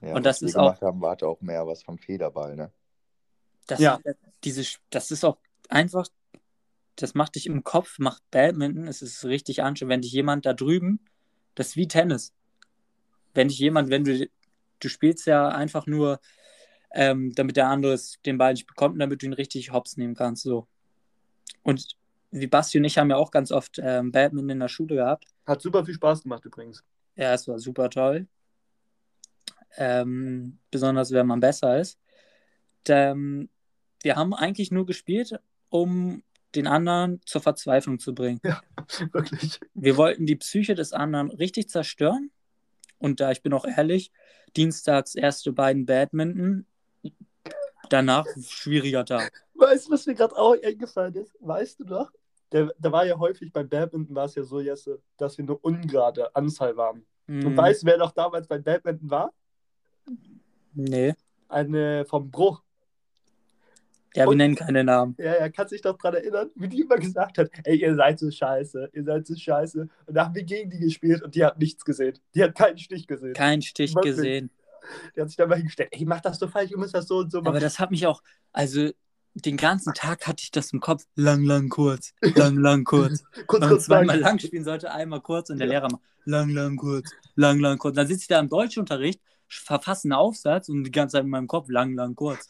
ja 0.00 0.14
Und 0.14 0.24
was 0.24 0.40
das 0.40 0.50
ist 0.50 0.56
auch- 0.56 0.64
gemacht 0.66 0.82
haben, 0.82 1.00
war 1.00 1.10
halt 1.10 1.22
auch 1.22 1.40
mehr 1.40 1.66
was 1.66 1.82
vom 1.82 1.98
Federball, 1.98 2.56
ne? 2.56 2.72
Das, 3.66 3.80
Ja. 3.80 3.98
diese, 4.42 4.62
das 4.90 5.10
ist 5.10 5.24
auch 5.24 5.38
einfach, 5.70 6.06
das 6.96 7.14
macht 7.14 7.34
dich 7.34 7.46
im 7.46 7.64
Kopf, 7.64 7.98
macht 7.98 8.22
Badminton, 8.30 8.86
es 8.86 9.00
ist 9.02 9.24
richtig 9.24 9.62
anstrengend. 9.62 9.90
Wenn 9.92 10.02
dich 10.02 10.12
jemand 10.12 10.44
da 10.46 10.52
drüben, 10.52 11.00
das 11.54 11.68
ist 11.68 11.76
wie 11.76 11.88
Tennis. 11.88 12.32
Wenn 13.32 13.48
dich 13.48 13.58
jemand, 13.58 13.88
wenn 13.90 14.04
du, 14.04 14.28
du 14.80 14.88
spielst 14.88 15.26
ja 15.26 15.48
einfach 15.48 15.86
nur, 15.86 16.20
ähm, 16.92 17.32
damit 17.34 17.56
der 17.56 17.68
andere 17.68 17.98
den 18.26 18.38
Ball 18.38 18.52
nicht 18.52 18.66
bekommt 18.66 18.92
und 18.94 18.98
damit 19.00 19.22
du 19.22 19.26
ihn 19.26 19.32
richtig 19.32 19.72
hops 19.72 19.96
nehmen 19.96 20.14
kannst. 20.14 20.42
So. 20.44 20.68
Und 21.62 21.96
wie 22.30 22.46
Basti 22.46 22.78
und 22.78 22.84
ich 22.84 22.98
haben 22.98 23.10
ja 23.10 23.16
auch 23.16 23.30
ganz 23.30 23.52
oft 23.52 23.78
ähm, 23.82 24.10
Badminton 24.10 24.50
in 24.50 24.60
der 24.60 24.68
Schule 24.68 24.96
gehabt. 24.96 25.26
Hat 25.46 25.62
super 25.62 25.84
viel 25.84 25.94
Spaß 25.94 26.22
gemacht 26.22 26.44
übrigens. 26.44 26.82
Ja, 27.16 27.32
es 27.32 27.46
war 27.46 27.58
super 27.58 27.90
toll. 27.90 28.26
Ähm, 29.76 30.58
besonders 30.70 31.12
wenn 31.12 31.26
man 31.26 31.40
besser 31.40 31.78
ist. 31.78 31.98
Ähm, 32.88 33.48
wir 34.02 34.16
haben 34.16 34.34
eigentlich 34.34 34.70
nur 34.70 34.84
gespielt, 34.84 35.38
um 35.68 36.22
den 36.54 36.66
anderen 36.66 37.20
zur 37.24 37.40
Verzweiflung 37.40 37.98
zu 37.98 38.14
bringen. 38.14 38.40
Wirklich. 39.12 39.60
Wir 39.74 39.96
wollten 39.96 40.26
die 40.26 40.36
Psyche 40.36 40.74
des 40.74 40.92
anderen 40.92 41.30
richtig 41.30 41.68
zerstören. 41.68 42.30
Und 42.98 43.20
da, 43.20 43.30
ich 43.30 43.42
bin 43.42 43.52
auch 43.52 43.64
ehrlich, 43.64 44.12
dienstags 44.56 45.14
erste 45.14 45.52
beiden 45.52 45.86
Badminton, 45.86 46.66
danach 47.88 48.26
schwieriger 48.42 49.04
Tag. 49.04 49.44
Weißt 49.54 49.88
du, 49.88 49.92
was 49.92 50.06
mir 50.06 50.14
gerade 50.14 50.36
auch 50.36 50.56
eingefallen 50.62 51.14
ist? 51.14 51.36
Weißt 51.40 51.80
du 51.80 51.84
noch? 51.84 52.10
Da 52.50 52.92
war 52.92 53.04
ja 53.04 53.18
häufig 53.18 53.52
beim 53.52 53.68
Badminton 53.68 54.14
war 54.14 54.26
es 54.26 54.34
ja 54.36 54.44
so, 54.44 54.60
Jesse, 54.60 55.00
dass 55.16 55.36
wir 55.38 55.44
eine 55.44 55.56
ungerade 55.56 56.34
Anzahl 56.36 56.76
waren. 56.76 57.04
Und 57.26 57.44
Hm, 57.44 57.56
weißt 57.56 57.82
du, 57.82 57.86
wer 57.86 57.96
noch 57.98 58.12
damals 58.12 58.46
beim 58.46 58.62
Badminton 58.62 59.10
war? 59.10 59.32
nee. 60.74 61.14
Eine 61.48 62.04
vom 62.04 62.30
Bruch. 62.30 62.62
Ja, 64.16 64.28
wir 64.28 64.36
nennen 64.36 64.54
keine 64.54 64.84
Namen. 64.84 65.16
Ja, 65.18 65.32
er 65.32 65.50
kann 65.50 65.66
sich 65.66 65.80
doch 65.82 65.98
dran 65.98 66.14
erinnern, 66.14 66.50
wie 66.54 66.68
die 66.68 66.82
immer 66.82 66.96
gesagt 66.96 67.36
hat, 67.38 67.50
ey, 67.64 67.80
ihr 67.80 67.96
seid 67.96 68.20
so 68.20 68.30
scheiße, 68.30 68.90
ihr 68.92 69.02
seid 69.04 69.26
so 69.26 69.34
scheiße. 69.34 69.88
Und 70.06 70.14
da 70.14 70.26
haben 70.26 70.34
wir 70.36 70.44
gegen 70.44 70.70
die 70.70 70.78
gespielt 70.78 71.22
und 71.22 71.34
die 71.34 71.44
hat 71.44 71.58
nichts 71.58 71.84
gesehen. 71.84 72.16
Die 72.34 72.42
hat 72.44 72.54
keinen 72.54 72.78
Stich 72.78 73.08
gesehen. 73.08 73.34
Kein 73.34 73.60
Stich 73.60 73.92
Wirklich? 73.94 74.14
gesehen. 74.14 74.50
Die 75.16 75.20
hat 75.20 75.28
sich 75.28 75.36
dann 75.36 75.48
mal 75.48 75.56
hingestellt, 75.56 75.88
ey, 75.92 76.04
mach 76.04 76.20
das 76.20 76.38
so 76.38 76.48
falsch, 76.48 76.70
ihr 76.70 76.78
müsst 76.78 76.94
das 76.94 77.06
so 77.08 77.18
und 77.18 77.30
so 77.32 77.38
Aber 77.38 77.52
machen. 77.52 77.60
das 77.62 77.78
hat 77.78 77.90
mich 77.90 78.06
auch, 78.06 78.22
also 78.52 78.90
den 79.34 79.56
ganzen 79.56 79.92
Tag 79.94 80.26
hatte 80.28 80.42
ich 80.42 80.50
das 80.52 80.72
im 80.72 80.80
Kopf. 80.80 81.04
Lang, 81.16 81.42
lang, 81.42 81.68
kurz. 81.68 82.12
Lang, 82.20 82.56
lang, 82.56 82.84
kurz. 82.84 83.24
kurz, 83.46 83.52
Wenn 83.52 83.60
man 83.60 83.68
kurz 83.70 83.84
zweimal 83.86 84.20
lang. 84.20 84.30
lang 84.30 84.38
spielen 84.38 84.64
sollte, 84.64 84.92
einmal 84.92 85.20
kurz 85.20 85.50
und 85.50 85.58
der 85.58 85.66
Ja. 85.66 85.72
Lehrer 85.72 85.88
macht 85.90 86.02
lang, 86.26 86.50
lang, 86.50 86.76
kurz. 86.76 87.10
Lang, 87.34 87.58
lang, 87.58 87.78
kurz. 87.78 87.96
Dann 87.96 88.06
sitze 88.06 88.22
ich 88.22 88.28
da 88.28 88.38
im 88.40 88.48
Deutschunterricht, 88.48 89.20
verfasse 89.48 90.04
einen 90.06 90.12
Aufsatz 90.12 90.68
und 90.68 90.84
die 90.84 90.90
ganze 90.90 91.14
Zeit 91.14 91.24
in 91.24 91.30
meinem 91.30 91.48
Kopf 91.48 91.68
lang, 91.68 91.94
lang, 91.94 92.14
kurz. 92.14 92.48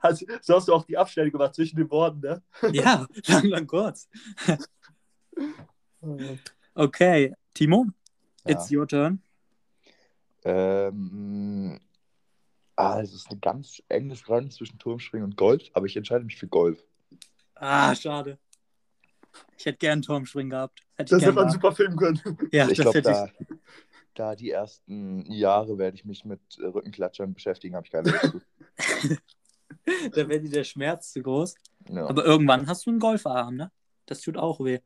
Also, 0.00 0.26
so 0.42 0.56
hast 0.56 0.68
du 0.68 0.74
auch 0.74 0.84
die 0.84 0.98
Abstände 0.98 1.30
gemacht 1.30 1.54
zwischen 1.54 1.76
den 1.76 1.90
Worten, 1.90 2.20
ne? 2.20 2.42
Ja, 2.72 3.06
lang, 3.26 3.44
lang, 3.46 3.66
kurz. 3.66 4.08
Okay, 6.74 7.34
Timo, 7.54 7.86
Ja. 8.46 8.52
it's 8.56 8.70
your 8.72 8.86
turn. 8.86 9.20
Ähm, 10.44 11.80
ah, 12.76 13.00
es 13.00 13.12
ist 13.12 13.30
eine 13.30 13.40
ganz 13.40 13.82
enge 13.88 14.16
Frage 14.16 14.48
zwischen 14.48 14.78
Turmspringen 14.78 15.24
und 15.24 15.36
Golf, 15.36 15.70
aber 15.72 15.86
ich 15.86 15.96
entscheide 15.96 16.24
mich 16.24 16.36
für 16.36 16.48
Golf. 16.48 16.82
Ah, 17.54 17.94
schade. 17.94 18.38
Ich 19.56 19.66
hätte 19.66 19.78
gern 19.78 20.02
Turmspringen 20.02 20.50
gehabt. 20.50 20.80
Hätte 20.96 21.10
Das 21.10 21.22
ich 21.22 21.26
hätte 21.26 21.36
man 21.36 21.50
super 21.50 21.72
filmen 21.72 21.96
können. 21.96 22.20
Ja, 22.52 22.68
ich 22.68 22.78
glaube, 22.78 22.98
hätte 22.98 23.10
da, 23.10 23.28
da 24.14 24.34
die 24.36 24.50
ersten 24.50 25.30
Jahre 25.30 25.78
werde 25.78 25.96
ich 25.96 26.04
mich 26.04 26.24
mit 26.24 26.40
äh, 26.58 26.66
Rückenklatschern 26.66 27.34
beschäftigen, 27.34 27.76
habe 27.76 27.86
ich 27.86 27.92
keine 27.92 28.10
Lust 28.10 28.22
zu. 28.30 28.40
ich. 29.10 29.18
Da 30.12 30.28
wäre 30.28 30.40
dir 30.40 30.50
der 30.50 30.64
Schmerz 30.64 31.12
zu 31.12 31.22
groß. 31.22 31.54
Ja. 31.88 32.06
Aber 32.06 32.24
irgendwann 32.24 32.66
hast 32.66 32.86
du 32.86 32.90
einen 32.90 32.98
Golferarm, 33.00 33.56
ne? 33.56 33.72
Das 34.06 34.20
tut 34.20 34.36
auch 34.36 34.60
weh. 34.60 34.80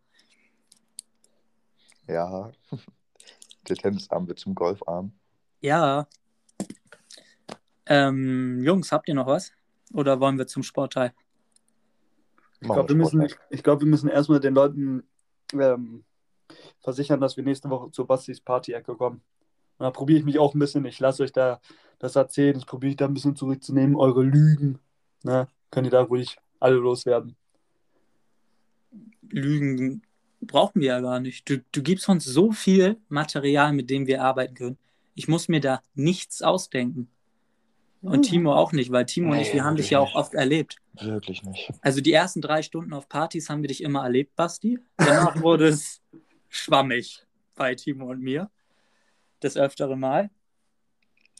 ja. 2.06 2.52
Der 3.68 3.76
Tennisarm 3.76 4.28
wird 4.28 4.38
zum 4.38 4.54
Golfarm. 4.54 5.12
Ja. 5.64 6.06
Ähm, 7.86 8.62
Jungs, 8.62 8.92
habt 8.92 9.08
ihr 9.08 9.14
noch 9.14 9.26
was? 9.26 9.52
Oder 9.94 10.20
wollen 10.20 10.36
wir 10.36 10.46
zum 10.46 10.62
Sportteil? 10.62 11.14
Ich 12.60 12.68
glaube, 12.68 12.90
wir, 12.90 12.96
müssen, 12.96 13.26
ich, 13.48 13.62
glaub, 13.62 13.80
wir 13.80 13.86
müssen 13.86 14.10
erstmal 14.10 14.40
den 14.40 14.52
Leuten 14.52 15.04
ähm, 15.54 16.04
versichern, 16.80 17.18
dass 17.18 17.38
wir 17.38 17.44
nächste 17.44 17.70
Woche 17.70 17.90
zur 17.92 18.06
Bastis 18.06 18.42
Party-Ecke 18.42 18.94
kommen. 18.94 19.22
Und 19.78 19.84
da 19.84 19.90
probiere 19.90 20.18
ich 20.18 20.26
mich 20.26 20.38
auch 20.38 20.52
ein 20.54 20.58
bisschen. 20.58 20.84
Ich 20.84 21.00
lasse 21.00 21.22
euch 21.22 21.32
da 21.32 21.62
das 21.98 22.14
erzählt. 22.14 22.58
Ich 22.58 22.66
probiere 22.66 22.96
da 22.96 23.06
ein 23.06 23.14
bisschen 23.14 23.34
zurückzunehmen. 23.34 23.96
Eure 23.96 24.22
Lügen, 24.22 24.80
ne? 25.22 25.48
Könnt 25.70 25.86
ihr 25.86 25.90
da 25.90 26.02
ruhig 26.02 26.36
alle 26.60 26.76
loswerden. 26.76 27.36
Lügen 29.30 30.02
brauchen 30.42 30.82
wir 30.82 30.88
ja 30.88 31.00
gar 31.00 31.20
nicht. 31.20 31.48
Du, 31.48 31.64
du 31.72 31.82
gibst 31.82 32.06
uns 32.10 32.26
so 32.26 32.52
viel 32.52 32.98
Material, 33.08 33.72
mit 33.72 33.88
dem 33.88 34.06
wir 34.06 34.22
arbeiten 34.22 34.54
können. 34.54 34.78
Ich 35.14 35.28
muss 35.28 35.48
mir 35.48 35.60
da 35.60 35.82
nichts 35.94 36.42
ausdenken. 36.42 37.08
Und 38.02 38.18
Mhm. 38.18 38.22
Timo 38.22 38.54
auch 38.54 38.72
nicht, 38.72 38.92
weil 38.92 39.06
Timo 39.06 39.32
und 39.32 39.38
ich, 39.38 39.48
Nee, 39.48 39.54
wir 39.54 39.64
haben 39.64 39.76
dich 39.76 39.90
ja 39.90 39.98
auch 40.00 40.06
nicht. 40.08 40.16
oft 40.16 40.34
erlebt. 40.34 40.76
Wirklich 41.00 41.42
nicht. 41.42 41.70
Also 41.80 42.00
die 42.02 42.12
ersten 42.12 42.42
drei 42.42 42.62
Stunden 42.62 42.92
auf 42.92 43.08
Partys 43.08 43.48
haben 43.48 43.62
wir 43.62 43.68
dich 43.68 43.82
immer 43.82 44.02
erlebt, 44.02 44.36
Basti. 44.36 44.78
Danach 44.98 45.40
wurde 45.40 45.68
es 45.68 46.02
schwammig 46.50 47.24
bei 47.54 47.74
Timo 47.74 48.10
und 48.10 48.20
mir. 48.20 48.50
Das 49.40 49.56
öftere 49.56 49.96
Mal. 49.96 50.30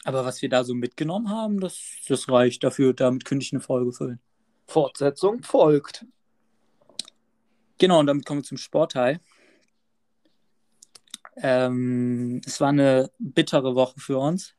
Aber 0.05 0.25
was 0.25 0.41
wir 0.43 0.49
da 0.49 0.65
so 0.65 0.75
mitgenommen 0.75 1.29
haben, 1.31 1.61
das, 1.61 1.81
das 2.09 2.29
reicht 2.29 2.63
dafür. 2.65 2.95
Damit 2.95 3.25
könnte 3.25 3.45
ich 3.45 3.53
eine 3.53 3.61
Folge 3.61 3.93
füllen. 3.93 4.21
Fortsetzung 4.67 5.43
folgt. 5.43 6.07
Genau, 7.79 8.01
und 8.01 8.07
damit 8.07 8.25
kommen 8.25 8.41
wir 8.41 8.45
zum 8.45 8.59
Sportteil. 8.59 9.21
Ähm, 11.37 12.41
es 12.47 12.61
war 12.61 12.69
eine 12.69 13.11
bittere 13.19 13.75
Woche 13.75 13.99
für 13.99 14.19
uns, 14.19 14.55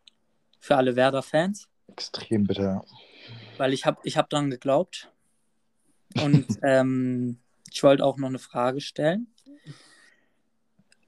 für 0.59 0.75
alle 0.75 0.95
Werder-Fans, 0.95 1.67
Extrem 1.87 2.45
bitter. 2.45 2.83
weil 3.57 3.73
ich 3.73 3.85
habe 3.85 3.99
ich 4.03 4.17
hab 4.17 4.29
dran 4.29 4.49
geglaubt. 4.49 5.11
Und 6.21 6.47
ähm, 6.63 7.39
ich 7.71 7.83
wollte 7.83 8.05
auch 8.05 8.17
noch 8.17 8.27
eine 8.27 8.39
Frage 8.39 8.81
stellen. 8.81 9.27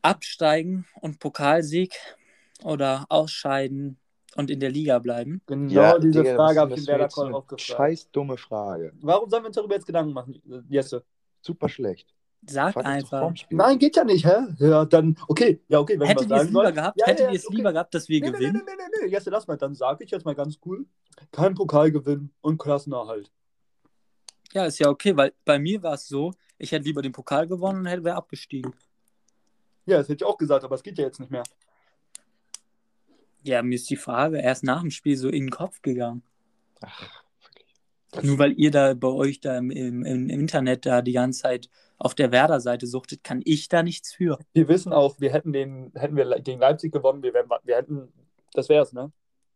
Absteigen 0.02 0.86
und 1.02 1.20
Pokalsieg 1.20 1.94
oder 2.64 3.06
ausscheiden 3.10 3.98
und 4.36 4.50
in 4.52 4.60
der 4.60 4.72
Liga 4.72 5.00
bleiben? 5.00 5.42
Genau 5.48 5.98
diese 5.98 6.24
Digga, 6.24 6.36
Frage 6.36 6.60
habe 6.60 6.74
ich 6.74 6.80
das 6.80 6.88
im 6.88 6.94
für 6.94 7.02
jetzt 7.02 7.18
Werder-Call 7.18 7.26
eine 7.28 7.36
auch 7.36 7.48
gefragt. 7.48 7.62
Scheiß 7.62 8.12
dumme 8.12 8.38
Frage. 8.38 8.94
Warum 9.02 9.30
sollen 9.30 9.44
wir 9.44 9.48
uns 9.48 9.56
darüber 9.56 9.76
jetzt 9.76 9.88
Gedanken 9.88 10.14
machen, 10.14 10.42
Jesse? 10.70 11.04
Super 11.42 11.68
schlecht. 11.68 12.14
Sag 12.46 12.78
einfach. 12.86 13.34
Nein, 13.50 13.80
geht 13.80 13.96
ja 13.96 14.04
nicht, 14.04 14.26
hä? 14.26 14.48
Ja, 14.60 14.86
dann, 14.86 15.18
okay, 15.28 15.62
ja, 15.68 15.80
okay, 15.80 16.00
wenn 16.00 16.08
Hättet 16.08 16.30
wir 16.30 16.36
ihr 16.36 16.36
es 16.36 16.40
sagen 16.42 16.48
lieber 16.50 16.64
wollen. 16.64 16.76
gehabt? 16.76 17.00
Ja, 17.00 17.06
Hättet 17.08 17.26
ja, 17.26 17.32
ihr 17.32 17.38
es 17.40 17.46
okay. 17.48 17.56
lieber 17.58 17.74
gehabt, 17.74 17.94
dass 17.94 18.08
wir 18.08 18.20
Nee, 18.22 18.28
nee, 18.28 18.32
nee, 18.32 18.38
gewinnen? 18.38 18.64
nee, 18.66 18.72
nee, 18.78 19.06
nee, 19.06 19.12
Jesse, 19.12 19.30
lass 19.30 19.48
mal, 19.48 19.58
dann 19.58 19.76
sage 19.76 20.04
ich 20.04 20.12
jetzt 20.12 20.24
mal 20.26 20.36
ganz 20.36 20.60
cool, 20.66 20.86
kein 21.32 21.56
Pokalgewinn 21.56 22.32
und 22.42 22.58
Klassenerhalt. 22.58 23.32
Ja, 24.54 24.66
ist 24.66 24.80
ja 24.80 24.88
okay, 24.90 25.18
weil 25.18 25.34
bei 25.44 25.60
mir 25.60 25.84
war 25.84 25.96
es 25.96 26.08
so, 26.08 26.32
ich 26.58 26.72
hätte 26.72 26.86
lieber 26.86 27.02
den 27.02 27.12
Pokal 27.12 27.48
gewonnen 27.48 27.80
und 27.80 27.86
hätte 27.88 28.04
wäre 28.06 28.16
abgestiegen. 28.16 28.74
Ja, 29.86 29.98
das 29.98 30.08
hätte 30.08 30.24
ich 30.24 30.28
auch 30.30 30.38
gesagt, 30.38 30.64
aber 30.64 30.76
es 30.76 30.84
geht 30.84 30.98
ja 30.98 31.06
jetzt 31.06 31.20
nicht 31.20 31.32
mehr. 31.32 31.44
Ja, 33.44 33.62
mir 33.62 33.76
ist 33.76 33.90
die 33.90 33.96
Frage 33.98 34.40
erst 34.40 34.64
nach 34.64 34.82
dem 34.82 34.92
Spiel 34.92 35.18
so 35.18 35.28
in 35.30 35.46
den 35.46 35.50
Kopf 35.52 35.82
gegangen. 35.82 36.24
Ach. 36.82 37.24
Nur 38.24 38.40
weil 38.40 38.54
ihr 38.54 38.72
da 38.72 38.94
bei 38.94 39.08
euch 39.08 39.40
da 39.40 39.58
im, 39.58 39.72
im, 39.72 40.04
im 40.04 40.30
Internet 40.30 40.86
da 40.86 41.02
die 41.02 41.14
ganze 41.14 41.42
Zeit 41.42 41.70
auf 41.98 42.14
der 42.16 42.32
Werder-Seite 42.32 42.86
suchtet, 42.88 43.24
kann 43.24 43.42
ich 43.44 43.70
da 43.70 43.84
nichts 43.84 44.14
für. 44.14 44.38
Wir 44.54 44.68
wissen 44.68 44.94
auch, 44.94 45.20
wir 45.20 45.32
hätten 45.32 45.52
den, 45.54 45.92
hätten 45.96 46.16
wir 46.16 46.26
gegen 46.42 46.60
Leipzig 46.60 46.92
gewonnen, 46.94 47.24
wir, 47.24 47.34
wären, 47.34 47.50
wir 47.64 47.76
hätten, 47.76 48.12
das 48.54 48.70
wär's, 48.70 48.94
ne? 48.94 49.12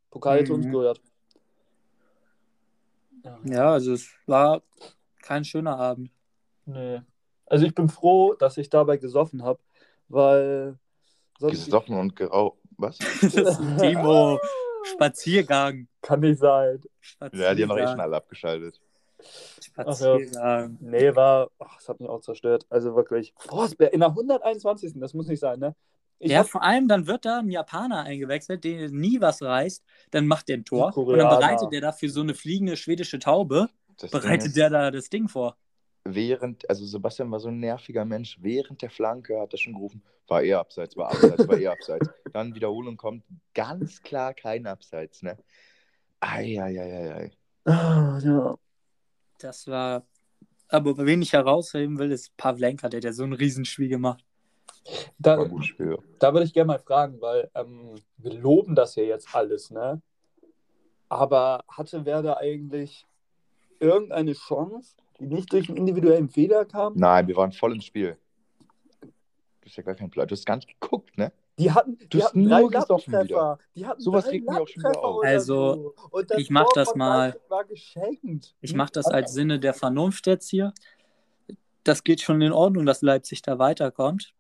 Pokal 0.10 0.40
hätte 0.40 0.54
uns 0.54 0.66
Mhm. 0.66 0.72
gehört. 0.72 1.02
Ja, 3.46 3.72
also 3.72 3.94
es 3.94 4.10
war 4.26 4.64
kein 5.22 5.46
schöner 5.46 5.78
Abend. 5.78 6.12
Nee. 6.66 7.02
Also 7.46 7.66
ich 7.66 7.76
bin 7.76 7.90
froh, 7.90 8.34
dass 8.34 8.58
ich 8.58 8.70
dabei 8.70 8.98
gesoffen 8.98 9.44
habe, 9.44 9.60
weil 10.10 10.78
Gesoffen 11.40 11.96
und 11.98 12.16
geraucht. 12.16 12.60
Was? 12.78 12.98
Das 13.22 13.34
ist 13.34 13.60
ein 13.60 13.78
Timo. 13.78 14.40
Spaziergang. 14.84 15.88
kann 16.02 16.20
nicht 16.22 16.40
sein. 16.40 16.82
Ja, 17.34 17.54
die 17.54 17.64
haben 17.64 17.70
doch 17.70 17.78
eh 17.78 17.88
schon 17.88 18.00
Spaziergang. 18.00 18.00
alle 18.00 18.16
abgeschaltet. 18.18 18.82
Spaziergang. 19.62 20.78
Nee, 20.82 21.16
war, 21.16 21.50
ach, 21.60 21.76
das 21.78 21.90
hat 21.90 22.00
mich 22.00 22.10
auch 22.10 22.22
zerstört. 22.22 22.66
Also 22.70 22.96
wirklich. 22.96 23.34
Forsberg 23.38 23.94
in 23.94 24.00
der 24.00 24.10
121. 24.10 24.94
Das 24.96 25.14
muss 25.14 25.28
nicht 25.28 25.40
sein, 25.40 25.60
ne? 25.60 25.76
Ich 26.20 26.32
ja, 26.32 26.40
hab, 26.40 26.50
vor 26.50 26.62
allem 26.62 26.88
dann 26.88 27.08
wird 27.08 27.26
da 27.26 27.40
ein 27.40 27.50
Japaner 27.50 28.04
eingewechselt, 28.04 28.64
der 28.64 28.90
nie 28.92 29.20
was 29.22 29.42
reißt, 29.42 29.84
dann 30.12 30.28
macht 30.28 30.50
der 30.50 30.58
ein 30.58 30.66
Tor 30.66 30.96
und 30.96 31.18
dann 31.18 31.30
bereitet 31.30 31.72
der 31.72 31.82
dafür 31.82 32.10
so 32.10 32.22
eine 32.22 32.36
fliegende 32.36 32.78
schwedische 32.78 33.18
Taube, 33.18 33.70
Das 33.98 34.12
bereitet 34.12 34.50
ist, 34.50 34.58
der 34.58 34.70
da 34.70 34.92
das 34.92 35.10
Ding 35.10 35.28
vor. 35.28 35.58
während, 36.04 36.70
also 36.70 36.86
Sebastian 36.86 37.32
war 37.32 37.40
so 37.40 37.48
ein 37.48 37.60
nerviger 37.60 38.06
Mensch, 38.06 38.38
während 38.40 38.84
der 38.84 38.92
Flanke 38.92 39.40
hat 39.40 39.54
er 39.54 39.58
schon 39.58 39.74
gerufen, 39.74 40.04
war 40.28 40.44
eher 40.44 40.60
abseits, 40.60 40.96
war 40.96 41.10
abseits, 41.10 41.48
war 41.48 41.58
eher 41.58 41.72
abseits. 41.72 42.08
Dann 42.32 42.56
Wiederholung 42.56 42.98
kommt, 42.98 43.24
ganz 43.54 44.02
klar 44.02 44.34
kein 44.34 44.66
Abseits, 44.66 45.22
ne? 45.22 45.38
Eieieiei. 46.20 47.32
Ah, 47.66 48.20
ja. 48.24 48.58
Das 49.40 49.68
war. 49.68 50.06
Aber 50.70 50.98
wen 50.98 51.22
ich 51.22 51.34
herausheben 51.34 52.00
will, 52.00 52.12
ist 52.12 52.36
Pavlenka, 52.38 52.88
der 52.88 53.00
hat 53.00 53.04
ja 53.04 53.14
so 53.14 53.24
ein 53.24 53.34
Riesenspiel 53.34 53.90
gemacht. 53.90 54.24
Da, 55.20 55.36
da 56.20 56.34
würde 56.34 56.46
ich 56.46 56.54
gerne 56.54 56.68
mal 56.68 56.80
fragen, 56.80 57.20
weil 57.22 57.52
ähm, 57.54 57.96
wir 58.18 58.34
loben 58.34 58.74
das 58.74 58.96
ja 58.96 59.04
jetzt 59.04 59.36
alles, 59.36 59.70
ne? 59.70 60.02
Aber 61.10 61.66
hatte 61.68 62.06
Werder 62.06 62.38
eigentlich 62.38 63.06
irgendeine 63.80 64.34
Chance, 64.34 64.96
die 65.20 65.26
nicht 65.28 65.52
durch 65.52 65.68
einen 65.68 65.78
individuellen 65.78 66.30
Fehler 66.30 66.66
kam? 66.66 66.94
Nein, 66.96 67.28
wir 67.28 67.36
waren 67.36 67.52
voll 67.52 67.74
im 67.74 67.82
Spiel. 67.82 68.18
Du 69.02 69.10
hast 69.66 69.76
ja 69.76 69.84
gar 69.84 69.96
keinen 69.96 70.10
Plan. 70.10 70.28
Du 70.28 70.34
hast 70.34 70.46
gar 70.46 70.56
nicht 70.56 70.80
geguckt, 70.80 71.18
ne? 71.18 71.34
Die 71.62 71.72
hatten, 71.72 71.98
Du 71.98 72.06
die 72.08 72.18
hast 72.20 72.30
hatten 72.30 72.42
nur 72.44 72.50
drei 72.70 72.80
Lattentreffer. 72.80 73.60
Die 73.76 73.86
hatten 73.86 74.02
Sowas 74.02 74.26
drei 74.26 74.32
regt 74.32 74.50
mich 74.50 74.58
auch 74.60 74.68
schon 74.68 74.84
wieder 74.84 75.04
auf. 75.04 75.16
oder 75.18 75.28
Also, 75.30 75.94
so. 76.12 76.22
Ich 76.38 76.50
mach 76.50 76.64
Tor 76.66 76.72
das 76.76 76.96
mal- 76.96 77.26
Leipzig 77.30 77.50
War 77.50 77.64
geschenkt. 77.66 78.56
Ich 78.62 78.74
mache 78.74 78.92
das 78.94 79.06
als 79.08 79.34
Sinne 79.34 79.60
der 79.60 79.74
Vernunft 79.74 80.28
jetzt 80.28 80.50
hier. 80.50 80.74
Das 81.84 82.04
geht 82.04 82.22
schon 82.22 82.42
in 82.42 82.52
Ordnung, 82.52 82.86
dass 82.86 83.02
Leipzig 83.02 83.42
da 83.42 83.58
weiterkommt. 83.60 84.34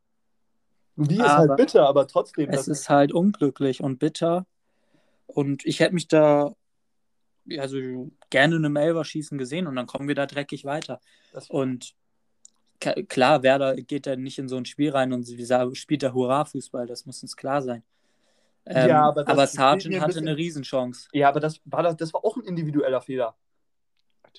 Die 0.95 1.15
ist 1.15 1.21
aber- 1.21 1.49
halt 1.49 1.57
bitter, 1.57 1.87
aber 1.87 2.07
trotzdem. 2.07 2.49
Es 2.49 2.65
das- 2.65 2.67
ist 2.67 2.89
halt 2.89 3.11
unglücklich 3.13 3.81
und 3.81 3.97
bitter. 3.99 4.45
Und 5.27 5.65
ich 5.65 5.79
hätte 5.79 5.93
mich 5.93 6.07
da 6.07 6.55
also 7.57 8.11
gerne 8.29 8.55
eine 8.57 8.79
Elfer 8.79 9.03
schießen 9.03 9.37
gesehen 9.37 9.65
und 9.67 9.75
dann 9.75 9.87
kommen 9.87 10.07
wir 10.07 10.15
da 10.15 10.25
dreckig 10.27 10.63
weiter. 10.65 10.99
das, 11.33 11.49
Und 11.49 11.95
klar, 12.81 13.43
Werder 13.43 13.75
geht 13.75 14.05
da 14.07 14.15
nicht 14.15 14.37
in 14.39 14.47
so 14.49 14.57
ein 14.57 14.65
Spiel 14.65 14.91
rein 14.91 15.13
und 15.13 15.27
wie 15.27 15.75
spielt 15.75 16.03
da 16.03 16.13
Hurra-Fußball, 16.13 16.87
das 16.87 17.05
muss 17.05 17.21
uns 17.21 17.35
klar 17.37 17.61
sein. 17.61 17.83
Ähm, 18.65 18.89
Ja, 18.89 19.07
aber 19.07 19.27
aber, 19.27 19.47
Sargent 19.47 19.93
ein 19.95 20.01
hatte 20.01 20.07
bisschen- 20.09 20.27
eine 20.27 20.37
Riesenchance. 20.37 21.07
ja, 21.13 21.29
aber 21.29 21.39
das 21.39 21.59
war, 21.65 21.83
das, 21.83 21.95
das 21.97 22.13
war 22.13 22.23
auch 22.23 22.37
ein 22.37 22.43
individueller 22.43 23.01
Fehler. 23.01 23.35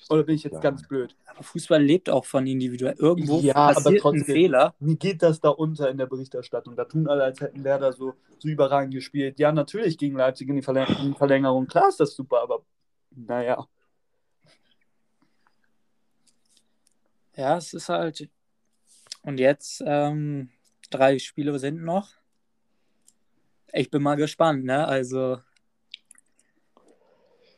Oder 0.09 0.23
bin 0.23 0.35
ich 0.35 0.43
jetzt 0.43 0.53
Ja. 0.55 0.59
ganz 0.59 0.87
blöd? 0.87 1.15
Aber 1.27 1.43
Fußball 1.43 1.81
lebt 1.81 2.09
auch 2.09 2.25
von 2.25 2.47
individuell. 2.47 2.95
Irgendwo 2.97 3.39
Ja, 3.39 3.55
aber 3.55 3.73
passiert 3.75 3.93
ein 3.93 3.99
trotzdem. 4.01 4.25
Fehler. 4.25 4.73
Mir 4.79 4.95
geht 4.95 5.21
das 5.21 5.39
da 5.39 5.49
unter 5.49 5.89
in 5.89 5.97
der 5.97 6.07
Berichterstattung. 6.07 6.75
Da 6.75 6.85
tun 6.85 7.07
alle, 7.07 7.23
als 7.23 7.39
hätten 7.41 7.63
Werder 7.63 7.93
so, 7.93 8.13
so 8.39 8.47
überragend 8.47 8.93
gespielt. 8.93 9.39
Ja, 9.39 9.51
natürlich 9.51 9.97
gegen 9.97 10.15
Leipzig 10.17 10.49
in 10.49 10.55
die, 10.55 10.61
Verläng 10.63 10.87
in 10.99 11.11
die 11.11 11.17
Verlängerung. 11.17 11.67
Klar 11.67 11.89
ist 11.89 11.99
das 11.99 12.15
super, 12.15 12.41
aber 12.41 12.63
naja. 13.11 13.67
Ja, 17.35 17.57
es 17.57 17.73
ist 17.73 17.89
halt. 17.89 18.29
Und 19.21 19.39
jetzt 19.39 19.81
ähm, 19.85 20.49
drei 20.89 21.19
Spiele 21.19 21.57
sind 21.59 21.83
noch. 21.83 22.09
Ich 23.71 23.89
bin 23.89 24.03
mal 24.03 24.15
gespannt, 24.15 24.65
ne? 24.65 24.85
Also, 24.85 25.39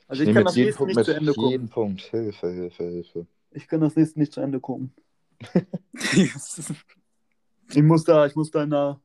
Also 0.07 0.23
Ich 0.23 0.29
ich 0.29 0.35
kann 0.35 0.45
das 0.45 0.55
nächste 0.55 0.77
Punkt 0.77 0.95
nicht 0.95 1.05
zu 1.05 1.15
Ende 1.15 1.33
gucken. 1.33 1.51
Jeden 1.51 1.69
Punkt. 1.69 2.01
Hilfe, 2.01 2.51
Hilfe, 2.51 2.83
Hilfe. 2.83 3.27
Ich 3.51 3.67
kann 3.67 3.81
das 3.81 3.95
nächste 3.95 4.19
nicht 4.19 4.33
zu 4.33 4.41
Ende 4.41 4.59
gucken. 4.59 4.93
Ich 7.73 7.81
muss 7.81 8.03
da, 8.03 8.27
ich 8.27 8.35
muss 8.35 8.51
da 8.51 8.61
in 8.63 8.69
der. 8.69 9.01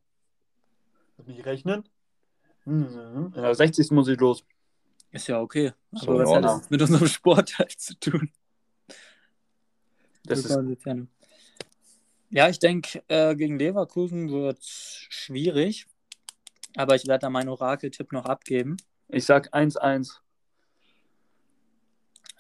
Lass 1.17 1.27
mich 1.27 1.45
rechnen. 1.47 1.89
In 2.67 3.33
der 3.35 3.55
60. 3.55 3.91
muss 3.93 4.07
ich 4.09 4.21
los. 4.21 4.45
ist 5.13 5.29
ja 5.29 5.41
okay. 5.41 5.73
So 5.93 6.13
Aber 6.13 6.21
in 6.21 6.27
was 6.27 6.35
hat 6.35 6.45
das 6.45 6.71
mit 6.71 6.83
unserem 6.83 7.09
Sport 7.09 7.59
halt 7.59 7.73
zu 7.73 7.99
tun? 7.99 8.31
Das 10.25 10.45
ist, 10.45 10.59
ja, 12.31 12.49
ich 12.49 12.59
denke, 12.59 13.03
äh, 13.09 13.35
gegen 13.35 13.59
Leverkusen 13.59 14.31
wird 14.31 14.63
schwierig. 14.63 15.87
Aber 16.77 16.95
ich 16.95 17.07
werde 17.09 17.23
da 17.23 17.31
meinen 17.31 17.49
Orakel-Tipp 17.49 18.13
noch 18.13 18.27
abgeben. 18.27 18.77
ich 19.09 19.25
sag 19.25 19.53
1-1. 19.53 20.21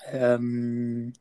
Ähm, 0.06 1.12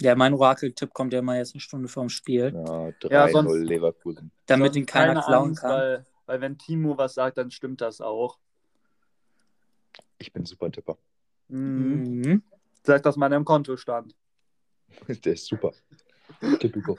ja, 0.00 0.14
mein 0.14 0.34
Orakel-Tipp 0.34 0.92
kommt 0.92 1.12
ja 1.12 1.20
immer 1.20 1.36
jetzt 1.36 1.54
eine 1.54 1.60
Stunde 1.60 1.88
vorm 1.88 2.08
Spiel, 2.08 2.52
Ja, 2.54 2.88
3-0 2.90 3.10
Ja, 3.10 3.28
sonst- 3.28 3.54
Leverkusen. 3.68 4.30
damit 4.46 4.66
Sonst 4.74 4.76
ihn 4.76 4.86
keiner 4.86 5.14
keine 5.14 5.24
klauen 5.26 5.48
Angst, 5.48 5.60
kann. 5.62 5.70
Weil, 5.70 6.06
weil 6.26 6.40
wenn 6.40 6.58
Timo 6.58 6.96
was 6.98 7.14
sagt, 7.14 7.38
dann 7.38 7.50
stimmt 7.50 7.80
das 7.80 8.00
auch. 8.00 8.38
Ich 10.18 10.32
bin 10.32 10.44
super 10.44 10.70
Tipper. 10.70 10.98
Mhm. 11.48 12.20
Mhm. 12.24 12.42
Sag 12.84 13.02
das 13.02 13.16
mal 13.16 13.32
im 13.32 13.44
Kontostand. 13.44 14.14
Der 15.24 15.32
ist 15.32 15.46
super. 15.46 15.72
Typico. 16.60 16.98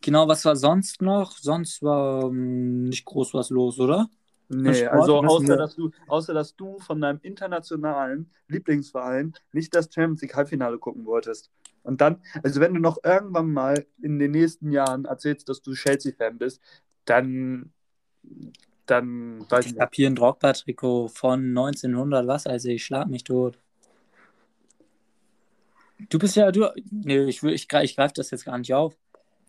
Genau, 0.00 0.26
was 0.26 0.44
war 0.44 0.56
sonst 0.56 1.00
noch? 1.00 1.38
Sonst 1.38 1.82
war 1.82 2.24
ähm, 2.24 2.84
nicht 2.84 3.04
groß 3.04 3.34
was 3.34 3.50
los, 3.50 3.78
oder? 3.78 4.08
Nee, 4.48 4.74
Sport 4.74 4.92
also 4.94 5.16
außer 5.18 5.56
dass, 5.56 5.76
du, 5.76 5.90
außer 6.08 6.34
dass 6.34 6.56
du 6.56 6.78
von 6.80 7.00
deinem 7.00 7.20
internationalen 7.22 8.30
Lieblingsverein 8.48 9.32
nicht 9.52 9.74
das 9.74 9.88
Champions 9.92 10.20
League 10.20 10.34
Halbfinale 10.34 10.78
gucken 10.78 11.06
wolltest. 11.06 11.50
Und 11.82 12.00
dann, 12.00 12.20
also 12.42 12.60
wenn 12.60 12.74
du 12.74 12.80
noch 12.80 12.98
irgendwann 13.02 13.50
mal 13.50 13.86
in 14.02 14.18
den 14.18 14.32
nächsten 14.32 14.70
Jahren 14.70 15.04
erzählst, 15.04 15.48
dass 15.48 15.62
du 15.62 15.72
Chelsea-Fan 15.72 16.38
bist, 16.38 16.60
dann, 17.04 17.72
dann 18.86 19.46
weiß 19.48 19.66
ich 19.66 19.72
Ich 19.72 19.80
habe 19.80 19.90
hier 19.94 20.08
ein 20.08 20.16
Drogba-Trikot 20.16 21.08
von 21.08 21.40
1900, 21.48 22.26
was? 22.26 22.46
Also 22.46 22.68
ich 22.68 22.84
schlag 22.84 23.08
mich 23.08 23.24
tot. 23.24 23.58
Du 26.08 26.18
bist 26.18 26.36
ja, 26.36 26.50
du, 26.52 26.68
nee, 26.90 27.24
ich, 27.24 27.42
will- 27.42 27.52
ich, 27.54 27.66
ich 27.72 27.96
greife 27.96 28.14
das 28.14 28.30
jetzt 28.30 28.44
gar 28.44 28.58
nicht 28.58 28.72
auf. 28.74 28.96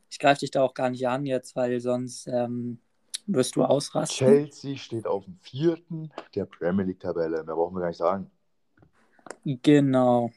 Ich 0.09 0.19
greife 0.19 0.41
dich 0.41 0.51
da 0.51 0.61
auch 0.63 0.73
gar 0.73 0.89
nicht 0.89 1.07
an 1.07 1.25
jetzt, 1.25 1.55
weil 1.55 1.79
sonst 1.79 2.27
ähm, 2.27 2.79
wirst 3.25 3.55
du 3.55 3.63
ausrasten. 3.63 4.27
Chelsea 4.27 4.77
steht 4.77 5.07
auf 5.07 5.25
dem 5.25 5.37
vierten 5.41 6.11
der 6.35 6.45
Premier 6.45 6.85
League-Tabelle. 6.85 7.43
Mehr 7.43 7.55
brauchen 7.55 7.75
wir 7.75 7.81
gar 7.81 7.87
nicht 7.87 7.97
sagen. 7.97 8.29
Genau. 9.45 10.31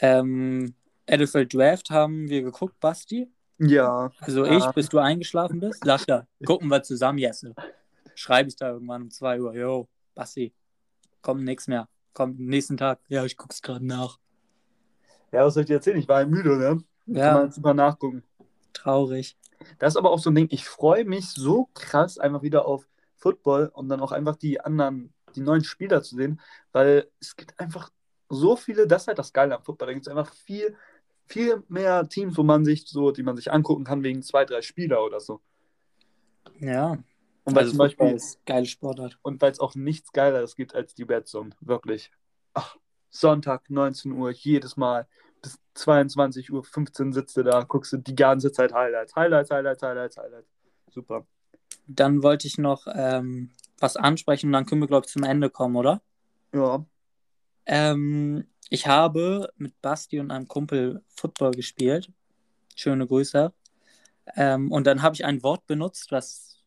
Ähm, 0.00 0.74
NFL 1.10 1.46
Draft 1.46 1.90
haben 1.90 2.28
wir 2.28 2.42
geguckt, 2.42 2.78
Basti. 2.80 3.30
Ja, 3.58 4.10
Also 4.20 4.44
Ja. 4.44 4.56
ich, 4.58 4.66
bis 4.74 4.88
du 4.88 4.98
eingeschlafen 4.98 5.60
bist. 5.60 5.84
Sascha, 5.84 6.26
gucken 6.44 6.68
wir 6.68 6.82
zusammen, 6.82 7.18
Jesse. 7.18 7.54
Schreibe 8.14 8.48
ich 8.48 8.56
da 8.56 8.70
irgendwann 8.70 9.02
um 9.02 9.10
2 9.10 9.40
Uhr. 9.40 9.54
Yo, 9.54 9.88
Basti, 10.14 10.52
kommt 11.22 11.44
nichts 11.44 11.68
mehr. 11.68 11.88
Kommt 12.14 12.38
nächsten 12.40 12.76
Tag. 12.76 13.00
Ja, 13.08 13.24
ich 13.24 13.36
guck's 13.36 13.62
gerade 13.62 13.84
nach. 13.86 14.18
Ja, 15.32 15.44
was 15.44 15.54
soll 15.54 15.62
ich 15.62 15.66
dir 15.68 15.74
erzählen? 15.74 15.98
Ich 15.98 16.08
war 16.08 16.16
halt 16.18 16.30
müde, 16.30 16.56
ne? 16.58 16.82
Kann 17.20 17.32
man 17.34 17.44
Ja, 17.44 17.46
jetzt 17.46 17.62
mal 17.62 17.74
nachgucken. 17.74 18.22
traurig. 18.72 19.36
Das 19.78 19.94
ist 19.94 19.96
aber 19.96 20.10
auch 20.10 20.18
so 20.18 20.30
ein 20.30 20.34
Ding, 20.34 20.48
ich 20.50 20.64
freue 20.66 21.04
mich 21.04 21.30
so 21.30 21.68
krass 21.74 22.18
einfach 22.18 22.42
wieder 22.42 22.66
auf 22.66 22.88
Football 23.16 23.70
und 23.72 23.88
dann 23.88 24.00
auch 24.00 24.12
einfach 24.12 24.36
die 24.36 24.60
anderen, 24.60 25.12
die 25.34 25.40
neuen 25.40 25.64
Spieler 25.64 26.02
zu 26.02 26.16
sehen, 26.16 26.40
weil 26.72 27.10
es 27.20 27.36
gibt 27.36 27.58
einfach 27.60 27.90
so 28.28 28.56
viele, 28.56 28.86
das 28.86 29.02
ist 29.02 29.08
halt 29.08 29.18
das 29.18 29.32
Geile 29.32 29.56
am 29.56 29.62
Football, 29.62 29.88
da 29.88 29.92
gibt 29.94 30.06
es 30.06 30.10
einfach 30.10 30.32
viel, 30.34 30.76
viel 31.26 31.62
mehr 31.68 32.08
Teams, 32.08 32.36
wo 32.36 32.42
man 32.42 32.64
sich 32.64 32.86
so, 32.88 33.12
die 33.12 33.22
man 33.22 33.36
sich 33.36 33.52
angucken 33.52 33.84
kann 33.84 34.02
wegen 34.02 34.22
zwei, 34.22 34.44
drei 34.44 34.62
Spieler 34.62 35.04
oder 35.04 35.20
so. 35.20 35.40
Ja, 36.60 36.96
Und 37.44 37.54
weil 37.56 37.64
also 37.64 37.72
zum 37.72 37.78
Football 37.78 37.88
Beispiel, 37.88 38.16
ist 38.16 38.38
geile 38.46 38.66
Sportart. 38.66 39.18
und 39.22 39.40
weil 39.42 39.52
es 39.52 39.60
auch 39.60 39.74
nichts 39.74 40.12
Geileres 40.12 40.56
gibt 40.56 40.74
als 40.74 40.94
die 40.94 41.04
Red 41.04 41.26
Zone, 41.28 41.50
wirklich. 41.60 42.10
Ach, 42.54 42.76
Sonntag, 43.10 43.68
19 43.70 44.12
Uhr, 44.12 44.30
jedes 44.30 44.76
Mal 44.76 45.06
bis 45.42 45.58
22 45.74 46.52
Uhr 46.52 46.64
15 46.64 47.12
sitzt 47.12 47.36
du 47.36 47.42
da, 47.42 47.62
guckst 47.62 47.92
du 47.92 47.98
die 47.98 48.14
ganze 48.14 48.52
Zeit 48.52 48.72
Highlights, 48.72 49.14
Highlights, 49.14 49.50
Highlights, 49.50 49.82
Highlights, 49.82 50.16
Highlights. 50.16 50.48
Super. 50.90 51.26
Dann 51.86 52.22
wollte 52.22 52.46
ich 52.46 52.58
noch 52.58 52.86
ähm, 52.92 53.50
was 53.78 53.96
ansprechen 53.96 54.46
und 54.46 54.52
dann 54.52 54.66
können 54.66 54.80
wir, 54.80 54.88
glaube 54.88 55.06
ich, 55.06 55.12
zum 55.12 55.24
Ende 55.24 55.50
kommen, 55.50 55.76
oder? 55.76 56.00
Ja. 56.54 56.84
Ähm, 57.66 58.46
ich 58.70 58.86
habe 58.86 59.52
mit 59.56 59.80
Basti 59.82 60.20
und 60.20 60.30
einem 60.30 60.48
Kumpel 60.48 61.02
Football 61.08 61.52
gespielt. 61.52 62.10
Schöne 62.74 63.06
Grüße. 63.06 63.52
Ähm, 64.36 64.70
und 64.70 64.86
dann 64.86 65.02
habe 65.02 65.14
ich 65.14 65.24
ein 65.24 65.42
Wort 65.42 65.66
benutzt, 65.66 66.12
was 66.12 66.58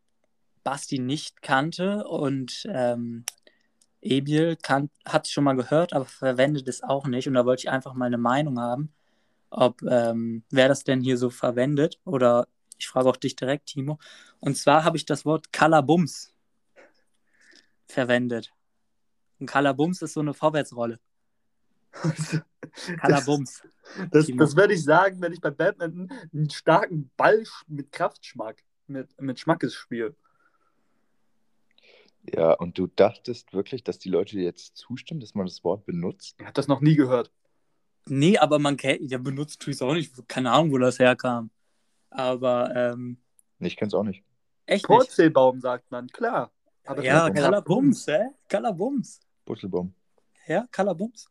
Basti 0.64 1.00
nicht 1.00 1.42
kannte 1.42 2.06
und 2.08 2.68
ähm, 2.70 3.26
Ebil 4.06 4.58
hat 5.06 5.26
es 5.26 5.32
schon 5.32 5.44
mal 5.44 5.56
gehört, 5.56 5.94
aber 5.94 6.06
verwendet 6.06 6.68
es 6.68 6.84
auch 6.84 7.08
nicht. 7.08 7.28
Und 7.28 7.34
da 7.34 7.46
wollte 7.46 7.62
ich 7.62 7.70
einfach 7.70 7.94
mal 7.94 8.06
eine 8.06 8.18
Meinung 8.18 8.60
haben, 8.60 8.94
ob 9.50 9.82
ähm, 9.84 10.44
wer 10.52 10.68
das 10.68 10.84
denn 10.84 11.02
hier 11.02 11.18
so 11.18 11.30
verwendet. 11.30 12.00
Oder 12.06 12.48
ich 12.78 12.88
frage 12.88 13.10
auch 13.10 13.18
dich 13.18 13.36
direkt, 13.36 13.68
Timo. 13.68 13.98
Und 14.40 14.58
zwar 14.58 14.84
habe 14.84 14.98
ich 14.98 15.06
das 15.06 15.26
Wort 15.26 15.52
Kalabums 15.52 16.34
verwendet. 17.88 18.54
Und 19.40 19.48
Kalabums 19.48 20.02
ist 20.02 20.14
so 20.14 20.20
eine 20.20 20.34
Vorwärtsrolle. 20.34 21.00
Kalabums. 23.00 23.62
Das, 24.10 24.26
Timo. 24.26 24.40
das 24.40 24.56
werde 24.56 24.74
ich 24.74 24.84
sagen, 24.84 25.22
wenn 25.22 25.32
ich 25.32 25.40
bei 25.40 25.52
Badminton 25.52 26.12
einen 26.34 26.50
starken 26.50 27.12
Ball 27.16 27.44
mit 27.68 27.92
Kraftschmack, 27.92 28.64
mit, 28.88 29.22
mit 29.22 29.40
Schmackes 29.40 29.76
spiele. 29.76 30.16
Ja, 32.34 32.54
und 32.54 32.78
du 32.78 32.88
dachtest 32.88 33.54
wirklich, 33.54 33.84
dass 33.84 34.00
die 34.00 34.10
Leute 34.10 34.36
dir 34.36 34.44
jetzt 34.44 34.76
zustimmen, 34.78 35.20
dass 35.20 35.36
man 35.36 35.46
das 35.46 35.64
Wort 35.64 35.86
benutzt? 35.86 36.36
Ich 36.40 36.46
habe 36.46 36.54
das 36.54 36.68
noch 36.68 36.82
nie 36.82 36.96
gehört. 36.96 37.32
Nee, 38.08 38.38
aber 38.38 38.60
man 38.60 38.78
kennt, 38.78 39.12
ja, 39.12 39.18
benutzt 39.18 39.62
tue 39.62 39.72
ich 39.72 39.78
es 39.78 39.82
auch 39.82 39.94
nicht. 39.94 40.14
Keine 40.28 40.52
Ahnung, 40.52 40.72
wo 40.72 40.78
das 40.78 41.00
herkam. 41.00 41.50
Aber 42.10 42.74
ähm, 42.76 43.18
Nee, 43.60 43.68
ich 43.68 43.78
kenn's 43.78 43.94
auch 43.94 44.04
nicht. 44.04 44.24
echt. 44.66 44.86
Purzelbaum 44.86 45.60
sagt 45.62 45.90
man, 45.92 46.08
klar. 46.08 46.52
Aber 46.86 47.04
Ja, 47.04 47.30
Kalabums. 47.32 48.06
Kalabums, 48.06 48.08
hä? 48.08 48.20
Kalabums. 48.48 49.20
Buttelbaum. 49.46 49.94
Ja, 50.48 50.68
Kalabums. 50.72 51.28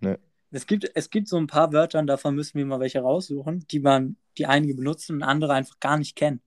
Nee. 0.00 0.16
Es 0.50 0.66
gibt, 0.66 0.90
es 0.94 1.10
gibt 1.10 1.28
so 1.28 1.36
ein 1.38 1.46
paar 1.46 1.72
Wörter, 1.72 1.98
und 1.98 2.06
davon 2.06 2.34
müssen 2.34 2.58
wir 2.58 2.66
mal 2.66 2.80
welche 2.80 3.00
raussuchen, 3.00 3.66
die 3.70 3.80
man, 3.80 4.16
die 4.38 4.46
einige 4.46 4.74
benutzen 4.74 5.16
und 5.16 5.22
andere 5.22 5.54
einfach 5.54 5.80
gar 5.80 5.96
nicht 5.98 6.14
kennen. 6.16 6.40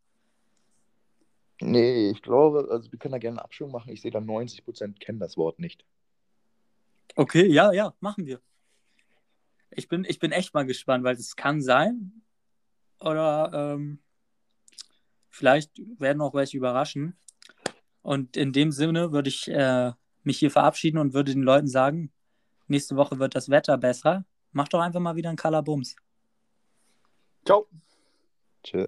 Nee, 1.62 2.10
ich 2.10 2.22
glaube, 2.22 2.68
also 2.72 2.92
wir 2.92 3.00
können 3.00 3.12
da 3.12 3.18
gerne 3.18 3.38
eine 3.38 3.44
Abstimmung 3.44 3.74
machen. 3.74 3.92
Ich 3.92 4.02
sehe 4.02 4.12
da 4.12 4.20
90% 4.20 5.00
kennen 5.00 5.20
das 5.20 5.36
Wort 5.38 5.60
nicht. 5.60 5.86
Okay, 7.16 7.48
ja, 7.48 7.72
ja, 7.74 7.94
machen 8.00 8.26
wir. 8.26 8.40
Ich 9.72 9.88
bin, 9.88 10.06
ich 10.06 10.20
bin 10.20 10.32
echt 10.32 10.54
mal 10.54 10.66
gespannt, 10.66 11.04
weil 11.04 11.16
es 11.16 11.36
kann 11.36 11.62
sein. 11.62 12.24
Oder 13.00 13.52
ähm, 13.54 14.00
vielleicht 15.30 15.72
werden 16.00 16.22
auch 16.22 16.34
welche 16.34 16.58
überraschen. 16.58 17.18
Und 18.02 18.38
in 18.38 18.54
dem 18.54 18.72
Sinne 18.72 19.12
würde 19.12 19.30
ich 19.30 19.48
äh, 19.50 19.92
mich 20.24 20.40
hier 20.40 20.52
verabschieden 20.52 20.98
und 20.98 21.14
würde 21.14 21.34
den 21.34 21.44
Leuten 21.44 21.68
sagen, 21.68 22.12
nächste 22.68 22.96
Woche 22.96 23.20
wird 23.20 23.36
das 23.36 23.50
Wetter 23.50 23.78
besser. 23.78 24.26
Mach 24.52 24.68
doch 24.68 24.80
einfach 24.80 25.00
mal 25.00 25.16
wieder 25.16 25.30
einen 25.30 25.38
Kalabums. 25.38 25.96
Ciao. 27.46 27.68
Tschö. 28.64 28.88